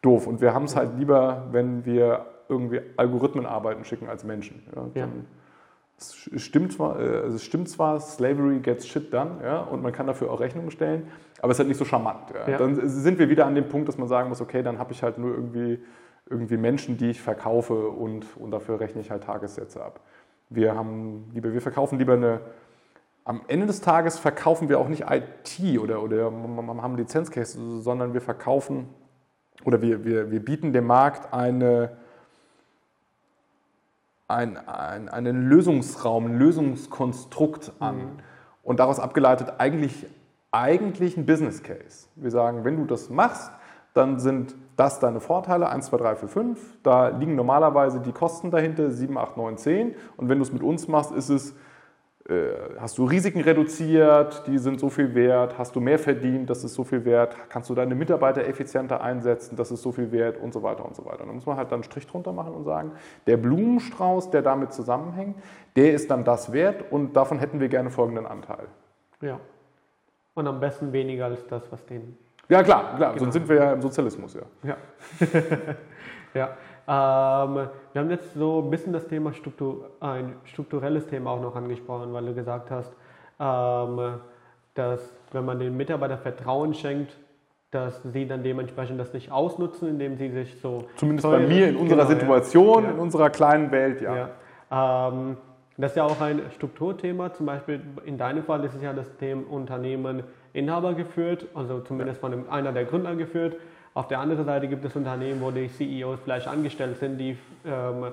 doof. 0.00 0.26
Und 0.26 0.40
wir 0.40 0.54
haben 0.54 0.64
es 0.64 0.76
halt 0.76 0.96
lieber, 0.96 1.42
wenn 1.52 1.84
wir 1.84 2.24
irgendwie 2.48 2.80
Algorithmen 2.96 3.44
arbeiten 3.44 3.84
schicken 3.84 4.08
als 4.08 4.24
Menschen. 4.24 4.62
Ja, 4.74 5.02
ja. 5.02 5.08
Es 5.96 6.14
stimmt, 6.36 6.72
zwar, 6.72 7.00
äh, 7.00 7.18
also 7.22 7.36
es 7.36 7.44
stimmt 7.44 7.68
zwar, 7.68 8.00
Slavery 8.00 8.58
gets 8.58 8.86
shit 8.86 9.12
done, 9.12 9.38
ja, 9.42 9.60
und 9.60 9.82
man 9.82 9.92
kann 9.92 10.06
dafür 10.06 10.30
auch 10.30 10.40
Rechnungen 10.40 10.70
stellen, 10.70 11.08
aber 11.40 11.50
es 11.50 11.56
ist 11.56 11.60
halt 11.60 11.68
nicht 11.68 11.78
so 11.78 11.84
charmant. 11.84 12.30
Ja. 12.34 12.52
Ja. 12.52 12.58
Dann 12.58 12.88
sind 12.88 13.18
wir 13.18 13.28
wieder 13.28 13.46
an 13.46 13.54
dem 13.54 13.68
Punkt, 13.68 13.88
dass 13.88 13.98
man 13.98 14.08
sagen 14.08 14.28
muss, 14.28 14.40
okay, 14.40 14.62
dann 14.62 14.78
habe 14.78 14.92
ich 14.92 15.02
halt 15.02 15.18
nur 15.18 15.30
irgendwie, 15.30 15.78
irgendwie 16.28 16.56
Menschen, 16.56 16.96
die 16.96 17.10
ich 17.10 17.20
verkaufe 17.20 17.88
und, 17.88 18.26
und 18.36 18.50
dafür 18.50 18.80
rechne 18.80 19.00
ich 19.00 19.10
halt 19.10 19.24
Tagessätze 19.24 19.82
ab. 19.82 20.00
Wir, 20.50 20.74
haben 20.74 21.30
lieber, 21.32 21.52
wir 21.52 21.60
verkaufen 21.60 21.98
lieber 21.98 22.14
eine, 22.14 22.40
am 23.24 23.42
Ende 23.48 23.66
des 23.66 23.80
Tages 23.80 24.18
verkaufen 24.18 24.68
wir 24.68 24.78
auch 24.78 24.88
nicht 24.88 25.04
IT 25.08 25.78
oder, 25.78 26.02
oder 26.02 26.24
haben 26.26 26.96
Lizenzcase, 26.96 27.80
sondern 27.80 28.12
wir 28.12 28.20
verkaufen 28.20 28.88
oder 29.64 29.80
wir, 29.80 30.04
wir, 30.04 30.30
wir 30.30 30.44
bieten 30.44 30.72
dem 30.72 30.86
Markt 30.86 31.32
eine, 31.32 31.96
ein, 34.28 34.56
ein, 34.56 35.08
einen 35.08 35.48
Lösungsraum, 35.48 36.26
ein 36.26 36.38
Lösungskonstrukt 36.38 37.72
an 37.78 37.96
mhm. 37.96 38.08
und 38.62 38.80
daraus 38.80 38.98
abgeleitet 38.98 39.54
eigentlich, 39.58 40.06
eigentlich 40.50 41.16
ein 41.16 41.26
Business 41.26 41.62
Case. 41.62 42.08
Wir 42.16 42.30
sagen, 42.30 42.64
wenn 42.64 42.76
du 42.76 42.84
das 42.84 43.10
machst, 43.10 43.52
dann 43.92 44.18
sind 44.18 44.56
das 44.76 44.98
deine 44.98 45.20
Vorteile, 45.20 45.68
1, 45.68 45.86
2, 45.86 45.96
3, 45.96 46.16
4, 46.16 46.28
5. 46.28 46.78
Da 46.82 47.08
liegen 47.08 47.36
normalerweise 47.36 48.00
die 48.00 48.12
Kosten 48.12 48.50
dahinter, 48.50 48.90
7, 48.90 49.16
8, 49.16 49.36
9, 49.36 49.56
10. 49.56 49.94
Und 50.16 50.28
wenn 50.28 50.38
du 50.38 50.44
es 50.44 50.52
mit 50.52 50.62
uns 50.62 50.88
machst, 50.88 51.12
ist 51.12 51.28
es 51.28 51.54
hast 52.80 52.96
du 52.96 53.04
Risiken 53.04 53.42
reduziert, 53.42 54.46
die 54.46 54.56
sind 54.56 54.80
so 54.80 54.88
viel 54.88 55.14
wert, 55.14 55.58
hast 55.58 55.76
du 55.76 55.80
mehr 55.80 55.98
verdient, 55.98 56.48
das 56.48 56.64
ist 56.64 56.72
so 56.72 56.82
viel 56.82 57.04
wert, 57.04 57.36
kannst 57.50 57.68
du 57.68 57.74
deine 57.74 57.94
Mitarbeiter 57.94 58.46
effizienter 58.46 59.02
einsetzen, 59.02 59.56
das 59.56 59.70
ist 59.70 59.82
so 59.82 59.92
viel 59.92 60.10
wert 60.10 60.38
und 60.38 60.54
so 60.54 60.62
weiter 60.62 60.86
und 60.86 60.96
so 60.96 61.04
weiter. 61.04 61.20
Und 61.20 61.28
da 61.28 61.34
muss 61.34 61.44
man 61.44 61.58
halt 61.58 61.70
dann 61.70 61.76
einen 61.76 61.84
Strich 61.84 62.06
drunter 62.06 62.32
machen 62.32 62.54
und 62.54 62.64
sagen, 62.64 62.92
der 63.26 63.36
Blumenstrauß, 63.36 64.30
der 64.30 64.40
damit 64.40 64.72
zusammenhängt, 64.72 65.36
der 65.76 65.92
ist 65.92 66.10
dann 66.10 66.24
das 66.24 66.50
wert 66.50 66.90
und 66.90 67.14
davon 67.14 67.38
hätten 67.38 67.60
wir 67.60 67.68
gerne 67.68 67.90
folgenden 67.90 68.24
Anteil. 68.24 68.68
Ja. 69.20 69.38
Und 70.32 70.46
am 70.46 70.60
besten 70.60 70.92
weniger 70.92 71.26
als 71.26 71.46
das, 71.46 71.70
was 71.70 71.84
den. 71.84 72.16
Ja, 72.48 72.62
klar, 72.62 72.96
klar. 72.96 73.12
Genau. 73.12 73.24
sonst 73.24 73.34
sind 73.34 73.48
wir 73.48 73.56
ja 73.56 73.72
im 73.74 73.82
Sozialismus, 73.82 74.34
ja. 74.34 74.42
Ja. 74.62 74.76
ja. 76.34 76.56
Ähm, 76.86 77.68
wir 77.92 78.02
haben 78.02 78.10
jetzt 78.10 78.34
so 78.34 78.60
ein 78.60 78.70
bisschen 78.70 78.92
das 78.92 79.06
Thema 79.08 79.32
Struktur, 79.32 79.90
ein 80.00 80.36
strukturelles 80.44 81.06
Thema 81.06 81.30
auch 81.30 81.40
noch 81.40 81.56
angesprochen, 81.56 82.12
weil 82.12 82.26
du 82.26 82.34
gesagt 82.34 82.70
hast, 82.70 82.92
ähm, 83.40 84.18
dass 84.74 85.00
wenn 85.32 85.44
man 85.44 85.58
den 85.58 85.76
Mitarbeiter 85.76 86.18
Vertrauen 86.18 86.74
schenkt, 86.74 87.16
dass 87.70 88.02
sie 88.04 88.26
dann 88.26 88.42
dementsprechend 88.42 89.00
das 89.00 89.12
nicht 89.12 89.32
ausnutzen, 89.32 89.88
indem 89.88 90.16
sie 90.16 90.30
sich 90.30 90.60
so. 90.60 90.84
Zumindest 90.96 91.28
bei 91.28 91.40
mir 91.40 91.68
in 91.68 91.76
unserer 91.76 92.06
Genau, 92.06 92.20
Situation, 92.20 92.84
ja. 92.84 92.90
in 92.90 92.98
unserer 92.98 93.30
kleinen 93.30 93.72
Welt, 93.72 94.00
ja. 94.00 94.30
Ja. 94.70 95.08
Ähm, 95.08 95.36
das 95.76 95.90
ist 95.90 95.96
ja 95.96 96.04
auch 96.04 96.20
ein 96.20 96.40
Strukturthema. 96.54 97.32
Zum 97.32 97.46
Beispiel 97.46 97.80
in 98.04 98.16
deinem 98.16 98.44
Fall 98.44 98.62
ist 98.64 98.74
es 98.74 98.82
ja 98.82 98.92
das 98.92 99.16
Thema 99.16 99.42
Unternehmen 99.50 100.22
Inhaber 100.52 100.94
geführt, 100.94 101.46
also 101.52 101.80
zumindest 101.80 102.20
von 102.20 102.32
einem, 102.32 102.48
einer 102.48 102.72
der 102.72 102.84
Gründer 102.84 103.16
geführt. 103.16 103.56
Auf 103.94 104.08
der 104.08 104.18
anderen 104.18 104.44
Seite 104.44 104.66
gibt 104.66 104.84
es 104.84 104.96
Unternehmen, 104.96 105.40
wo 105.40 105.52
die 105.52 105.68
CEOs 105.68 106.20
vielleicht 106.24 106.48
angestellt 106.48 106.98
sind, 106.98 107.16
die 107.16 107.38
ähm, 107.64 108.08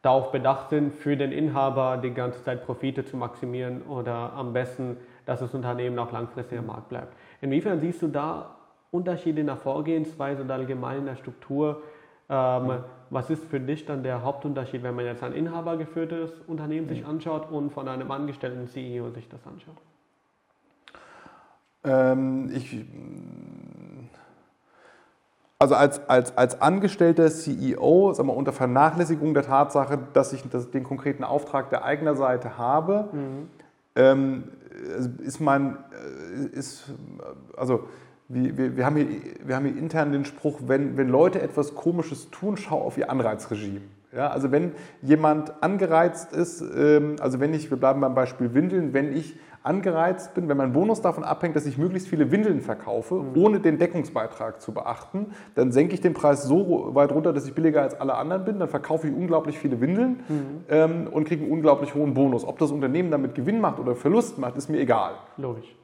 darauf 0.00 0.30
bedacht 0.30 0.70
sind, 0.70 0.94
für 0.94 1.16
den 1.16 1.32
Inhaber 1.32 1.96
die 1.96 2.12
ganze 2.12 2.42
Zeit 2.44 2.64
Profite 2.64 3.04
zu 3.04 3.16
maximieren 3.16 3.82
oder 3.82 4.32
am 4.34 4.52
besten, 4.52 4.96
dass 5.24 5.40
das 5.40 5.52
Unternehmen 5.52 5.98
auch 5.98 6.12
langfristig 6.12 6.60
am 6.60 6.66
Markt 6.66 6.90
bleibt. 6.90 7.12
Inwiefern 7.40 7.80
siehst 7.80 8.02
du 8.02 8.06
da 8.06 8.54
Unterschiede 8.92 9.40
in 9.40 9.46
der 9.46 9.56
Vorgehensweise 9.56 10.44
oder 10.44 10.54
allgemein 10.54 10.98
in 10.98 11.06
der 11.06 11.16
Struktur? 11.16 11.82
Ähm, 12.28 12.78
was 13.10 13.28
ist 13.28 13.44
für 13.44 13.58
dich 13.58 13.84
dann 13.84 14.04
der 14.04 14.22
Hauptunterschied, 14.22 14.84
wenn 14.84 14.94
man 14.94 15.06
jetzt 15.06 15.24
ein 15.24 15.32
inhabergeführtes 15.32 16.40
Unternehmen 16.46 16.88
sich 16.88 17.04
anschaut 17.04 17.50
und 17.50 17.70
von 17.70 17.88
einem 17.88 18.10
angestellten 18.12 18.68
CEO 18.68 19.10
sich 19.10 19.28
das 19.28 19.44
anschaut? 19.44 19.76
Ähm, 21.84 22.50
ich, 22.54 22.84
also 25.58 25.74
als, 25.74 26.06
als, 26.08 26.36
als 26.36 26.60
angestellter 26.60 27.30
CEO, 27.30 28.12
sagen 28.12 28.28
wir, 28.28 28.36
unter 28.36 28.52
Vernachlässigung 28.52 29.32
der 29.32 29.42
Tatsache, 29.42 29.98
dass 30.12 30.32
ich 30.32 30.42
das, 30.50 30.70
den 30.70 30.84
konkreten 30.84 31.24
Auftrag 31.24 31.70
der 31.70 31.84
Eignerseite 31.84 32.58
habe, 32.58 33.08
ähm, 33.94 34.44
ist 35.22 35.40
mein, 35.40 35.78
äh, 36.52 36.58
ist, 36.58 36.92
also 37.56 37.88
wir, 38.28 38.56
wir, 38.58 38.76
wir, 38.76 38.84
haben 38.84 38.96
hier, 38.96 39.06
wir 39.44 39.56
haben 39.56 39.64
hier 39.64 39.78
intern 39.78 40.12
den 40.12 40.24
Spruch, 40.26 40.60
wenn, 40.66 40.96
wenn 40.98 41.08
Leute 41.08 41.40
etwas 41.40 41.74
Komisches 41.74 42.30
tun, 42.30 42.56
schau 42.56 42.82
auf 42.82 42.98
ihr 42.98 43.10
Anreizregime. 43.10 43.80
Ja, 44.14 44.28
also 44.28 44.50
wenn 44.50 44.72
jemand 45.02 45.62
angereizt 45.62 46.32
ist, 46.32 46.60
ähm, 46.60 47.16
also 47.20 47.40
wenn 47.40 47.54
ich, 47.54 47.70
wir 47.70 47.78
bleiben 47.78 48.00
beim 48.00 48.14
Beispiel 48.14 48.54
Windeln, 48.54 48.92
wenn 48.92 49.16
ich 49.16 49.38
angereizt 49.66 50.34
bin, 50.34 50.48
wenn 50.48 50.56
mein 50.56 50.72
Bonus 50.72 51.02
davon 51.02 51.24
abhängt, 51.24 51.56
dass 51.56 51.66
ich 51.66 51.76
möglichst 51.76 52.08
viele 52.08 52.30
Windeln 52.30 52.60
verkaufe, 52.60 53.22
ohne 53.34 53.60
den 53.60 53.78
Deckungsbeitrag 53.78 54.60
zu 54.60 54.72
beachten, 54.72 55.32
dann 55.54 55.72
senke 55.72 55.94
ich 55.94 56.00
den 56.00 56.14
Preis 56.14 56.44
so 56.44 56.94
weit 56.94 57.10
runter, 57.10 57.32
dass 57.32 57.46
ich 57.46 57.54
billiger 57.54 57.82
als 57.82 57.98
alle 58.00 58.14
anderen 58.14 58.44
bin, 58.44 58.58
dann 58.60 58.68
verkaufe 58.68 59.08
ich 59.08 59.14
unglaublich 59.14 59.58
viele 59.58 59.80
Windeln 59.80 60.20
ähm, 60.68 61.08
und 61.10 61.26
kriege 61.26 61.42
einen 61.42 61.52
unglaublich 61.52 61.94
hohen 61.94 62.14
Bonus. 62.14 62.44
Ob 62.44 62.58
das 62.58 62.70
Unternehmen 62.70 63.10
damit 63.10 63.34
Gewinn 63.34 63.60
macht 63.60 63.80
oder 63.80 63.96
Verlust 63.96 64.38
macht, 64.38 64.56
ist 64.56 64.70
mir 64.70 64.78
egal. 64.78 65.14
Logisch. 65.36 65.74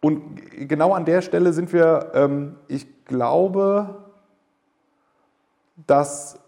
Und 0.00 0.22
genau 0.68 0.94
an 0.94 1.04
der 1.04 1.20
Stelle 1.20 1.52
sind 1.52 1.72
wir, 1.72 2.10
ähm, 2.14 2.56
ich 2.68 3.04
glaube, 3.04 4.02
dass 5.86 6.40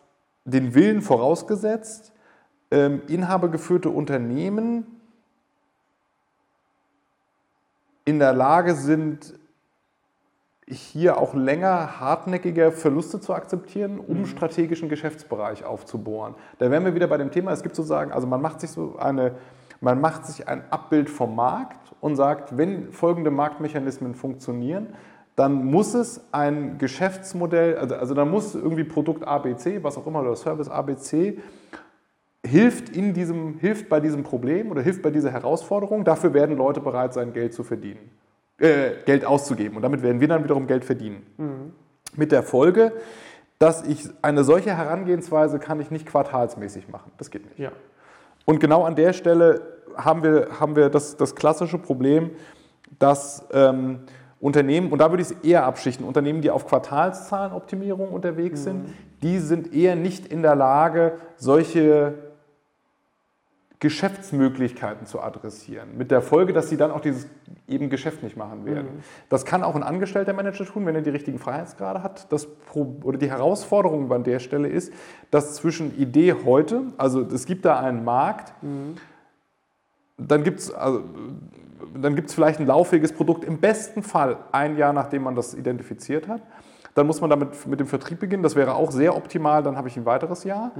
den 0.44 0.74
Willen 0.74 1.02
vorausgesetzt, 1.02 2.12
ähm, 2.70 3.02
inhabergeführte 3.08 3.90
Unternehmen 3.90 4.93
in 8.04 8.18
der 8.18 8.32
Lage 8.32 8.74
sind, 8.74 9.34
hier 10.66 11.18
auch 11.18 11.34
länger 11.34 12.00
hartnäckiger 12.00 12.72
Verluste 12.72 13.20
zu 13.20 13.34
akzeptieren, 13.34 14.00
um 14.00 14.24
strategischen 14.24 14.88
Geschäftsbereich 14.88 15.64
aufzubohren. 15.64 16.34
Da 16.58 16.70
wären 16.70 16.84
wir 16.84 16.94
wieder 16.94 17.06
bei 17.06 17.18
dem 17.18 17.30
Thema, 17.30 17.52
es 17.52 17.62
gibt 17.62 17.76
sozusagen, 17.76 18.12
also 18.12 18.26
man 18.26 18.40
macht 18.40 18.60
sich 18.60 18.70
so 18.70 18.96
eine, 18.96 19.34
man 19.80 20.00
macht 20.00 20.24
sich 20.24 20.48
ein 20.48 20.62
Abbild 20.70 21.10
vom 21.10 21.36
Markt 21.36 21.94
und 22.00 22.16
sagt, 22.16 22.56
wenn 22.56 22.92
folgende 22.92 23.30
Marktmechanismen 23.30 24.14
funktionieren, 24.14 24.94
dann 25.36 25.64
muss 25.66 25.94
es 25.94 26.22
ein 26.32 26.78
Geschäftsmodell, 26.78 27.76
also, 27.76 27.96
also 27.96 28.14
dann 28.14 28.30
muss 28.30 28.54
irgendwie 28.54 28.84
Produkt 28.84 29.26
ABC, 29.26 29.82
was 29.82 29.98
auch 29.98 30.06
immer, 30.06 30.20
oder 30.20 30.36
Service 30.36 30.68
ABC, 30.68 31.38
hilft, 32.46 32.94
in 32.94 33.14
diesem, 33.14 33.58
hilft 33.58 33.88
bei 33.88 34.00
diesem 34.00 34.22
Problem 34.22 34.70
oder 34.70 34.82
hilft 34.82 35.02
bei 35.02 35.10
dieser 35.10 35.30
Herausforderung. 35.30 36.04
Dafür 36.04 36.34
werden 36.34 36.56
Leute 36.56 36.80
bereit 36.80 37.14
sein, 37.14 37.32
Geld 37.32 37.54
zu 37.54 37.64
verdienen, 37.64 38.10
äh, 38.58 38.90
Geld 39.06 39.24
auszugeben. 39.24 39.76
Und 39.76 39.82
damit 39.82 40.02
werden 40.02 40.20
wir 40.20 40.28
dann 40.28 40.44
wiederum 40.44 40.66
Geld 40.66 40.84
verdienen. 40.84 41.22
Mit 42.16 42.32
der 42.32 42.42
Folge, 42.42 42.92
dass 43.58 43.86
ich 43.86 44.08
eine 44.22 44.44
solche 44.44 44.76
Herangehensweise 44.76 45.58
kann 45.58 45.80
ich 45.80 45.90
nicht 45.90 46.06
quartalsmäßig 46.06 46.88
machen. 46.88 47.10
Das 47.18 47.30
geht 47.30 47.46
nicht. 47.46 47.58
Ja. 47.58 47.72
Und 48.44 48.60
genau 48.60 48.84
an 48.84 48.94
der 48.94 49.12
Stelle 49.12 49.62
haben 49.96 50.22
wir, 50.22 50.48
haben 50.60 50.76
wir 50.76 50.90
das, 50.90 51.16
das 51.16 51.34
klassische 51.34 51.78
Problem, 51.78 52.30
dass 52.98 53.46
ähm, 53.52 54.00
Unternehmen, 54.40 54.92
und 54.92 54.98
da 54.98 55.10
würde 55.10 55.22
ich 55.22 55.30
es 55.30 55.36
eher 55.42 55.64
abschichten, 55.64 56.06
Unternehmen, 56.06 56.42
die 56.42 56.50
auf 56.50 56.66
Quartalszahlenoptimierung 56.66 58.10
unterwegs 58.10 58.64
sind, 58.64 58.90
die 59.22 59.38
sind 59.38 59.72
eher 59.72 59.96
nicht 59.96 60.26
in 60.26 60.42
der 60.42 60.54
Lage, 60.54 61.12
solche 61.36 62.14
Geschäftsmöglichkeiten 63.84 65.06
zu 65.06 65.20
adressieren. 65.20 65.98
Mit 65.98 66.10
der 66.10 66.22
Folge, 66.22 66.54
dass 66.54 66.70
sie 66.70 66.78
dann 66.78 66.90
auch 66.90 67.00
dieses 67.00 67.26
eben 67.68 67.90
Geschäft 67.90 68.22
nicht 68.22 68.34
machen 68.34 68.64
werden. 68.64 68.88
Das 69.28 69.44
kann 69.44 69.62
auch 69.62 69.74
ein 69.74 69.82
angestellter 69.82 70.32
Manager 70.32 70.64
tun, 70.64 70.86
wenn 70.86 70.94
er 70.94 71.02
die 71.02 71.10
richtigen 71.10 71.38
Freiheitsgrade 71.38 72.02
hat. 72.02 72.32
Das 72.32 72.48
oder 72.72 73.18
die 73.18 73.28
Herausforderung 73.28 74.10
an 74.10 74.24
der 74.24 74.38
Stelle 74.38 74.68
ist, 74.68 74.90
dass 75.30 75.56
zwischen 75.56 75.94
Idee 75.98 76.34
heute, 76.46 76.84
also 76.96 77.20
es 77.20 77.44
gibt 77.44 77.66
da 77.66 77.78
einen 77.78 78.04
Markt, 78.04 78.54
dann 80.16 80.44
gibt 80.44 80.60
es 80.60 80.72
also, 80.72 81.02
dann 81.94 82.16
gibt's 82.16 82.32
vielleicht 82.32 82.60
ein 82.60 82.66
lauffähiges 82.66 83.12
Produkt, 83.12 83.44
im 83.44 83.58
besten 83.58 84.02
Fall 84.02 84.38
ein 84.50 84.78
Jahr, 84.78 84.94
nachdem 84.94 85.24
man 85.24 85.34
das 85.34 85.52
identifiziert 85.52 86.26
hat. 86.26 86.40
Dann 86.94 87.06
muss 87.06 87.20
man 87.20 87.28
damit 87.28 87.66
mit 87.66 87.80
dem 87.80 87.86
Vertrieb 87.86 88.20
beginnen. 88.20 88.42
Das 88.42 88.54
wäre 88.54 88.76
auch 88.76 88.92
sehr 88.92 89.14
optimal. 89.14 89.62
Dann 89.62 89.76
habe 89.76 89.88
ich 89.88 89.96
ein 89.98 90.06
weiteres 90.06 90.44
Jahr. 90.44 90.70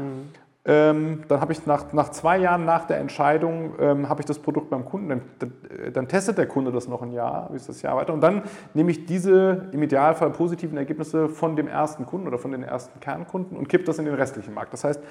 Ähm, 0.66 1.24
dann 1.28 1.42
habe 1.42 1.52
ich 1.52 1.66
nach, 1.66 1.92
nach 1.92 2.08
zwei 2.10 2.38
Jahren 2.38 2.64
nach 2.64 2.86
der 2.86 2.98
Entscheidung 2.98 3.74
ähm, 3.78 4.08
habe 4.08 4.22
ich 4.22 4.26
das 4.26 4.38
Produkt 4.38 4.70
beim 4.70 4.86
Kunden. 4.86 5.08
Dann, 5.10 5.52
dann, 5.92 6.08
testet 6.08 6.38
der 6.38 6.46
Kunde 6.46 6.72
das 6.72 6.88
noch 6.88 7.02
ein 7.02 7.12
Jahr, 7.12 7.50
wie 7.52 7.56
ist 7.56 7.68
das 7.68 7.82
Jahr 7.82 7.96
weiter. 7.96 8.14
Und 8.14 8.22
dann 8.22 8.42
nehme 8.72 8.90
ich 8.90 9.04
diese 9.04 9.68
im 9.72 9.82
Idealfall 9.82 10.30
positiven 10.30 10.78
Ergebnisse 10.78 11.28
von 11.28 11.54
dem 11.54 11.68
ersten 11.68 12.06
Kunden 12.06 12.26
oder 12.26 12.38
von 12.38 12.50
den 12.50 12.62
ersten 12.62 12.98
Kernkunden 12.98 13.58
und 13.58 13.68
kippe 13.68 13.84
das 13.84 13.98
in 13.98 14.06
den 14.06 14.14
restlichen 14.14 14.54
Markt. 14.54 14.72
Das 14.72 14.84
heißt, 14.84 15.02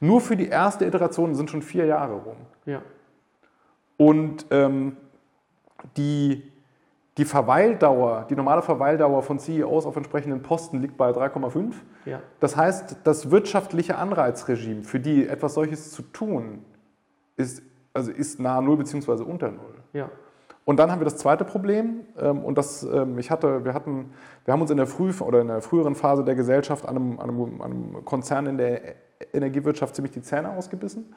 nur 0.00 0.20
für 0.20 0.36
die 0.36 0.48
erste 0.48 0.84
Iteration 0.84 1.36
sind 1.36 1.50
schon 1.50 1.62
vier 1.62 1.86
Jahre 1.86 2.14
rum. 2.14 2.36
Ja. 2.64 2.82
Und 3.96 4.46
ähm, 4.50 4.96
die, 5.96 6.50
die 7.18 7.24
Verweildauer, 7.24 8.26
die 8.28 8.36
normale 8.36 8.62
Verweildauer 8.62 9.22
von 9.22 9.38
CEOs 9.38 9.86
auf 9.86 9.96
entsprechenden 9.96 10.42
Posten 10.42 10.82
liegt 10.82 10.96
bei 10.96 11.10
3,5. 11.10 11.72
Ja. 12.04 12.20
Das 12.40 12.56
heißt, 12.56 12.98
das 13.04 13.30
wirtschaftliche 13.30 13.96
Anreizregime 13.96 14.84
für 14.84 15.00
die 15.00 15.26
etwas 15.26 15.54
solches 15.54 15.92
zu 15.92 16.02
tun, 16.02 16.64
ist, 17.36 17.62
also 17.94 18.10
ist 18.10 18.38
nahe 18.38 18.62
Null 18.62 18.76
bzw. 18.76 19.22
unter 19.22 19.50
Null. 19.50 19.74
Ja. 19.94 20.10
Und 20.66 20.78
dann 20.78 20.90
haben 20.90 21.00
wir 21.00 21.04
das 21.04 21.16
zweite 21.16 21.44
Problem, 21.44 22.00
ähm, 22.18 22.44
und 22.44 22.58
das, 22.58 22.82
ähm, 22.82 23.18
ich 23.18 23.30
hatte, 23.30 23.64
wir 23.64 23.72
hatten, 23.72 24.12
wir 24.44 24.52
haben 24.52 24.60
uns 24.60 24.70
in 24.70 24.76
der 24.76 24.88
früh 24.88 25.12
oder 25.20 25.40
in 25.40 25.48
der 25.48 25.62
früheren 25.62 25.94
Phase 25.94 26.24
der 26.24 26.34
Gesellschaft 26.34 26.86
an 26.86 26.96
einem, 26.96 27.20
an 27.20 27.30
einem, 27.30 27.62
an 27.62 27.72
einem 27.72 28.04
Konzern 28.04 28.46
in 28.46 28.58
der 28.58 28.80
Energiewirtschaft 29.32 29.94
ziemlich 29.94 30.12
die 30.12 30.22
Zähne 30.22 30.50
ausgebissen. 30.50 31.14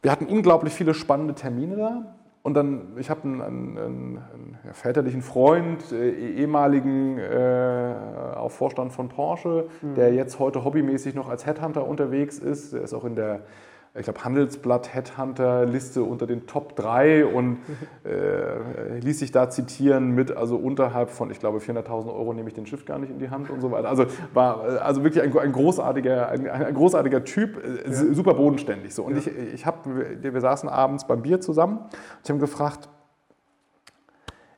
Wir 0.00 0.10
hatten 0.10 0.26
unglaublich 0.26 0.72
viele 0.72 0.94
spannende 0.94 1.34
Termine 1.34 1.76
da. 1.76 2.17
Und 2.42 2.54
dann, 2.54 2.96
ich 2.96 3.10
habe 3.10 3.24
einen, 3.24 3.40
einen, 3.40 3.78
einen 3.78 4.58
ja, 4.64 4.72
väterlichen 4.72 5.22
Freund, 5.22 5.92
äh, 5.92 6.10
ehemaligen 6.10 7.18
äh, 7.18 7.94
auch 8.36 8.50
Vorstand 8.50 8.92
von 8.92 9.08
Porsche, 9.08 9.66
der 9.82 10.14
jetzt 10.14 10.38
heute 10.38 10.64
hobbymäßig 10.64 11.14
noch 11.14 11.28
als 11.28 11.46
Headhunter 11.46 11.86
unterwegs 11.86 12.38
ist. 12.38 12.72
Der 12.72 12.82
ist 12.82 12.94
auch 12.94 13.04
in 13.04 13.16
der, 13.16 13.40
ich 13.98 14.04
glaube, 14.04 14.24
Handelsblatt 14.24 14.94
Headhunter-Liste 14.94 16.02
unter 16.02 16.26
den 16.26 16.46
Top 16.46 16.76
3 16.76 17.26
und 17.26 17.58
äh, 18.04 18.98
ließ 19.00 19.18
sich 19.18 19.32
da 19.32 19.50
zitieren 19.50 20.14
mit, 20.14 20.36
also 20.36 20.56
unterhalb 20.56 21.10
von, 21.10 21.30
ich 21.30 21.40
glaube, 21.40 21.58
400.000 21.58 22.06
Euro 22.06 22.32
nehme 22.32 22.48
ich 22.48 22.54
den 22.54 22.66
Schiff 22.66 22.84
gar 22.84 22.98
nicht 22.98 23.10
in 23.10 23.18
die 23.18 23.30
Hand 23.30 23.50
und 23.50 23.60
so 23.60 23.70
weiter. 23.70 23.88
Also 23.88 24.06
war 24.34 24.66
äh, 24.66 24.78
also 24.78 25.04
wirklich 25.04 25.22
ein, 25.22 25.36
ein 25.36 25.52
großartiger, 25.52 26.28
ein, 26.28 26.48
ein 26.48 26.74
großartiger 26.74 27.24
Typ, 27.24 27.62
äh, 27.64 27.92
super 27.92 28.34
bodenständig. 28.34 28.94
So. 28.94 29.04
Und 29.04 29.16
ich, 29.16 29.26
ich 29.26 29.66
hab, 29.66 29.86
wir, 29.86 30.34
wir 30.34 30.40
saßen 30.40 30.68
abends 30.68 31.06
beim 31.06 31.22
Bier 31.22 31.40
zusammen 31.40 31.78
und 31.78 31.90
ich 32.24 32.30
habe 32.30 32.40
gefragt, 32.40 32.88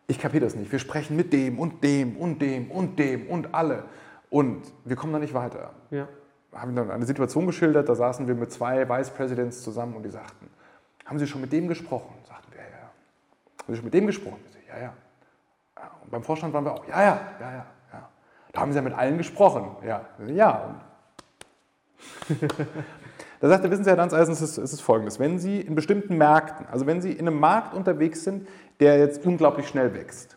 ich 0.07 0.18
kapiere 0.18 0.45
das 0.45 0.57
nicht. 0.57 0.72
Wir 0.72 0.80
sprechen 0.80 1.16
mit 1.16 1.32
dem 1.32 1.59
und 1.59 1.84
dem 1.84 2.16
und 2.16 2.43
dem 2.43 2.70
und 2.70 2.99
dem 2.99 3.28
und 3.28 3.55
alle. 3.55 3.84
Und 4.28 4.62
wir 4.84 4.97
kommen 4.97 5.12
da 5.12 5.18
nicht 5.18 5.34
weiter. 5.34 5.70
Ja. 5.91 6.09
Haben 6.53 6.75
dann 6.75 6.91
eine 6.91 7.07
Situation 7.07 7.47
geschildert, 7.47 7.89
da 7.89 7.95
saßen 7.95 8.27
wir 8.27 8.35
mit 8.35 8.53
zwei 8.53 8.89
Vice 8.89 9.11
Presidents 9.11 9.63
zusammen 9.63 9.95
und 9.95 10.03
die 10.03 10.11
sagten, 10.11 10.49
haben 11.05 11.19
Sie 11.19 11.27
schon 11.27 11.41
mit 11.41 11.53
dem 11.53 11.69
gesprochen? 11.69 12.13
Sagten 12.25 12.53
wir, 12.53 12.61
ja, 12.61 12.69
ja. 12.69 12.91
Haben 13.63 13.69
Sie 13.69 13.77
schon 13.77 13.85
mit 13.85 13.95
dem 13.95 14.07
gesprochen? 14.07 14.41
Ich 14.61 14.69
ja, 14.69 14.81
ja. 14.81 14.93
Und 16.03 16.11
beim 16.11 16.23
Vorstand 16.23 16.53
waren 16.53 16.65
wir 16.65 16.73
auch, 16.73 16.87
ja, 16.89 17.03
ja, 17.03 17.21
ja, 17.41 17.51
ja. 17.51 17.67
ja. 17.93 18.09
Da 18.53 18.61
haben 18.61 18.73
Sie 18.73 18.77
ja 18.77 18.83
mit 18.83 18.95
allen 18.95 19.19
gesprochen. 19.19 19.77
Ja, 19.87 20.07
ja. 20.27 20.81
Da 23.41 23.49
sagt 23.49 23.65
er, 23.65 23.71
wissen 23.71 23.85
Sie, 23.85 23.91
Herr 23.91 23.97
Danzeisen, 23.97 24.33
es 24.33 24.43
ist, 24.43 24.59
es 24.59 24.75
ist 24.75 24.83
folgendes. 24.83 25.19
Wenn 25.19 25.39
Sie 25.39 25.63
in 25.63 25.75
bestimmten 25.75 26.19
Märkten, 26.19 26.67
also 26.71 26.87
wenn 26.87 27.01
Sie 27.01 27.11
in 27.11 27.27
einem 27.27 27.41
Markt 27.41 27.73
unterwegs 27.73 28.23
sind, 28.23 28.47
der 28.81 28.99
jetzt 28.99 29.25
unglaublich 29.25 29.67
schnell 29.67 29.95
wächst, 29.95 30.37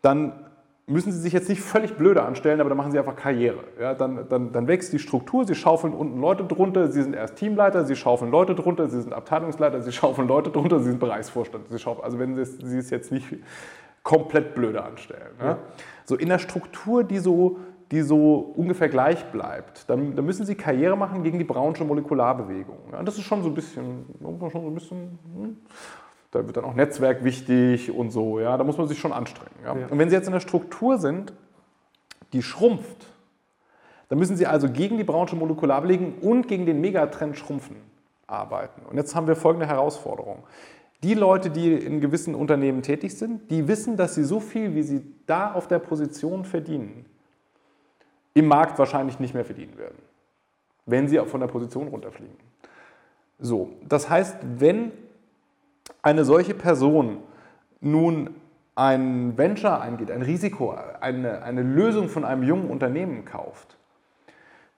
dann 0.00 0.46
müssen 0.86 1.12
Sie 1.12 1.18
sich 1.18 1.32
jetzt 1.32 1.48
nicht 1.48 1.62
völlig 1.62 1.96
blöde 1.96 2.22
anstellen, 2.22 2.60
aber 2.60 2.68
dann 2.68 2.76
machen 2.76 2.92
Sie 2.92 2.98
einfach 2.98 3.16
Karriere. 3.16 3.64
Ja, 3.80 3.94
dann, 3.94 4.28
dann, 4.28 4.52
dann 4.52 4.68
wächst 4.68 4.92
die 4.92 4.98
Struktur, 4.98 5.46
Sie 5.46 5.54
schaufeln 5.54 5.94
unten 5.94 6.20
Leute 6.20 6.44
drunter, 6.44 6.88
Sie 6.88 7.02
sind 7.02 7.14
erst 7.14 7.36
Teamleiter, 7.36 7.84
Sie 7.84 7.96
schaufeln 7.96 8.30
Leute 8.30 8.54
drunter, 8.54 8.88
Sie 8.88 9.00
sind 9.00 9.12
Abteilungsleiter, 9.12 9.80
Sie 9.80 9.92
schaufeln 9.92 10.28
Leute 10.28 10.50
drunter, 10.50 10.78
Sie 10.80 10.90
sind 10.90 11.00
Bereichsvorstand. 11.00 11.68
Sie 11.70 11.78
schaufeln, 11.78 12.04
also 12.04 12.18
wenn 12.18 12.36
Sie, 12.36 12.44
Sie 12.44 12.78
es 12.78 12.90
jetzt 12.90 13.12
nicht 13.12 13.26
komplett 14.02 14.54
blöde 14.54 14.84
anstellen. 14.84 15.32
Ja. 15.40 15.58
So 16.04 16.16
in 16.16 16.28
der 16.28 16.38
Struktur, 16.38 17.02
die 17.02 17.18
so, 17.18 17.58
die 17.90 18.02
so 18.02 18.52
ungefähr 18.54 18.90
gleich 18.90 19.24
bleibt, 19.32 19.88
dann, 19.88 20.14
dann 20.14 20.26
müssen 20.26 20.44
Sie 20.44 20.54
Karriere 20.54 20.96
machen 20.96 21.22
gegen 21.22 21.38
die 21.38 21.44
Brownsche 21.44 21.84
Molekularbewegung. 21.84 22.76
Ja, 22.92 23.02
das 23.02 23.16
ist 23.16 23.24
schon 23.24 23.42
so 23.42 23.48
ein 23.48 23.54
bisschen, 23.54 24.04
schon 24.20 24.50
so 24.50 24.58
ein 24.58 24.74
bisschen 24.74 25.18
hm. 25.34 25.56
Da 26.34 26.44
wird 26.44 26.56
dann 26.56 26.64
auch 26.64 26.74
Netzwerk 26.74 27.22
wichtig 27.22 27.92
und 27.92 28.10
so. 28.10 28.40
Ja, 28.40 28.56
da 28.56 28.64
muss 28.64 28.76
man 28.76 28.88
sich 28.88 28.98
schon 28.98 29.12
anstrengen. 29.12 29.54
Ja? 29.62 29.76
Ja. 29.76 29.86
Und 29.86 29.98
wenn 30.00 30.10
Sie 30.10 30.16
jetzt 30.16 30.26
in 30.26 30.32
einer 30.32 30.40
Struktur 30.40 30.98
sind, 30.98 31.32
die 32.32 32.42
schrumpft, 32.42 33.06
dann 34.08 34.18
müssen 34.18 34.36
Sie 34.36 34.44
also 34.44 34.68
gegen 34.68 34.98
die 34.98 35.04
Branche 35.04 35.36
Molekularbewegung 35.36 36.18
und 36.18 36.48
gegen 36.48 36.66
den 36.66 36.80
Megatrend 36.80 37.38
Schrumpfen 37.38 37.76
arbeiten. 38.26 38.82
Und 38.90 38.96
jetzt 38.96 39.14
haben 39.14 39.28
wir 39.28 39.36
folgende 39.36 39.68
Herausforderung. 39.68 40.42
Die 41.04 41.14
Leute, 41.14 41.50
die 41.50 41.72
in 41.72 42.00
gewissen 42.00 42.34
Unternehmen 42.34 42.82
tätig 42.82 43.16
sind, 43.16 43.48
die 43.52 43.68
wissen, 43.68 43.96
dass 43.96 44.16
sie 44.16 44.24
so 44.24 44.40
viel, 44.40 44.74
wie 44.74 44.82
sie 44.82 45.04
da 45.26 45.52
auf 45.52 45.68
der 45.68 45.78
Position 45.78 46.44
verdienen, 46.44 47.04
im 48.32 48.48
Markt 48.48 48.76
wahrscheinlich 48.80 49.20
nicht 49.20 49.34
mehr 49.34 49.44
verdienen 49.44 49.78
werden, 49.78 49.98
wenn 50.84 51.06
sie 51.06 51.18
von 51.26 51.38
der 51.38 51.46
Position 51.46 51.86
runterfliegen. 51.86 52.34
So, 53.38 53.70
das 53.88 54.10
heißt, 54.10 54.38
wenn 54.58 54.90
eine 56.04 56.24
solche 56.24 56.54
Person 56.54 57.18
nun 57.80 58.30
ein 58.76 59.36
Venture 59.38 59.80
eingeht, 59.80 60.10
ein 60.10 60.22
Risiko, 60.22 60.76
eine, 61.00 61.42
eine 61.42 61.62
Lösung 61.62 62.08
von 62.08 62.24
einem 62.24 62.42
jungen 62.42 62.70
Unternehmen 62.70 63.24
kauft, 63.24 63.78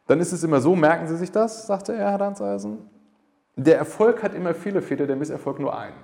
dann 0.07 0.21
ist 0.21 0.33
es 0.33 0.45
immer 0.45 0.61
so, 0.61 0.77
merken 0.77 1.09
Sie 1.09 1.17
sich 1.17 1.33
das, 1.33 1.67
sagte 1.67 1.93
er, 1.95 2.13
Herr 2.13 2.19
Danzeisen, 2.19 2.79
der 3.57 3.77
Erfolg 3.77 4.23
hat 4.23 4.35
immer 4.35 4.55
viele 4.55 4.81
Väter, 4.83 5.07
der 5.07 5.17
Misserfolg 5.17 5.59
nur 5.59 5.77
einen. 5.77 5.95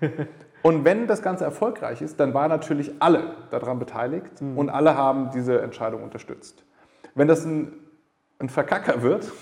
Und 0.62 0.84
wenn 0.84 1.06
das 1.06 1.22
Ganze 1.22 1.44
erfolgreich 1.44 2.02
ist, 2.02 2.20
dann 2.20 2.34
waren 2.34 2.50
natürlich 2.50 2.92
alle 2.98 3.34
daran 3.50 3.78
beteiligt 3.78 4.42
mhm. 4.42 4.58
und 4.58 4.68
alle 4.68 4.94
haben 4.94 5.30
diese 5.30 5.62
Entscheidung 5.62 6.02
unterstützt. 6.02 6.64
Wenn 7.14 7.28
das 7.28 7.46
ein, 7.46 7.72
ein 8.38 8.50
Verkacker 8.50 9.00
wird, 9.00 9.32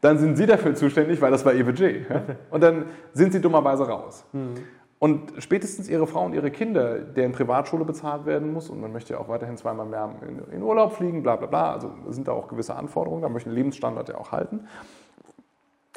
dann 0.00 0.18
sind 0.18 0.36
Sie 0.36 0.46
dafür 0.46 0.74
zuständig, 0.74 1.20
weil 1.20 1.30
das 1.30 1.44
war 1.44 1.52
Ihr 1.52 1.64
Budget. 1.64 2.08
Ja? 2.08 2.22
Und 2.50 2.62
dann 2.62 2.86
sind 3.12 3.32
Sie 3.32 3.40
dummerweise 3.40 3.86
raus. 3.86 4.24
Mhm. 4.32 4.54
Und 4.98 5.32
spätestens 5.38 5.88
Ihre 5.88 6.06
Frau 6.06 6.26
und 6.26 6.34
Ihre 6.34 6.50
Kinder, 6.50 6.98
deren 6.98 7.32
Privatschule 7.32 7.86
bezahlt 7.86 8.26
werden 8.26 8.52
muss, 8.52 8.68
und 8.68 8.82
man 8.82 8.92
möchte 8.92 9.14
ja 9.14 9.18
auch 9.18 9.30
weiterhin 9.30 9.56
zweimal 9.56 9.86
mehr 9.86 10.10
in, 10.52 10.62
Urlaub 10.62 10.92
fliegen, 10.92 11.22
bla 11.22 11.36
bla 11.36 11.46
bla, 11.46 11.72
also 11.72 11.90
sind 12.10 12.28
da 12.28 12.32
auch 12.32 12.48
gewisse 12.48 12.74
Anforderungen, 12.74 13.22
da 13.22 13.30
möchte 13.30 13.48
den 13.48 13.54
Lebensstandard 13.54 14.10
ja 14.10 14.18
auch 14.18 14.30
halten. 14.30 14.68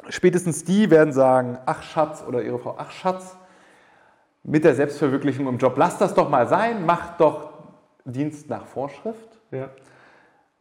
Spätestens 0.08 0.64
die 0.64 0.90
werden 0.90 1.12
sagen, 1.12 1.58
ach 1.66 1.82
Schatz, 1.82 2.24
oder 2.26 2.42
Ihre 2.42 2.58
Frau, 2.58 2.76
ach 2.78 2.90
Schatz, 2.92 3.36
mit 4.42 4.64
der 4.64 4.74
Selbstverwirklichung 4.74 5.48
im 5.48 5.58
Job, 5.58 5.74
lass 5.76 5.98
das 5.98 6.14
doch 6.14 6.30
mal 6.30 6.48
sein, 6.48 6.86
mach 6.86 7.18
doch 7.18 7.52
Dienst 8.06 8.48
nach 8.48 8.64
Vorschrift. 8.66 9.38
Ja. 9.50 9.68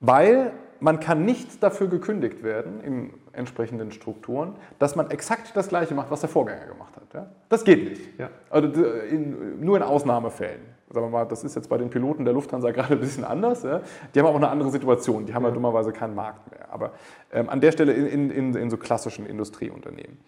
Weil 0.02 0.52
man 0.82 1.00
kann 1.00 1.24
nicht 1.24 1.64
dafür 1.64 1.88
gekündigt 1.88 2.44
werden 2.44 2.82
in 2.82 3.14
entsprechenden 3.34 3.92
Strukturen, 3.92 4.56
dass 4.80 4.96
man 4.96 5.12
exakt 5.12 5.52
das 5.56 5.68
Gleiche 5.68 5.94
macht, 5.94 6.12
was 6.12 6.22
der 6.22 6.30
Vorgänger 6.30 6.68
gemacht 6.68 6.96
hat. 6.96 7.14
Ja? 7.14 7.28
Das 7.50 7.64
geht 7.64 7.90
nicht. 7.90 8.20
Ja. 8.20 8.30
Also 8.50 8.68
in, 8.68 9.60
nur 9.60 9.78
in 9.78 9.84
Ausnahmefällen. 9.84 10.62
Sagen 10.90 11.08
wir 11.08 11.10
mal, 11.10 11.26
das 11.26 11.44
ist 11.44 11.56
jetzt 11.56 11.70
bei 11.70 11.78
den 11.78 11.90
Piloten 11.90 12.26
der 12.26 12.34
Lufthansa 12.34 12.72
gerade 12.72 12.94
ein 12.94 13.00
bisschen 13.00 13.24
anders. 13.24 13.64
Ja? 13.64 13.82
Die 14.14 14.20
haben 14.20 14.28
auch 14.28 14.36
eine 14.36 14.50
andere 14.50 14.70
Situation. 14.70 15.26
Die 15.26 15.34
haben 15.34 15.44
ja, 15.44 15.50
ja 15.50 15.56
dummerweise 15.56 15.92
keinen 15.92 16.16
Markt 16.16 16.52
mehr. 16.52 16.72
Aber 16.72 16.92
ähm, 17.32 17.50
an 17.50 17.60
der 17.60 17.72
Stelle 17.72 17.94
in, 17.94 18.30
in, 18.30 18.54
in 18.54 18.70
so 18.70 18.78
klassischen 18.78 19.26
Industrieunternehmen. 19.26 20.20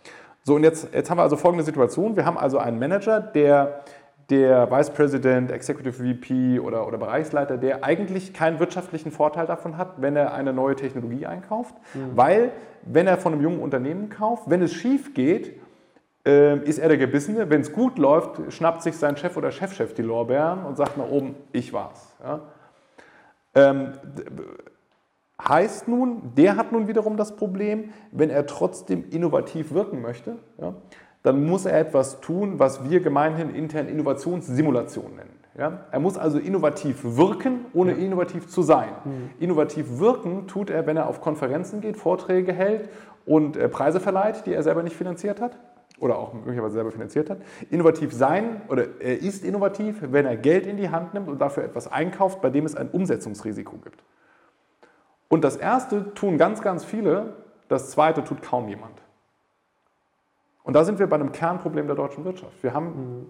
So, 0.44 0.56
und 0.56 0.64
jetzt, 0.64 0.94
jetzt 0.94 1.10
haben 1.10 1.18
wir 1.18 1.24
also 1.24 1.38
folgende 1.38 1.64
Situation. 1.64 2.16
Wir 2.16 2.26
haben 2.26 2.38
also 2.38 2.58
einen 2.58 2.78
Manager, 2.78 3.20
der 3.20 3.84
der 4.30 4.72
Vice 4.72 4.90
President, 4.90 5.52
Executive 5.52 5.94
VP 5.94 6.60
oder, 6.60 6.88
oder 6.88 6.98
Bereichsleiter, 6.98 7.58
der 7.58 7.84
eigentlich 7.84 8.34
keinen 8.34 8.60
wirtschaftlichen 8.60 9.12
Vorteil 9.12 9.46
davon 9.46 9.78
hat, 9.78 10.02
wenn 10.02 10.16
er 10.16 10.34
eine 10.34 10.52
neue 10.52 10.76
Technologie 10.76 11.26
einkauft, 11.26 11.76
mhm. 11.94 12.16
weil 12.16 12.52
wenn 12.86 13.08
er 13.08 13.18
von 13.18 13.34
einem 13.34 13.42
jungen 13.42 13.60
Unternehmen 13.60 14.10
kauft, 14.10 14.50
wenn 14.50 14.62
es 14.62 14.74
schief 14.74 15.14
geht, 15.14 15.60
äh, 16.26 16.58
ist 16.60 16.80
er 16.80 16.88
der 16.88 16.98
Gebissene. 16.98 17.50
Wenn 17.50 17.62
es 17.62 17.72
gut 17.72 17.98
läuft, 17.98 18.52
schnappt 18.52 18.82
sich 18.82 18.98
sein 18.98 19.18
Chef 19.18 19.38
oder 19.38 19.52
Chefchef 19.52 19.94
die 19.94 20.02
Lorbeeren 20.02 20.66
und 20.66 20.78
sagt 20.78 20.98
nach 20.98 21.10
oben, 21.10 21.36
ich 21.52 21.74
war's. 21.74 22.16
Ja? 22.24 22.42
Ähm, 23.54 23.94
heißt 25.42 25.88
nun, 25.88 26.34
der 26.36 26.58
hat 26.58 26.72
nun 26.72 26.88
wiederum 26.88 27.18
das 27.18 27.36
Problem, 27.36 27.94
wenn 28.12 28.30
er 28.30 28.46
trotzdem 28.46 29.06
innovativ 29.10 29.74
wirken 29.74 30.02
möchte, 30.02 30.38
ja, 30.60 30.74
dann 31.24 31.46
muss 31.46 31.66
er 31.66 31.80
etwas 31.80 32.22
tun, 32.22 32.60
was 32.60 32.90
wir 32.90 33.00
gemeinhin 33.00 33.54
intern 33.54 33.88
Innovationssimulation 33.88 35.16
nennen. 35.16 35.35
Ja? 35.58 35.86
Er 35.92 36.00
muss 36.00 36.18
also 36.18 36.38
innovativ 36.38 37.00
wirken, 37.04 37.66
ohne 37.74 37.92
ja. 37.92 37.98
innovativ 37.98 38.48
zu 38.48 38.62
sein. 38.62 38.90
Mhm. 39.04 39.30
Innovativ 39.40 40.00
wirken 40.00 40.48
tut 40.48 40.70
er, 40.70 40.86
wenn 40.86 40.98
er 40.98 41.08
auf 41.08 41.22
Konferenzen 41.22 41.82
geht, 41.82 41.98
Vorträge 41.98 42.54
hält 42.54 42.90
und 43.26 43.58
äh, 43.58 43.70
Preise 43.70 44.00
verleiht, 44.00 44.46
die 44.46 44.54
er 44.54 44.64
selber 44.64 44.84
nicht 44.84 44.96
finanziert 44.96 45.42
hat 45.42 45.58
oder 46.00 46.18
auch 46.18 46.34
möglicherweise 46.34 46.74
selber 46.74 46.92
finanziert 46.92 47.30
hat. 47.30 47.40
Innovativ 47.70 48.14
sein 48.14 48.62
oder 48.68 48.86
er 49.00 49.22
ist 49.22 49.44
innovativ, 49.44 49.98
wenn 50.02 50.26
er 50.26 50.36
Geld 50.36 50.68
in 50.68 50.78
die 50.78 50.90
Hand 50.90 51.14
nimmt 51.14 51.30
und 51.30 51.40
dafür 51.40 51.64
etwas 51.64 51.92
einkauft, 51.92 52.42
bei 52.42 52.50
dem 52.50 52.66
es 52.66 52.76
ein 52.76 52.90
Umsetzungsrisiko 52.90 53.78
gibt. 53.78 54.04
Und 55.30 55.44
das 55.44 55.58
erste 55.58 56.14
tun 56.14 56.38
ganz, 56.38 56.62
ganz 56.62 56.84
viele, 56.84 57.34
das 57.68 57.92
zweite 57.92 58.24
tut 58.24 58.42
kaum 58.42 58.68
jemand. 58.68 59.02
Und 60.64 60.74
da 60.74 60.84
sind 60.84 61.00
wir 61.00 61.08
bei 61.08 61.16
einem 61.16 61.32
Kernproblem 61.32 61.88
der 61.88 61.96
deutschen 61.96 62.26
Wirtschaft. 62.26 62.62
Wir 62.64 62.74
haben, 62.74 62.86
mhm. 62.86 63.26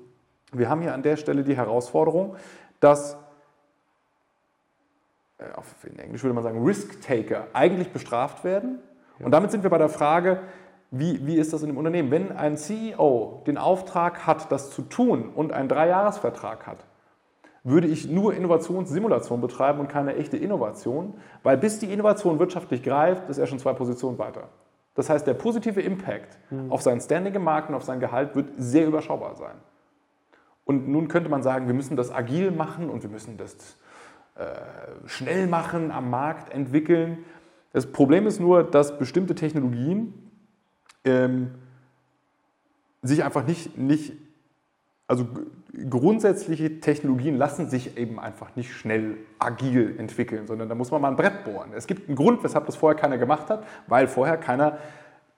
Wir 0.51 0.69
haben 0.69 0.81
hier 0.81 0.93
an 0.93 1.03
der 1.03 1.17
Stelle 1.17 1.43
die 1.43 1.55
Herausforderung, 1.55 2.35
dass 2.79 3.17
äh, 5.37 5.87
in 5.87 5.99
Englisch 5.99 6.23
würde 6.23 6.33
man 6.33 6.43
sagen, 6.43 6.63
Risk-Taker 6.63 7.47
eigentlich 7.53 7.91
bestraft 7.91 8.43
werden. 8.43 8.79
Und 9.19 9.31
damit 9.31 9.51
sind 9.51 9.63
wir 9.63 9.69
bei 9.69 9.77
der 9.77 9.89
Frage, 9.89 10.41
wie, 10.91 11.25
wie 11.25 11.35
ist 11.35 11.53
das 11.53 11.61
in 11.61 11.67
dem 11.67 11.77
Unternehmen? 11.77 12.11
Wenn 12.11 12.31
ein 12.31 12.57
CEO 12.57 13.43
den 13.47 13.57
Auftrag 13.57 14.25
hat, 14.27 14.51
das 14.51 14.71
zu 14.71 14.83
tun 14.83 15.29
und 15.33 15.51
einen 15.51 15.67
Dreijahresvertrag 15.67 16.67
hat, 16.67 16.85
würde 17.63 17.87
ich 17.87 18.07
nur 18.07 18.33
Innovationssimulation 18.35 19.41
betreiben 19.41 19.79
und 19.79 19.87
keine 19.87 20.15
echte 20.15 20.37
Innovation, 20.37 21.15
weil 21.41 21.57
bis 21.57 21.79
die 21.79 21.91
Innovation 21.91 22.37
wirtschaftlich 22.37 22.83
greift, 22.83 23.27
ist 23.27 23.39
er 23.39 23.47
schon 23.47 23.57
zwei 23.57 23.73
Positionen 23.73 24.19
weiter. 24.19 24.49
Das 24.93 25.09
heißt, 25.09 25.25
der 25.25 25.33
positive 25.33 25.81
Impact 25.81 26.37
mhm. 26.51 26.71
auf 26.71 26.81
sein 26.81 27.01
Standing 27.01 27.33
im 27.33 27.43
Markt 27.43 27.69
und 27.69 27.75
auf 27.75 27.83
sein 27.83 27.99
Gehalt 27.99 28.35
wird 28.35 28.49
sehr 28.57 28.85
überschaubar 28.85 29.35
sein. 29.35 29.55
Und 30.65 30.87
nun 30.87 31.07
könnte 31.07 31.29
man 31.29 31.43
sagen, 31.43 31.67
wir 31.67 31.73
müssen 31.73 31.95
das 31.95 32.11
agil 32.11 32.51
machen 32.51 32.89
und 32.89 33.03
wir 33.03 33.09
müssen 33.09 33.37
das 33.37 33.77
äh, 34.35 35.07
schnell 35.07 35.47
machen, 35.47 35.91
am 35.91 36.09
Markt 36.09 36.51
entwickeln. 36.51 37.19
Das 37.71 37.91
Problem 37.91 38.27
ist 38.27 38.39
nur, 38.39 38.63
dass 38.63 38.97
bestimmte 38.97 39.35
Technologien 39.35 40.13
ähm, 41.05 41.51
sich 43.01 43.23
einfach 43.23 43.45
nicht, 43.45 43.77
nicht 43.77 44.13
also 45.07 45.27
grundsätzliche 45.89 46.79
Technologien 46.79 47.37
lassen 47.37 47.69
sich 47.69 47.97
eben 47.97 48.19
einfach 48.19 48.55
nicht 48.55 48.73
schnell 48.73 49.17
agil 49.39 49.95
entwickeln, 49.99 50.47
sondern 50.47 50.67
da 50.67 50.75
muss 50.75 50.89
man 50.89 51.01
mal 51.01 51.09
ein 51.09 51.15
Brett 51.15 51.43
bohren. 51.43 51.71
Es 51.75 51.85
gibt 51.85 52.07
einen 52.07 52.15
Grund, 52.15 52.43
weshalb 52.43 52.65
das 52.65 52.75
vorher 52.75 52.99
keiner 52.99 53.17
gemacht 53.17 53.49
hat, 53.49 53.65
weil 53.87 54.07
vorher 54.07 54.37
keiner 54.37 54.79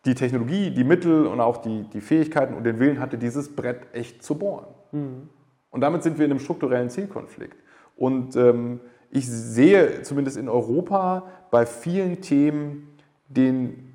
die 0.05 0.15
Technologie, 0.15 0.71
die 0.71 0.86
Mittel 0.86 1.25
und 1.25 1.41
auch 1.41 1.57
die, 1.57 1.84
die 1.91 2.01
Fähigkeiten 2.01 2.53
und 2.53 2.63
den 2.63 2.80
Willen 2.80 2.99
hatte, 2.99 3.17
dieses 3.17 3.53
Brett 3.55 3.88
echt 3.93 4.23
zu 4.23 4.36
bohren. 4.36 4.67
Mhm. 4.91 5.29
Und 5.69 5.81
damit 5.81 6.03
sind 6.03 6.17
wir 6.17 6.25
in 6.25 6.31
einem 6.31 6.39
strukturellen 6.39 6.89
Zielkonflikt. 6.89 7.57
Und 7.95 8.35
ähm, 8.35 8.79
ich 9.09 9.27
sehe 9.27 10.01
zumindest 10.03 10.38
in 10.38 10.49
Europa 10.49 11.27
bei 11.51 11.65
vielen 11.65 12.21
Themen 12.21 12.97
den 13.27 13.88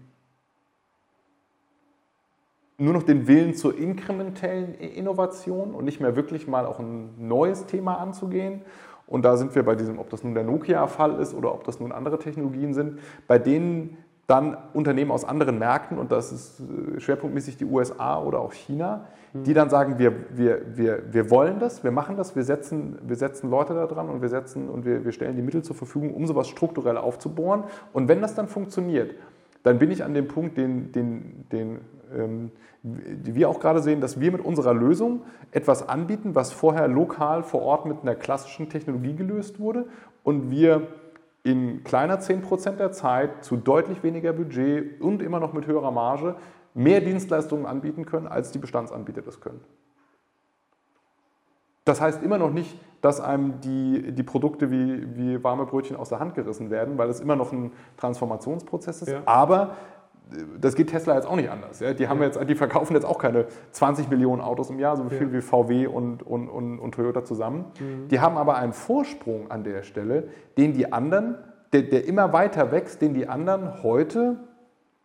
nur 2.78 2.94
noch 2.94 3.04
den 3.04 3.28
Willen 3.28 3.54
zur 3.54 3.78
inkrementellen 3.78 4.74
Innovation 4.74 5.72
und 5.72 5.84
nicht 5.84 6.00
mehr 6.00 6.16
wirklich 6.16 6.48
mal 6.48 6.66
auch 6.66 6.80
ein 6.80 7.28
neues 7.28 7.66
Thema 7.66 7.98
anzugehen. 7.98 8.62
Und 9.06 9.24
da 9.24 9.36
sind 9.36 9.54
wir 9.54 9.62
bei 9.62 9.76
diesem, 9.76 9.98
ob 9.98 10.10
das 10.10 10.24
nun 10.24 10.34
der 10.34 10.42
Nokia-Fall 10.42 11.20
ist 11.20 11.34
oder 11.34 11.54
ob 11.54 11.64
das 11.64 11.78
nun 11.78 11.92
andere 11.92 12.18
Technologien 12.18 12.74
sind, 12.74 12.98
bei 13.28 13.38
denen 13.38 13.98
dann 14.32 14.56
Unternehmen 14.72 15.10
aus 15.10 15.26
anderen 15.26 15.58
Märkten, 15.58 15.98
und 15.98 16.10
das 16.10 16.32
ist 16.32 16.60
äh, 16.60 16.98
schwerpunktmäßig 16.98 17.58
die 17.58 17.66
USA 17.66 18.18
oder 18.18 18.40
auch 18.40 18.54
China, 18.54 19.04
die 19.34 19.50
mhm. 19.50 19.54
dann 19.54 19.68
sagen, 19.68 19.98
wir, 19.98 20.14
wir, 20.30 20.62
wir, 20.74 21.02
wir 21.12 21.30
wollen 21.30 21.58
das, 21.58 21.84
wir 21.84 21.90
machen 21.90 22.16
das, 22.16 22.34
wir 22.34 22.42
setzen, 22.42 22.98
wir 23.02 23.16
setzen 23.16 23.50
Leute 23.50 23.74
da 23.74 23.86
dran 23.86 24.08
und 24.08 24.22
wir 24.22 24.30
setzen 24.30 24.70
und 24.70 24.86
wir, 24.86 25.04
wir 25.04 25.12
stellen 25.12 25.36
die 25.36 25.42
Mittel 25.42 25.62
zur 25.62 25.76
Verfügung, 25.76 26.14
um 26.14 26.26
sowas 26.26 26.48
strukturell 26.48 26.96
aufzubohren. 26.96 27.64
Und 27.92 28.08
wenn 28.08 28.22
das 28.22 28.34
dann 28.34 28.48
funktioniert, 28.48 29.14
dann 29.64 29.78
bin 29.78 29.90
ich 29.90 30.02
an 30.02 30.14
dem 30.14 30.28
Punkt, 30.28 30.56
den, 30.56 30.92
den, 30.92 31.44
den 31.52 31.80
ähm, 32.16 32.50
wir 32.82 33.50
auch 33.50 33.60
gerade 33.60 33.80
sehen, 33.80 34.00
dass 34.00 34.18
wir 34.18 34.32
mit 34.32 34.42
unserer 34.42 34.72
Lösung 34.72 35.22
etwas 35.50 35.88
anbieten, 35.88 36.34
was 36.34 36.52
vorher 36.52 36.88
lokal 36.88 37.42
vor 37.42 37.60
Ort 37.62 37.84
mit 37.84 37.98
einer 38.00 38.14
klassischen 38.14 38.70
Technologie 38.70 39.14
gelöst 39.14 39.60
wurde 39.60 39.86
und 40.24 40.50
wir 40.50 40.88
in 41.44 41.82
kleiner 41.84 42.20
10% 42.20 42.76
der 42.76 42.92
Zeit 42.92 43.44
zu 43.44 43.56
deutlich 43.56 44.02
weniger 44.02 44.32
Budget 44.32 45.00
und 45.00 45.22
immer 45.22 45.40
noch 45.40 45.52
mit 45.52 45.66
höherer 45.66 45.90
Marge 45.90 46.36
mehr 46.74 47.00
Dienstleistungen 47.00 47.66
anbieten 47.66 48.06
können, 48.06 48.26
als 48.26 48.52
die 48.52 48.58
Bestandsanbieter 48.58 49.22
das 49.22 49.40
können. 49.40 49.60
Das 51.84 52.00
heißt 52.00 52.22
immer 52.22 52.38
noch 52.38 52.52
nicht, 52.52 52.78
dass 53.00 53.20
einem 53.20 53.60
die, 53.60 54.12
die 54.12 54.22
Produkte 54.22 54.70
wie, 54.70 55.16
wie 55.16 55.42
warme 55.42 55.66
Brötchen 55.66 55.96
aus 55.96 56.10
der 56.10 56.20
Hand 56.20 56.36
gerissen 56.36 56.70
werden, 56.70 56.96
weil 56.96 57.10
es 57.10 57.18
immer 57.18 57.34
noch 57.34 57.50
ein 57.52 57.72
Transformationsprozess 57.96 59.02
ist. 59.02 59.08
Ja. 59.10 59.22
Aber 59.26 59.76
das 60.60 60.74
geht 60.74 60.90
Tesla 60.90 61.14
jetzt 61.14 61.26
auch 61.26 61.36
nicht 61.36 61.50
anders. 61.50 61.80
Ja? 61.80 61.92
Die, 61.92 62.08
haben 62.08 62.20
ja. 62.20 62.26
jetzt, 62.26 62.38
die 62.48 62.54
verkaufen 62.54 62.94
jetzt 62.94 63.04
auch 63.04 63.18
keine 63.18 63.46
20 63.72 64.10
Millionen 64.10 64.40
Autos 64.40 64.70
im 64.70 64.78
Jahr, 64.78 64.96
so 64.96 65.08
viel 65.08 65.28
ja. 65.28 65.32
wie 65.32 65.40
VW 65.40 65.86
und, 65.86 66.22
und, 66.22 66.48
und, 66.48 66.78
und 66.78 66.94
Toyota 66.94 67.24
zusammen. 67.24 67.66
Mhm. 67.78 68.08
Die 68.08 68.20
haben 68.20 68.36
aber 68.36 68.56
einen 68.56 68.72
Vorsprung 68.72 69.50
an 69.50 69.64
der 69.64 69.82
Stelle, 69.82 70.28
den 70.56 70.72
die 70.72 70.92
anderen, 70.92 71.36
der, 71.72 71.82
der 71.82 72.06
immer 72.06 72.32
weiter 72.32 72.72
wächst, 72.72 73.02
den 73.02 73.14
die 73.14 73.28
anderen 73.28 73.82
heute 73.82 74.36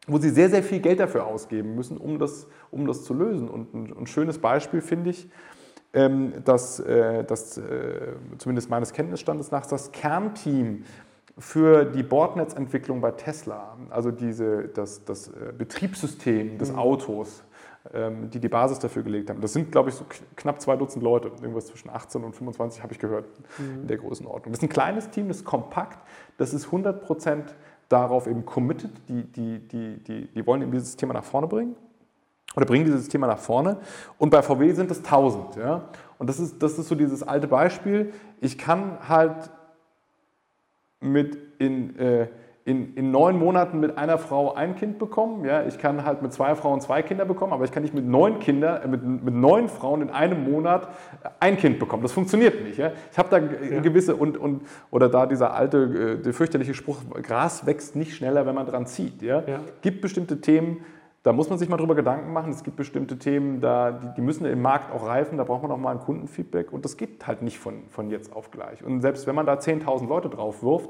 wo 0.08 0.18
sie 0.18 0.30
sehr, 0.30 0.50
sehr 0.50 0.64
viel 0.64 0.80
Geld 0.80 1.00
dafür 1.00 1.28
ausgeben 1.28 1.76
müssen, 1.76 1.98
um 1.98 2.18
das, 2.18 2.48
um 2.72 2.88
das 2.88 3.04
zu 3.04 3.14
lösen. 3.14 3.50
Und 3.50 3.74
ein, 3.74 3.94
ein 4.00 4.08
schönes 4.08 4.40
Beispiel 4.40 4.82
finde 4.82 5.10
ich, 5.10 5.30
ähm, 5.94 6.34
dass, 6.46 6.80
äh, 6.80 7.24
dass 7.24 7.58
äh, 7.58 8.14
zumindest 8.38 8.70
meines 8.70 8.94
Kenntnisstandes 8.94 9.52
nach 9.52 9.66
das 9.66 9.92
Kernteam 9.92 10.84
für 11.40 11.86
die 11.86 12.04
Bordnetzentwicklung 12.04 13.02
bei 13.02 13.12
Tesla, 13.12 13.78
also 13.90 14.12
diese, 14.12 14.70
das, 14.70 15.06
das 15.06 15.28
äh, 15.28 15.54
Betriebssystem 15.56 16.58
des 16.58 16.72
mhm. 16.72 16.80
Autos, 16.80 17.44
ähm, 17.94 18.30
die 18.30 18.40
die 18.40 18.50
Basis 18.50 18.80
dafür 18.80 19.04
gelegt 19.04 19.30
haben. 19.30 19.40
Das 19.40 19.54
sind, 19.54 19.72
glaube 19.72 19.90
ich, 19.90 19.96
so 19.96 20.06
knapp 20.36 20.60
zwei 20.60 20.76
Dutzend 20.76 21.04
Leute, 21.04 21.32
irgendwas 21.42 21.68
zwischen 21.68 21.90
18 21.90 22.24
und 22.24 22.36
25 22.36 22.82
habe 22.82 22.94
ich 22.94 23.00
gehört 23.00 23.26
mhm. 23.60 23.82
in 23.82 23.88
der 23.88 23.98
Größenordnung. 23.98 24.52
Das 24.52 24.60
ist 24.60 24.64
ein 24.64 24.70
kleines 24.70 25.10
Team, 25.12 25.28
das 25.28 25.38
ist 25.38 25.46
kompakt, 25.46 26.00
das 26.38 26.54
ist 26.54 26.66
100 26.66 27.04
Prozent 27.04 27.56
darauf 27.88 28.28
eben 28.28 28.46
committed, 28.46 28.92
die, 29.08 29.24
die, 29.24 29.60
die, 29.60 30.04
die, 30.04 30.28
die 30.28 30.48
wollen 30.48 30.62
eben 30.64 30.72
dieses 30.72 30.96
Thema 30.96 31.14
nach 31.14 31.24
vorne 31.24 31.48
bringen 31.48 31.76
oder 32.56 32.66
bringen 32.66 32.86
dieses 32.86 33.08
Thema 33.08 33.28
nach 33.28 33.38
vorne. 33.38 33.78
Und 34.18 34.32
bei 34.32 34.42
VW 34.42 34.74
sind 34.74 34.90
es 34.90 34.98
1000. 34.98 35.56
Ja? 35.58 35.90
Und 36.18 36.28
das 36.28 36.40
ist, 36.40 36.62
das 36.62 36.78
ist 36.80 36.88
so 36.88 36.96
dieses 36.96 37.24
alte 37.24 37.48
Beispiel. 37.48 38.12
Ich 38.42 38.58
kann 38.58 38.98
halt 39.08 39.52
mit 41.00 41.38
in, 41.60 41.98
äh, 41.98 42.28
in, 42.66 42.96
in 42.96 43.12
neun 43.12 43.40
Monaten 43.40 43.80
mit 43.80 43.98
einer 43.98 44.18
Frau 44.18 44.54
ein 44.54 44.76
Kind 44.76 45.00
bekommen. 45.00 45.46
Ja? 45.46 45.66
Ich 45.66 45.78
kann 45.78 46.04
halt 46.04 46.22
mit 46.22 46.34
zwei 46.34 46.54
Frauen 46.54 46.82
zwei 46.82 47.02
Kinder 47.02 47.24
bekommen, 47.24 47.54
aber 47.54 47.64
ich 47.64 47.72
kann 47.72 47.82
nicht 47.82 47.94
mit 47.94 48.06
neun 48.06 48.40
Kinder, 48.40 48.84
äh, 48.84 48.88
mit, 48.90 49.04
mit 49.04 49.34
neun 49.34 49.70
Frauen 49.70 50.02
in 50.02 50.10
einem 50.10 50.52
Monat 50.52 50.90
ein 51.40 51.56
Kind 51.58 51.80
bekommen. 51.80 52.04
Das 52.04 52.12
funktioniert 52.12 52.62
nicht. 52.64 52.78
Ja? 52.78 52.92
Ich 53.10 53.18
habe 53.18 53.30
da 53.30 53.38
ja. 53.38 53.80
gewisse 53.80 54.18
und, 54.18 54.38
und 54.38 54.64
oder 54.92 55.08
da 55.08 55.26
dieser 55.26 55.54
alte, 55.54 56.18
äh, 56.20 56.22
der 56.22 56.34
fürchterliche 56.34 56.74
Spruch, 56.74 56.98
Gras 57.24 57.66
wächst 57.66 57.96
nicht 57.96 58.16
schneller, 58.16 58.46
wenn 58.46 58.56
man 58.56 58.66
dran 58.66 58.86
zieht. 58.86 59.22
Ja? 59.22 59.44
ja. 59.48 59.62
Gibt 59.82 60.02
bestimmte 60.02 60.42
Themen, 60.42 60.84
da 61.28 61.34
muss 61.34 61.50
man 61.50 61.60
sich 61.60 61.68
mal 61.68 61.76
drüber 61.76 61.94
Gedanken 61.94 62.32
machen. 62.32 62.54
Es 62.54 62.64
gibt 62.64 62.78
bestimmte 62.78 63.20
Themen, 63.20 63.60
da, 63.60 63.92
die, 63.92 64.08
die, 64.16 64.22
müssen 64.22 64.46
im 64.46 64.62
Markt 64.62 64.94
auch 64.94 65.06
reifen. 65.06 65.38
Da 65.38 65.44
braucht 65.44 65.62
man 65.62 65.72
auch 65.72 65.78
mal 65.78 65.92
ein 65.92 66.00
Kundenfeedback. 66.00 66.72
Und 66.72 66.86
das 66.86 66.96
geht 66.96 67.28
halt 67.28 67.42
nicht 67.42 67.60
von, 67.60 67.84
von 67.90 68.10
jetzt 68.10 68.34
auf 68.34 68.50
gleich. 68.50 68.82
Und 68.82 69.02
selbst 69.02 69.28
wenn 69.28 69.36
man 69.36 69.46
da 69.46 69.56
10.000 69.56 70.08
Leute 70.08 70.30
drauf 70.30 70.64
wirft, 70.64 70.90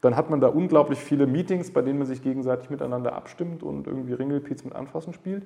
dann 0.00 0.16
hat 0.16 0.28
man 0.28 0.40
da 0.40 0.48
unglaublich 0.48 0.98
viele 0.98 1.28
Meetings, 1.28 1.72
bei 1.72 1.82
denen 1.82 1.98
man 1.98 2.08
sich 2.08 2.20
gegenseitig 2.20 2.68
miteinander 2.68 3.14
abstimmt 3.14 3.62
und 3.62 3.86
irgendwie 3.86 4.14
Ringelpiez 4.14 4.64
mit 4.64 4.74
Anfassen 4.74 5.12
spielt. 5.12 5.44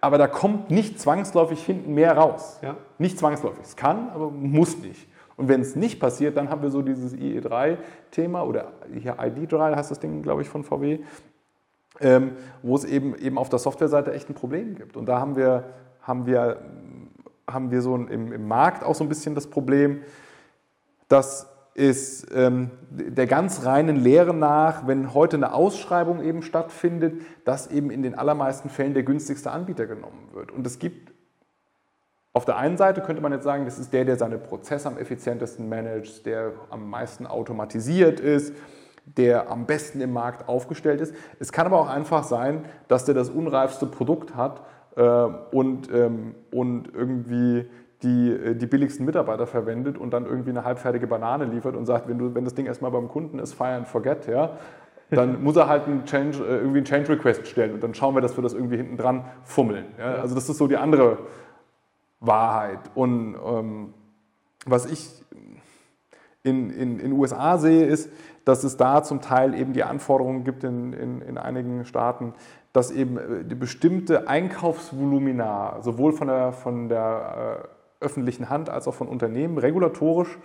Aber 0.00 0.18
da 0.18 0.28
kommt 0.28 0.70
nicht 0.70 1.00
zwangsläufig 1.00 1.60
hinten 1.64 1.94
mehr 1.94 2.16
raus. 2.16 2.60
Ja. 2.62 2.76
Nicht 2.98 3.18
zwangsläufig. 3.18 3.64
Es 3.64 3.74
kann, 3.74 4.10
aber 4.10 4.30
muss 4.30 4.78
nicht. 4.78 5.08
Und 5.36 5.48
wenn 5.48 5.60
es 5.60 5.76
nicht 5.76 5.98
passiert, 5.98 6.36
dann 6.36 6.50
haben 6.50 6.62
wir 6.62 6.70
so 6.70 6.82
dieses 6.82 7.14
IE3-Thema 7.14 8.42
oder 8.42 8.72
hier 8.92 9.18
ID3 9.18 9.76
heißt 9.76 9.90
das 9.90 9.98
Ding, 10.00 10.22
glaube 10.22 10.42
ich, 10.42 10.48
von 10.48 10.64
VW, 10.64 11.00
ähm, 12.00 12.32
wo 12.62 12.76
es 12.76 12.84
eben, 12.84 13.16
eben 13.16 13.38
auf 13.38 13.48
der 13.48 13.58
Softwareseite 13.58 14.12
echt 14.12 14.28
ein 14.28 14.34
Problem 14.34 14.74
gibt. 14.74 14.96
Und 14.96 15.06
da 15.06 15.20
haben 15.20 15.36
wir, 15.36 15.64
haben 16.02 16.26
wir, 16.26 16.60
haben 17.50 17.70
wir 17.70 17.82
so 17.82 17.96
im, 17.96 18.32
im 18.32 18.46
Markt 18.48 18.84
auch 18.84 18.94
so 18.94 19.04
ein 19.04 19.08
bisschen 19.08 19.34
das 19.34 19.46
Problem, 19.48 20.02
dass 21.08 21.48
ist 21.78 22.26
ähm, 22.34 22.72
der 22.90 23.28
ganz 23.28 23.64
reinen 23.64 23.94
Lehre 23.94 24.34
nach, 24.34 24.88
wenn 24.88 25.14
heute 25.14 25.36
eine 25.36 25.54
Ausschreibung 25.54 26.20
eben 26.24 26.42
stattfindet, 26.42 27.22
dass 27.44 27.70
eben 27.70 27.90
in 27.90 28.02
den 28.02 28.16
allermeisten 28.16 28.68
Fällen 28.68 28.94
der 28.94 29.04
günstigste 29.04 29.52
Anbieter 29.52 29.86
genommen 29.86 30.28
wird. 30.32 30.50
Und 30.50 30.66
es 30.66 30.80
gibt 30.80 31.12
auf 32.32 32.44
der 32.44 32.56
einen 32.56 32.76
Seite 32.76 33.00
könnte 33.00 33.22
man 33.22 33.32
jetzt 33.32 33.44
sagen, 33.44 33.64
das 33.64 33.78
ist 33.78 33.92
der, 33.92 34.04
der 34.04 34.16
seine 34.16 34.38
Prozesse 34.38 34.88
am 34.88 34.98
effizientesten 34.98 35.68
managt, 35.68 36.26
der 36.26 36.52
am 36.70 36.90
meisten 36.90 37.26
automatisiert 37.26 38.18
ist, 38.18 38.54
der 39.16 39.50
am 39.50 39.66
besten 39.66 40.00
im 40.00 40.12
Markt 40.12 40.48
aufgestellt 40.48 41.00
ist. 41.00 41.14
Es 41.38 41.52
kann 41.52 41.66
aber 41.66 41.80
auch 41.80 41.88
einfach 41.88 42.24
sein, 42.24 42.64
dass 42.88 43.04
der 43.04 43.14
das 43.14 43.30
unreifste 43.30 43.86
Produkt 43.86 44.36
hat 44.36 44.62
äh, 44.96 45.02
und, 45.02 45.92
ähm, 45.92 46.34
und 46.50 46.94
irgendwie 46.94 47.66
die 48.02 48.30
äh, 48.30 48.54
die 48.54 48.66
billigsten 48.66 49.06
Mitarbeiter 49.06 49.46
verwendet 49.46 49.98
und 49.98 50.12
dann 50.12 50.26
irgendwie 50.26 50.50
eine 50.50 50.64
halbfertige 50.64 51.06
Banane 51.06 51.44
liefert 51.46 51.76
und 51.76 51.86
sagt, 51.86 52.08
wenn, 52.08 52.18
du, 52.18 52.34
wenn 52.34 52.44
das 52.44 52.54
Ding 52.54 52.66
erstmal 52.66 52.90
beim 52.90 53.08
Kunden 53.08 53.38
ist, 53.38 53.54
fire 53.54 53.74
and 53.74 53.86
forget, 53.86 54.26
ja, 54.26 54.58
dann 55.10 55.42
muss 55.42 55.56
er 55.56 55.68
halt 55.68 55.86
einen 55.86 56.04
Change, 56.04 56.38
äh, 56.44 56.58
irgendwie 56.58 56.78
einen 56.78 56.84
Change 56.84 57.08
Request 57.10 57.46
stellen 57.46 57.74
und 57.74 57.82
dann 57.82 57.94
schauen 57.94 58.14
wir, 58.14 58.20
dass 58.20 58.36
wir 58.36 58.42
das 58.42 58.54
irgendwie 58.54 58.76
hinten 58.76 58.96
dran 58.96 59.24
fummeln. 59.42 59.86
Ja. 59.98 60.16
Also 60.16 60.34
das 60.34 60.48
ist 60.48 60.58
so 60.58 60.68
die 60.68 60.76
andere 60.76 61.18
Wahrheit. 62.20 62.80
Und 62.94 63.36
ähm, 63.44 63.94
was 64.66 64.86
ich 64.86 65.08
in 66.42 66.98
den 66.98 67.12
USA 67.12 67.58
sehe, 67.58 67.84
ist, 67.84 68.10
dass 68.48 68.64
es 68.64 68.78
da 68.78 69.02
zum 69.02 69.20
Teil 69.20 69.54
eben 69.54 69.74
die 69.74 69.84
Anforderungen 69.84 70.42
gibt 70.42 70.64
in, 70.64 70.94
in, 70.94 71.20
in 71.20 71.36
einigen 71.36 71.84
Staaten, 71.84 72.32
dass 72.72 72.90
eben 72.90 73.18
äh, 73.18 73.54
bestimmte 73.54 74.26
Einkaufsvolumina 74.26 75.82
sowohl 75.82 76.14
von 76.14 76.28
der, 76.28 76.52
von 76.52 76.88
der 76.88 77.68
öffentlichen 78.00 78.48
Hand 78.48 78.70
als 78.70 78.88
auch 78.88 78.94
von 78.94 79.06
Unternehmen 79.06 79.58
regulatorisch 79.58 80.38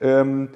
ähm, 0.00 0.48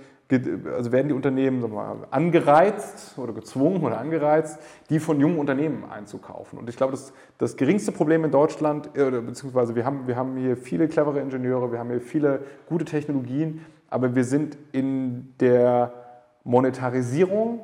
also 0.75 0.91
werden 0.91 1.09
die 1.09 1.15
Unternehmen 1.15 1.71
mal, 1.71 1.97
angereizt 2.11 3.19
oder 3.19 3.35
gezwungen 3.35 3.85
oder 3.85 3.99
angereizt, 3.99 4.59
die 4.89 4.99
von 4.99 5.21
jungen 5.21 5.39
Unternehmen 5.39 5.85
einzukaufen. 5.85 6.59
Und 6.59 6.71
ich 6.71 6.79
glaube, 6.79 6.93
das, 6.93 7.13
das 7.37 7.59
geringste 7.59 7.93
Problem 7.93 8.25
in 8.25 8.31
Deutschland, 8.31 8.97
äh, 8.97 9.11
beziehungsweise 9.21 9.75
wir 9.77 9.85
haben, 9.85 10.07
wir 10.07 10.17
haben 10.17 10.39
hier 10.39 10.57
viele 10.57 10.89
clevere 10.89 11.21
Ingenieure, 11.21 11.71
wir 11.71 11.79
haben 11.79 11.91
hier 11.91 12.01
viele 12.01 12.41
gute 12.67 12.87
Technologien, 12.87 13.67
aber 13.91 14.15
wir 14.15 14.25
sind 14.25 14.57
in 14.73 15.35
der 15.39 16.04
Monetarisierung 16.45 17.61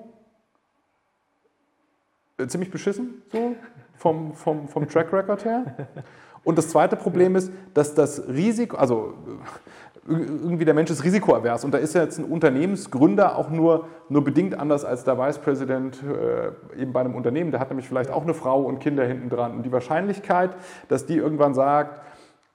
äh, 2.38 2.46
ziemlich 2.46 2.70
beschissen, 2.70 3.22
so 3.30 3.54
vom, 3.96 4.34
vom, 4.34 4.68
vom 4.68 4.88
Track 4.88 5.12
Record 5.12 5.44
her. 5.44 5.88
Und 6.42 6.56
das 6.56 6.68
zweite 6.68 6.96
Problem 6.96 7.36
ist, 7.36 7.52
dass 7.74 7.94
das 7.94 8.26
Risiko, 8.28 8.76
also 8.76 9.14
irgendwie 10.08 10.64
der 10.64 10.72
Mensch 10.72 10.90
ist 10.90 11.04
risikoavers 11.04 11.64
und 11.64 11.72
da 11.72 11.78
ist 11.78 11.94
ja 11.94 12.02
jetzt 12.02 12.18
ein 12.18 12.24
Unternehmensgründer 12.24 13.36
auch 13.36 13.50
nur, 13.50 13.86
nur 14.08 14.24
bedingt 14.24 14.58
anders 14.58 14.84
als 14.84 15.04
der 15.04 15.18
Vice 15.18 15.38
President 15.38 16.02
äh, 16.02 16.80
eben 16.80 16.92
bei 16.92 17.00
einem 17.00 17.14
Unternehmen. 17.14 17.50
Der 17.50 17.60
hat 17.60 17.68
nämlich 17.68 17.86
vielleicht 17.86 18.10
auch 18.10 18.22
eine 18.22 18.32
Frau 18.32 18.62
und 18.62 18.78
Kinder 18.80 19.04
hinten 19.04 19.28
dran. 19.28 19.54
Und 19.54 19.64
die 19.64 19.72
Wahrscheinlichkeit, 19.72 20.50
dass 20.88 21.04
die 21.04 21.16
irgendwann 21.16 21.52
sagt, 21.52 22.00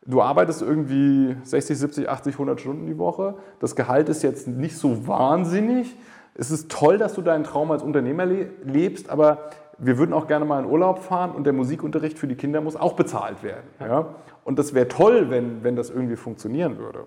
du 0.05 0.21
arbeitest 0.21 0.63
irgendwie 0.63 1.35
60, 1.43 1.77
70, 1.77 2.09
80, 2.09 2.33
100 2.33 2.59
Stunden 2.59 2.87
die 2.87 2.97
Woche, 2.97 3.35
das 3.59 3.75
Gehalt 3.75 4.09
ist 4.09 4.23
jetzt 4.23 4.47
nicht 4.47 4.77
so 4.77 5.07
wahnsinnig. 5.07 5.95
Es 6.37 6.51
ist 6.51 6.69
toll, 6.69 6.97
dass 6.97 7.13
du 7.13 7.21
deinen 7.21 7.43
Traum 7.45 7.71
als 7.71 7.81
Unternehmer 7.81 8.25
lebst, 8.25 9.09
aber 9.09 9.49
wir 9.77 9.97
würden 9.97 10.13
auch 10.13 10.27
gerne 10.27 10.45
mal 10.45 10.63
in 10.63 10.69
Urlaub 10.69 10.99
fahren 10.99 11.31
und 11.31 11.45
der 11.45 11.53
Musikunterricht 11.53 12.19
für 12.19 12.27
die 12.27 12.35
Kinder 12.35 12.61
muss 12.61 12.75
auch 12.75 12.93
bezahlt 12.93 13.41
werden. 13.41 13.65
Ja? 13.79 14.15
Und 14.43 14.59
das 14.59 14.73
wäre 14.73 14.87
toll, 14.87 15.29
wenn, 15.29 15.63
wenn 15.63 15.75
das 15.75 15.89
irgendwie 15.89 16.15
funktionieren 16.15 16.77
würde. 16.77 17.05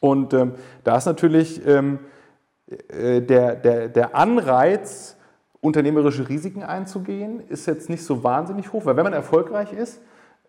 Und 0.00 0.32
ähm, 0.34 0.52
da 0.84 0.96
ist 0.96 1.06
natürlich 1.06 1.66
ähm, 1.66 1.98
äh, 2.88 3.20
der, 3.20 3.56
der, 3.56 3.88
der 3.88 4.14
Anreiz, 4.14 5.16
unternehmerische 5.60 6.28
Risiken 6.28 6.62
einzugehen, 6.62 7.40
ist 7.48 7.66
jetzt 7.66 7.88
nicht 7.88 8.04
so 8.04 8.22
wahnsinnig 8.22 8.72
hoch, 8.72 8.84
weil 8.84 8.96
wenn 8.96 9.04
man 9.04 9.12
erfolgreich 9.12 9.72
ist, 9.72 10.00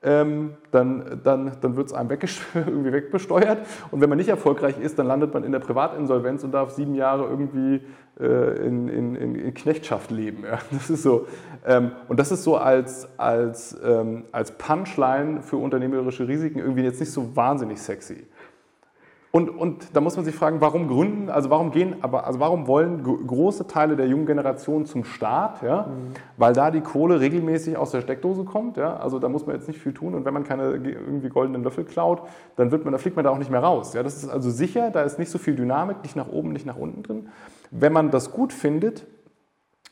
ähm, 0.03 0.53
dann, 0.71 1.21
dann, 1.23 1.51
dann 1.59 1.75
wird 1.75 1.87
es 1.87 1.93
einem 1.93 2.09
irgendwie 2.55 2.91
wegbesteuert. 2.91 3.59
Und 3.91 4.01
wenn 4.01 4.09
man 4.09 4.17
nicht 4.17 4.29
erfolgreich 4.29 4.79
ist, 4.79 4.99
dann 4.99 5.07
landet 5.07 5.33
man 5.33 5.43
in 5.43 5.51
der 5.51 5.59
Privatinsolvenz 5.59 6.43
und 6.43 6.51
darf 6.51 6.71
sieben 6.71 6.95
Jahre 6.95 7.25
irgendwie 7.25 7.81
äh, 8.19 8.65
in, 8.65 8.87
in, 8.87 9.15
in, 9.15 9.53
Knechtschaft 9.53 10.11
leben. 10.11 10.43
Ja. 10.43 10.59
Das 10.71 10.89
ist 10.89 11.03
so. 11.03 11.27
Ähm, 11.65 11.91
und 12.07 12.19
das 12.19 12.31
ist 12.31 12.43
so 12.43 12.57
als, 12.57 13.07
als, 13.17 13.77
ähm, 13.83 14.25
als 14.31 14.51
Punchline 14.51 15.41
für 15.41 15.57
unternehmerische 15.57 16.27
Risiken 16.27 16.59
irgendwie 16.59 16.83
jetzt 16.83 16.99
nicht 16.99 17.11
so 17.11 17.35
wahnsinnig 17.35 17.81
sexy. 17.81 18.25
Und, 19.37 19.49
und 19.49 19.95
da 19.95 20.01
muss 20.01 20.15
man 20.15 20.25
sich 20.25 20.33
fragen, 20.33 20.61
warum 20.61 20.87
gründen, 20.87 21.29
also 21.29 21.51
warum 21.51 21.69
gehen, 21.69 21.97
aber 22.01 22.25
also 22.25 22.39
warum 22.39 22.65
wollen 22.65 23.03
große 23.03 23.67
Teile 23.67 23.95
der 23.95 24.07
jungen 24.07 24.25
Generation 24.25 24.87
zum 24.87 25.03
Staat, 25.03 25.61
ja? 25.61 25.83
Mhm. 25.83 26.13
weil 26.37 26.53
da 26.53 26.71
die 26.71 26.81
Kohle 26.81 27.19
regelmäßig 27.19 27.77
aus 27.77 27.91
der 27.91 28.01
Steckdose 28.01 28.45
kommt, 28.45 28.77
ja? 28.77 28.97
also 28.97 29.19
da 29.19 29.29
muss 29.29 29.45
man 29.45 29.55
jetzt 29.55 29.67
nicht 29.67 29.79
viel 29.79 29.93
tun 29.93 30.15
und 30.15 30.25
wenn 30.25 30.33
man 30.33 30.43
keine 30.43 30.71
irgendwie 30.71 31.29
goldenen 31.29 31.63
Löffel 31.63 31.83
klaut, 31.83 32.23
dann 32.55 32.71
wird 32.71 32.83
man, 32.83 32.93
da 32.93 32.97
fliegt 32.97 33.15
man 33.15 33.25
da 33.25 33.29
auch 33.29 33.37
nicht 33.37 33.51
mehr 33.51 33.59
raus. 33.59 33.93
Ja? 33.93 34.01
Das 34.01 34.15
ist 34.17 34.27
also 34.27 34.49
sicher, 34.49 34.89
da 34.89 35.03
ist 35.03 35.19
nicht 35.19 35.29
so 35.29 35.37
viel 35.37 35.55
Dynamik, 35.55 36.01
nicht 36.01 36.15
nach 36.15 36.29
oben, 36.29 36.51
nicht 36.51 36.65
nach 36.65 36.77
unten 36.77 37.03
drin. 37.03 37.29
Wenn 37.69 37.93
man 37.93 38.09
das 38.09 38.31
gut 38.31 38.51
findet, 38.51 39.05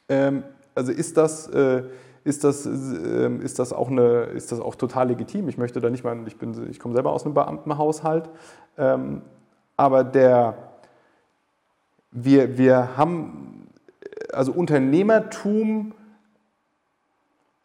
ähm, 0.09 0.41
also 0.73 0.91
ist 0.91 1.17
das, 1.17 1.47
äh, 1.49 1.83
ist 2.23 2.43
das, 2.43 2.65
äh, 2.65 3.29
ist, 3.43 3.59
das 3.59 3.73
auch 3.73 3.91
eine, 3.91 4.23
ist 4.23 4.51
das 4.51 4.59
auch 4.59 4.73
total 4.73 5.09
legitim. 5.09 5.47
Ich 5.49 5.59
möchte 5.59 5.81
da 5.81 5.91
nicht 5.91 6.03
mal, 6.03 6.17
ich, 6.25 6.37
bin, 6.37 6.67
ich 6.71 6.79
komme 6.79 6.95
selber 6.95 7.11
aus 7.11 7.25
einem 7.25 7.35
Beamtenhaushalt, 7.35 8.31
ähm, 8.79 9.21
aber 9.77 10.03
der, 10.03 10.57
wir, 12.11 12.57
wir 12.57 12.97
haben, 12.97 13.67
also 14.31 14.51
Unternehmertum 14.51 15.93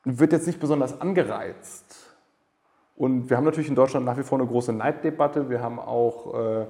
wird 0.04 0.32
jetzt 0.32 0.46
nicht 0.46 0.60
besonders 0.60 1.00
angereizt. 1.00 2.10
Und 2.96 3.30
wir 3.30 3.36
haben 3.36 3.44
natürlich 3.44 3.68
in 3.68 3.74
Deutschland 3.74 4.04
nach 4.04 4.18
wie 4.18 4.22
vor 4.22 4.38
eine 4.38 4.46
große 4.46 4.72
Neiddebatte. 4.72 5.48
Wir 5.48 5.62
haben 5.62 5.78
auch, 5.78 6.34
äh, 6.34 6.66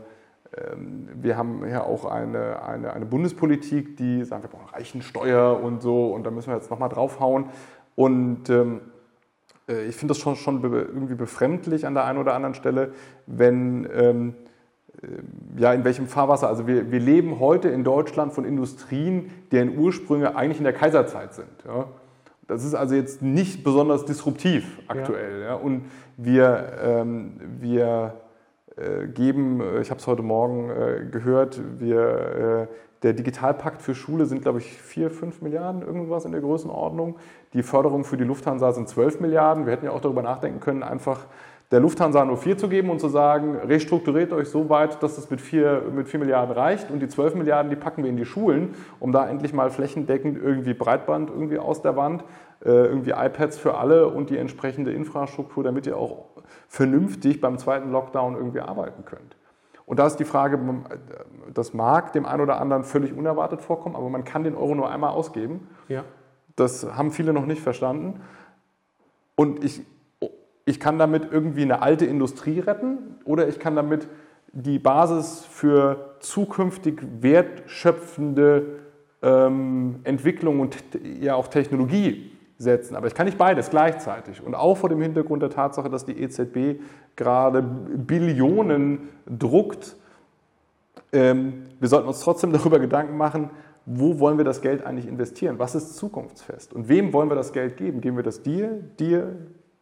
ähm, 0.56 1.08
wir 1.14 1.36
haben 1.36 1.66
ja 1.68 1.82
auch 1.82 2.04
eine, 2.04 2.62
eine, 2.62 2.92
eine 2.92 3.06
Bundespolitik, 3.06 3.96
die 3.96 4.24
sagt, 4.24 4.44
wir 4.44 4.50
brauchen 4.50 4.68
Reichensteuer 4.72 5.60
und 5.60 5.82
so 5.82 6.12
und 6.14 6.24
da 6.24 6.30
müssen 6.30 6.50
wir 6.50 6.56
jetzt 6.56 6.70
nochmal 6.70 6.88
draufhauen. 6.88 7.46
Und 7.96 8.48
ähm, 8.48 8.80
äh, 9.68 9.86
ich 9.86 9.96
finde 9.96 10.12
das 10.12 10.18
schon, 10.18 10.36
schon 10.36 10.62
irgendwie 10.62 11.14
befremdlich 11.14 11.86
an 11.86 11.94
der 11.94 12.04
einen 12.04 12.18
oder 12.18 12.34
anderen 12.34 12.54
Stelle, 12.54 12.92
wenn 13.26 13.88
ähm, 13.92 14.34
äh, 14.36 14.49
ja, 15.56 15.72
in 15.72 15.84
welchem 15.84 16.06
Fahrwasser. 16.06 16.48
Also 16.48 16.66
wir, 16.66 16.90
wir 16.90 17.00
leben 17.00 17.40
heute 17.40 17.68
in 17.68 17.84
Deutschland 17.84 18.32
von 18.32 18.44
Industrien, 18.44 19.30
deren 19.52 19.78
Ursprünge 19.78 20.36
eigentlich 20.36 20.58
in 20.58 20.64
der 20.64 20.72
Kaiserzeit 20.72 21.34
sind. 21.34 21.48
Ja. 21.66 21.86
Das 22.46 22.64
ist 22.64 22.74
also 22.74 22.94
jetzt 22.94 23.22
nicht 23.22 23.62
besonders 23.62 24.04
disruptiv 24.04 24.80
aktuell. 24.88 25.40
Ja. 25.40 25.46
ja. 25.46 25.54
Und 25.54 25.84
wir, 26.16 26.72
ähm, 26.82 27.40
wir 27.60 28.14
äh, 28.76 29.06
geben, 29.06 29.60
äh, 29.60 29.80
ich 29.80 29.90
habe 29.90 30.00
es 30.00 30.06
heute 30.06 30.22
Morgen 30.22 30.70
äh, 30.70 31.06
gehört, 31.10 31.60
wir, 31.78 32.68
äh, 32.68 32.74
der 33.02 33.12
Digitalpakt 33.14 33.80
für 33.80 33.94
Schule 33.94 34.26
sind, 34.26 34.42
glaube 34.42 34.58
ich, 34.58 34.72
4, 34.72 35.10
5 35.10 35.42
Milliarden, 35.42 35.80
irgendwas 35.80 36.24
in 36.24 36.32
der 36.32 36.40
Größenordnung. 36.40 37.16
Die 37.54 37.62
Förderung 37.62 38.04
für 38.04 38.16
die 38.16 38.24
Lufthansa 38.24 38.72
sind 38.72 38.88
12 38.88 39.20
Milliarden. 39.20 39.64
Wir 39.64 39.72
hätten 39.72 39.86
ja 39.86 39.92
auch 39.92 40.00
darüber 40.02 40.22
nachdenken 40.22 40.60
können, 40.60 40.82
einfach 40.82 41.26
der 41.70 41.78
Lufthansa 41.78 42.24
nur 42.24 42.36
4 42.36 42.58
zu 42.58 42.68
geben 42.68 42.90
und 42.90 43.00
zu 43.00 43.08
sagen, 43.08 43.56
restrukturiert 43.56 44.32
euch 44.32 44.48
so 44.48 44.68
weit, 44.68 45.02
dass 45.02 45.18
es 45.18 45.30
mit 45.30 45.40
4, 45.40 45.84
mit 45.94 46.08
4 46.08 46.18
Milliarden 46.18 46.52
reicht 46.52 46.90
und 46.90 46.98
die 46.98 47.06
12 47.06 47.36
Milliarden, 47.36 47.70
die 47.70 47.76
packen 47.76 48.02
wir 48.02 48.10
in 48.10 48.16
die 48.16 48.24
Schulen, 48.24 48.74
um 48.98 49.12
da 49.12 49.28
endlich 49.28 49.52
mal 49.52 49.70
flächendeckend 49.70 50.36
irgendwie 50.36 50.74
Breitband 50.74 51.30
irgendwie 51.30 51.58
aus 51.58 51.80
der 51.80 51.96
Wand, 51.96 52.24
äh, 52.64 52.70
irgendwie 52.70 53.10
iPads 53.10 53.56
für 53.56 53.78
alle 53.78 54.08
und 54.08 54.30
die 54.30 54.38
entsprechende 54.38 54.92
Infrastruktur, 54.92 55.62
damit 55.62 55.86
ihr 55.86 55.96
auch 55.96 56.26
vernünftig 56.66 57.40
beim 57.40 57.56
zweiten 57.58 57.92
Lockdown 57.92 58.34
irgendwie 58.34 58.60
arbeiten 58.60 59.04
könnt. 59.04 59.36
Und 59.86 59.98
da 59.98 60.06
ist 60.06 60.16
die 60.16 60.24
Frage, 60.24 60.58
das 61.52 61.74
mag 61.74 62.12
dem 62.12 62.26
einen 62.26 62.40
oder 62.40 62.60
anderen 62.60 62.84
völlig 62.84 63.12
unerwartet 63.12 63.60
vorkommen, 63.60 63.96
aber 63.96 64.08
man 64.08 64.24
kann 64.24 64.44
den 64.44 64.54
Euro 64.54 64.74
nur 64.74 64.90
einmal 64.90 65.10
ausgeben. 65.10 65.68
Ja. 65.88 66.04
Das 66.54 66.96
haben 66.96 67.10
viele 67.10 67.32
noch 67.32 67.46
nicht 67.46 67.60
verstanden. 67.60 68.20
Und 69.34 69.64
ich 69.64 69.82
ich 70.64 70.80
kann 70.80 70.98
damit 70.98 71.28
irgendwie 71.30 71.62
eine 71.62 71.82
alte 71.82 72.06
Industrie 72.06 72.60
retten 72.60 72.98
oder 73.24 73.48
ich 73.48 73.58
kann 73.58 73.76
damit 73.76 74.08
die 74.52 74.78
Basis 74.78 75.44
für 75.44 76.16
zukünftig 76.20 77.00
wertschöpfende 77.20 78.80
ähm, 79.22 80.00
Entwicklung 80.04 80.60
und 80.60 80.76
ja 81.20 81.34
auch 81.34 81.48
Technologie 81.48 82.32
setzen. 82.58 82.94
Aber 82.94 83.06
ich 83.06 83.14
kann 83.14 83.26
nicht 83.26 83.38
beides 83.38 83.70
gleichzeitig. 83.70 84.42
Und 84.42 84.54
auch 84.54 84.76
vor 84.76 84.88
dem 84.88 85.00
Hintergrund 85.00 85.42
der 85.42 85.50
Tatsache, 85.50 85.88
dass 85.88 86.04
die 86.04 86.20
EZB 86.20 86.80
gerade 87.16 87.62
Billionen 87.62 89.08
druckt, 89.26 89.96
ähm, 91.12 91.66
wir 91.78 91.88
sollten 91.88 92.08
uns 92.08 92.20
trotzdem 92.20 92.52
darüber 92.52 92.78
Gedanken 92.78 93.16
machen, 93.16 93.50
wo 93.86 94.18
wollen 94.18 94.36
wir 94.36 94.44
das 94.44 94.60
Geld 94.60 94.84
eigentlich 94.84 95.08
investieren? 95.08 95.58
Was 95.58 95.74
ist 95.74 95.96
zukunftsfest? 95.96 96.72
Und 96.74 96.88
wem 96.88 97.12
wollen 97.12 97.28
wir 97.30 97.34
das 97.34 97.52
Geld 97.52 97.76
geben? 97.76 98.00
Geben 98.00 98.16
wir 98.16 98.22
das 98.22 98.42
dir, 98.42 98.80
dir, 98.98 99.36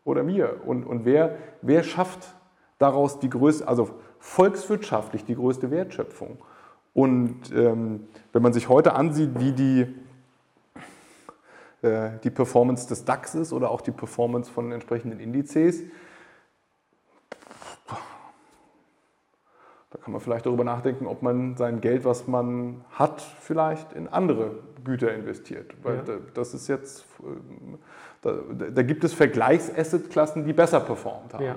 oder 0.09 0.23
mir? 0.23 0.61
Und, 0.65 0.85
und 0.85 1.05
wer, 1.05 1.37
wer 1.63 1.83
schafft 1.85 2.35
daraus 2.79 3.21
die 3.21 3.31
größte, 3.31 3.69
also 3.69 3.91
volkswirtschaftlich 4.19 5.25
die 5.25 5.35
größte 5.35 5.71
Wertschöpfung? 5.71 6.39
Und 6.95 7.53
ähm, 7.55 8.09
wenn 8.33 8.43
man 8.43 8.53
sich 8.53 8.69
heute 8.69 8.95
ansieht, 8.95 9.39
wie 9.39 9.53
die, 9.53 9.95
äh, 11.83 12.19
die 12.25 12.31
Performance 12.31 12.89
des 12.89 13.05
DAX 13.05 13.35
ist 13.35 13.53
oder 13.53 13.71
auch 13.71 13.83
die 13.83 13.93
Performance 13.93 14.51
von 14.51 14.73
entsprechenden 14.73 15.21
Indizes, 15.21 15.83
da 19.91 19.99
kann 19.99 20.13
man 20.13 20.21
vielleicht 20.21 20.47
darüber 20.47 20.65
nachdenken, 20.65 21.07
ob 21.07 21.23
man 21.23 21.57
sein 21.57 21.81
Geld, 21.81 22.05
was 22.05 22.27
man 22.27 22.85
hat, 22.91 23.23
vielleicht 23.23 23.93
in 23.93 24.09
andere 24.09 24.57
Güter 24.85 25.15
investiert. 25.15 25.75
Weil 25.83 26.03
ja. 26.07 26.19
das 26.35 26.53
ist 26.53 26.69
jetzt 26.69 27.07
ähm, 27.23 27.79
da, 28.23 28.33
da 28.71 28.83
gibt 28.83 29.05
es 29.05 29.13
Vergleichsassetklassen, 29.13 30.45
die 30.45 30.53
besser 30.53 30.81
performt 30.81 31.35
haben. 31.35 31.45
Ja. 31.45 31.57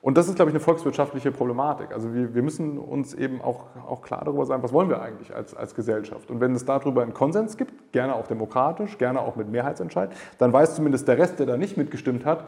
Und 0.00 0.16
das 0.16 0.28
ist, 0.28 0.36
glaube 0.36 0.50
ich, 0.50 0.54
eine 0.54 0.60
volkswirtschaftliche 0.60 1.32
Problematik. 1.32 1.92
Also 1.92 2.14
wir, 2.14 2.34
wir 2.34 2.42
müssen 2.42 2.78
uns 2.78 3.14
eben 3.14 3.42
auch, 3.42 3.66
auch 3.86 4.00
klar 4.00 4.24
darüber 4.24 4.46
sein, 4.46 4.62
was 4.62 4.72
wollen 4.72 4.88
wir 4.88 5.02
eigentlich 5.02 5.34
als, 5.34 5.54
als 5.54 5.74
Gesellschaft. 5.74 6.30
Und 6.30 6.40
wenn 6.40 6.54
es 6.54 6.64
darüber 6.64 7.02
einen 7.02 7.14
Konsens 7.14 7.56
gibt, 7.56 7.92
gerne 7.92 8.14
auch 8.14 8.28
demokratisch, 8.28 8.96
gerne 8.96 9.20
auch 9.20 9.34
mit 9.34 9.48
Mehrheitsentscheid, 9.48 10.10
dann 10.38 10.52
weiß 10.52 10.76
zumindest 10.76 11.08
der 11.08 11.18
Rest, 11.18 11.40
der 11.40 11.46
da 11.46 11.56
nicht 11.56 11.76
mitgestimmt 11.76 12.24
hat, 12.24 12.44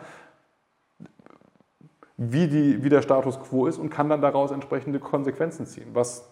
wie, 2.16 2.46
die, 2.46 2.84
wie 2.84 2.88
der 2.88 3.02
Status 3.02 3.40
quo 3.40 3.66
ist 3.66 3.78
und 3.78 3.90
kann 3.90 4.08
dann 4.08 4.20
daraus 4.20 4.52
entsprechende 4.52 5.00
Konsequenzen 5.00 5.66
ziehen, 5.66 5.88
was, 5.92 6.30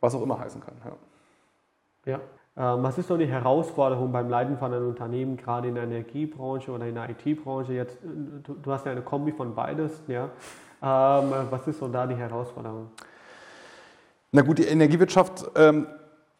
was 0.00 0.14
auch 0.14 0.22
immer 0.22 0.38
heißen 0.38 0.62
kann. 0.62 0.74
Ja. 2.06 2.12
ja. 2.12 2.20
Ähm, 2.56 2.82
was 2.82 2.98
ist 2.98 3.08
so 3.08 3.16
die 3.16 3.26
Herausforderung 3.26 4.10
beim 4.10 4.28
Leiten 4.28 4.58
von 4.58 4.72
einem 4.74 4.88
Unternehmen, 4.88 5.36
gerade 5.36 5.68
in 5.68 5.76
der 5.76 5.84
Energiebranche 5.84 6.70
oder 6.72 6.86
in 6.86 6.94
der 6.94 7.08
IT-Branche? 7.10 7.72
Jetzt, 7.72 7.98
du, 8.02 8.54
du, 8.54 8.72
hast 8.72 8.86
ja 8.86 8.92
eine 8.92 9.02
Kombi 9.02 9.32
von 9.32 9.54
beides, 9.54 10.02
ja. 10.08 10.24
Ähm, 10.82 11.32
was 11.50 11.66
ist 11.68 11.78
so 11.78 11.88
da 11.88 12.06
die 12.06 12.16
Herausforderung? 12.16 12.88
Na 14.32 14.42
gut, 14.42 14.58
die 14.58 14.64
Energiewirtschaft 14.64 15.50
ähm, 15.54 15.86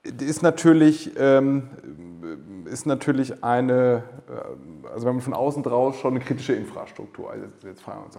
ist 0.03 0.43
natürlich, 0.43 1.13
ähm, 1.17 1.69
ist 2.65 2.87
natürlich 2.87 3.45
eine, 3.45 4.03
äh, 4.29 4.89
also 4.89 5.07
wenn 5.07 5.15
man 5.15 5.23
von 5.23 5.35
außen 5.35 5.63
draus 5.63 5.97
schon 5.97 6.15
eine 6.15 6.25
kritische 6.25 6.55
Infrastruktur. 6.55 7.31
Also 7.31 7.45
jetzt, 7.45 7.63
jetzt 7.63 7.83
fragen 7.83 8.01
wir 8.01 8.07
uns, 8.07 8.19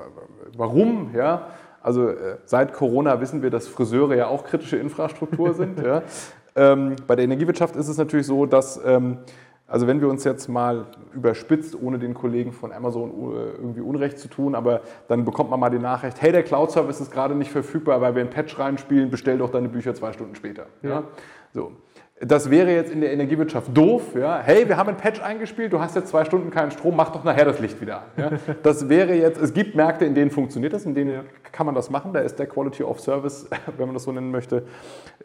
warum? 0.57 1.13
Ja, 1.13 1.47
also 1.81 2.09
äh, 2.09 2.37
seit 2.45 2.73
Corona 2.73 3.19
wissen 3.19 3.41
wir, 3.41 3.49
dass 3.49 3.67
Friseure 3.67 4.15
ja 4.15 4.27
auch 4.27 4.45
kritische 4.45 4.77
Infrastruktur 4.77 5.53
sind. 5.53 5.79
ja. 5.79 6.03
Ähm, 6.55 6.95
bei 7.07 7.15
der 7.15 7.25
Energiewirtschaft 7.25 7.75
ist 7.75 7.87
es 7.87 7.97
natürlich 7.97 8.27
so, 8.27 8.45
dass, 8.45 8.79
ähm, 8.85 9.19
also 9.67 9.87
wenn 9.87 10.01
wir 10.01 10.09
uns 10.09 10.23
jetzt 10.23 10.49
mal 10.49 10.87
überspitzt, 11.13 11.81
ohne 11.81 11.97
den 11.97 12.13
Kollegen 12.13 12.51
von 12.51 12.71
Amazon 12.73 13.09
äh, 13.09 13.51
irgendwie 13.57 13.81
Unrecht 13.81 14.19
zu 14.19 14.27
tun, 14.27 14.53
aber 14.55 14.81
dann 15.07 15.23
bekommt 15.23 15.49
man 15.49 15.59
mal 15.59 15.69
die 15.69 15.79
Nachricht, 15.79 16.21
hey, 16.21 16.31
der 16.31 16.43
Cloud-Service 16.43 16.99
ist 16.99 17.11
gerade 17.11 17.35
nicht 17.35 17.51
verfügbar, 17.51 18.01
weil 18.01 18.15
wir 18.15 18.21
ein 18.21 18.29
Patch 18.29 18.57
reinspielen, 18.59 19.09
bestell 19.09 19.37
doch 19.37 19.49
deine 19.49 19.69
Bücher 19.69 19.95
zwei 19.95 20.11
Stunden 20.11 20.35
später. 20.35 20.65
Ja. 20.81 20.89
ja? 20.89 21.03
So. 21.53 21.71
Das 22.23 22.51
wäre 22.51 22.71
jetzt 22.71 22.91
in 22.91 23.01
der 23.01 23.11
Energiewirtschaft 23.11 23.75
doof. 23.75 24.13
Ja? 24.15 24.39
Hey, 24.39 24.67
wir 24.67 24.77
haben 24.77 24.89
ein 24.89 24.97
Patch 24.97 25.19
eingespielt, 25.21 25.73
du 25.73 25.79
hast 25.79 25.95
jetzt 25.95 26.09
zwei 26.09 26.23
Stunden 26.23 26.51
keinen 26.51 26.69
Strom, 26.69 26.95
mach 26.95 27.09
doch 27.09 27.23
nachher 27.23 27.45
das 27.45 27.59
Licht 27.59 27.81
wieder 27.81 28.03
an. 28.03 28.03
Ja? 28.15 28.31
Das 28.63 28.89
wäre 28.89 29.15
jetzt, 29.15 29.41
es 29.41 29.53
gibt 29.53 29.75
Märkte, 29.75 30.05
in 30.05 30.13
denen 30.13 30.29
funktioniert 30.29 30.71
das, 30.73 30.85
in 30.85 30.93
denen 30.93 31.11
ja. 31.11 31.23
kann 31.51 31.65
man 31.65 31.73
das 31.73 31.89
machen. 31.89 32.13
Da 32.13 32.19
ist 32.19 32.37
der 32.37 32.45
Quality 32.45 32.83
of 32.83 32.99
Service, 32.99 33.49
wenn 33.77 33.87
man 33.87 33.95
das 33.95 34.03
so 34.03 34.11
nennen 34.11 34.29
möchte, 34.29 34.63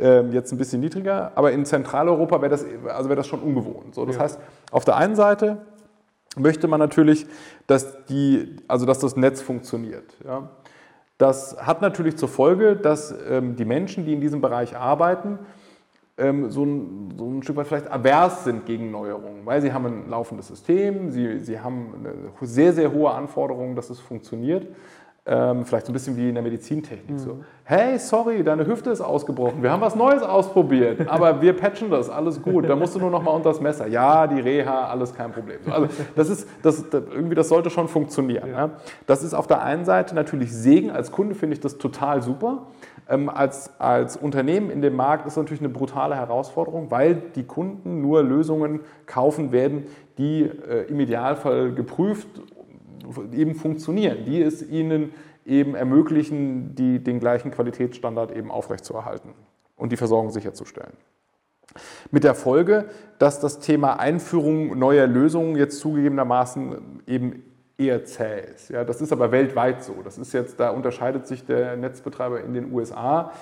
ähm, 0.01 0.33
jetzt 0.33 0.53
ein 0.53 0.59
bisschen 0.59 0.81
niedriger. 0.81 1.33
Aber 1.35 1.53
in 1.53 1.67
Zentraleuropa 1.67 2.41
wäre 2.41 2.51
das, 2.51 2.65
also 2.89 3.11
wäre 3.11 3.17
das 3.17 3.27
schon 3.27 3.41
ungewohnt. 3.41 3.95
So, 3.95 4.07
das 4.07 4.19
heißt, 4.19 4.41
auf 4.71 4.87
der 4.87 4.97
einen 4.97 5.17
Seite 5.17 5.59
möchte 6.39 6.67
man 6.67 6.81
natürlich, 6.81 7.27
dass, 7.67 8.07
die, 8.07 8.57
also 8.69 8.87
dass 8.87 9.01
das 9.01 9.17
Netz 9.17 9.43
funktioniert. 9.43 10.17
Das 11.19 11.57
hat 11.59 11.83
natürlich 11.83 12.17
zur 12.17 12.29
Folge, 12.29 12.77
dass 12.77 13.15
ähm, 13.29 13.57
die 13.57 13.65
Menschen, 13.65 14.05
die 14.05 14.13
in 14.13 14.21
diesem 14.21 14.41
Bereich 14.41 14.77
arbeiten, 14.77 15.39
ähm, 16.19 16.51
so, 16.51 16.65
ein, 16.65 17.15
so 17.17 17.27
ein 17.27 17.43
Stück 17.43 17.57
weit 17.57 17.67
vielleicht 17.67 17.91
avers 17.91 18.45
sind 18.45 18.67
gegen 18.67 18.91
Neuerungen, 18.91 19.45
weil 19.45 19.61
sie 19.61 19.73
haben 19.73 19.87
ein 19.87 20.09
laufendes 20.09 20.49
System, 20.49 21.11
sie, 21.11 21.41
sie 21.41 21.61
haben 21.61 21.95
eine 21.99 22.15
sehr, 22.47 22.73
sehr 22.73 22.93
hohe 22.93 23.11
Anforderungen, 23.11 23.77
dass 23.77 23.91
es 23.91 24.01
funktioniert. 24.01 24.67
ähm, 25.29 25.65
vielleicht 25.65 25.87
so 25.87 25.91
ein 25.91 25.95
bisschen 25.95 26.17
wie 26.17 26.29
in 26.29 26.35
der 26.35 26.43
Medizintechnik. 26.43 27.11
Mhm. 27.11 27.19
So, 27.19 27.41
hey, 27.65 27.99
sorry, 27.99 28.45
deine 28.45 28.65
Hüfte 28.65 28.91
ist 28.91 29.01
ausgebrochen, 29.01 29.61
wir 29.61 29.73
haben 29.73 29.81
was 29.81 29.97
Neues 29.97 30.23
ausprobiert, 30.23 31.09
aber 31.09 31.41
wir 31.43 31.53
patchen 31.53 31.91
das, 31.91 32.09
alles 32.09 32.41
gut, 32.41 32.69
da 32.69 32.77
musst 32.77 32.95
du 32.95 33.01
nur 33.01 33.11
noch 33.11 33.23
mal 33.23 33.33
unter 33.33 33.49
das 33.49 33.61
Messer. 33.61 33.89
Ja, 33.89 34.29
die 34.29 34.41
Reha, 34.41 34.87
alles 34.87 35.13
kein 35.13 35.33
Problem. 35.33 35.59
Also 35.69 35.89
das 36.15 36.31
ist, 36.31 36.49
das, 36.63 36.89
das, 36.89 37.03
irgendwie, 37.13 37.35
das 37.35 37.49
sollte 37.49 37.71
schon 37.71 37.89
funktionieren. 37.89 38.51
Ja. 38.51 38.57
Ja. 38.57 38.71
Das 39.07 39.25
ist 39.25 39.35
auf 39.35 39.49
der 39.49 39.63
einen 39.63 39.85
Seite 39.85 40.15
natürlich 40.15 40.55
Segen, 40.55 40.91
als 40.93 41.11
Kunde 41.11 41.35
finde 41.35 41.55
ich 41.55 41.61
das 41.61 41.77
total 41.79 42.23
super. 42.23 42.67
Ähm, 43.09 43.29
als, 43.29 43.71
als 43.79 44.17
Unternehmen 44.17 44.71
in 44.71 44.83
dem 44.83 44.97
Markt 44.97 45.27
ist 45.27 45.37
natürlich 45.37 45.61
eine 45.61 45.69
brutale 45.69 46.17
Herausforderung, 46.17 46.91
weil 46.91 47.15
die 47.35 47.45
Kunden 47.45 48.01
nur 48.01 48.23
Lösungen 48.23 48.81
kaufen 49.07 49.53
werden, 49.53 49.85
die 50.19 50.43
äh, 50.43 50.89
im 50.89 50.99
Idealfall 50.99 51.73
geprüft 51.73 52.29
eben 53.33 53.55
funktionieren, 53.55 54.25
die 54.25 54.43
es 54.43 54.69
ihnen 54.69 55.13
eben 55.45 55.77
ermöglichen, 55.77 56.75
die, 56.75 56.99
den 56.99 57.21
gleichen 57.21 57.53
Qualitätsstandard 57.53 58.35
eben 58.35 58.51
aufrechtzuerhalten 58.51 59.31
und 59.77 59.93
die 59.93 59.97
Versorgung 59.97 60.31
sicherzustellen. 60.31 60.95
Mit 62.11 62.25
der 62.25 62.35
Folge, 62.35 62.87
dass 63.19 63.39
das 63.39 63.61
Thema 63.61 64.01
Einführung 64.01 64.79
neuer 64.79 65.07
Lösungen 65.07 65.57
jetzt 65.57 65.79
zugegebenermaßen 65.79 67.03
eben 67.07 67.43
eher 67.79 68.05
zäh 68.05 68.41
ist. 68.55 68.71
Ja, 68.71 68.85
das 68.85 69.01
ist 69.01 69.13
aber 69.13 69.31
weltweit 69.33 69.83
so. 69.83 70.01
Das 70.03 70.19
ist 70.19 70.33
jetzt, 70.33 70.59
da 70.59 70.71
unterscheidet 70.71 71.27
sich 71.27 71.45
der 71.45 71.77
Netzbetreiber 71.77 72.41
in 72.41 72.55
den 72.55 72.73
USA 72.73 73.33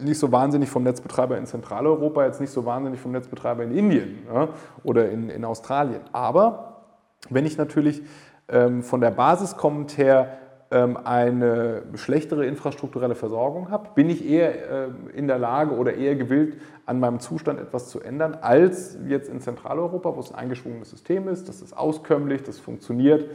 nicht 0.00 0.18
so 0.18 0.30
wahnsinnig 0.30 0.68
vom 0.68 0.82
Netzbetreiber 0.84 1.36
in 1.36 1.46
Zentraleuropa, 1.46 2.24
jetzt 2.24 2.40
nicht 2.40 2.52
so 2.52 2.64
wahnsinnig 2.64 3.00
vom 3.00 3.12
Netzbetreiber 3.12 3.64
in 3.64 3.72
Indien 3.72 4.26
ja, 4.32 4.48
oder 4.84 5.10
in, 5.10 5.28
in 5.28 5.44
Australien. 5.44 6.00
Aber 6.12 6.82
wenn 7.30 7.46
ich 7.46 7.58
natürlich 7.58 8.02
ähm, 8.48 8.82
von 8.82 9.00
der 9.00 9.10
Basis 9.10 9.56
kommend 9.56 9.98
her 9.98 10.38
eine 10.70 11.82
schlechtere 11.94 12.44
infrastrukturelle 12.44 13.14
Versorgung 13.14 13.70
habe, 13.70 13.88
bin 13.94 14.10
ich 14.10 14.28
eher 14.28 14.86
äh, 14.86 14.88
in 15.14 15.26
der 15.26 15.38
Lage 15.38 15.74
oder 15.74 15.94
eher 15.94 16.14
gewillt, 16.14 16.60
an 16.84 17.00
meinem 17.00 17.20
Zustand 17.20 17.58
etwas 17.58 17.88
zu 17.88 18.00
ändern, 18.00 18.36
als 18.40 18.98
jetzt 19.06 19.30
in 19.30 19.40
Zentraleuropa, 19.40 20.14
wo 20.14 20.20
es 20.20 20.30
ein 20.30 20.38
eingeschwungenes 20.40 20.90
System 20.90 21.28
ist, 21.28 21.48
das 21.48 21.62
ist 21.62 21.76
auskömmlich, 21.76 22.42
das 22.42 22.58
funktioniert. 22.58 23.30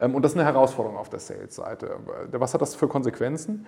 Ähm, 0.00 0.14
und 0.14 0.24
das 0.24 0.32
ist 0.32 0.38
eine 0.38 0.46
Herausforderung 0.46 0.96
auf 0.96 1.10
der 1.10 1.20
Sales-Seite. 1.20 1.96
Was 2.32 2.54
hat 2.54 2.62
das 2.62 2.74
für 2.74 2.88
Konsequenzen? 2.88 3.66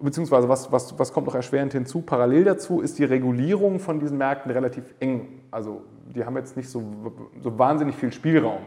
Beziehungsweise 0.00 0.48
was, 0.48 0.70
was, 0.70 0.98
was 0.98 1.12
kommt 1.12 1.26
noch 1.26 1.34
erschwerend 1.34 1.72
hinzu? 1.72 2.02
Parallel 2.02 2.44
dazu 2.44 2.80
ist 2.80 2.98
die 2.98 3.04
Regulierung 3.04 3.80
von 3.80 3.98
diesen 3.98 4.16
Märkten 4.18 4.50
relativ 4.50 4.94
eng. 5.00 5.42
Also 5.50 5.82
die 6.14 6.24
haben 6.24 6.36
jetzt 6.36 6.56
nicht 6.56 6.70
so, 6.70 6.82
so 7.42 7.58
wahnsinnig 7.58 7.96
viel 7.96 8.12
Spielraum. 8.12 8.62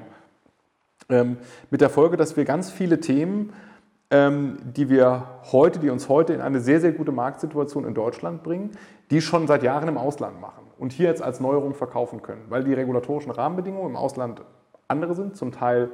Ähm, 1.11 1.37
mit 1.69 1.81
der 1.81 1.89
Folge, 1.89 2.17
dass 2.17 2.37
wir 2.37 2.45
ganz 2.45 2.71
viele 2.71 2.99
Themen, 2.99 3.53
ähm, 4.09 4.57
die 4.63 4.89
wir 4.89 5.27
heute, 5.51 5.79
die 5.79 5.89
uns 5.89 6.09
heute 6.09 6.33
in 6.33 6.41
eine 6.41 6.59
sehr, 6.59 6.81
sehr 6.81 6.91
gute 6.91 7.11
Marktsituation 7.11 7.85
in 7.85 7.93
Deutschland 7.93 8.43
bringen, 8.43 8.71
die 9.09 9.21
schon 9.21 9.47
seit 9.47 9.63
Jahren 9.63 9.87
im 9.87 9.97
Ausland 9.97 10.39
machen 10.39 10.63
und 10.77 10.91
hier 10.91 11.07
jetzt 11.07 11.21
als 11.21 11.39
Neuerung 11.39 11.73
verkaufen 11.73 12.21
können, 12.21 12.45
weil 12.49 12.63
die 12.63 12.73
regulatorischen 12.73 13.31
Rahmenbedingungen 13.31 13.91
im 13.91 13.95
Ausland 13.95 14.41
andere 14.87 15.15
sind, 15.15 15.37
zum 15.37 15.51
Teil 15.51 15.91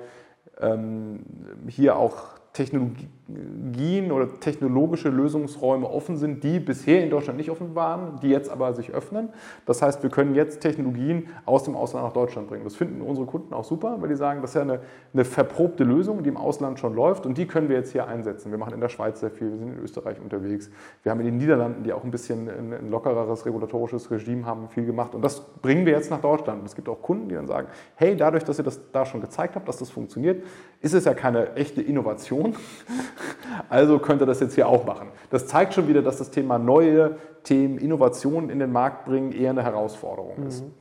ähm, 0.59 1.20
hier 1.68 1.97
auch 1.97 2.38
Technologien 2.53 4.11
oder 4.11 4.39
technologische 4.39 5.09
Lösungsräume 5.09 5.87
offen 5.89 6.17
sind, 6.17 6.43
die 6.43 6.59
bisher 6.59 7.03
in 7.03 7.09
Deutschland 7.09 7.37
nicht 7.37 7.51
offen 7.51 7.75
waren, 7.75 8.19
die 8.21 8.29
jetzt 8.29 8.49
aber 8.49 8.73
sich 8.73 8.91
öffnen. 8.91 9.29
Das 9.65 9.81
heißt, 9.81 10.01
wir 10.01 10.09
können 10.09 10.33
jetzt 10.33 10.61
Technologien 10.61 11.27
aus 11.45 11.63
dem 11.63 11.75
Ausland 11.75 12.05
nach 12.05 12.13
Deutschland 12.13 12.47
bringen. 12.47 12.63
Das 12.63 12.75
finden 12.75 13.01
unsere 13.01 13.27
Kunden 13.27 13.53
auch 13.53 13.63
super, 13.63 13.97
weil 13.99 14.09
die 14.09 14.15
sagen, 14.15 14.41
das 14.41 14.51
ist 14.51 14.55
ja 14.55 14.61
eine, 14.61 14.79
eine 15.13 15.25
verprobte 15.25 15.83
Lösung, 15.83 16.23
die 16.23 16.29
im 16.29 16.37
Ausland 16.37 16.79
schon 16.79 16.95
läuft 16.95 17.25
und 17.25 17.37
die 17.37 17.45
können 17.45 17.69
wir 17.69 17.75
jetzt 17.75 17.91
hier 17.91 18.07
einsetzen. 18.07 18.49
Wir 18.49 18.57
machen 18.57 18.73
in 18.73 18.81
der 18.81 18.89
Schweiz 18.89 19.19
sehr 19.19 19.29
viel, 19.29 19.51
wir 19.51 19.57
sind 19.57 19.77
in 19.77 19.83
Österreich 19.83 20.19
unterwegs. 20.19 20.71
Wir 21.03 21.11
haben 21.11 21.19
in 21.19 21.27
den 21.27 21.37
Niederlanden, 21.37 21.83
die 21.83 21.93
auch 21.93 22.03
ein 22.03 22.11
bisschen 22.11 22.49
ein, 22.49 22.89
lockereres 22.89 23.45
regulatorisches 23.45 24.09
Regime 24.09 24.45
haben, 24.45 24.69
viel 24.69 24.85
gemacht 24.85 25.13
und 25.13 25.21
das 25.21 25.41
bringen 25.61 25.85
wir 25.85 25.93
jetzt 25.93 26.09
nach 26.09 26.21
Deutschland. 26.21 26.65
Es 26.65 26.75
gibt 26.75 26.89
auch 26.89 27.01
Kunden, 27.01 27.29
die 27.29 27.35
dann 27.35 27.47
sagen, 27.47 27.67
hey, 27.95 28.15
dadurch, 28.15 28.43
dass 28.43 28.57
ihr 28.57 28.63
das 28.63 28.91
da 28.91 29.05
schon 29.05 29.21
gezeigt 29.21 29.55
habt, 29.55 29.67
dass 29.67 29.77
das 29.77 29.89
funktioniert, 29.89 30.43
ist 30.81 30.93
es 30.93 31.05
ja 31.05 31.13
keine 31.13 31.55
echte 31.55 31.81
Innovation, 31.81 32.46
Innovation. 32.47 33.05
Also 33.69 33.99
könnte 33.99 34.25
das 34.25 34.39
jetzt 34.39 34.55
hier 34.55 34.67
auch 34.67 34.85
machen. 34.85 35.09
Das 35.29 35.47
zeigt 35.47 35.73
schon 35.73 35.87
wieder, 35.87 36.01
dass 36.01 36.17
das 36.17 36.31
Thema 36.31 36.57
neue 36.57 37.17
Themen, 37.43 37.77
Innovationen 37.77 38.49
in 38.49 38.59
den 38.59 38.71
Markt 38.71 39.05
bringen, 39.05 39.31
eher 39.31 39.51
eine 39.51 39.63
Herausforderung 39.63 40.45
ist. 40.47 40.63
Mhm. 40.63 40.71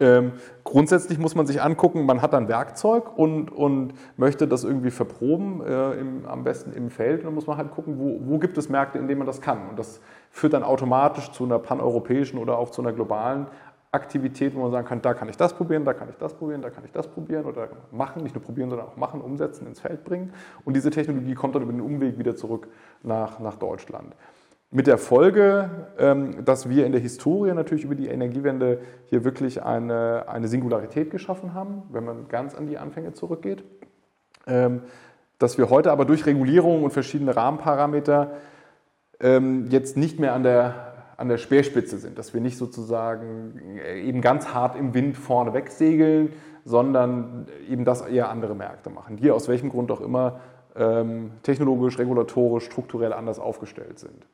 Ähm, 0.00 0.32
grundsätzlich 0.64 1.18
muss 1.18 1.34
man 1.34 1.46
sich 1.46 1.62
angucken, 1.62 2.04
man 2.04 2.20
hat 2.20 2.34
ein 2.34 2.48
Werkzeug 2.48 3.16
und, 3.16 3.52
und 3.52 3.94
möchte 4.16 4.48
das 4.48 4.64
irgendwie 4.64 4.90
verproben, 4.90 5.62
äh, 5.64 5.92
im, 5.92 6.26
am 6.26 6.42
besten 6.42 6.72
im 6.72 6.90
Feld. 6.90 7.20
Und 7.20 7.26
dann 7.26 7.34
muss 7.34 7.46
man 7.46 7.58
halt 7.58 7.70
gucken, 7.70 7.98
wo, 7.98 8.18
wo 8.28 8.38
gibt 8.38 8.58
es 8.58 8.68
Märkte, 8.68 8.98
in 8.98 9.06
denen 9.06 9.18
man 9.18 9.26
das 9.26 9.40
kann. 9.40 9.68
Und 9.68 9.78
das 9.78 10.00
führt 10.30 10.52
dann 10.52 10.64
automatisch 10.64 11.30
zu 11.30 11.44
einer 11.44 11.58
paneuropäischen 11.58 12.38
oder 12.38 12.58
auch 12.58 12.70
zu 12.70 12.82
einer 12.82 12.92
globalen 12.92 13.46
Aktivität, 13.94 14.54
wo 14.54 14.60
man 14.60 14.70
sagen 14.70 14.86
kann, 14.86 15.00
da 15.00 15.14
kann 15.14 15.28
ich 15.28 15.36
das 15.36 15.54
probieren, 15.54 15.84
da 15.84 15.94
kann 15.94 16.08
ich 16.10 16.16
das 16.16 16.34
probieren, 16.34 16.62
da 16.62 16.70
kann 16.70 16.84
ich 16.84 16.92
das 16.92 17.08
probieren 17.08 17.44
oder 17.44 17.68
machen, 17.92 18.22
nicht 18.22 18.34
nur 18.34 18.42
probieren, 18.42 18.68
sondern 18.70 18.88
auch 18.88 18.96
machen, 18.96 19.20
umsetzen, 19.20 19.66
ins 19.66 19.80
Feld 19.80 20.04
bringen. 20.04 20.32
Und 20.64 20.74
diese 20.74 20.90
Technologie 20.90 21.34
kommt 21.34 21.54
dann 21.54 21.62
über 21.62 21.72
den 21.72 21.80
Umweg 21.80 22.18
wieder 22.18 22.36
zurück 22.36 22.68
nach, 23.02 23.38
nach 23.38 23.56
Deutschland. 23.56 24.14
Mit 24.70 24.88
der 24.88 24.98
Folge, 24.98 25.70
ähm, 25.98 26.44
dass 26.44 26.68
wir 26.68 26.84
in 26.84 26.92
der 26.92 27.00
Historie 27.00 27.52
natürlich 27.52 27.84
über 27.84 27.94
die 27.94 28.08
Energiewende 28.08 28.80
hier 29.06 29.24
wirklich 29.24 29.62
eine, 29.62 30.28
eine 30.28 30.48
Singularität 30.48 31.10
geschaffen 31.10 31.54
haben, 31.54 31.84
wenn 31.90 32.04
man 32.04 32.28
ganz 32.28 32.54
an 32.56 32.66
die 32.66 32.76
Anfänge 32.76 33.12
zurückgeht. 33.12 33.62
Ähm, 34.46 34.82
dass 35.38 35.58
wir 35.58 35.70
heute 35.70 35.92
aber 35.92 36.04
durch 36.04 36.26
Regulierung 36.26 36.84
und 36.84 36.90
verschiedene 36.90 37.36
Rahmenparameter 37.36 38.32
ähm, 39.20 39.68
jetzt 39.70 39.96
nicht 39.96 40.18
mehr 40.18 40.32
an 40.32 40.42
der 40.42 40.93
an 41.16 41.28
der 41.28 41.38
Speerspitze 41.38 41.98
sind, 41.98 42.18
dass 42.18 42.34
wir 42.34 42.40
nicht 42.40 42.56
sozusagen 42.56 43.78
äh, 43.78 44.00
eben 44.00 44.20
ganz 44.20 44.48
hart 44.48 44.76
im 44.76 44.94
Wind 44.94 45.16
vorne 45.16 45.54
wegsegeln, 45.54 46.32
sondern 46.64 47.46
eben 47.68 47.84
das 47.84 48.00
eher 48.02 48.30
andere 48.30 48.54
Märkte 48.54 48.90
machen, 48.90 49.16
die 49.16 49.30
aus 49.30 49.48
welchem 49.48 49.68
Grund 49.68 49.90
auch 49.90 50.00
immer 50.00 50.40
ähm, 50.76 51.32
technologisch, 51.42 51.98
regulatorisch, 51.98 52.64
strukturell 52.64 53.12
anders 53.12 53.38
aufgestellt 53.38 53.98
sind. 53.98 54.26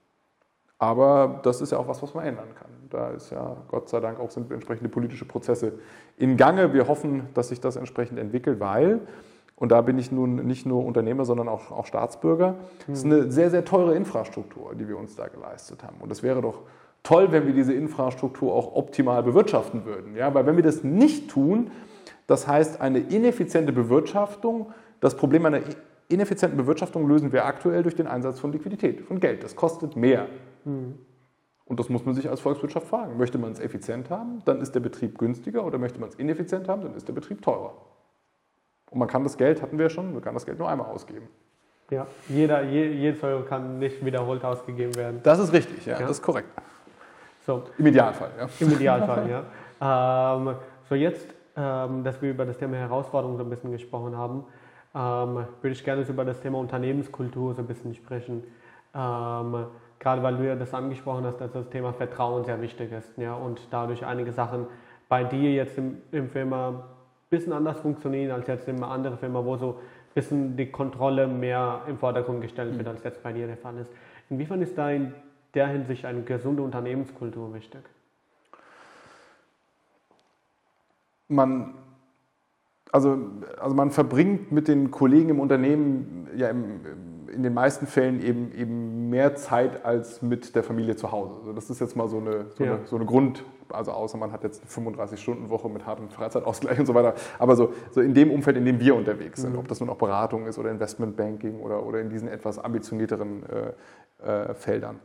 Aber 0.79 1.41
das 1.43 1.61
ist 1.61 1.73
ja 1.73 1.79
auch 1.79 1.89
was, 1.89 2.03
was 2.03 2.15
man 2.15 2.25
ändern 2.25 2.55
kann. 2.55 2.71
Da 2.89 3.11
ist 3.11 3.31
ja 3.31 3.57
Gott 3.69 3.91
sei 3.91 4.01
Dank 4.01 4.19
auch 4.19 4.31
sind 4.31 4.51
entsprechende 4.51 4.89
politische 4.89 5.27
Prozesse 5.27 5.75
in 6.17 6.39
Gange. 6.39 6.73
Wir 6.73 6.89
hoffen, 6.89 7.29
dass 7.35 7.49
sich 7.49 7.61
das 7.61 7.77
entsprechend 7.77 8.19
entwickelt, 8.19 8.61
weil 8.61 9.01
und 9.61 9.71
da 9.71 9.83
bin 9.83 9.99
ich 9.99 10.11
nun 10.11 10.37
nicht 10.47 10.65
nur 10.65 10.87
Unternehmer, 10.87 11.27
sondern 11.27 11.47
auch, 11.47 11.71
auch 11.71 11.85
Staatsbürger. 11.85 12.55
Es 12.91 13.01
ist 13.01 13.05
eine 13.05 13.31
sehr, 13.31 13.51
sehr 13.51 13.63
teure 13.63 13.95
Infrastruktur, 13.95 14.75
die 14.75 14.89
wir 14.89 14.97
uns 14.97 15.15
da 15.17 15.29
geleistet 15.29 15.85
haben. 15.85 15.99
Und 16.01 16.11
es 16.11 16.23
wäre 16.23 16.41
doch 16.41 16.63
toll, 17.03 17.31
wenn 17.31 17.47
wir 17.47 17.53
diese 17.53 17.75
Infrastruktur 17.75 18.55
auch 18.55 18.75
optimal 18.75 19.23
bewirtschaften 19.23 19.85
würden. 19.85 20.17
Ja, 20.17 20.33
weil 20.33 20.47
wenn 20.47 20.57
wir 20.57 20.63
das 20.63 20.83
nicht 20.83 21.31
tun, 21.31 21.71
das 22.27 22.49
heißt 22.49 22.81
eine 22.81 23.01
ineffiziente 23.01 23.71
Bewirtschaftung, 23.71 24.73
das 25.01 25.15
Problem 25.15 25.45
einer 25.45 25.61
ineffizienten 26.09 26.57
Bewirtschaftung 26.57 27.07
lösen 27.07 27.31
wir 27.31 27.45
aktuell 27.45 27.83
durch 27.83 27.95
den 27.95 28.07
Einsatz 28.07 28.41
von 28.41 28.53
Liquidität, 28.53 29.03
von 29.03 29.21
Geld. 29.21 29.45
Das 29.45 29.57
kostet 29.57 29.95
mehr. 29.95 30.27
Und 31.67 31.79
das 31.79 31.91
muss 31.91 32.07
man 32.07 32.15
sich 32.15 32.31
als 32.31 32.41
Volkswirtschaft 32.41 32.87
fragen. 32.87 33.19
Möchte 33.19 33.37
man 33.37 33.53
es 33.53 33.61
effizient 33.61 34.09
haben, 34.09 34.41
dann 34.47 34.63
ist 34.63 34.75
der 34.75 34.81
Betrieb 34.81 35.19
günstiger 35.19 35.67
oder 35.67 35.77
möchte 35.77 36.01
man 36.01 36.09
es 36.09 36.15
ineffizient 36.15 36.67
haben, 36.67 36.81
dann 36.81 36.95
ist 36.95 37.07
der 37.09 37.13
Betrieb 37.13 37.43
teurer. 37.43 37.75
Und 38.91 38.99
man 38.99 39.09
kann 39.09 39.23
das 39.23 39.37
Geld, 39.37 39.63
hatten 39.63 39.79
wir 39.79 39.89
schon, 39.89 40.13
man 40.13 40.23
kann 40.23 40.35
das 40.35 40.45
Geld 40.45 40.59
nur 40.59 40.69
einmal 40.69 40.89
ausgeben. 40.89 41.29
Ja, 41.91 42.07
jeder, 42.29 42.63
je, 42.63 42.87
jedes 42.87 43.23
Euro 43.23 43.43
kann 43.43 43.79
nicht 43.79 44.05
wiederholt 44.05 44.45
ausgegeben 44.45 44.95
werden. 44.95 45.21
Das 45.23 45.39
ist 45.39 45.53
richtig, 45.53 45.87
ja, 45.87 45.95
ja. 45.95 46.01
das 46.01 46.13
ist 46.13 46.23
korrekt. 46.23 46.49
So. 47.45 47.65
Im 47.79 47.87
Idealfall, 47.87 48.31
ja. 48.39 48.49
Im 48.61 48.73
Idealfall, 48.73 49.29
ja. 49.81 50.37
Ähm, 50.37 50.55
so 50.89 50.95
jetzt, 50.95 51.27
ähm, 51.57 52.05
dass 52.05 52.21
wir 52.23 52.31
über 52.31 52.45
das 52.45 52.59
Thema 52.59 52.77
Herausforderungen 52.77 53.39
so 53.39 53.45
ein 53.45 53.51
bisschen 53.51 53.73
gesprochen 53.73 54.17
haben, 54.17 54.45
ähm, 54.95 55.47
würde 55.61 55.73
ich 55.73 55.85
gerne 55.85 56.03
über 56.03 56.25
das 56.25 56.41
Thema 56.41 56.59
Unternehmenskultur 56.59 57.55
so 57.55 57.63
ein 57.63 57.67
bisschen 57.67 57.95
sprechen. 57.95 58.45
Ähm, 58.95 59.67
gerade 59.99 60.23
weil 60.23 60.37
du 60.37 60.47
ja 60.47 60.57
das 60.57 60.75
angesprochen 60.75 61.25
hast, 61.25 61.41
dass 61.41 61.53
das 61.53 61.69
Thema 61.71 61.93
Vertrauen 61.93 62.45
sehr 62.45 62.61
wichtig 62.61 62.93
ist 62.93 63.17
ja, 63.17 63.35
und 63.35 63.61
dadurch 63.71 64.05
einige 64.05 64.33
Sachen 64.33 64.67
bei 65.09 65.25
dir 65.25 65.53
jetzt 65.53 65.77
im, 65.79 65.99
im 66.13 66.29
Firma 66.29 66.85
bisschen 67.31 67.53
anders 67.53 67.79
funktionieren 67.81 68.33
als 68.33 68.47
jetzt 68.49 68.69
in 68.69 68.77
einer 68.77 68.91
anderen 68.91 69.17
Firma, 69.19 69.45
wo 69.45 69.57
so 69.57 69.71
ein 69.71 70.15
bisschen 70.15 70.57
die 70.57 70.71
Kontrolle 70.71 71.29
mehr 71.29 71.83
im 71.87 71.97
Vordergrund 71.97 72.43
gestellt 72.43 72.77
wird, 72.77 72.87
mhm. 72.87 72.95
als 72.95 73.05
jetzt 73.05 73.23
bei 73.23 73.33
dir 73.33 73.47
der 73.47 73.57
Fall 73.57 73.79
ist. 73.79 73.91
Inwiefern 74.29 74.61
ist 74.61 74.77
da 74.77 74.91
in 74.91 75.15
der 75.55 75.69
Hinsicht 75.69 76.05
eine 76.05 76.23
gesunde 76.23 76.63
Unternehmenskultur 76.63 77.55
wichtig? 77.55 77.81
Man, 81.29 81.75
also, 82.91 83.17
also 83.59 83.75
man 83.75 83.93
verbringt 83.93 84.51
mit 84.51 84.67
den 84.67 84.91
Kollegen 84.91 85.31
im 85.31 85.41
Unternehmen 85.41 86.29
ja 86.37 86.49
im, 86.49 86.81
in 87.31 87.43
den 87.43 87.55
meisten 87.55 87.87
Fällen 87.87 88.23
eben, 88.23 88.53
eben 88.53 89.11
mehr 89.11 89.35
Zeit 89.37 89.85
als 89.85 90.23
mit 90.23 90.55
der 90.55 90.63
Familie 90.63 90.97
zu 90.97 91.13
Hause. 91.13 91.35
Also 91.41 91.53
das 91.53 91.71
ist 91.71 91.81
jetzt 91.81 91.97
mal 91.97 92.09
so 92.09 92.19
eine, 92.19 92.47
so 92.57 92.65
ja. 92.65 92.75
eine, 92.75 92.87
so 92.87 92.97
eine 92.97 93.05
Grund, 93.05 93.45
also 93.71 93.93
außer 93.93 94.19
man 94.19 94.33
hat 94.33 94.43
jetzt 94.43 94.63
eine 94.63 94.89
35-Stunden-Woche 94.89 95.69
mit 95.69 95.87
hartem 95.87 96.09
Freizeitausgleich 96.09 96.79
und 96.79 96.87
so 96.87 96.95
weiter. 96.95 97.15
Aber 97.39 97.57
so, 97.57 97.73
so 97.91 98.01
in 98.01 98.15
dem 98.15 98.31
Umfeld, 98.31 98.57
in 98.57 98.65
dem 98.65 98.81
wir 98.81 98.95
unterwegs 98.95 99.41
sind, 99.41 99.53
mhm. 99.53 99.59
ob 99.61 99.69
das 99.69 99.81
nun 99.81 99.91
auch 99.91 99.97
Beratung 99.97 100.47
ist 100.47 100.59
oder 100.59 100.71
Investmentbanking 100.71 101.61
oder, 101.61 101.85
oder 101.85 102.01
in 102.01 102.11
diesen 102.11 102.29
etwas 102.29 102.59
ambitionierteren 102.59 103.43
äh, 104.23 104.51
äh, 104.51 104.55
Feldern. 104.55 105.01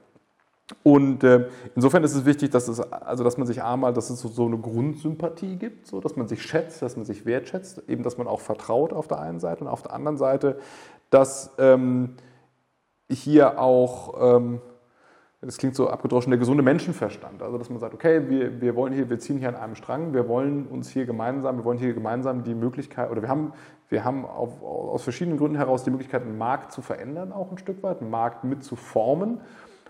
Und 0.82 1.24
äh, 1.24 1.48
insofern 1.76 2.04
ist 2.04 2.16
es 2.16 2.26
wichtig, 2.26 2.50
dass, 2.50 2.68
es, 2.68 2.80
also 2.80 3.24
dass 3.24 3.38
man 3.38 3.46
sich 3.46 3.62
einmal, 3.62 3.94
dass 3.94 4.10
es 4.10 4.20
so, 4.20 4.30
so, 4.30 4.48
eine 4.48 4.58
Grundsympathie 4.58 5.58
gibt, 5.58 5.86
so, 5.86 6.02
dass 6.02 6.16
man 6.16 6.28
sich 6.28 6.42
schätzt, 6.42 6.82
dass 6.82 6.96
man 6.96 7.06
sich 7.06 7.26
wertschätzt, 7.28 7.84
eben, 7.88 8.02
dass 8.02 8.18
man 8.18 8.26
auch 8.26 8.40
vertraut 8.40 8.92
auf 8.92 9.08
der 9.08 9.20
einen 9.20 9.40
Seite 9.40 9.64
und 9.64 9.68
auf 9.70 9.84
der 9.84 9.94
anderen 9.94 10.18
Seite, 10.18 10.58
dass 11.16 11.55
ähm, 11.59 12.16
hier 13.09 13.57
auch, 13.57 14.38
ähm, 14.38 14.59
das 15.39 15.57
klingt 15.57 15.74
so 15.74 15.89
abgedroschen, 15.89 16.30
der 16.30 16.39
gesunde 16.39 16.61
Menschenverstand, 16.61 17.41
also 17.41 17.57
dass 17.57 17.70
man 17.70 17.80
sagt, 17.80 17.93
okay, 17.93 18.30
wir, 18.30 18.59
wir 18.59 18.76
wollen 18.76 18.91
hier, 18.91 19.09
wir 19.09 19.18
ziehen 19.18 19.38
hier 19.38 19.47
an 19.47 19.55
einem 19.55 19.76
Strang, 19.76 20.13
wir 20.13 20.28
wollen 20.28 20.68
uns 20.68 20.89
hier 20.89 21.05
gemeinsam, 21.05 21.55
wir 21.55 21.63
wollen 21.63 21.78
hier 21.78 21.93
gemeinsam 21.93 22.43
die 22.43 22.53
Möglichkeit, 22.53 23.09
oder 23.11 23.22
wir 23.22 23.30
haben, 23.30 23.53
wir 23.88 24.03
haben 24.03 24.26
auf, 24.26 24.61
aus 24.61 25.03
verschiedenen 25.03 25.38
Gründen 25.38 25.55
heraus 25.55 25.86
die 25.86 25.89
Möglichkeit, 25.89 26.24
einen 26.24 26.38
Markt 26.38 26.74
zu 26.74 26.82
verändern, 26.82 27.32
auch 27.32 27.49
ein 27.49 27.57
Stück 27.59 27.82
weit, 27.82 28.01
einen 28.01 28.09
Markt 28.09 28.43
mitzuformen 28.43 29.39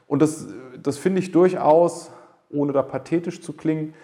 und 0.05 0.21
das, 0.21 0.47
das 0.77 0.99
finde 0.99 1.21
ich 1.21 1.31
durchaus, 1.31 2.11
ohne 2.51 2.71
da 2.71 2.83
pathetisch 2.83 3.41
zu 3.41 3.53
klingen, 3.53 3.95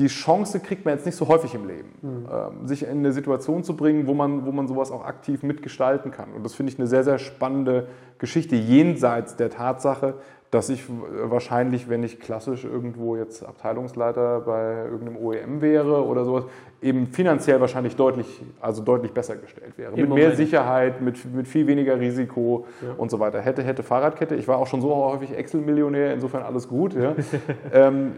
die 0.00 0.06
Chance 0.06 0.60
kriegt 0.60 0.84
man 0.84 0.94
jetzt 0.94 1.04
nicht 1.04 1.16
so 1.16 1.28
häufig 1.28 1.54
im 1.54 1.68
Leben, 1.68 1.90
mhm. 2.00 2.66
sich 2.66 2.84
in 2.84 2.88
eine 2.88 3.12
Situation 3.12 3.62
zu 3.62 3.76
bringen, 3.76 4.06
wo 4.06 4.14
man, 4.14 4.46
wo 4.46 4.52
man 4.52 4.66
sowas 4.66 4.90
auch 4.90 5.04
aktiv 5.04 5.42
mitgestalten 5.42 6.10
kann. 6.10 6.32
Und 6.32 6.42
das 6.42 6.54
finde 6.54 6.72
ich 6.72 6.78
eine 6.78 6.88
sehr, 6.88 7.04
sehr 7.04 7.18
spannende 7.18 7.86
Geschichte, 8.18 8.56
jenseits 8.56 9.36
der 9.36 9.50
Tatsache, 9.50 10.14
dass 10.50 10.68
ich 10.68 10.84
wahrscheinlich, 10.88 11.88
wenn 11.88 12.02
ich 12.02 12.18
klassisch 12.18 12.64
irgendwo 12.64 13.14
jetzt 13.14 13.44
Abteilungsleiter 13.44 14.40
bei 14.40 14.84
irgendeinem 14.84 15.16
OEM 15.16 15.60
wäre 15.60 16.04
oder 16.04 16.24
sowas, 16.24 16.44
eben 16.82 17.06
finanziell 17.06 17.60
wahrscheinlich 17.60 17.94
deutlich, 17.94 18.42
also 18.60 18.82
deutlich 18.82 19.12
besser 19.12 19.36
gestellt 19.36 19.78
wäre. 19.78 19.92
Im 19.92 20.00
mit 20.00 20.08
Moment. 20.08 20.26
mehr 20.26 20.36
Sicherheit, 20.36 21.00
mit, 21.02 21.24
mit 21.32 21.46
viel 21.46 21.68
weniger 21.68 22.00
Risiko 22.00 22.66
ja. 22.82 22.94
und 22.96 23.12
so 23.12 23.20
weiter. 23.20 23.40
Hätte, 23.40 23.62
hätte 23.62 23.84
Fahrradkette. 23.84 24.34
Ich 24.34 24.48
war 24.48 24.58
auch 24.58 24.66
schon 24.66 24.80
so 24.80 24.92
häufig 24.92 25.36
Excel-Millionär, 25.36 26.14
insofern 26.14 26.42
alles 26.42 26.66
gut. 26.66 26.94
Ja. 26.94 27.14
ähm, 27.72 28.12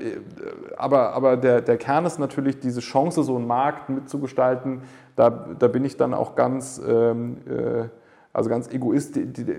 aber 0.79 1.13
aber 1.13 1.37
der, 1.37 1.61
der 1.61 1.77
Kern 1.77 2.07
ist 2.07 2.19
natürlich 2.19 2.61
diese 2.61 2.81
Chance, 2.81 3.25
so 3.25 3.37
einen 3.37 3.47
Markt 3.47 3.91
mitzugestalten. 3.91 4.81
Da, 5.17 5.29
da 5.59 5.69
bin 5.69 5.85
ich 5.85 5.99
dann 5.99 6.15
auch 6.15 6.35
ganz... 6.35 6.81
Ähm, 6.89 7.39
äh, 7.47 7.89
also 8.35 8.49
ganz 8.49 8.69
egoistisch, 8.73 9.25
die, 9.27 9.45
die, 9.45 9.57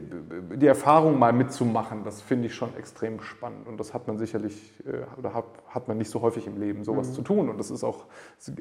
die, 0.57 0.65
Erfahrung 0.65 1.19
mal 1.19 1.31
mitzumachen, 1.31 2.03
das 2.03 2.21
finde 2.21 2.47
ich 2.47 2.55
schon 2.55 2.75
extrem 2.75 3.21
spannend. 3.21 3.67
Und 3.67 3.79
das 3.79 3.93
hat 3.93 4.07
man 4.07 4.17
sicherlich, 4.17 4.73
äh, 4.85 5.19
oder 5.19 5.35
hat, 5.35 5.45
hat 5.67 5.87
man 5.87 5.99
nicht 5.99 6.09
so 6.09 6.21
häufig 6.21 6.47
im 6.47 6.59
Leben, 6.59 6.83
sowas 6.83 7.09
mhm. 7.09 7.13
zu 7.13 7.21
tun. 7.21 7.49
Und 7.49 7.59
das 7.59 7.69
ist 7.69 7.83
auch, 7.83 8.05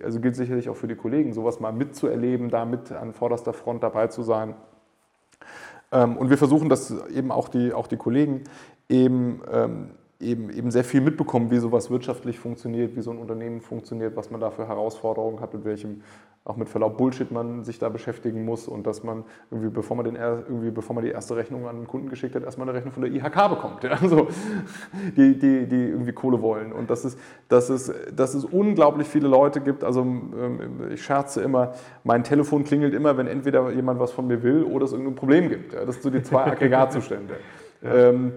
also 0.02 0.20
gilt 0.20 0.36
sicherlich 0.36 0.68
auch 0.68 0.76
für 0.76 0.86
die 0.86 0.96
Kollegen, 0.96 1.32
sowas 1.32 1.60
mal 1.60 1.72
mitzuerleben, 1.72 2.50
da 2.50 2.66
mit 2.66 2.92
an 2.92 3.14
vorderster 3.14 3.54
Front 3.54 3.82
dabei 3.82 4.08
zu 4.08 4.22
sein. 4.22 4.54
Ähm, 5.92 6.18
und 6.18 6.28
wir 6.28 6.36
versuchen, 6.36 6.68
dass 6.68 6.90
eben 7.08 7.32
auch 7.32 7.48
die, 7.48 7.72
auch 7.72 7.86
die 7.86 7.96
Kollegen 7.96 8.44
eben, 8.90 9.40
ähm, 9.50 9.90
eben, 10.22 10.50
eben 10.50 10.70
sehr 10.70 10.84
viel 10.84 11.00
mitbekommen, 11.00 11.50
wie 11.50 11.58
sowas 11.58 11.90
wirtschaftlich 11.90 12.38
funktioniert, 12.38 12.96
wie 12.96 13.02
so 13.02 13.10
ein 13.10 13.18
Unternehmen 13.18 13.60
funktioniert, 13.60 14.16
was 14.16 14.30
man 14.30 14.40
da 14.40 14.50
für 14.50 14.66
Herausforderungen 14.66 15.40
hat, 15.40 15.52
mit 15.54 15.64
welchem 15.64 16.02
auch 16.44 16.56
mit 16.56 16.68
Verlaub 16.68 16.96
Bullshit 16.96 17.30
man 17.30 17.62
sich 17.62 17.78
da 17.78 17.88
beschäftigen 17.88 18.44
muss 18.44 18.66
und 18.66 18.84
dass 18.84 19.04
man 19.04 19.22
irgendwie, 19.52 19.70
bevor 19.70 19.96
man, 19.96 20.04
den, 20.04 20.16
irgendwie, 20.16 20.72
bevor 20.72 20.94
man 20.94 21.04
die 21.04 21.10
erste 21.10 21.36
Rechnung 21.36 21.68
an 21.68 21.76
den 21.76 21.86
Kunden 21.86 22.08
geschickt 22.08 22.34
hat, 22.34 22.42
erstmal 22.42 22.68
eine 22.68 22.76
Rechnung 22.76 22.92
von 22.92 23.04
der 23.04 23.12
IHK 23.12 23.50
bekommt, 23.50 23.84
ja? 23.84 23.90
also, 23.90 24.26
die, 25.16 25.38
die, 25.38 25.66
die 25.66 25.84
irgendwie 25.84 26.12
Kohle 26.12 26.42
wollen. 26.42 26.72
Und 26.72 26.90
dass 26.90 27.04
es, 27.04 27.16
dass, 27.48 27.68
es, 27.68 27.92
dass 28.14 28.34
es 28.34 28.44
unglaublich 28.44 29.06
viele 29.06 29.28
Leute 29.28 29.60
gibt, 29.60 29.84
also 29.84 30.00
ähm, 30.00 30.58
ich 30.92 31.04
scherze 31.04 31.42
immer, 31.42 31.74
mein 32.02 32.24
Telefon 32.24 32.64
klingelt 32.64 32.92
immer, 32.92 33.16
wenn 33.16 33.28
entweder 33.28 33.70
jemand 33.70 34.00
was 34.00 34.10
von 34.10 34.26
mir 34.26 34.42
will 34.42 34.64
oder 34.64 34.84
es 34.84 34.92
irgendein 34.92 35.14
Problem 35.14 35.48
gibt. 35.48 35.74
Ja? 35.74 35.84
Das 35.84 35.94
sind 35.94 36.02
so 36.02 36.10
die 36.10 36.24
zwei 36.24 36.44
Aggregatzustände. 36.46 37.34
ja. 37.82 37.94
ähm, 37.94 38.32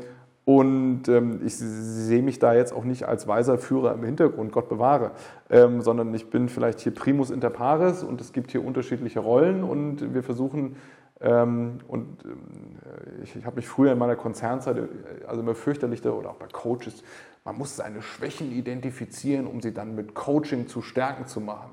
und 0.46 1.08
ähm, 1.08 1.42
ich 1.44 1.58
sehe 1.58 2.22
mich 2.22 2.38
da 2.38 2.54
jetzt 2.54 2.72
auch 2.72 2.84
nicht 2.84 3.04
als 3.04 3.28
weiser 3.28 3.58
Führer 3.58 3.94
im 3.94 4.04
Hintergrund, 4.04 4.52
Gott 4.52 4.70
bewahre, 4.70 5.12
ähm, 5.50 5.82
sondern 5.82 6.14
ich 6.14 6.30
bin 6.30 6.50
vielleicht 6.50 6.80
hier 6.80 6.94
primus 6.94 7.32
inter 7.32 7.50
pares 7.50 8.04
und 8.04 8.22
es 8.22 8.32
gibt 8.32 8.52
hier 8.52 8.64
unterschiedliche 8.64 9.20
Rollen 9.20 9.64
und 9.64 10.14
wir 10.14 10.22
versuchen, 10.22 10.76
ähm, 11.22 11.80
und 11.88 12.24
äh, 12.26 13.24
ich, 13.24 13.36
ich 13.36 13.46
habe 13.46 13.56
mich 13.56 13.68
früher 13.68 13.92
in 13.94 13.98
meiner 13.98 14.16
Konzernzeit, 14.16 14.78
äh, 14.78 14.88
also 15.28 15.42
immer 15.42 15.56
fürchterlich, 15.56 16.06
oder 16.06 16.30
auch 16.30 16.36
bei 16.36 16.48
Coaches, 16.48 17.04
man 17.44 17.58
muss 17.58 17.76
seine 17.76 18.02
Schwächen 18.02 18.52
identifizieren, 18.52 19.48
um 19.48 19.62
sie 19.62 19.74
dann 19.74 19.96
mit 19.96 20.14
Coaching 20.14 20.68
zu 20.68 20.82
Stärken 20.82 21.26
zu 21.26 21.42
machen. 21.42 21.72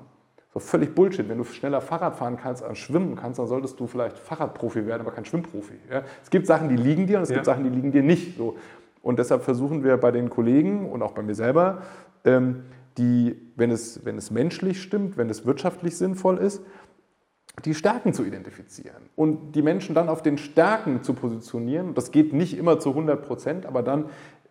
So 0.53 0.59
völlig 0.59 0.93
Bullshit. 0.93 1.27
Wenn 1.27 1.39
du 1.39 1.43
schneller 1.43 1.81
Fahrrad 1.81 2.15
fahren 2.15 2.37
kannst 2.37 2.63
als 2.63 2.77
schwimmen 2.77 3.15
kannst, 3.15 3.39
dann 3.39 3.47
solltest 3.47 3.79
du 3.79 3.87
vielleicht 3.87 4.19
Fahrradprofi 4.19 4.85
werden, 4.85 5.01
aber 5.01 5.11
kein 5.11 5.25
Schwimmprofi. 5.25 5.73
Ja? 5.89 6.03
Es 6.21 6.29
gibt 6.29 6.45
Sachen, 6.45 6.69
die 6.69 6.75
liegen 6.75 7.07
dir 7.07 7.17
und 7.17 7.23
es 7.23 7.29
ja. 7.29 7.35
gibt 7.35 7.45
Sachen, 7.45 7.63
die 7.63 7.69
liegen 7.69 7.91
dir 7.91 8.03
nicht. 8.03 8.37
So. 8.37 8.57
Und 9.01 9.17
deshalb 9.17 9.43
versuchen 9.43 9.83
wir 9.83 9.97
bei 9.97 10.11
den 10.11 10.29
Kollegen 10.29 10.89
und 10.89 11.01
auch 11.01 11.13
bei 11.13 11.23
mir 11.23 11.35
selber, 11.35 11.81
ähm, 12.23 12.63
die, 12.97 13.35
wenn 13.55 13.71
es, 13.71 14.05
wenn 14.05 14.17
es 14.17 14.29
menschlich 14.29 14.81
stimmt, 14.81 15.17
wenn 15.17 15.29
es 15.29 15.45
wirtschaftlich 15.45 15.97
sinnvoll 15.97 16.37
ist, 16.37 16.61
die 17.65 17.73
Stärken 17.73 18.13
zu 18.13 18.23
identifizieren 18.23 19.09
und 19.15 19.53
die 19.53 19.61
Menschen 19.61 19.95
dann 19.95 20.09
auf 20.09 20.21
den 20.21 20.37
Stärken 20.37 21.03
zu 21.03 21.13
positionieren. 21.13 21.93
Das 21.93 22.11
geht 22.11 22.33
nicht 22.33 22.57
immer 22.57 22.79
zu 22.79 22.89
100 22.89 23.25
Prozent, 23.25 23.65
aber 23.65 23.83
dann 23.83 24.05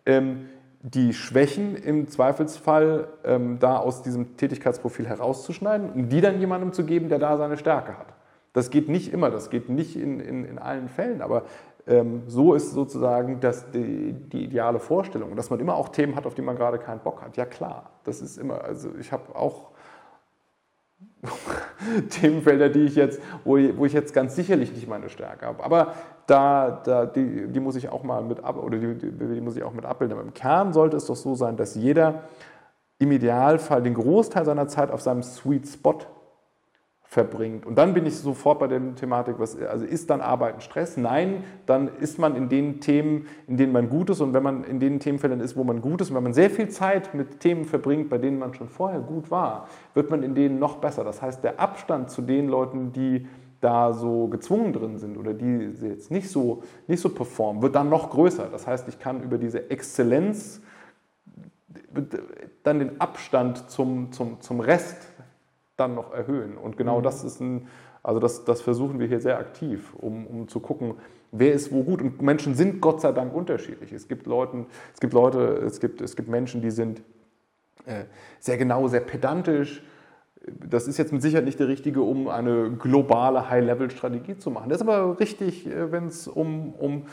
ähm, 0.05 0.49
die 0.83 1.13
Schwächen 1.13 1.75
im 1.77 2.09
Zweifelsfall 2.09 3.07
ähm, 3.23 3.57
da 3.59 3.77
aus 3.77 4.03
diesem 4.03 4.35
Tätigkeitsprofil 4.35 5.07
herauszuschneiden 5.07 5.91
und 5.91 6.09
die 6.09 6.19
dann 6.19 6.41
jemandem 6.41 6.73
zu 6.73 6.83
geben, 6.83 7.07
der 7.07 7.19
da 7.19 7.37
seine 7.37 7.57
Stärke 7.57 7.97
hat. 7.97 8.07
Das 8.51 8.69
geht 8.69 8.89
nicht 8.89 9.13
immer, 9.13 9.31
das 9.31 9.49
geht 9.49 9.69
nicht 9.69 9.95
in, 9.95 10.19
in, 10.19 10.43
in 10.43 10.59
allen 10.59 10.89
Fällen, 10.89 11.21
aber 11.21 11.43
ähm, 11.87 12.23
so 12.27 12.53
ist 12.53 12.73
sozusagen 12.73 13.39
das 13.39 13.71
die, 13.71 14.13
die, 14.13 14.43
ideale 14.43 14.79
Vorstellung. 14.79 15.35
dass 15.37 15.49
man 15.49 15.61
immer 15.61 15.75
auch 15.75 15.89
Themen 15.89 16.17
hat, 16.17 16.25
auf 16.25 16.35
die 16.35 16.41
man 16.41 16.57
gerade 16.57 16.79
keinen 16.79 16.99
Bock 16.99 17.21
hat. 17.21 17.37
Ja 17.37 17.45
klar, 17.45 17.91
das 18.03 18.21
ist 18.21 18.37
immer, 18.37 18.63
also 18.63 18.89
ich 18.99 19.13
habe 19.13 19.35
auch 19.35 19.71
Themenfelder, 22.09 22.67
die 22.67 22.83
ich 22.83 22.95
jetzt, 22.95 23.21
wo 23.45 23.55
ich, 23.57 23.93
jetzt 23.93 24.13
ganz 24.13 24.35
sicherlich 24.35 24.73
nicht 24.73 24.87
meine 24.89 25.09
Stärke 25.09 25.45
habe. 25.45 25.63
Aber 25.63 25.93
da, 26.27 26.81
da, 26.83 27.05
die, 27.05 27.47
die 27.47 27.59
muss 27.59 27.75
ich 27.75 27.89
auch 27.89 28.03
mal 28.03 28.23
mit 28.23 28.43
ab, 28.43 28.57
oder 28.57 28.77
die, 28.77 28.95
die, 28.95 29.41
muss 29.41 29.55
ich 29.55 29.63
auch 29.63 29.73
mit 29.73 29.85
abbilden. 29.85 30.17
Aber 30.17 30.25
im 30.25 30.33
Kern 30.33 30.73
sollte 30.73 30.97
es 30.97 31.05
doch 31.05 31.15
so 31.15 31.35
sein, 31.35 31.57
dass 31.57 31.75
jeder 31.75 32.23
im 32.99 33.11
Idealfall 33.11 33.83
den 33.83 33.93
Großteil 33.93 34.45
seiner 34.45 34.67
Zeit 34.67 34.91
auf 34.91 35.01
seinem 35.01 35.23
Sweet 35.23 35.67
Spot 35.67 35.99
verbringt. 37.13 37.65
Und 37.65 37.77
dann 37.77 37.93
bin 37.93 38.07
ich 38.07 38.17
sofort 38.17 38.59
bei 38.59 38.67
der 38.67 38.95
Thematik, 38.95 39.35
was, 39.37 39.55
also 39.61 39.85
ist 39.85 40.09
dann 40.09 40.19
Arbeiten 40.19 40.61
Stress? 40.61 40.97
Nein, 40.97 41.43
dann 41.67 41.89
ist 41.99 42.17
man 42.17 42.35
in 42.35 42.49
den 42.49 42.81
Themen, 42.81 43.27
in 43.47 43.55
denen 43.55 43.71
man 43.71 43.87
gut 43.87 44.09
ist 44.09 44.19
und 44.19 44.33
wenn 44.33 44.41
man 44.41 44.63
in 44.63 44.79
den 44.79 44.99
Themenfeldern 44.99 45.39
ist, 45.39 45.55
wo 45.55 45.63
man 45.63 45.79
gut 45.79 46.01
ist 46.01 46.09
und 46.09 46.15
wenn 46.15 46.23
man 46.23 46.33
sehr 46.33 46.49
viel 46.49 46.69
Zeit 46.69 47.13
mit 47.13 47.39
Themen 47.39 47.65
verbringt, 47.65 48.09
bei 48.09 48.17
denen 48.17 48.39
man 48.39 48.55
schon 48.55 48.67
vorher 48.67 48.99
gut 48.99 49.29
war, 49.29 49.67
wird 49.93 50.09
man 50.09 50.23
in 50.23 50.33
denen 50.33 50.57
noch 50.57 50.77
besser. 50.77 51.03
Das 51.03 51.21
heißt, 51.21 51.43
der 51.43 51.59
Abstand 51.59 52.09
zu 52.09 52.23
den 52.23 52.49
Leuten, 52.49 52.93
die 52.93 53.27
da 53.63 53.93
so 53.93 54.27
gezwungen 54.27 54.73
drin 54.73 54.97
sind 54.97 55.17
oder 55.17 55.33
die 55.33 55.71
jetzt 55.81 56.11
nicht 56.11 56.29
so, 56.29 56.63
nicht 56.87 56.99
so 56.99 57.09
performen, 57.09 57.61
wird 57.61 57.75
dann 57.75 57.89
noch 57.89 58.09
größer. 58.09 58.49
Das 58.51 58.67
heißt, 58.67 58.87
ich 58.89 58.99
kann 58.99 59.23
über 59.23 59.37
diese 59.37 59.69
Exzellenz 59.69 60.61
dann 62.63 62.79
den 62.79 62.99
Abstand 62.99 63.69
zum, 63.69 64.11
zum, 64.11 64.41
zum 64.41 64.59
Rest 64.59 64.97
dann 65.77 65.95
noch 65.95 66.13
erhöhen. 66.13 66.57
Und 66.57 66.77
genau 66.77 66.99
mhm. 66.99 67.03
das 67.03 67.23
ist 67.23 67.39
ein, 67.39 67.67
also 68.01 68.19
das, 68.19 68.43
das 68.43 68.61
versuchen 68.61 68.99
wir 68.99 69.07
hier 69.07 69.21
sehr 69.21 69.37
aktiv, 69.37 69.93
um, 69.95 70.27
um 70.27 70.47
zu 70.47 70.59
gucken, 70.59 70.95
wer 71.31 71.53
ist 71.53 71.71
wo 71.71 71.83
gut. 71.83 72.01
Und 72.01 72.21
Menschen 72.21 72.55
sind 72.55 72.81
Gott 72.81 72.99
sei 72.99 73.11
Dank 73.13 73.33
unterschiedlich. 73.33 73.93
Es 73.93 74.07
gibt, 74.07 74.27
Leuten, 74.27 74.65
es 74.93 74.99
gibt 74.99 75.13
Leute, 75.13 75.39
es 75.65 75.79
gibt, 75.79 76.01
es 76.01 76.15
gibt 76.15 76.27
Menschen, 76.27 76.61
die 76.61 76.71
sind 76.71 77.01
äh, 77.85 78.05
sehr 78.39 78.57
genau, 78.57 78.87
sehr 78.87 79.01
pedantisch, 79.01 79.83
das 80.45 80.87
ist 80.87 80.97
jetzt 80.97 81.13
mit 81.13 81.21
Sicherheit 81.21 81.45
nicht 81.45 81.59
der 81.59 81.67
richtige, 81.67 82.01
um 82.01 82.27
eine 82.27 82.71
globale 82.71 83.49
High-Level-Strategie 83.49 84.37
zu 84.37 84.51
machen. 84.51 84.69
Das 84.69 84.81
ist 84.81 84.87
aber 84.87 85.19
richtig, 85.19 85.67
äh, 85.67 85.91
wenn 85.91 86.07
es 86.07 86.27
um, 86.27 86.73
um, 86.73 87.03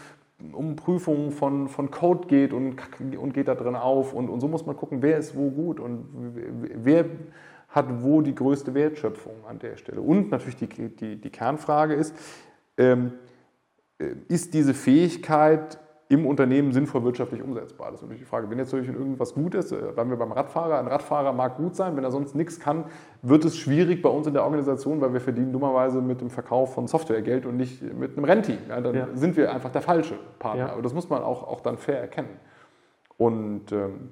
um 0.53 0.76
Prüfungen 0.76 1.31
von, 1.31 1.68
von 1.68 1.91
Code 1.91 2.26
geht 2.26 2.53
und, 2.53 2.76
und 3.16 3.35
geht 3.35 3.49
da 3.49 3.55
drin 3.55 3.76
auf. 3.76 4.12
Und, 4.14 4.28
und 4.28 4.41
so 4.41 4.49
muss 4.49 4.66
man 4.66 4.76
gucken, 4.76 5.03
wer 5.03 5.18
ist 5.18 5.37
wo 5.37 5.51
gut 5.51 5.78
und 5.81 6.07
wer 6.74 7.05
hat 7.68 8.03
wo 8.03 8.20
die 8.20 8.35
größte 8.35 8.74
Wertschöpfung 8.74 9.45
an 9.49 9.61
der 9.61 9.76
Stelle. 9.76 10.01
Und 10.01 10.31
natürlich 10.31 10.57
die, 10.57 10.89
die, 10.89 11.16
die 11.16 11.31
Kernfrage 11.31 11.95
ist, 11.95 12.14
ähm, 12.76 13.12
äh, 13.99 14.14
ist 14.26 14.55
diese 14.55 14.74
Fähigkeit 14.74 15.78
im 16.11 16.26
Unternehmen 16.26 16.72
sinnvoll 16.72 17.04
wirtschaftlich 17.04 17.40
umsetzbar? 17.40 17.92
Das 17.92 17.96
ist 17.96 18.02
natürlich 18.02 18.22
die 18.22 18.28
Frage. 18.28 18.50
Wenn 18.50 18.58
jetzt 18.58 18.72
natürlich 18.72 18.92
irgendwas 18.94 19.32
gut 19.32 19.54
ist, 19.54 19.70
äh, 19.70 19.76
bleiben 19.94 20.11
wir 20.11 20.16
beim 20.16 20.32
Radfahrer. 20.32 20.78
Ein 20.78 20.88
Radfahrer 20.88 21.32
mag 21.32 21.56
gut 21.56 21.76
sein, 21.76 21.96
wenn 21.96 22.02
er 22.02 22.11
sonst 22.11 22.34
nichts 22.34 22.58
kann, 22.58 22.84
wird 23.22 23.44
es 23.44 23.56
schwierig 23.56 24.02
bei 24.02 24.08
uns 24.08 24.26
in 24.26 24.32
der 24.34 24.42
Organisation, 24.42 25.00
weil 25.00 25.12
wir 25.12 25.20
verdienen 25.20 25.52
dummerweise 25.52 26.02
mit 26.02 26.20
dem 26.20 26.28
Verkauf 26.28 26.74
von 26.74 26.88
Software 26.88 27.22
Geld 27.22 27.46
und 27.46 27.56
nicht 27.56 27.80
mit 27.80 28.16
einem 28.16 28.24
Rennteam. 28.24 28.58
Ja, 28.68 28.80
dann 28.80 28.94
ja. 28.94 29.08
sind 29.14 29.36
wir 29.36 29.52
einfach 29.52 29.70
der 29.70 29.82
falsche 29.82 30.18
Partner. 30.40 30.66
Ja. 30.66 30.72
Aber 30.72 30.82
das 30.82 30.92
muss 30.92 31.08
man 31.08 31.22
auch, 31.22 31.46
auch 31.46 31.61
dann 31.61 31.78
fair 31.78 32.00
erkennen. 32.00 32.40
Und 33.16 33.70
ähm, 33.70 34.11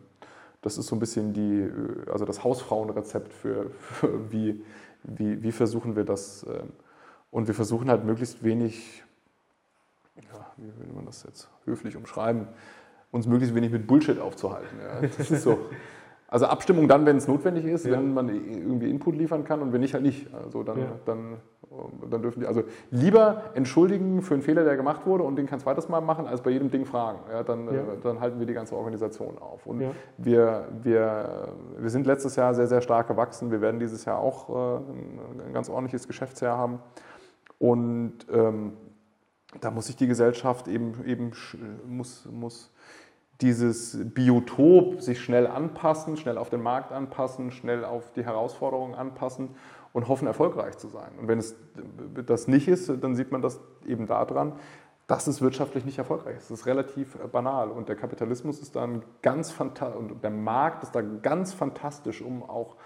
das 0.63 0.79
ist 0.79 0.87
so 0.87 0.95
ein 0.95 1.01
bisschen 1.01 1.33
die, 1.33 1.63
äh, 1.63 2.11
also 2.13 2.25
das 2.25 2.45
Hausfrauenrezept 2.45 3.33
für, 3.33 3.71
für 3.71 4.31
wie, 4.31 4.63
wie, 5.03 5.43
wie 5.43 5.53
versuchen 5.53 5.97
wir 5.97 6.05
das. 6.05 6.47
Ähm, 6.49 6.69
und 7.33 7.49
wir 7.49 7.55
versuchen 7.55 7.91
halt 7.91 8.05
möglichst 8.05 8.45
wenig 8.45 9.03
ja, 10.33 10.47
wie 10.57 10.67
will 10.81 10.93
man 10.95 11.07
das 11.07 11.23
jetzt 11.25 11.49
höflich 11.65 11.97
umschreiben, 11.97 12.49
uns 13.11 13.27
möglichst 13.27 13.55
wenig 13.55 13.71
mit 13.71 13.87
Bullshit 13.87 14.19
aufzuhalten. 14.21 14.79
Ja. 14.81 15.09
Das 15.17 15.31
ist 15.31 15.43
so. 15.43 15.59
Also 16.31 16.45
Abstimmung 16.45 16.89
dann, 16.89 17.07
wenn 17.07 17.17
es 17.17 17.27
notwendig 17.27 17.65
ist, 17.65 17.87
ja. 17.87 17.93
wenn 17.93 18.13
man 18.13 18.29
irgendwie 18.29 18.91
Input 18.91 19.17
liefern 19.17 19.45
kann 19.45 19.63
und 19.63 19.73
wenn 19.73 19.81
nicht, 19.81 19.95
halt 19.95 20.03
nicht. 20.03 20.33
Also 20.35 20.63
dann, 20.63 20.79
ja. 20.79 20.87
dann, 21.07 21.39
dann 22.11 22.21
dürfen 22.21 22.41
die, 22.41 22.47
also 22.47 22.65
lieber 22.91 23.45
entschuldigen 23.55 24.21
für 24.21 24.35
einen 24.35 24.43
Fehler, 24.43 24.63
der 24.63 24.77
gemacht 24.77 25.07
wurde 25.07 25.25
und 25.25 25.37
den 25.37 25.47
kein 25.47 25.59
zweites 25.59 25.89
Mal 25.89 26.03
machen, 26.03 26.27
als 26.27 26.43
bei 26.43 26.51
jedem 26.51 26.71
Ding 26.71 26.85
fragen. 26.85 27.21
Ja, 27.33 27.43
dann, 27.43 27.65
ja. 27.75 27.83
dann 28.03 28.21
halten 28.21 28.39
wir 28.41 28.47
die 28.47 28.53
ganze 28.53 28.77
Organisation 28.77 29.39
auf. 29.39 29.65
Und 29.65 29.81
wir, 30.19 30.67
wir, 30.83 31.49
wir 31.79 31.89
sind 31.89 32.07
letztes 32.07 32.37
Jahr 32.37 32.53
sehr, 32.53 32.67
sehr 32.67 32.83
stark 32.83 33.09
gewachsen. 33.09 33.51
Wir 33.51 33.63
werden 33.63 33.81
dieses 33.81 34.05
Jahr 34.05 34.19
auch 34.19 34.51
äh, 34.51 34.81
ein 35.47 35.55
ganz 35.55 35.71
ordentliches 35.71 36.07
Geschäftsjahr 36.07 36.59
haben. 36.59 36.81
Und 37.59 38.27
ähm, 38.31 38.75
da 39.61 39.71
muss 39.71 39.87
sich 39.87 39.97
die 39.97 40.07
Gesellschaft 40.07 40.69
eben, 40.69 41.05
eben 41.07 41.33
muss, 41.87 42.27
muss 42.31 42.71
dieses 43.41 43.99
Biotop 44.13 45.01
sich 45.01 45.21
schnell 45.21 45.47
anpassen, 45.47 46.17
schnell 46.17 46.39
auf 46.39 46.51
den 46.51 46.63
Markt 46.63 46.93
anpassen, 46.93 47.51
schnell 47.51 47.85
auf 47.85 48.13
die 48.13 48.25
Herausforderungen 48.25 48.95
anpassen 48.95 49.51
und 49.93 50.09
hoffen, 50.09 50.27
erfolgreich 50.27 50.77
zu 50.77 50.89
sein. 50.89 51.13
Und 51.21 51.29
wenn 51.29 51.39
es 51.39 51.55
das 52.27 52.49
nicht 52.49 52.69
ist, 52.69 52.91
dann 53.01 53.15
sieht 53.15 53.33
man 53.33 53.41
das 53.41 53.61
eben 53.87 54.07
daran, 54.07 54.55
dass 55.07 55.27
es 55.27 55.41
wirtschaftlich 55.41 55.85
nicht 55.87 55.99
erfolgreich 55.99 56.37
ist. 56.37 56.51
Das 56.51 56.61
ist 56.61 56.67
relativ 56.67 57.17
banal. 57.33 57.71
Und 57.71 57.89
der 57.89 57.97
Kapitalismus 57.97 58.61
ist 58.61 58.77
dann 58.77 59.03
ganz 59.23 59.51
fantastisch, 59.51 59.99
und 59.99 60.23
der 60.23 60.31
Markt 60.31 60.83
ist 60.83 60.95
da 60.95 61.01
ganz 61.01 61.55
fantastisch, 61.55 62.21
um 62.21 62.43
auch 62.43 62.77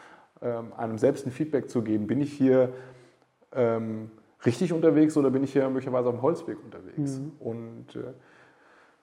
ähm, 0.40 0.72
einem 0.76 0.98
selbst 0.98 1.26
ein 1.26 1.32
Feedback 1.32 1.68
zu 1.68 1.82
geben. 1.82 2.06
Bin 2.06 2.20
ich 2.20 2.32
hier 2.32 2.72
ähm, 3.52 4.10
richtig 4.44 4.72
unterwegs 4.72 5.16
oder 5.16 5.30
bin 5.30 5.44
ich 5.44 5.52
hier 5.52 5.68
möglicherweise 5.68 6.08
auf 6.08 6.14
dem 6.14 6.22
Holzweg 6.22 6.58
unterwegs? 6.62 7.18
Mhm. 7.18 7.32
Und 7.40 7.96
äh, 7.96 8.12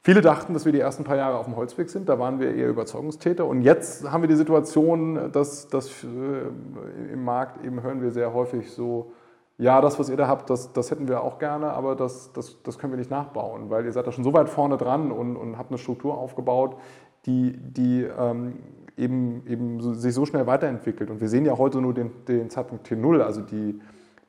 viele 0.02 0.22
dachten, 0.22 0.54
dass 0.54 0.66
wir 0.66 0.72
die 0.72 0.80
ersten 0.80 1.04
paar 1.04 1.18
Jahre 1.18 1.38
auf 1.38 1.46
dem 1.46 1.56
Holzweg 1.56 1.90
sind. 1.90 2.10
Da 2.10 2.20
waren 2.20 2.40
wir 2.40 2.54
eher 2.54 2.70
Überzeugungstäter. 2.70 3.46
Und 3.46 3.62
jetzt 3.62 4.10
haben 4.10 4.22
wir 4.22 4.28
die 4.28 4.36
Situation, 4.36 5.32
dass, 5.32 5.68
dass 5.68 6.04
äh, 6.04 7.14
im 7.14 7.24
Markt 7.24 7.64
eben 7.66 7.82
hören 7.82 8.02
wir 8.02 8.12
sehr 8.12 8.34
häufig 8.34 8.72
so, 8.72 9.12
ja, 9.58 9.82
das, 9.82 10.00
was 10.00 10.10
ihr 10.10 10.16
da 10.16 10.28
habt, 10.28 10.50
das, 10.50 10.72
das 10.72 10.90
hätten 10.90 11.10
wir 11.10 11.22
auch 11.22 11.38
gerne, 11.38 11.72
aber 11.72 11.96
das, 11.96 12.32
das, 12.32 12.64
das 12.64 12.80
können 12.80 12.94
wir 12.94 12.98
nicht 12.98 13.12
nachbauen, 13.12 13.70
weil 13.70 13.84
ihr 13.84 13.92
seid 13.92 14.08
da 14.08 14.14
schon 14.14 14.24
so 14.24 14.32
weit 14.32 14.48
vorne 14.48 14.78
dran 14.78 15.12
und, 15.12 15.36
und 15.36 15.58
habt 15.58 15.70
eine 15.70 15.78
Struktur 15.78 16.18
aufgebaut, 16.18 16.78
die, 17.26 17.58
die 17.58 18.04
ähm, 18.04 18.60
eben, 18.96 19.46
eben 19.48 19.96
sich 19.96 20.14
so 20.14 20.26
schnell 20.26 20.48
weiterentwickelt. 20.48 21.10
Und 21.10 21.20
wir 21.20 21.28
sehen 21.28 21.46
ja 21.46 21.58
heute 21.58 21.82
nur 21.82 21.94
den, 21.94 22.12
den 22.26 22.50
Zeitpunkt 22.50 22.88
T0, 22.88 23.20
also 23.20 23.42
die, 23.42 23.82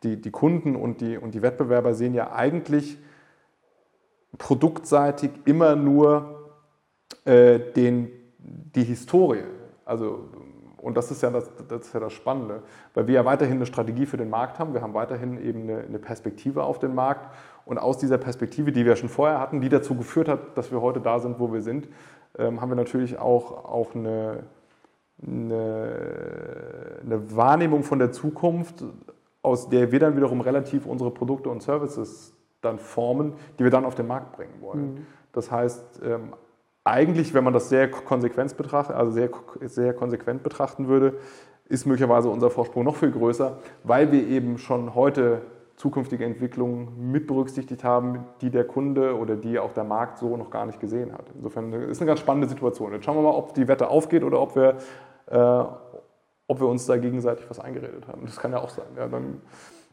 die, 0.03 0.20
die 0.20 0.30
Kunden 0.30 0.76
und 0.76 1.01
die, 1.01 1.16
und 1.16 1.34
die 1.34 1.42
Wettbewerber 1.42 1.94
sehen 1.94 2.14
ja 2.14 2.32
eigentlich 2.32 2.98
produktseitig 4.38 5.30
immer 5.44 5.76
nur 5.76 6.53
äh, 7.24 7.59
den, 7.59 8.11
die 8.38 8.84
Historie. 8.84 9.44
Also, 9.84 10.28
und 10.78 10.96
das 10.96 11.11
ist, 11.11 11.22
ja 11.22 11.30
das, 11.30 11.51
das 11.68 11.86
ist 11.88 11.92
ja 11.92 12.01
das 12.01 12.12
Spannende, 12.12 12.62
weil 12.94 13.07
wir 13.07 13.14
ja 13.16 13.24
weiterhin 13.24 13.57
eine 13.57 13.66
Strategie 13.66 14.07
für 14.07 14.16
den 14.16 14.30
Markt 14.30 14.59
haben. 14.59 14.72
Wir 14.72 14.80
haben 14.80 14.94
weiterhin 14.94 15.44
eben 15.44 15.62
eine, 15.62 15.80
eine 15.80 15.98
Perspektive 15.98 16.64
auf 16.64 16.78
den 16.78 16.94
Markt. 16.94 17.28
Und 17.66 17.78
aus 17.78 17.98
dieser 17.98 18.18
Perspektive, 18.18 18.72
die 18.72 18.86
wir 18.86 18.96
schon 18.96 19.11
vorher 19.11 19.38
hatten, 19.38 19.61
die 19.61 19.68
dazu 19.68 19.94
geführt 19.94 20.28
hat, 20.28 20.57
dass 20.57 20.72
wir 20.72 20.80
heute 20.80 21.01
da 21.01 21.18
sind, 21.18 21.38
wo 21.38 21.53
wir 21.53 21.61
sind, 21.61 21.88
ähm, 22.38 22.61
haben 22.61 22.70
wir 22.70 22.76
natürlich 22.76 23.18
auch, 23.18 23.64
auch 23.64 23.94
eine, 23.94 24.44
eine, 25.26 27.01
eine 27.05 27.36
Wahrnehmung 27.36 27.82
von 27.82 27.98
der 27.98 28.12
Zukunft, 28.12 28.82
aus 29.43 29.68
der 29.68 29.93
wir 29.93 30.01
dann 30.01 30.16
wiederum 30.16 30.41
relativ 30.41 30.86
unsere 30.86 31.11
Produkte 31.11 31.49
und 31.49 31.62
Services 31.62 32.34
dann 32.61 32.78
formen, 32.78 33.34
die 33.59 33.64
wir 33.64 33.70
dann 33.70 33.84
auf 33.84 33.95
den 33.95 34.07
Markt 34.07 34.36
bringen 34.36 34.61
wollen. 34.61 34.95
Mhm. 34.95 35.07
Das 35.32 35.51
heißt, 35.51 36.03
ähm, 36.05 36.34
eigentlich, 36.84 37.34
wenn 37.34 37.45
man 37.45 37.53
das 37.53 37.68
sehr 37.68 37.91
konsequent 37.91 38.57
betrachtet, 38.57 38.97
also 38.97 39.12
sehr, 39.12 39.30
sehr 39.62 39.95
konsequent 39.95 40.43
betrachten 40.43 40.88
würde, 40.88 41.14
ist 41.68 41.86
möglicherweise 41.86 42.28
unser 42.28 42.51
Vorsprung 42.51 42.84
noch 42.84 42.97
viel 42.97 43.12
größer, 43.12 43.59
weil 43.84 44.11
wir 44.12 44.26
eben 44.26 44.59
schon 44.59 44.95
heute 44.95 45.43
zukünftige 45.76 46.24
Entwicklungen 46.26 47.11
mit 47.11 47.26
berücksichtigt 47.26 47.84
haben, 47.84 48.26
die 48.43 48.51
der 48.51 48.64
Kunde 48.64 49.16
oder 49.16 49.36
die 49.36 49.59
auch 49.59 49.72
der 49.72 49.84
Markt 49.84 50.18
so 50.18 50.36
noch 50.36 50.51
gar 50.51 50.66
nicht 50.66 50.78
gesehen 50.78 51.12
hat. 51.12 51.30
Insofern 51.34 51.72
ist 51.72 51.93
es 51.93 52.01
eine 52.01 52.09
ganz 52.09 52.20
spannende 52.20 52.49
Situation. 52.49 52.93
Jetzt 52.93 53.07
schauen 53.07 53.16
wir 53.16 53.22
mal, 53.22 53.34
ob 53.34 53.55
die 53.55 53.66
Wette 53.66 53.88
aufgeht 53.88 54.22
oder 54.22 54.41
ob 54.41 54.57
wir, 54.57 54.76
äh, 55.26 55.64
ob 56.51 56.59
wir 56.59 56.66
uns 56.66 56.84
da 56.84 56.96
gegenseitig 56.96 57.48
was 57.48 57.61
eingeredet 57.61 58.09
haben. 58.09 58.22
Das 58.24 58.36
kann 58.36 58.51
ja 58.51 58.59
auch 58.59 58.70
sein. 58.70 58.86
Ja, 58.96 59.07
dann, 59.07 59.40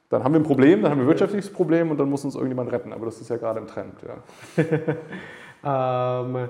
dann 0.10 0.24
haben 0.24 0.34
wir 0.34 0.39
ein 0.39 0.43
Problem, 0.43 0.82
dann 0.82 0.89
haben 0.89 0.97
wir 0.97 1.05
ein 1.05 1.08
wirtschaftliches 1.08 1.53
Problem 1.53 1.91
und 1.91 1.99
dann 1.99 2.10
muss 2.10 2.26
uns 2.26 2.34
irgendjemand 2.34 2.72
retten. 2.72 2.93
Aber 2.93 3.05
das 3.05 3.22
ist 3.22 3.30
ja 3.30 3.38
gerade 3.38 3.60
im 3.60 3.68
Trend. 3.68 3.93
Ja. 4.01 6.24
ähm, 6.24 6.49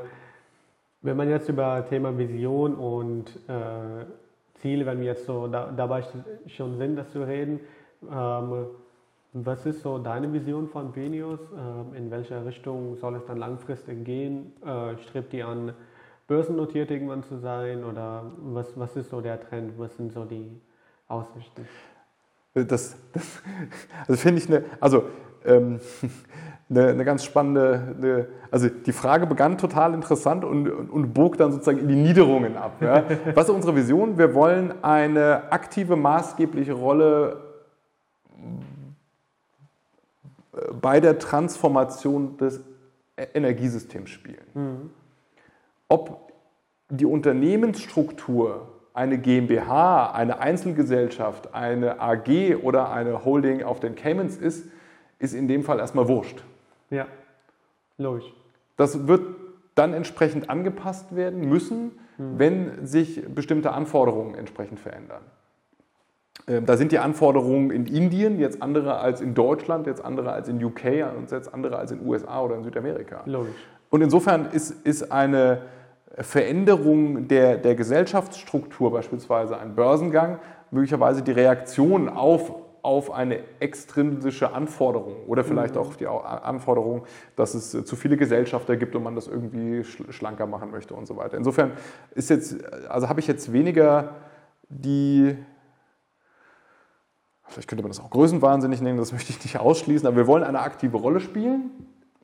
wenn 1.01 1.17
man 1.17 1.29
jetzt 1.29 1.49
über 1.49 1.85
Thema 1.89 2.17
Vision 2.17 2.75
und 2.75 3.35
äh, 3.49 4.05
Ziele, 4.61 4.85
wenn 4.85 5.01
wir 5.01 5.07
jetzt 5.07 5.25
so 5.25 5.47
da, 5.47 5.73
dabei 5.75 6.05
schon 6.47 6.77
sind, 6.77 6.95
das 6.95 7.11
zu 7.11 7.27
reden, 7.27 7.59
ähm, 8.09 8.67
was 9.33 9.65
ist 9.65 9.81
so 9.81 9.97
deine 9.97 10.31
Vision 10.31 10.69
von 10.69 10.95
Venius? 10.95 11.41
Ähm, 11.53 11.95
in 11.95 12.11
welche 12.11 12.45
Richtung 12.45 12.95
soll 12.95 13.15
es 13.15 13.25
dann 13.25 13.39
langfristig 13.39 14.05
gehen? 14.05 14.53
Äh, 14.65 14.97
strebt 14.99 15.33
die 15.33 15.43
an 15.43 15.73
börsennotiert 16.27 16.91
irgendwann 16.91 17.23
zu 17.23 17.37
sein? 17.37 17.83
Oder 17.83 18.31
was, 18.37 18.77
was 18.77 18.95
ist 18.95 19.09
so 19.09 19.21
der 19.21 19.39
Trend? 19.39 19.73
Was 19.77 19.95
sind 19.95 20.11
so 20.11 20.25
die 20.25 20.61
Aussichten? 21.07 21.67
Das, 22.53 22.95
das 23.13 23.41
also 24.07 24.21
finde 24.21 24.41
ich 24.41 24.49
eine, 24.49 24.65
also 24.79 25.05
ähm, 25.45 25.79
eine, 26.69 26.87
eine, 26.87 27.05
ganz 27.05 27.23
spannende, 27.23 27.95
eine, 27.97 28.27
also 28.51 28.67
die 28.67 28.91
Frage 28.91 29.27
begann 29.27 29.57
total 29.57 29.93
interessant 29.93 30.43
und, 30.43 30.67
und, 30.69 30.89
und, 30.89 31.13
bog 31.13 31.37
dann 31.37 31.51
sozusagen 31.51 31.79
in 31.79 31.87
die 31.87 31.95
Niederungen 31.95 32.57
ab. 32.57 32.81
Ja. 32.81 33.03
Was 33.35 33.45
ist 33.45 33.55
unsere 33.55 33.75
Vision? 33.75 34.17
Wir 34.17 34.33
wollen 34.33 34.83
eine 34.83 35.51
aktive, 35.51 35.95
maßgebliche 35.95 36.73
Rolle 36.73 37.43
bei 40.81 40.99
der 40.99 41.19
Transformation 41.19 42.37
des 42.37 42.61
Energiesystems 43.15 44.09
spielen. 44.09 44.43
Mhm 44.55 44.89
ob 45.89 46.31
die 46.89 47.05
Unternehmensstruktur 47.05 48.67
eine 48.93 49.17
GmbH, 49.19 50.11
eine 50.11 50.39
Einzelgesellschaft, 50.39 51.53
eine 51.53 51.99
AG 52.01 52.55
oder 52.63 52.91
eine 52.91 53.25
Holding 53.25 53.63
auf 53.63 53.79
den 53.79 53.95
Caymans 53.95 54.37
ist, 54.37 54.65
ist 55.19 55.33
in 55.33 55.47
dem 55.47 55.63
Fall 55.63 55.79
erstmal 55.79 56.07
wurscht. 56.07 56.43
Ja, 56.89 57.05
logisch. 57.97 58.33
Das 58.75 59.07
wird 59.07 59.21
dann 59.75 59.93
entsprechend 59.93 60.49
angepasst 60.49 61.15
werden 61.15 61.47
müssen, 61.47 61.91
hm. 62.17 62.39
wenn 62.39 62.85
sich 62.85 63.23
bestimmte 63.33 63.71
Anforderungen 63.71 64.35
entsprechend 64.35 64.79
verändern. 64.79 65.21
Ähm, 66.47 66.65
da 66.65 66.77
sind 66.77 66.91
die 66.91 66.99
Anforderungen 66.99 67.71
in 67.71 67.85
Indien 67.85 68.39
jetzt 68.39 68.61
andere 68.61 68.97
als 68.97 69.21
in 69.21 69.33
Deutschland, 69.33 69.85
jetzt 69.85 70.03
andere 70.03 70.31
als 70.31 70.47
in 70.47 70.63
UK 70.63 71.05
und 71.15 71.31
jetzt 71.31 71.53
andere 71.53 71.77
als 71.77 71.91
in 71.91 72.05
USA 72.05 72.41
oder 72.41 72.55
in 72.55 72.63
Südamerika. 72.63 73.21
Logisch. 73.25 73.53
Und 73.89 74.01
insofern 74.01 74.47
ist, 74.51 74.71
ist 74.85 75.11
eine 75.11 75.61
Veränderung 76.19 77.27
der, 77.27 77.57
der 77.57 77.75
Gesellschaftsstruktur, 77.75 78.91
beispielsweise 78.91 79.57
ein 79.57 79.75
Börsengang, 79.75 80.39
möglicherweise 80.71 81.21
die 81.21 81.31
Reaktion 81.31 82.09
auf, 82.09 82.53
auf 82.81 83.11
eine 83.11 83.39
extrinsische 83.59 84.51
Anforderung 84.51 85.27
oder 85.27 85.43
vielleicht 85.43 85.75
mhm. 85.75 85.81
auch 85.81 85.95
die 85.95 86.07
Anforderung, 86.07 87.05
dass 87.35 87.53
es 87.53 87.71
zu 87.85 87.95
viele 87.95 88.17
Gesellschafter 88.17 88.77
gibt 88.77 88.95
und 88.95 89.03
man 89.03 89.13
das 89.15 89.27
irgendwie 89.27 89.83
schlanker 89.83 90.47
machen 90.47 90.71
möchte 90.71 90.95
und 90.95 91.05
so 91.05 91.17
weiter. 91.17 91.37
Insofern 91.37 91.73
ist 92.15 92.29
jetzt, 92.31 92.63
also 92.89 93.09
habe 93.09 93.19
ich 93.19 93.27
jetzt 93.27 93.53
weniger 93.53 94.15
die, 94.69 95.37
vielleicht 97.43 97.67
könnte 97.67 97.83
man 97.83 97.91
das 97.91 97.99
auch 97.99 98.09
größenwahnsinnig 98.09 98.81
nennen, 98.81 98.97
das 98.97 99.11
möchte 99.11 99.31
ich 99.31 99.43
nicht 99.43 99.59
ausschließen, 99.59 100.07
aber 100.07 100.17
wir 100.17 100.27
wollen 100.27 100.43
eine 100.43 100.61
aktive 100.61 100.97
Rolle 100.97 101.19
spielen 101.19 101.71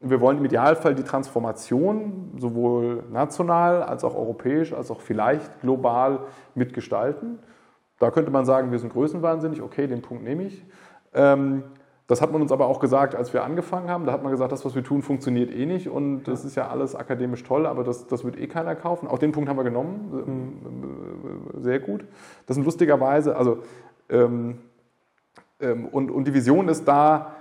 wir 0.03 0.21
wollen 0.21 0.37
im 0.37 0.45
Idealfall 0.45 0.95
die 0.95 1.03
Transformation 1.03 2.31
sowohl 2.37 3.03
national 3.11 3.83
als 3.83 4.03
auch 4.03 4.15
europäisch, 4.15 4.73
als 4.73 4.91
auch 4.91 5.01
vielleicht 5.01 5.61
global 5.61 6.19
mitgestalten. 6.55 7.39
Da 7.99 8.11
könnte 8.11 8.31
man 8.31 8.45
sagen, 8.45 8.71
wir 8.71 8.79
sind 8.79 8.91
größenwahnsinnig, 8.93 9.61
okay, 9.61 9.87
den 9.87 10.01
Punkt 10.01 10.23
nehme 10.23 10.43
ich. 10.43 10.65
Ähm, 11.13 11.63
Das 12.07 12.21
hat 12.21 12.33
man 12.33 12.41
uns 12.41 12.51
aber 12.51 12.67
auch 12.67 12.81
gesagt, 12.81 13.15
als 13.15 13.31
wir 13.33 13.45
angefangen 13.45 13.89
haben. 13.89 14.05
Da 14.05 14.11
hat 14.11 14.23
man 14.23 14.31
gesagt, 14.31 14.51
das, 14.51 14.65
was 14.65 14.75
wir 14.75 14.83
tun, 14.83 15.01
funktioniert 15.01 15.49
eh 15.51 15.65
nicht 15.65 15.87
und 15.87 16.25
das 16.25 16.43
ist 16.43 16.55
ja 16.55 16.67
alles 16.67 16.95
akademisch 16.95 17.43
toll, 17.43 17.65
aber 17.65 17.85
das, 17.85 18.07
das 18.07 18.25
wird 18.25 18.37
eh 18.37 18.47
keiner 18.47 18.75
kaufen. 18.75 19.07
Auch 19.07 19.19
den 19.19 19.31
Punkt 19.31 19.47
haben 19.49 19.57
wir 19.57 19.63
genommen. 19.63 20.59
Mhm. 21.55 21.61
Sehr 21.63 21.79
gut. 21.79 22.03
Das 22.45 22.55
sind 22.55 22.65
lustigerweise, 22.65 23.37
also 23.37 23.59
ähm, 24.09 24.59
ähm, 25.61 25.87
und, 25.87 26.11
und 26.11 26.25
die 26.27 26.33
Vision 26.33 26.67
ist 26.67 26.85
da, 26.85 27.35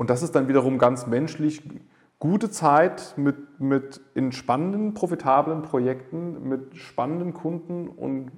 und 0.00 0.08
das 0.08 0.22
ist 0.22 0.34
dann 0.34 0.48
wiederum 0.48 0.78
ganz 0.78 1.06
menschlich, 1.06 1.60
gute 2.18 2.48
Zeit 2.48 3.12
mit, 3.18 3.60
mit 3.60 4.00
in 4.14 4.32
spannenden, 4.32 4.94
profitablen 4.94 5.60
Projekten, 5.60 6.48
mit 6.48 6.74
spannenden 6.78 7.34
Kunden 7.34 7.86
und 7.86 8.30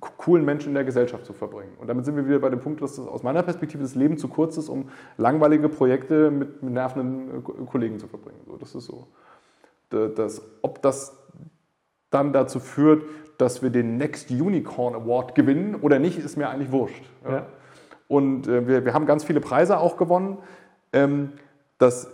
coolen 0.00 0.44
Menschen 0.44 0.70
in 0.70 0.74
der 0.74 0.82
Gesellschaft 0.82 1.24
zu 1.24 1.32
verbringen. 1.32 1.70
Und 1.78 1.86
damit 1.86 2.04
sind 2.04 2.16
wir 2.16 2.26
wieder 2.26 2.40
bei 2.40 2.50
dem 2.50 2.58
Punkt, 2.58 2.82
dass 2.82 2.96
das 2.96 3.06
aus 3.06 3.22
meiner 3.22 3.44
Perspektive 3.44 3.80
das 3.84 3.94
Leben 3.94 4.18
zu 4.18 4.26
kurz 4.26 4.56
ist, 4.56 4.68
um 4.68 4.88
langweilige 5.16 5.68
Projekte 5.68 6.32
mit, 6.32 6.64
mit 6.64 6.72
nervenden 6.72 7.28
äh, 7.28 7.64
Kollegen 7.64 8.00
zu 8.00 8.08
verbringen. 8.08 8.40
So, 8.48 8.56
das 8.56 8.74
ist 8.74 8.86
so. 8.86 9.06
Das, 9.90 10.42
ob 10.62 10.82
das 10.82 11.16
dann 12.10 12.32
dazu 12.32 12.58
führt, 12.58 13.04
dass 13.38 13.62
wir 13.62 13.70
den 13.70 13.98
Next 13.98 14.32
Unicorn 14.32 14.96
Award 14.96 15.36
gewinnen 15.36 15.76
oder 15.76 16.00
nicht, 16.00 16.18
ist 16.18 16.36
mir 16.36 16.48
eigentlich 16.48 16.72
wurscht. 16.72 17.04
Ja. 17.24 17.46
Und 18.08 18.48
äh, 18.48 18.66
wir, 18.66 18.84
wir 18.84 18.94
haben 18.94 19.06
ganz 19.06 19.22
viele 19.22 19.40
Preise 19.40 19.78
auch 19.78 19.96
gewonnen. 19.96 20.38
Ähm, 20.94 21.32
das 21.78 22.08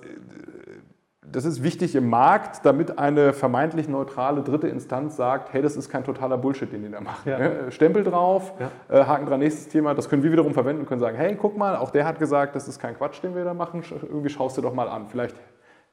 das 1.32 1.44
ist 1.44 1.62
wichtig 1.62 1.94
im 1.94 2.08
Markt, 2.08 2.64
damit 2.64 2.98
eine 2.98 3.32
vermeintlich 3.32 3.88
neutrale 3.88 4.42
dritte 4.42 4.68
Instanz 4.68 5.16
sagt, 5.16 5.52
hey, 5.52 5.62
das 5.62 5.76
ist 5.76 5.88
kein 5.88 6.04
totaler 6.04 6.38
Bullshit, 6.38 6.72
den 6.72 6.82
die 6.82 6.90
da 6.90 7.00
machen. 7.00 7.28
Ja. 7.28 7.70
Stempel 7.70 8.02
drauf, 8.02 8.52
ja. 8.58 8.70
Äh, 8.88 9.04
Haken 9.04 9.26
dran, 9.26 9.40
nächstes 9.40 9.68
Thema. 9.68 9.94
Das 9.94 10.08
können 10.08 10.22
wir 10.22 10.32
wiederum 10.32 10.54
verwenden 10.54 10.82
und 10.82 10.88
können 10.88 11.00
sagen, 11.00 11.16
hey, 11.16 11.36
guck 11.36 11.56
mal, 11.56 11.76
auch 11.76 11.90
der 11.90 12.04
hat 12.04 12.18
gesagt, 12.18 12.56
das 12.56 12.68
ist 12.68 12.80
kein 12.80 12.96
Quatsch, 12.96 13.22
den 13.22 13.34
wir 13.34 13.44
da 13.44 13.54
machen. 13.54 13.82
Irgendwie 14.02 14.28
schaust 14.28 14.56
du 14.58 14.62
doch 14.62 14.74
mal 14.74 14.88
an. 14.88 15.06
Vielleicht 15.08 15.36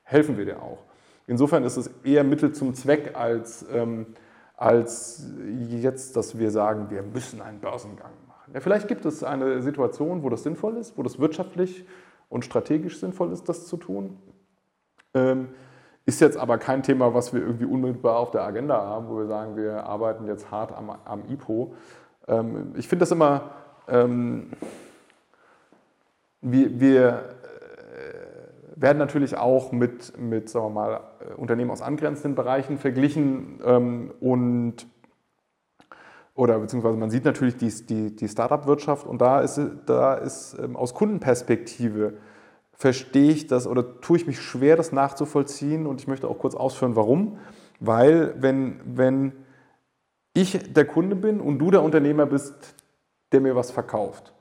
helfen 0.04 0.38
wir 0.38 0.46
dir 0.46 0.62
auch. 0.62 0.80
Insofern 1.28 1.64
ist 1.64 1.78
es 1.78 1.92
eher 2.04 2.24
Mittel 2.24 2.54
zum 2.54 2.74
Zweck 2.74 3.16
als, 3.16 3.66
ähm, 3.74 4.08
als 4.56 5.28
jetzt, 5.70 6.16
dass 6.16 6.40
wir 6.40 6.52
sagen, 6.52 6.90
wir 6.90 7.04
müssen 7.04 7.42
einen 7.42 7.60
Börsengang 7.60 8.12
machen. 8.28 8.52
Ja, 8.54 8.62
vielleicht 8.62 8.88
gibt 8.88 9.06
es 9.06 9.24
eine 9.24 9.62
Situation, 9.62 10.24
wo 10.24 10.30
das 10.30 10.44
sinnvoll 10.44 10.78
ist, 10.78 10.98
wo 10.98 11.04
das 11.04 11.20
wirtschaftlich 11.20 11.86
und 12.30 12.46
strategisch 12.46 13.00
sinnvoll 13.00 13.32
ist, 13.32 13.48
das 13.50 13.68
zu 13.68 13.78
tun. 13.78 14.18
Ähm, 15.14 15.50
ist 16.06 16.22
jetzt 16.22 16.38
aber 16.38 16.58
kein 16.58 16.84
Thema, 16.84 17.14
was 17.14 17.34
wir 17.34 17.42
irgendwie 17.42 17.66
unmittelbar 17.66 18.18
auf 18.18 18.32
der 18.32 18.44
Agenda 18.44 18.82
haben, 18.82 19.10
wo 19.10 19.18
wir 19.18 19.28
sagen, 19.28 19.58
wir 19.58 19.84
arbeiten 19.84 20.26
jetzt 20.26 20.52
hart 20.52 20.72
am, 20.72 20.90
am 20.90 21.24
IPO. 21.30 21.74
Ähm, 22.28 22.74
ich 22.78 22.88
finde 22.88 23.04
das 23.04 23.12
immer, 23.12 23.52
ähm, 23.88 24.52
wir, 26.42 26.80
wir 26.80 27.08
äh, 27.08 28.82
werden 28.82 28.98
natürlich 28.98 29.38
auch 29.38 29.72
mit, 29.72 30.18
mit 30.18 30.50
sagen 30.50 30.68
wir 30.68 30.70
mal, 30.70 31.02
Unternehmen 31.36 31.72
aus 31.72 31.82
angrenzenden 31.82 32.36
Bereichen 32.36 32.78
verglichen 32.78 33.60
und 34.20 34.86
oder 36.38 36.60
beziehungsweise 36.60 36.98
man 36.98 37.10
sieht 37.10 37.26
natürlich 37.26 37.58
die, 37.58 37.74
die, 37.88 38.16
die 38.16 38.28
Startup-Wirtschaft 38.30 39.08
und 39.08 39.20
da 39.20 39.42
ist, 39.42 39.60
da 39.88 40.14
ist 40.14 40.56
aus 40.76 40.94
Kundenperspektive 40.94 42.14
verstehe 42.74 43.32
ich 43.32 43.48
das 43.48 43.66
oder 43.66 44.00
tue 44.02 44.18
ich 44.18 44.28
mich 44.28 44.40
schwer, 44.40 44.76
das 44.76 44.92
nachzuvollziehen 44.92 45.88
und 45.88 46.00
ich 46.00 46.08
möchte 46.08 46.28
auch 46.28 46.38
kurz 46.38 46.54
ausführen, 46.54 46.96
warum. 46.96 47.40
Weil 47.80 48.36
wenn, 48.38 48.80
wenn 48.86 49.34
ich 50.36 50.72
der 50.74 50.86
Kunde 50.86 51.16
bin 51.16 51.42
und 51.42 51.58
du 51.58 51.72
der 51.72 51.82
Unternehmer 51.82 52.28
bist, 52.28 52.76
der 53.32 53.42
mir 53.42 53.56
was 53.56 53.72
verkauft, 53.72 54.32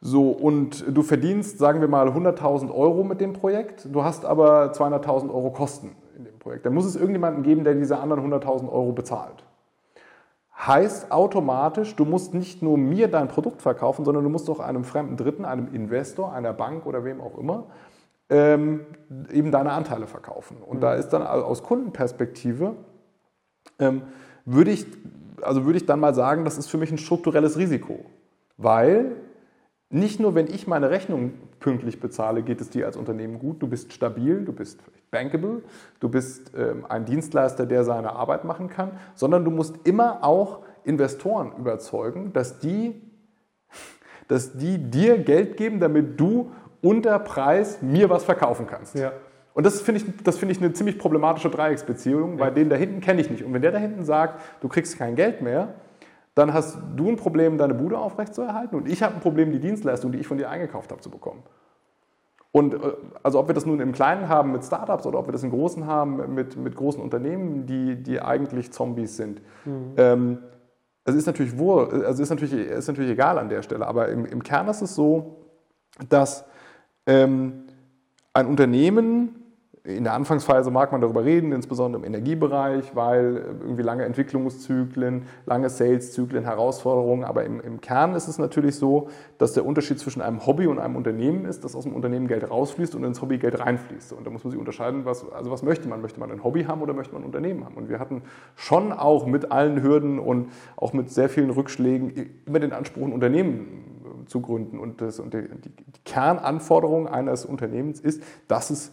so, 0.00 0.30
und 0.30 0.84
du 0.88 1.02
verdienst, 1.02 1.58
sagen 1.58 1.80
wir 1.80 1.88
mal, 1.88 2.08
100.000 2.08 2.72
Euro 2.72 3.02
mit 3.02 3.20
dem 3.20 3.32
Projekt, 3.32 3.88
du 3.90 4.04
hast 4.04 4.24
aber 4.24 4.70
200.000 4.70 5.30
Euro 5.30 5.50
Kosten 5.50 5.96
in 6.16 6.24
dem 6.26 6.38
Projekt. 6.38 6.64
Dann 6.64 6.74
muss 6.74 6.84
es 6.84 6.94
irgendjemanden 6.94 7.42
geben, 7.42 7.64
der 7.64 7.74
diese 7.74 7.98
anderen 7.98 8.32
100.000 8.32 8.70
Euro 8.70 8.92
bezahlt 8.92 9.45
heißt 10.58 11.12
automatisch, 11.12 11.94
du 11.96 12.04
musst 12.04 12.34
nicht 12.34 12.62
nur 12.62 12.78
mir 12.78 13.08
dein 13.08 13.28
Produkt 13.28 13.62
verkaufen, 13.62 14.04
sondern 14.04 14.24
du 14.24 14.30
musst 14.30 14.48
auch 14.48 14.60
einem 14.60 14.84
fremden 14.84 15.16
Dritten, 15.16 15.44
einem 15.44 15.72
Investor, 15.74 16.32
einer 16.32 16.52
Bank 16.52 16.86
oder 16.86 17.04
wem 17.04 17.20
auch 17.20 17.38
immer, 17.38 17.64
ähm, 18.30 18.86
eben 19.30 19.52
deine 19.52 19.72
Anteile 19.72 20.06
verkaufen. 20.06 20.56
Und 20.66 20.78
mhm. 20.78 20.80
da 20.80 20.94
ist 20.94 21.10
dann 21.10 21.22
aus 21.22 21.62
Kundenperspektive, 21.62 22.74
ähm, 23.78 24.02
würde 24.44 24.70
ich, 24.70 24.86
also 25.42 25.64
würde 25.64 25.78
ich 25.78 25.86
dann 25.86 26.00
mal 26.00 26.14
sagen, 26.14 26.44
das 26.44 26.56
ist 26.56 26.68
für 26.68 26.78
mich 26.78 26.90
ein 26.90 26.98
strukturelles 26.98 27.58
Risiko. 27.58 28.04
Weil 28.56 29.12
nicht 29.88 30.18
nur, 30.18 30.34
wenn 30.34 30.48
ich 30.48 30.66
meine 30.66 30.90
Rechnung 30.90 31.34
pünktlich 31.60 32.00
bezahle, 32.00 32.42
geht 32.42 32.60
es 32.60 32.70
dir 32.70 32.86
als 32.86 32.96
Unternehmen 32.96 33.38
gut. 33.38 33.62
Du 33.62 33.68
bist 33.68 33.92
stabil, 33.92 34.44
du 34.44 34.52
bist 34.52 34.80
bankable, 35.10 35.62
du 36.00 36.08
bist 36.08 36.52
ähm, 36.56 36.84
ein 36.88 37.04
Dienstleister, 37.04 37.66
der 37.66 37.84
seine 37.84 38.12
Arbeit 38.12 38.44
machen 38.44 38.68
kann, 38.68 38.98
sondern 39.14 39.44
du 39.44 39.50
musst 39.50 39.86
immer 39.86 40.24
auch 40.24 40.62
Investoren 40.84 41.52
überzeugen, 41.56 42.32
dass 42.32 42.58
die, 42.58 43.00
dass 44.28 44.56
die 44.56 44.78
dir 44.78 45.18
Geld 45.18 45.56
geben, 45.56 45.78
damit 45.78 46.18
du 46.18 46.50
unter 46.82 47.18
Preis 47.20 47.80
mir 47.80 48.10
was 48.10 48.24
verkaufen 48.24 48.66
kannst. 48.66 48.96
Ja. 48.96 49.12
Und 49.54 49.64
das 49.64 49.80
finde 49.80 50.02
ich, 50.02 50.34
find 50.36 50.52
ich 50.52 50.58
eine 50.58 50.72
ziemlich 50.72 50.98
problematische 50.98 51.48
Dreiecksbeziehung, 51.48 52.38
weil 52.38 52.48
ja. 52.48 52.54
den 52.54 52.68
da 52.68 52.76
hinten 52.76 53.00
kenne 53.00 53.20
ich 53.20 53.30
nicht. 53.30 53.42
Und 53.42 53.54
wenn 53.54 53.62
der 53.62 53.72
da 53.72 53.78
hinten 53.78 54.04
sagt, 54.04 54.42
du 54.60 54.68
kriegst 54.68 54.98
kein 54.98 55.16
Geld 55.16 55.40
mehr, 55.40 55.74
dann 56.36 56.52
hast 56.52 56.78
du 56.94 57.08
ein 57.08 57.16
Problem, 57.16 57.56
deine 57.56 57.74
Bude 57.74 57.98
aufrechtzuerhalten 57.98 58.76
und 58.76 58.88
ich 58.88 59.02
habe 59.02 59.14
ein 59.14 59.20
Problem, 59.20 59.50
die 59.50 59.58
Dienstleistung, 59.58 60.12
die 60.12 60.18
ich 60.18 60.26
von 60.26 60.36
dir 60.36 60.50
eingekauft 60.50 60.92
habe, 60.92 61.00
zu 61.00 61.10
bekommen. 61.10 61.42
Und 62.52 62.74
äh, 62.74 62.78
also 63.22 63.40
ob 63.40 63.48
wir 63.48 63.54
das 63.54 63.64
nun 63.64 63.80
im 63.80 63.92
Kleinen 63.92 64.28
haben 64.28 64.52
mit 64.52 64.62
Startups 64.62 65.06
oder 65.06 65.18
ob 65.18 65.26
wir 65.28 65.32
das 65.32 65.42
im 65.42 65.50
Großen 65.50 65.86
haben 65.86 66.34
mit, 66.34 66.56
mit 66.56 66.76
großen 66.76 67.02
Unternehmen, 67.02 67.66
die, 67.66 67.96
die 68.02 68.20
eigentlich 68.20 68.70
Zombies 68.70 69.16
sind. 69.16 69.40
Mhm. 69.64 69.94
Ähm, 69.96 70.38
es 71.04 71.14
ist 71.14 71.26
natürlich 71.26 71.56
wohl, 71.56 72.04
also 72.04 72.22
ist 72.22 72.30
natürlich, 72.30 72.52
ist 72.52 72.88
natürlich 72.88 73.12
egal 73.12 73.38
an 73.38 73.48
der 73.48 73.62
Stelle, 73.62 73.86
aber 73.86 74.08
im, 74.08 74.26
im 74.26 74.42
Kern 74.42 74.68
ist 74.68 74.82
es 74.82 74.94
so, 74.94 75.36
dass 76.10 76.44
ähm, 77.06 77.64
ein 78.34 78.46
Unternehmen 78.46 79.45
in 79.86 80.02
der 80.02 80.14
Anfangsphase 80.14 80.70
mag 80.72 80.90
man 80.90 81.00
darüber 81.00 81.24
reden, 81.24 81.52
insbesondere 81.52 82.02
im 82.02 82.06
Energiebereich, 82.06 82.96
weil 82.96 83.42
irgendwie 83.60 83.82
lange 83.82 84.04
Entwicklungszyklen, 84.04 85.22
lange 85.46 85.70
Saleszyklen, 85.70 86.44
Herausforderungen. 86.44 87.22
Aber 87.22 87.44
im, 87.44 87.60
im, 87.60 87.80
Kern 87.80 88.14
ist 88.14 88.26
es 88.26 88.38
natürlich 88.38 88.74
so, 88.76 89.08
dass 89.38 89.52
der 89.52 89.64
Unterschied 89.64 90.00
zwischen 90.00 90.22
einem 90.22 90.44
Hobby 90.44 90.66
und 90.66 90.80
einem 90.80 90.96
Unternehmen 90.96 91.44
ist, 91.44 91.62
dass 91.62 91.76
aus 91.76 91.84
dem 91.84 91.94
Unternehmen 91.94 92.26
Geld 92.26 92.50
rausfließt 92.50 92.96
und 92.96 93.04
ins 93.04 93.22
Hobby 93.22 93.38
Geld 93.38 93.60
reinfließt. 93.60 94.12
Und 94.12 94.26
da 94.26 94.30
muss 94.30 94.42
man 94.42 94.50
sich 94.50 94.58
unterscheiden, 94.58 95.04
was, 95.04 95.30
also 95.30 95.52
was 95.52 95.62
möchte 95.62 95.88
man? 95.88 96.00
Möchte 96.00 96.18
man 96.18 96.32
ein 96.32 96.42
Hobby 96.42 96.64
haben 96.64 96.82
oder 96.82 96.92
möchte 96.92 97.12
man 97.12 97.22
ein 97.22 97.26
Unternehmen 97.26 97.64
haben? 97.64 97.76
Und 97.76 97.88
wir 97.88 98.00
hatten 98.00 98.22
schon 98.56 98.92
auch 98.92 99.24
mit 99.26 99.52
allen 99.52 99.82
Hürden 99.82 100.18
und 100.18 100.50
auch 100.76 100.94
mit 100.94 101.10
sehr 101.10 101.28
vielen 101.28 101.50
Rückschlägen 101.50 102.30
immer 102.44 102.58
den 102.58 102.72
Anspruch, 102.72 103.06
ein 103.06 103.12
Unternehmen 103.12 103.96
zu 104.26 104.40
gründen. 104.40 104.78
Und, 104.78 105.00
das, 105.00 105.20
und 105.20 105.32
die, 105.32 105.42
die 105.42 105.72
Kernanforderung 106.04 107.06
eines 107.06 107.44
Unternehmens 107.44 108.00
ist, 108.00 108.22
dass 108.48 108.70
es 108.70 108.92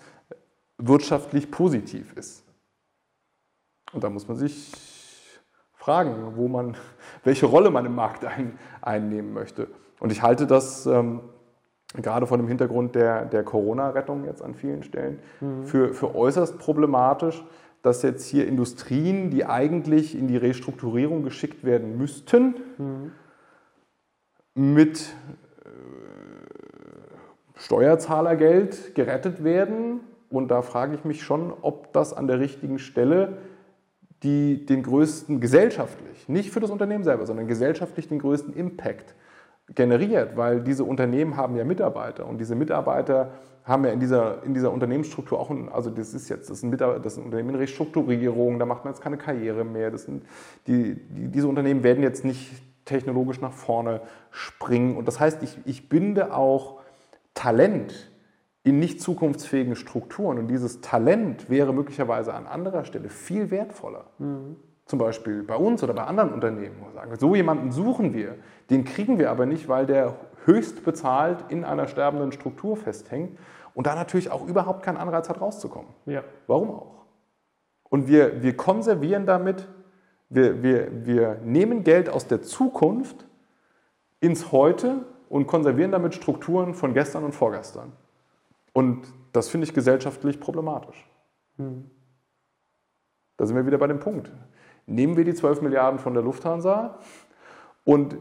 wirtschaftlich 0.78 1.52
positiv 1.52 2.14
ist. 2.14 2.44
Und 3.94 4.04
da 4.04 4.10
muss 4.10 4.28
man 4.28 4.38
sich 4.38 4.72
fragen, 5.74 6.36
wo 6.36 6.48
man, 6.48 6.76
welche 7.24 7.46
Rolle 7.46 7.70
man 7.70 7.86
im 7.86 7.96
Markt 7.96 8.26
ein, 8.26 8.58
einnehmen 8.82 9.34
möchte. 9.34 9.68
Und 10.00 10.12
ich 10.12 10.22
halte 10.22 10.48
das 10.48 10.86
ähm, 10.86 11.22
gerade 11.96 12.26
vor 12.26 12.38
dem 12.38 12.48
Hintergrund 12.48 12.96
der, 12.96 13.26
der 13.26 13.44
Corona-Rettung 13.44 14.26
jetzt 14.26 14.42
an 14.42 14.56
vielen 14.56 14.84
Stellen 14.84 15.20
mhm. 15.40 15.66
für, 15.66 15.94
für 15.94 16.16
äußerst 16.16 16.58
problematisch, 16.58 17.44
dass 17.82 18.02
jetzt 18.02 18.26
hier 18.26 18.48
Industrien, 18.48 19.30
die 19.30 19.46
eigentlich 19.46 20.18
in 20.18 20.28
die 20.28 20.38
Restrukturierung 20.38 21.24
geschickt 21.24 21.64
werden 21.64 21.98
müssten, 21.98 22.56
mhm. 22.78 23.12
mit 24.56 25.14
äh, 25.66 25.70
Steuerzahlergeld 27.56 28.96
gerettet 28.96 29.44
werden 29.44 30.00
und 30.34 30.50
da 30.50 30.62
frage 30.62 30.96
ich 30.96 31.06
mich 31.06 31.24
schon, 31.24 31.54
ob 31.62 31.94
das 31.94 32.14
an 32.14 32.28
der 32.28 32.40
richtigen 32.40 32.80
Stelle 32.80 33.38
die 34.24 34.66
den 34.66 34.84
größten 34.84 35.42
gesellschaftlich, 35.42 36.30
nicht 36.30 36.52
für 36.52 36.62
das 36.62 36.72
Unternehmen 36.72 37.04
selber, 37.04 37.26
sondern 37.26 37.46
gesellschaftlich 37.48 38.08
den 38.08 38.20
größten 38.20 38.54
Impact 38.54 39.16
generiert, 39.76 40.38
weil 40.38 40.62
diese 40.62 40.86
Unternehmen 40.86 41.36
haben 41.36 41.56
ja 41.58 41.66
Mitarbeiter 41.66 42.26
und 42.26 42.38
diese 42.38 42.56
Mitarbeiter 42.56 43.32
haben 43.66 43.86
ja 43.86 43.92
in 43.92 44.00
dieser, 44.00 44.44
in 44.44 44.54
dieser 44.54 44.72
Unternehmensstruktur 44.72 45.40
auch, 45.40 45.50
ein, 45.50 45.70
also 45.70 45.90
das 45.90 46.14
ist 46.14 46.30
jetzt, 46.30 46.50
das 46.50 46.58
ist 46.58 46.64
ein, 46.64 46.78
das 46.78 47.14
ist 47.14 47.18
ein 47.18 47.26
Unternehmen 47.26 47.50
in 47.50 47.56
Restrukturierung, 47.56 48.60
da 48.60 48.66
macht 48.66 48.86
man 48.86 48.94
jetzt 48.94 49.02
keine 49.02 49.18
Karriere 49.18 49.64
mehr, 49.64 49.92
das 49.92 50.04
sind, 50.04 50.24
die, 50.68 50.96
die, 50.96 51.28
diese 51.30 51.48
Unternehmen 51.48 51.84
werden 51.84 52.04
jetzt 52.04 52.26
nicht 52.26 52.52
technologisch 52.86 53.40
nach 53.40 53.54
vorne 53.54 54.02
springen. 54.32 54.98
Und 54.98 55.08
das 55.08 55.20
heißt, 55.20 55.42
ich, 55.44 55.58
ich 55.66 55.88
binde 55.88 56.34
auch 56.34 56.82
Talent 57.34 58.12
in 58.64 58.80
nicht 58.80 59.02
zukunftsfähigen 59.02 59.76
Strukturen. 59.76 60.38
Und 60.38 60.48
dieses 60.48 60.82
Talent 60.82 61.50
wäre 61.50 61.74
möglicherweise 61.74 62.34
an 62.34 62.48
anderer 62.48 62.86
Stelle 62.86 63.10
viel 63.10 63.52
wertvoller. 63.52 64.06
Mhm. 64.20 64.56
Zum 64.86 65.00
Beispiel 65.00 65.44
bei 65.44 65.56
uns 65.56 65.84
oder 65.84 65.94
bei 65.94 66.04
anderen 66.04 66.34
Unternehmen. 66.34 66.76
Wo 66.80 66.86
wir 66.88 66.94
sagen, 66.94 67.16
so 67.18 67.36
jemanden 67.36 67.72
suchen 67.72 68.14
wir, 68.14 68.36
den 68.70 68.84
kriegen 68.84 69.20
wir 69.20 69.32
aber 69.32 69.46
nicht, 69.46 69.68
weil 69.68 69.86
der 69.86 70.16
höchst 70.46 70.84
bezahlt 70.84 71.46
in 71.50 71.64
einer 71.64 71.88
sterbenden 71.88 72.32
Struktur 72.32 72.76
festhängt 72.76 73.38
und 73.74 73.88
da 73.88 73.96
natürlich 73.96 74.32
auch 74.32 74.46
überhaupt 74.46 74.84
keinen 74.84 74.98
Anreiz 74.98 75.30
hat, 75.30 75.42
rauszukommen. 75.42 75.90
Ja. 76.06 76.24
Warum 76.48 76.72
auch? 76.72 77.06
Und 77.90 78.08
wir, 78.08 78.42
wir 78.42 78.58
konservieren 78.58 79.26
damit, 79.26 79.68
wir, 80.30 80.64
wir, 80.64 81.06
wir 81.06 81.40
nehmen 81.44 81.84
Geld 81.84 82.10
aus 82.10 82.28
der 82.28 82.42
Zukunft 82.42 83.26
ins 84.20 84.52
Heute 84.52 85.06
und 85.30 85.48
konservieren 85.48 85.92
damit 85.92 86.16
Strukturen 86.16 86.74
von 86.74 86.94
gestern 86.94 87.24
und 87.24 87.34
vorgestern. 87.34 87.92
Und 88.74 89.08
das 89.32 89.50
finde 89.50 89.66
ich 89.66 89.74
gesellschaftlich 89.74 90.40
problematisch. 90.40 91.08
Hm. 91.58 91.90
Da 93.38 93.46
sind 93.46 93.56
wir 93.56 93.66
wieder 93.66 93.78
bei 93.78 93.88
dem 93.88 94.00
Punkt. 94.00 94.32
Nehmen 94.86 95.16
wir 95.16 95.24
die 95.24 95.34
12 95.34 95.62
Milliarden 95.62 96.00
von 96.00 96.14
der 96.14 96.24
Lufthansa 96.24 97.00
und 97.86 98.18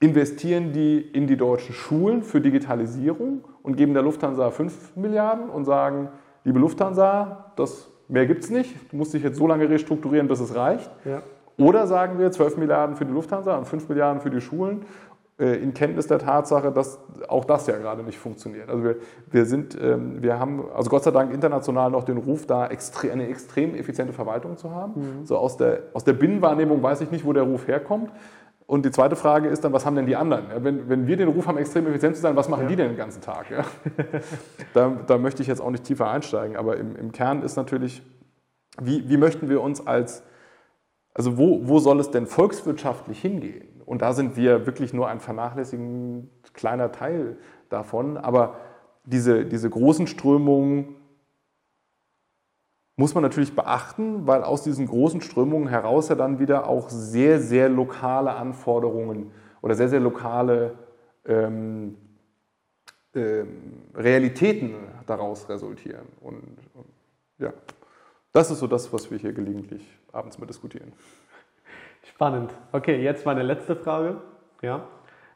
investieren 0.00 0.72
die 0.72 0.98
in 0.98 1.26
die 1.26 1.36
deutschen 1.36 1.74
Schulen 1.74 2.22
für 2.22 2.40
Digitalisierung 2.40 3.44
und 3.62 3.76
geben 3.76 3.92
der 3.92 4.02
Lufthansa 4.02 4.50
5 4.50 4.96
Milliarden 4.96 5.50
und 5.50 5.66
sagen, 5.66 6.08
liebe 6.44 6.58
Lufthansa, 6.58 7.52
das, 7.56 7.88
mehr 8.08 8.26
gibt 8.26 8.42
es 8.42 8.50
nicht, 8.50 8.74
du 8.90 8.96
musst 8.96 9.12
dich 9.12 9.22
jetzt 9.22 9.36
so 9.36 9.46
lange 9.46 9.68
restrukturieren, 9.68 10.26
bis 10.26 10.40
es 10.40 10.54
reicht. 10.54 10.90
Ja. 11.04 11.22
Oder 11.58 11.86
sagen 11.86 12.18
wir 12.18 12.30
12 12.30 12.56
Milliarden 12.56 12.96
für 12.96 13.04
die 13.04 13.12
Lufthansa 13.12 13.56
und 13.56 13.66
5 13.66 13.90
Milliarden 13.90 14.22
für 14.22 14.30
die 14.30 14.40
Schulen 14.40 14.86
in 15.40 15.74
Kenntnis 15.74 16.06
der 16.06 16.18
Tatsache, 16.18 16.70
dass 16.70 16.98
auch 17.28 17.44
das 17.44 17.66
ja 17.66 17.76
gerade 17.78 18.02
nicht 18.02 18.18
funktioniert. 18.18 18.68
Also 18.68 18.84
wir, 18.84 18.96
wir 19.30 19.46
sind, 19.46 19.76
ähm, 19.80 20.22
wir 20.22 20.38
haben, 20.38 20.64
also 20.74 20.90
Gott 20.90 21.04
sei 21.04 21.10
Dank 21.10 21.32
international 21.32 21.90
noch 21.90 22.04
den 22.04 22.18
Ruf, 22.18 22.46
da 22.46 22.66
extre 22.66 23.10
eine 23.10 23.28
extrem 23.28 23.74
effiziente 23.74 24.12
Verwaltung 24.12 24.56
zu 24.56 24.70
haben. 24.70 25.00
Mhm. 25.00 25.26
So 25.26 25.38
aus 25.38 25.56
der, 25.56 25.84
aus 25.94 26.04
der 26.04 26.12
Binnenwahrnehmung 26.12 26.82
weiß 26.82 27.00
ich 27.00 27.10
nicht, 27.10 27.24
wo 27.24 27.32
der 27.32 27.44
Ruf 27.44 27.66
herkommt. 27.66 28.10
Und 28.70 28.84
die 28.84 28.92
zweite 28.92 29.16
Frage 29.16 29.48
ist 29.48 29.64
dann, 29.64 29.72
was 29.72 29.84
haben 29.84 29.96
denn 29.96 30.06
die 30.06 30.14
anderen? 30.14 30.44
Ja, 30.48 30.62
wenn, 30.62 30.88
wenn 30.88 31.08
wir 31.08 31.16
den 31.16 31.26
Ruf 31.26 31.48
haben, 31.48 31.58
extrem 31.58 31.88
effizient 31.88 32.14
zu 32.14 32.22
sein, 32.22 32.36
was 32.36 32.48
machen 32.48 32.62
ja. 32.62 32.68
die 32.68 32.76
denn 32.76 32.86
den 32.86 32.96
ganzen 32.96 33.20
Tag? 33.20 33.50
Ja? 33.50 33.64
da, 34.74 34.96
da, 35.08 35.18
möchte 35.18 35.42
ich 35.42 35.48
jetzt 35.48 35.60
auch 35.60 35.72
nicht 35.72 35.82
tiefer 35.82 36.08
einsteigen, 36.08 36.56
aber 36.56 36.76
im, 36.76 36.94
im 36.94 37.10
Kern 37.10 37.42
ist 37.42 37.56
natürlich, 37.56 38.00
wie, 38.80 39.08
wie, 39.08 39.16
möchten 39.16 39.48
wir 39.48 39.60
uns 39.60 39.84
als, 39.84 40.22
also 41.14 41.36
wo, 41.36 41.66
wo 41.66 41.80
soll 41.80 41.98
es 41.98 42.12
denn 42.12 42.26
volkswirtschaftlich 42.26 43.20
hingehen? 43.20 43.66
Und 43.90 44.02
da 44.02 44.12
sind 44.12 44.36
wir 44.36 44.66
wirklich 44.66 44.92
nur 44.92 45.08
ein 45.08 45.18
vernachlässigen 45.18 46.30
kleiner 46.52 46.92
Teil 46.92 47.36
davon, 47.70 48.16
aber 48.16 48.54
diese, 49.02 49.44
diese 49.44 49.68
großen 49.68 50.06
Strömungen 50.06 50.94
muss 52.94 53.14
man 53.14 53.24
natürlich 53.24 53.56
beachten, 53.56 54.28
weil 54.28 54.44
aus 54.44 54.62
diesen 54.62 54.86
großen 54.86 55.22
Strömungen 55.22 55.66
heraus 55.66 56.08
ja 56.08 56.14
dann 56.14 56.38
wieder 56.38 56.68
auch 56.68 56.88
sehr, 56.88 57.40
sehr 57.40 57.68
lokale 57.68 58.30
Anforderungen 58.30 59.32
oder 59.60 59.74
sehr, 59.74 59.88
sehr 59.88 59.98
lokale 59.98 60.78
ähm, 61.26 61.96
ähm, 63.12 63.88
Realitäten 63.92 64.76
daraus 65.04 65.48
resultieren. 65.48 66.06
Und, 66.20 66.36
und, 66.74 66.86
ja, 67.38 67.52
das 68.30 68.52
ist 68.52 68.60
so 68.60 68.68
das, 68.68 68.92
was 68.92 69.10
wir 69.10 69.18
hier 69.18 69.32
gelegentlich 69.32 69.82
abends 70.12 70.38
mal 70.38 70.46
diskutieren. 70.46 70.92
Spannend. 72.20 72.52
Okay, 72.72 73.02
jetzt 73.02 73.24
meine 73.24 73.42
letzte 73.42 73.74
Frage. 73.74 74.20
Ja. 74.60 74.82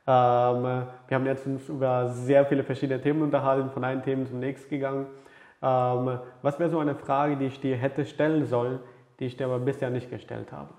Ähm, 0.06 0.84
wir 1.08 1.14
haben 1.14 1.24
jetzt 1.24 1.46
uns 1.46 1.66
über 1.70 2.08
sehr 2.08 2.44
viele 2.44 2.62
verschiedene 2.62 3.00
Themen 3.00 3.22
unterhalten, 3.22 3.70
von 3.70 3.84
einem 3.84 4.02
Thema 4.02 4.26
zum 4.26 4.38
nächsten 4.38 4.68
gegangen. 4.68 5.06
Ähm, 5.62 6.18
was 6.42 6.58
wäre 6.58 6.68
so 6.68 6.78
eine 6.80 6.94
Frage, 6.94 7.38
die 7.38 7.46
ich 7.46 7.58
dir 7.58 7.74
hätte 7.76 8.04
stellen 8.04 8.44
sollen, 8.44 8.80
die 9.18 9.24
ich 9.24 9.36
dir 9.38 9.46
aber 9.46 9.60
bisher 9.60 9.88
nicht 9.88 10.10
gestellt 10.10 10.52
habe? 10.52 10.74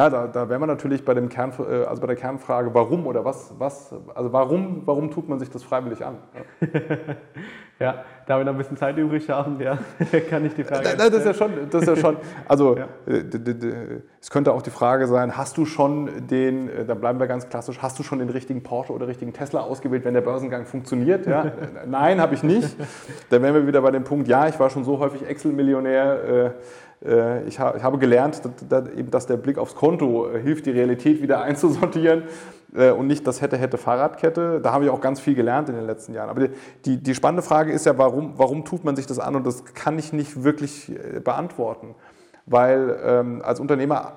Ja, 0.00 0.08
da, 0.08 0.26
da 0.28 0.48
wäre 0.48 0.58
man 0.58 0.70
natürlich 0.70 1.04
bei, 1.04 1.12
dem 1.12 1.28
Kern, 1.28 1.52
äh, 1.58 1.84
also 1.84 2.00
bei 2.00 2.06
der 2.06 2.16
Kernfrage, 2.16 2.72
warum 2.72 3.06
oder 3.06 3.22
was, 3.26 3.52
was, 3.58 3.94
also 4.14 4.32
warum, 4.32 4.80
warum 4.86 5.10
tut 5.10 5.28
man 5.28 5.38
sich 5.38 5.50
das 5.50 5.62
freiwillig 5.62 6.02
an? 6.02 6.16
Ja, 7.80 8.04
da 8.26 8.36
wir 8.36 8.44
noch 8.44 8.52
ein 8.52 8.58
bisschen 8.58 8.76
Zeit 8.76 8.98
übrig 8.98 9.30
haben, 9.30 9.58
ja, 9.58 9.78
kann 10.28 10.44
ich 10.44 10.52
die 10.52 10.64
Frage. 10.64 10.82
Da, 10.98 11.08
das 11.08 11.20
ist 11.20 11.24
ja 11.24 11.32
schon, 11.32 11.50
das 11.70 11.80
ist 11.80 11.88
ja 11.88 11.96
schon, 11.96 12.18
also 12.46 12.76
ja. 12.76 12.88
Äh, 13.06 14.02
es 14.20 14.28
könnte 14.28 14.52
auch 14.52 14.60
die 14.60 14.68
Frage 14.68 15.06
sein, 15.06 15.38
hast 15.38 15.56
du 15.56 15.64
schon 15.64 16.26
den, 16.26 16.68
äh, 16.68 16.84
da 16.84 16.92
bleiben 16.92 17.18
wir 17.18 17.26
ganz 17.26 17.48
klassisch, 17.48 17.78
hast 17.80 17.98
du 17.98 18.02
schon 18.02 18.18
den 18.18 18.28
richtigen 18.28 18.62
Porsche 18.62 18.92
oder 18.92 19.08
richtigen 19.08 19.32
Tesla 19.32 19.60
ausgewählt, 19.60 20.04
wenn 20.04 20.12
der 20.12 20.20
Börsengang 20.20 20.66
funktioniert? 20.66 21.26
Ja? 21.26 21.52
Nein, 21.86 22.20
habe 22.20 22.34
ich 22.34 22.42
nicht. 22.42 22.76
Da 23.30 23.40
wären 23.40 23.54
wir 23.54 23.66
wieder 23.66 23.80
bei 23.80 23.92
dem 23.92 24.04
Punkt, 24.04 24.28
ja, 24.28 24.46
ich 24.46 24.60
war 24.60 24.68
schon 24.68 24.84
so 24.84 24.98
häufig 24.98 25.26
Excel-Millionär. 25.26 26.24
Äh, 26.24 26.50
ich, 27.02 27.58
habe 27.58 27.98
gelernt, 27.98 28.42
dass 28.68 29.26
der 29.26 29.36
Blick 29.38 29.56
aufs 29.56 29.74
Konto 29.74 30.30
äh, 30.30 30.40
hilft, 30.40 30.66
die 30.66 30.70
Realität 30.70 31.22
wieder 31.22 31.40
einzusortieren 31.42 32.24
äh, 32.74 32.90
und 32.90 33.06
nicht 33.06 33.26
das 33.26 33.40
hätte, 33.40 33.56
hätte 33.56 33.78
Fahrradkette. 33.78 34.60
Da 34.60 34.72
habe 34.72 34.84
ich 34.84 34.90
auch 34.90 35.00
ganz 35.00 35.18
viel 35.18 35.34
gelernt 35.34 35.70
in 35.70 35.76
den 35.76 35.86
letzten 35.86 36.12
Jahren. 36.12 36.28
Aber 36.28 36.48
die, 36.84 37.02
die 37.02 37.14
spannende 37.14 37.42
Frage 37.42 37.72
ist 37.72 37.86
ja, 37.86 37.96
warum, 37.96 38.34
warum 38.36 38.66
tut 38.66 38.84
man 38.84 38.96
sich 38.96 39.06
das 39.06 39.18
an? 39.18 39.34
Und 39.34 39.46
das 39.46 39.64
kann 39.74 39.98
ich 39.98 40.12
nicht 40.12 40.44
wirklich 40.44 40.92
beantworten. 41.24 41.94
Weil 42.44 42.98
ähm, 43.02 43.42
als 43.42 43.60
Unternehmer, 43.60 44.12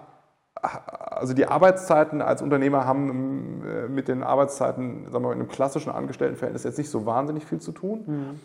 also 0.61 1.33
die 1.33 1.45
Arbeitszeiten 1.45 2.21
als 2.21 2.41
Unternehmer 2.41 2.85
haben 2.85 3.93
mit 3.93 4.07
den 4.07 4.23
Arbeitszeiten 4.23 5.05
sagen 5.05 5.13
wir 5.13 5.19
mal, 5.19 5.33
in 5.33 5.39
einem 5.39 5.49
klassischen 5.49 5.91
Angestelltenverhältnis 5.91 6.63
jetzt 6.63 6.77
nicht 6.77 6.89
so 6.89 7.05
wahnsinnig 7.05 7.45
viel 7.45 7.59
zu 7.59 7.71
tun. 7.71 8.03
Mhm. 8.05 8.39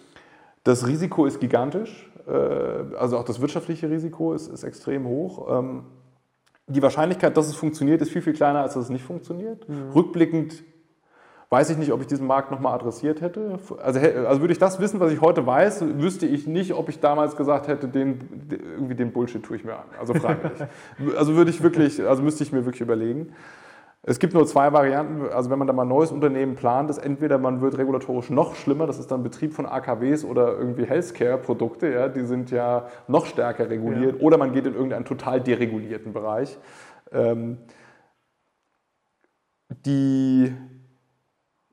Das 0.68 0.86
Risiko 0.86 1.24
ist 1.24 1.40
gigantisch, 1.40 2.10
äh, 2.26 2.30
also 2.98 3.16
auch 3.16 3.24
das 3.24 3.40
wirtschaftliche 3.40 3.88
Risiko 3.88 4.34
ist, 4.34 4.48
ist 4.48 4.64
extrem 4.64 5.06
hoch. 5.06 5.48
Ähm, 5.58 5.84
die 6.66 6.82
Wahrscheinlichkeit, 6.82 7.34
dass 7.38 7.48
es 7.48 7.54
funktioniert, 7.54 8.02
ist 8.02 8.10
viel, 8.10 8.20
viel 8.20 8.34
kleiner, 8.34 8.60
als 8.60 8.74
dass 8.74 8.84
es 8.84 8.90
nicht 8.90 9.02
funktioniert. 9.02 9.66
Mhm. 9.66 9.92
Rückblickend 9.94 10.62
weiß 11.48 11.70
ich 11.70 11.78
nicht, 11.78 11.90
ob 11.90 12.02
ich 12.02 12.06
diesen 12.06 12.26
Markt 12.26 12.50
nochmal 12.50 12.74
adressiert 12.74 13.22
hätte. 13.22 13.58
Also, 13.82 13.98
also 13.98 14.40
würde 14.42 14.52
ich 14.52 14.58
das 14.58 14.78
wissen, 14.78 15.00
was 15.00 15.10
ich 15.10 15.22
heute 15.22 15.46
weiß, 15.46 15.82
wüsste 15.96 16.26
ich 16.26 16.46
nicht, 16.46 16.74
ob 16.74 16.90
ich 16.90 17.00
damals 17.00 17.34
gesagt 17.36 17.66
hätte, 17.66 17.88
den, 17.88 18.20
irgendwie 18.50 18.94
den 18.94 19.12
Bullshit 19.12 19.42
tue 19.42 19.56
ich 19.56 19.64
mir 19.64 19.72
an. 19.72 19.86
Also 19.98 20.12
freiwillig. 20.12 20.68
also 21.16 21.34
würde 21.34 21.50
ich 21.50 21.62
wirklich, 21.62 22.06
also 22.06 22.22
müsste 22.22 22.44
ich 22.44 22.52
mir 22.52 22.66
wirklich 22.66 22.82
überlegen. 22.82 23.32
Es 24.08 24.18
gibt 24.18 24.32
nur 24.32 24.46
zwei 24.46 24.72
Varianten. 24.72 25.28
Also 25.28 25.50
wenn 25.50 25.58
man 25.58 25.66
da 25.68 25.74
mal 25.74 25.82
ein 25.82 25.88
neues 25.88 26.10
Unternehmen 26.10 26.56
plant, 26.56 26.88
ist 26.88 26.96
entweder 26.96 27.36
man 27.36 27.60
wird 27.60 27.76
regulatorisch 27.76 28.30
noch 28.30 28.54
schlimmer, 28.54 28.86
das 28.86 28.98
ist 28.98 29.10
dann 29.10 29.22
Betrieb 29.22 29.52
von 29.52 29.66
AKWs 29.66 30.24
oder 30.24 30.56
irgendwie 30.56 30.86
Healthcare-Produkte, 30.86 31.88
ja, 31.92 32.08
die 32.08 32.24
sind 32.24 32.50
ja 32.50 32.88
noch 33.06 33.26
stärker 33.26 33.68
reguliert, 33.68 34.16
ja. 34.16 34.22
oder 34.22 34.38
man 34.38 34.52
geht 34.52 34.64
in 34.66 34.72
irgendeinen 34.72 35.04
total 35.04 35.42
deregulierten 35.42 36.14
Bereich. 36.14 36.58
Ähm, 37.12 37.58
die 39.84 40.54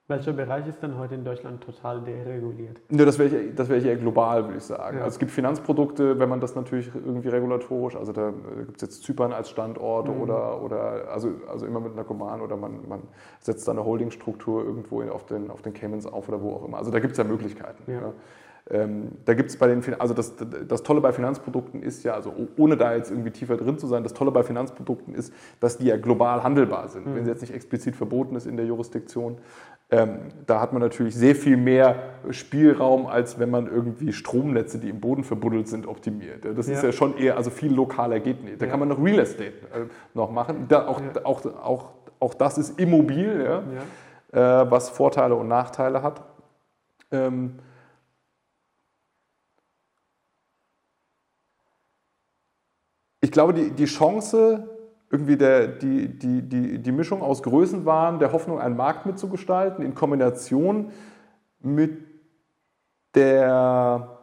welcher 0.07 0.33
Bereich 0.33 0.67
ist 0.67 0.83
denn 0.83 0.97
heute 0.97 1.15
in 1.15 1.23
Deutschland 1.23 1.63
total 1.63 2.01
dereguliert? 2.01 2.79
Ja, 2.91 3.05
das 3.05 3.17
wäre 3.17 3.35
ich, 3.35 3.57
wär 3.57 3.77
ich 3.77 3.85
eher 3.85 3.95
global, 3.95 4.43
würde 4.45 4.57
ich 4.57 4.63
sagen. 4.63 4.97
Ja. 4.97 5.03
Also 5.03 5.15
es 5.15 5.19
gibt 5.19 5.31
Finanzprodukte, 5.31 6.19
wenn 6.19 6.29
man 6.29 6.39
das 6.39 6.53
natürlich 6.53 6.91
irgendwie 6.93 7.29
regulatorisch, 7.29 7.95
also 7.95 8.11
da 8.11 8.31
gibt 8.65 8.77
es 8.77 8.81
jetzt 8.81 9.03
Zypern 9.03 9.33
als 9.33 9.49
Standort 9.49 10.07
mhm. 10.07 10.21
oder, 10.21 10.61
oder 10.61 11.09
also, 11.11 11.31
also 11.49 11.65
immer 11.65 11.79
mit 11.79 11.93
einer 11.93 12.03
Command 12.03 12.43
oder 12.43 12.55
man, 12.55 12.87
man 12.87 13.01
setzt 13.39 13.67
da 13.67 13.71
eine 13.71 13.83
Holdingstruktur 13.83 14.63
irgendwo 14.63 15.01
auf 15.03 15.25
den, 15.25 15.49
auf 15.49 15.63
den 15.63 15.73
Caymans 15.73 16.05
auf 16.05 16.29
oder 16.29 16.41
wo 16.41 16.53
auch 16.53 16.65
immer. 16.65 16.77
Also 16.77 16.91
da 16.91 16.99
gibt 16.99 17.13
es 17.13 17.17
ja 17.17 17.23
Möglichkeiten. 17.23 17.91
Ja. 17.91 18.01
Ja. 18.01 18.13
Ähm, 18.67 19.11
da 19.25 19.35
gibt 19.35 19.51
es 19.51 19.57
bei 19.57 19.67
den, 19.67 19.83
also 19.99 20.15
das, 20.15 20.33
das 20.67 20.81
Tolle 20.81 20.99
bei 20.99 21.13
Finanzprodukten 21.13 21.83
ist 21.83 22.03
ja, 22.03 22.15
also 22.15 22.33
ohne 22.57 22.75
da 22.75 22.95
jetzt 22.95 23.11
irgendwie 23.11 23.29
tiefer 23.29 23.57
drin 23.57 23.77
zu 23.77 23.85
sein, 23.85 24.01
das 24.01 24.15
Tolle 24.15 24.31
bei 24.31 24.41
Finanzprodukten 24.41 25.13
ist, 25.13 25.31
dass 25.59 25.77
die 25.77 25.85
ja 25.85 25.97
global 25.97 26.41
handelbar 26.41 26.87
sind. 26.87 27.05
Mhm. 27.05 27.15
Wenn 27.15 27.25
sie 27.25 27.29
jetzt 27.29 27.41
nicht 27.41 27.53
explizit 27.53 27.95
verboten 27.95 28.35
ist 28.35 28.47
in 28.47 28.57
der 28.57 28.65
Jurisdiktion, 28.65 29.37
ähm, 29.91 30.29
da 30.47 30.61
hat 30.61 30.73
man 30.73 30.81
natürlich 30.81 31.15
sehr 31.15 31.35
viel 31.35 31.57
mehr 31.57 31.95
Spielraum, 32.31 33.05
als 33.05 33.37
wenn 33.37 33.51
man 33.51 33.67
irgendwie 33.67 34.13
Stromnetze, 34.13 34.79
die 34.79 34.89
im 34.89 34.99
Boden 34.99 35.23
verbuddelt 35.23 35.67
sind, 35.67 35.85
optimiert. 35.85 36.43
Das 36.43 36.67
ja. 36.67 36.73
ist 36.73 36.83
ja 36.83 36.91
schon 36.91 37.17
eher, 37.17 37.37
also 37.37 37.51
viel 37.51 37.71
lokaler 37.71 38.19
geht 38.19 38.43
nicht. 38.43 38.59
Da 38.59 38.65
ja. 38.65 38.71
kann 38.71 38.79
man 38.79 38.89
noch 38.89 39.03
Real 39.03 39.19
Estate 39.19 39.53
äh, 39.73 39.85
noch 40.15 40.31
machen. 40.31 40.65
Da 40.67 40.87
auch, 40.87 40.99
ja. 40.99 41.23
auch, 41.23 41.45
auch, 41.45 41.89
auch 42.19 42.33
das 42.33 42.57
ist 42.57 42.79
immobil, 42.79 43.61
äh, 44.31 44.37
was 44.37 44.89
Vorteile 44.89 45.35
und 45.35 45.47
Nachteile 45.47 46.01
hat. 46.01 46.23
Ähm, 47.11 47.59
ich 53.21 53.31
glaube, 53.31 53.53
die, 53.53 53.69
die 53.69 53.85
Chance, 53.85 54.67
irgendwie 55.15 55.37
der, 55.37 55.67
die, 55.67 56.09
die, 56.09 56.41
die, 56.41 56.79
die 56.79 56.91
Mischung 56.91 57.21
aus 57.21 57.41
Größenwahn, 57.41 58.19
der 58.19 58.33
Hoffnung, 58.33 58.59
einen 58.59 58.75
Markt 58.75 59.05
mitzugestalten, 59.05 59.85
in 59.85 59.95
Kombination 59.95 60.91
mit 61.61 62.03
der 63.15 64.19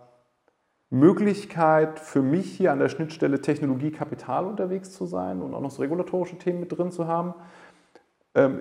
Möglichkeit 0.90 1.98
für 1.98 2.20
mich 2.20 2.52
hier 2.52 2.72
an 2.72 2.78
der 2.78 2.90
Schnittstelle 2.90 3.40
Technologie, 3.40 3.90
Kapital 3.90 4.44
unterwegs 4.44 4.92
zu 4.92 5.06
sein 5.06 5.40
und 5.40 5.54
auch 5.54 5.62
noch 5.62 5.70
so 5.70 5.80
regulatorische 5.80 6.36
Themen 6.36 6.60
mit 6.60 6.76
drin 6.76 6.92
zu 6.92 7.06
haben, 7.06 7.32
ähm, 8.34 8.60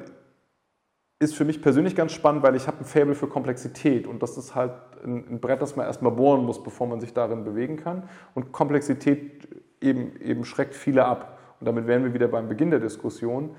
ist 1.19 1.35
für 1.35 1.43
mich 1.43 1.61
persönlich 1.61 1.97
ganz 1.97 2.13
spannend, 2.13 2.43
weil 2.43 2.55
ich 2.55 2.67
habe 2.67 2.79
ein 2.79 2.85
Faible 2.85 3.13
für 3.13 3.27
Komplexität 3.27 4.07
und 4.07 4.23
das 4.23 4.37
ist 4.37 4.55
halt 4.55 4.71
ein, 5.03 5.41
Brett, 5.41 5.61
das 5.61 5.75
man 5.75 5.85
erstmal 5.85 6.13
bohren 6.13 6.45
muss, 6.45 6.63
bevor 6.63 6.87
man 6.87 7.01
sich 7.01 7.13
darin 7.13 7.43
bewegen 7.43 7.75
kann. 7.75 8.03
Und 8.33 8.53
Komplexität 8.53 9.49
eben, 9.81 10.15
eben 10.21 10.45
schreckt 10.45 10.73
viele 10.73 11.05
ab. 11.05 11.37
Und 11.61 11.67
damit 11.67 11.85
wären 11.87 12.03
wir 12.03 12.13
wieder 12.13 12.27
beim 12.27 12.49
Beginn 12.49 12.71
der 12.71 12.79
Diskussion. 12.79 13.51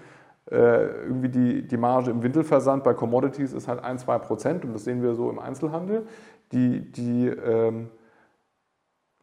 Äh, 0.51 1.05
irgendwie 1.05 1.29
die, 1.29 1.67
die 1.67 1.77
Marge 1.77 2.11
im 2.11 2.23
Windelversand 2.25 2.83
bei 2.83 2.95
Commodities 2.95 3.53
ist 3.53 3.69
halt 3.69 3.83
1, 3.83 4.03
2 4.03 4.19
Prozent 4.19 4.65
und 4.65 4.73
das 4.73 4.83
sehen 4.83 5.01
wir 5.01 5.15
so 5.15 5.31
im 5.31 5.39
Einzelhandel. 5.39 6.05
Die, 6.51 6.91
die, 6.91 7.29
ähm, 7.29 7.91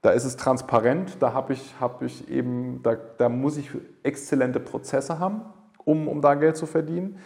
da 0.02 0.12
ist 0.12 0.24
es 0.24 0.38
transparent, 0.38 1.18
da 1.20 1.34
habe 1.34 1.52
ich, 1.52 1.76
hab 1.82 2.02
ich 2.02 2.30
eben, 2.30 2.82
da, 2.84 2.96
da 2.96 3.28
muss 3.28 3.58
ich 3.58 3.70
exzellente 4.02 4.62
Prozesse 4.62 5.20
haben, 5.20 5.42
um, 5.84 6.08
um 6.08 6.22
da 6.22 6.36
Geld 6.36 6.56
zu 6.56 6.66
verdienen. 6.66 7.20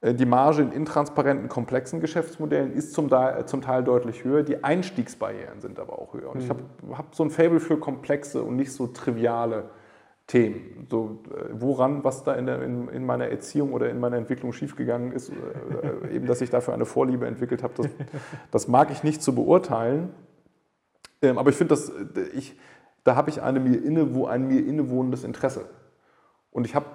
Äh, 0.00 0.14
die 0.14 0.24
Marge 0.24 0.62
in 0.62 0.72
intransparenten, 0.72 1.50
komplexen 1.50 2.00
Geschäftsmodellen 2.00 2.72
ist 2.72 2.94
zum 2.94 3.10
Teil, 3.10 3.44
zum 3.44 3.60
Teil 3.60 3.84
deutlich 3.84 4.24
höher. 4.24 4.44
Die 4.44 4.64
Einstiegsbarrieren 4.64 5.60
sind 5.60 5.78
aber 5.78 5.98
auch 5.98 6.14
höher. 6.14 6.30
Und 6.30 6.42
ich 6.42 6.48
habe 6.48 6.62
hab 6.96 7.14
so 7.14 7.22
ein 7.22 7.28
Fable 7.28 7.60
für 7.60 7.76
komplexe 7.78 8.42
und 8.42 8.56
nicht 8.56 8.72
so 8.72 8.86
triviale 8.86 9.64
Themen. 10.26 10.86
So, 10.90 11.20
äh, 11.30 11.50
woran, 11.52 12.02
was 12.02 12.24
da 12.24 12.34
in, 12.34 12.46
der, 12.46 12.62
in, 12.62 12.88
in, 12.88 13.06
meiner 13.06 13.28
Erziehung 13.28 13.72
oder 13.72 13.88
in 13.88 14.00
meiner 14.00 14.16
Entwicklung 14.16 14.52
schiefgegangen 14.52 15.12
ist, 15.12 15.30
äh, 15.30 16.14
eben, 16.14 16.26
dass 16.26 16.40
ich 16.40 16.50
dafür 16.50 16.74
eine 16.74 16.84
Vorliebe 16.84 17.26
entwickelt 17.26 17.62
habe, 17.62 17.74
das, 17.76 17.86
das 18.50 18.68
mag 18.68 18.90
ich 18.90 19.04
nicht 19.04 19.22
zu 19.22 19.34
beurteilen. 19.34 20.10
Ähm, 21.22 21.38
aber 21.38 21.50
ich 21.50 21.56
finde, 21.56 21.76
da 23.04 23.16
habe 23.16 23.30
ich 23.30 23.40
eine 23.40 23.60
mir 23.60 23.82
inne, 23.82 24.14
wo 24.14 24.26
ein 24.26 24.48
mir 24.48 24.66
innewohnendes 24.66 25.22
Interesse. 25.22 25.66
Und 26.50 26.66
ich 26.66 26.74
habe 26.74 26.86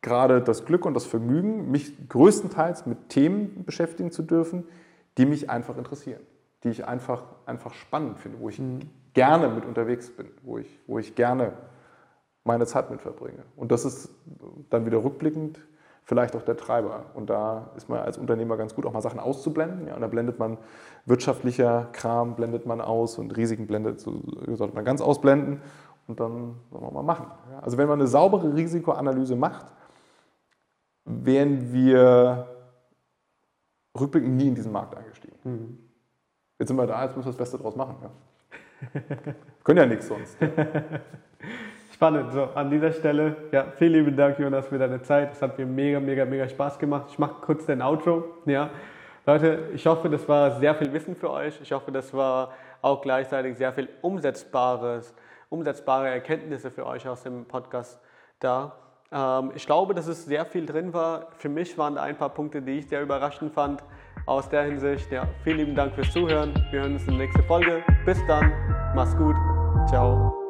gerade 0.00 0.40
das 0.40 0.64
Glück 0.64 0.86
und 0.86 0.94
das 0.94 1.04
Vergnügen, 1.04 1.70
mich 1.72 2.08
größtenteils 2.08 2.86
mit 2.86 3.08
Themen 3.08 3.64
beschäftigen 3.64 4.12
zu 4.12 4.22
dürfen, 4.22 4.64
die 5.18 5.26
mich 5.26 5.50
einfach 5.50 5.76
interessieren, 5.76 6.20
die 6.62 6.68
ich 6.68 6.86
einfach, 6.86 7.24
einfach 7.46 7.74
spannend 7.74 8.20
finde, 8.20 8.38
wo 8.38 8.48
ich 8.48 8.60
mhm. 8.60 8.80
gerne 9.14 9.48
mit 9.48 9.64
unterwegs 9.64 10.10
bin, 10.10 10.28
wo 10.44 10.58
ich, 10.58 10.68
wo 10.86 11.00
ich 11.00 11.16
gerne 11.16 11.54
meine 12.46 12.66
Zeit 12.66 12.90
mit 12.90 13.00
verbringe. 13.00 13.42
Und 13.56 13.72
das 13.72 13.84
ist 13.84 14.10
dann 14.70 14.86
wieder 14.86 15.02
rückblickend 15.02 15.60
vielleicht 16.06 16.36
auch 16.36 16.42
der 16.42 16.56
Treiber. 16.56 17.06
Und 17.14 17.28
da 17.30 17.72
ist 17.76 17.88
man 17.88 17.98
als 17.98 18.16
Unternehmer 18.16 18.56
ganz 18.56 18.74
gut, 18.74 18.86
auch 18.86 18.92
mal 18.92 19.02
Sachen 19.02 19.18
auszublenden. 19.18 19.88
Ja, 19.88 19.96
und 19.96 20.00
da 20.00 20.06
blendet 20.06 20.38
man 20.38 20.56
wirtschaftlicher 21.04 21.88
Kram, 21.92 22.36
blendet 22.36 22.64
man 22.64 22.80
aus 22.80 23.18
und 23.18 23.36
Risiken 23.36 23.66
blendet, 23.66 24.00
so 24.00 24.22
sollte 24.54 24.74
man 24.74 24.84
ganz 24.84 25.00
ausblenden 25.00 25.60
und 26.06 26.20
dann 26.20 26.54
soll 26.70 26.80
man 26.80 26.94
mal 26.94 27.02
machen. 27.02 27.26
Ja, 27.50 27.58
also 27.58 27.76
wenn 27.76 27.88
man 27.88 27.98
eine 27.98 28.06
saubere 28.06 28.54
Risikoanalyse 28.54 29.34
macht, 29.34 29.66
wären 31.04 31.72
wir 31.72 32.46
rückblickend 33.98 34.36
nie 34.36 34.48
in 34.48 34.54
diesen 34.54 34.70
Markt 34.72 34.96
eingestiegen. 34.96 35.36
Mhm. 35.42 35.78
Jetzt 36.58 36.68
sind 36.68 36.76
wir 36.76 36.86
da, 36.86 37.02
jetzt 37.02 37.16
müssen 37.16 37.26
wir 37.26 37.32
das 37.32 37.38
Beste 37.38 37.58
draus 37.58 37.74
machen. 37.74 37.96
Ja. 38.00 39.00
Können 39.64 39.78
ja 39.78 39.86
nichts 39.86 40.06
sonst. 40.06 40.36
Spannend. 41.96 42.30
So, 42.30 42.50
an 42.54 42.68
dieser 42.68 42.92
Stelle, 42.92 43.36
ja, 43.52 43.64
vielen 43.78 43.94
lieben 43.94 44.16
Dank, 44.18 44.38
Jonas, 44.38 44.68
für 44.68 44.76
deine 44.76 45.00
Zeit. 45.00 45.32
Es 45.32 45.40
hat 45.40 45.56
mir 45.56 45.64
mega, 45.64 45.98
mega, 45.98 46.26
mega 46.26 46.46
Spaß 46.46 46.78
gemacht. 46.78 47.06
Ich 47.08 47.18
mache 47.18 47.36
kurz 47.40 47.64
den 47.64 47.80
Outro. 47.80 48.22
Ja. 48.44 48.68
Leute, 49.24 49.70
ich 49.72 49.86
hoffe, 49.86 50.10
das 50.10 50.28
war 50.28 50.60
sehr 50.60 50.74
viel 50.74 50.92
Wissen 50.92 51.16
für 51.16 51.30
euch. 51.30 51.58
Ich 51.62 51.72
hoffe, 51.72 51.90
das 51.90 52.12
war 52.12 52.52
auch 52.82 53.00
gleichzeitig 53.00 53.56
sehr 53.56 53.72
viel 53.72 53.88
umsetzbares, 54.02 55.14
umsetzbare 55.48 56.10
Erkenntnisse 56.10 56.70
für 56.70 56.84
euch 56.84 57.08
aus 57.08 57.22
dem 57.22 57.46
Podcast 57.46 57.98
da. 58.40 58.76
Ähm, 59.10 59.52
ich 59.54 59.64
glaube, 59.64 59.94
dass 59.94 60.06
es 60.06 60.26
sehr 60.26 60.44
viel 60.44 60.66
drin 60.66 60.92
war. 60.92 61.28
Für 61.38 61.48
mich 61.48 61.78
waren 61.78 61.94
da 61.94 62.02
ein 62.02 62.18
paar 62.18 62.28
Punkte, 62.28 62.60
die 62.60 62.72
ich 62.72 62.88
sehr 62.88 63.00
überraschend 63.00 63.54
fand. 63.54 63.82
Aus 64.26 64.50
der 64.50 64.64
Hinsicht, 64.64 65.10
ja, 65.10 65.26
vielen 65.44 65.56
lieben 65.56 65.74
Dank 65.74 65.94
fürs 65.94 66.12
Zuhören. 66.12 66.52
Wir 66.70 66.80
hören 66.80 66.92
uns 66.92 67.08
in 67.08 67.16
der 67.16 67.26
nächsten 67.26 67.42
Folge. 67.44 67.82
Bis 68.04 68.18
dann, 68.26 68.52
mach's 68.94 69.16
gut, 69.16 69.36
ciao. 69.88 70.45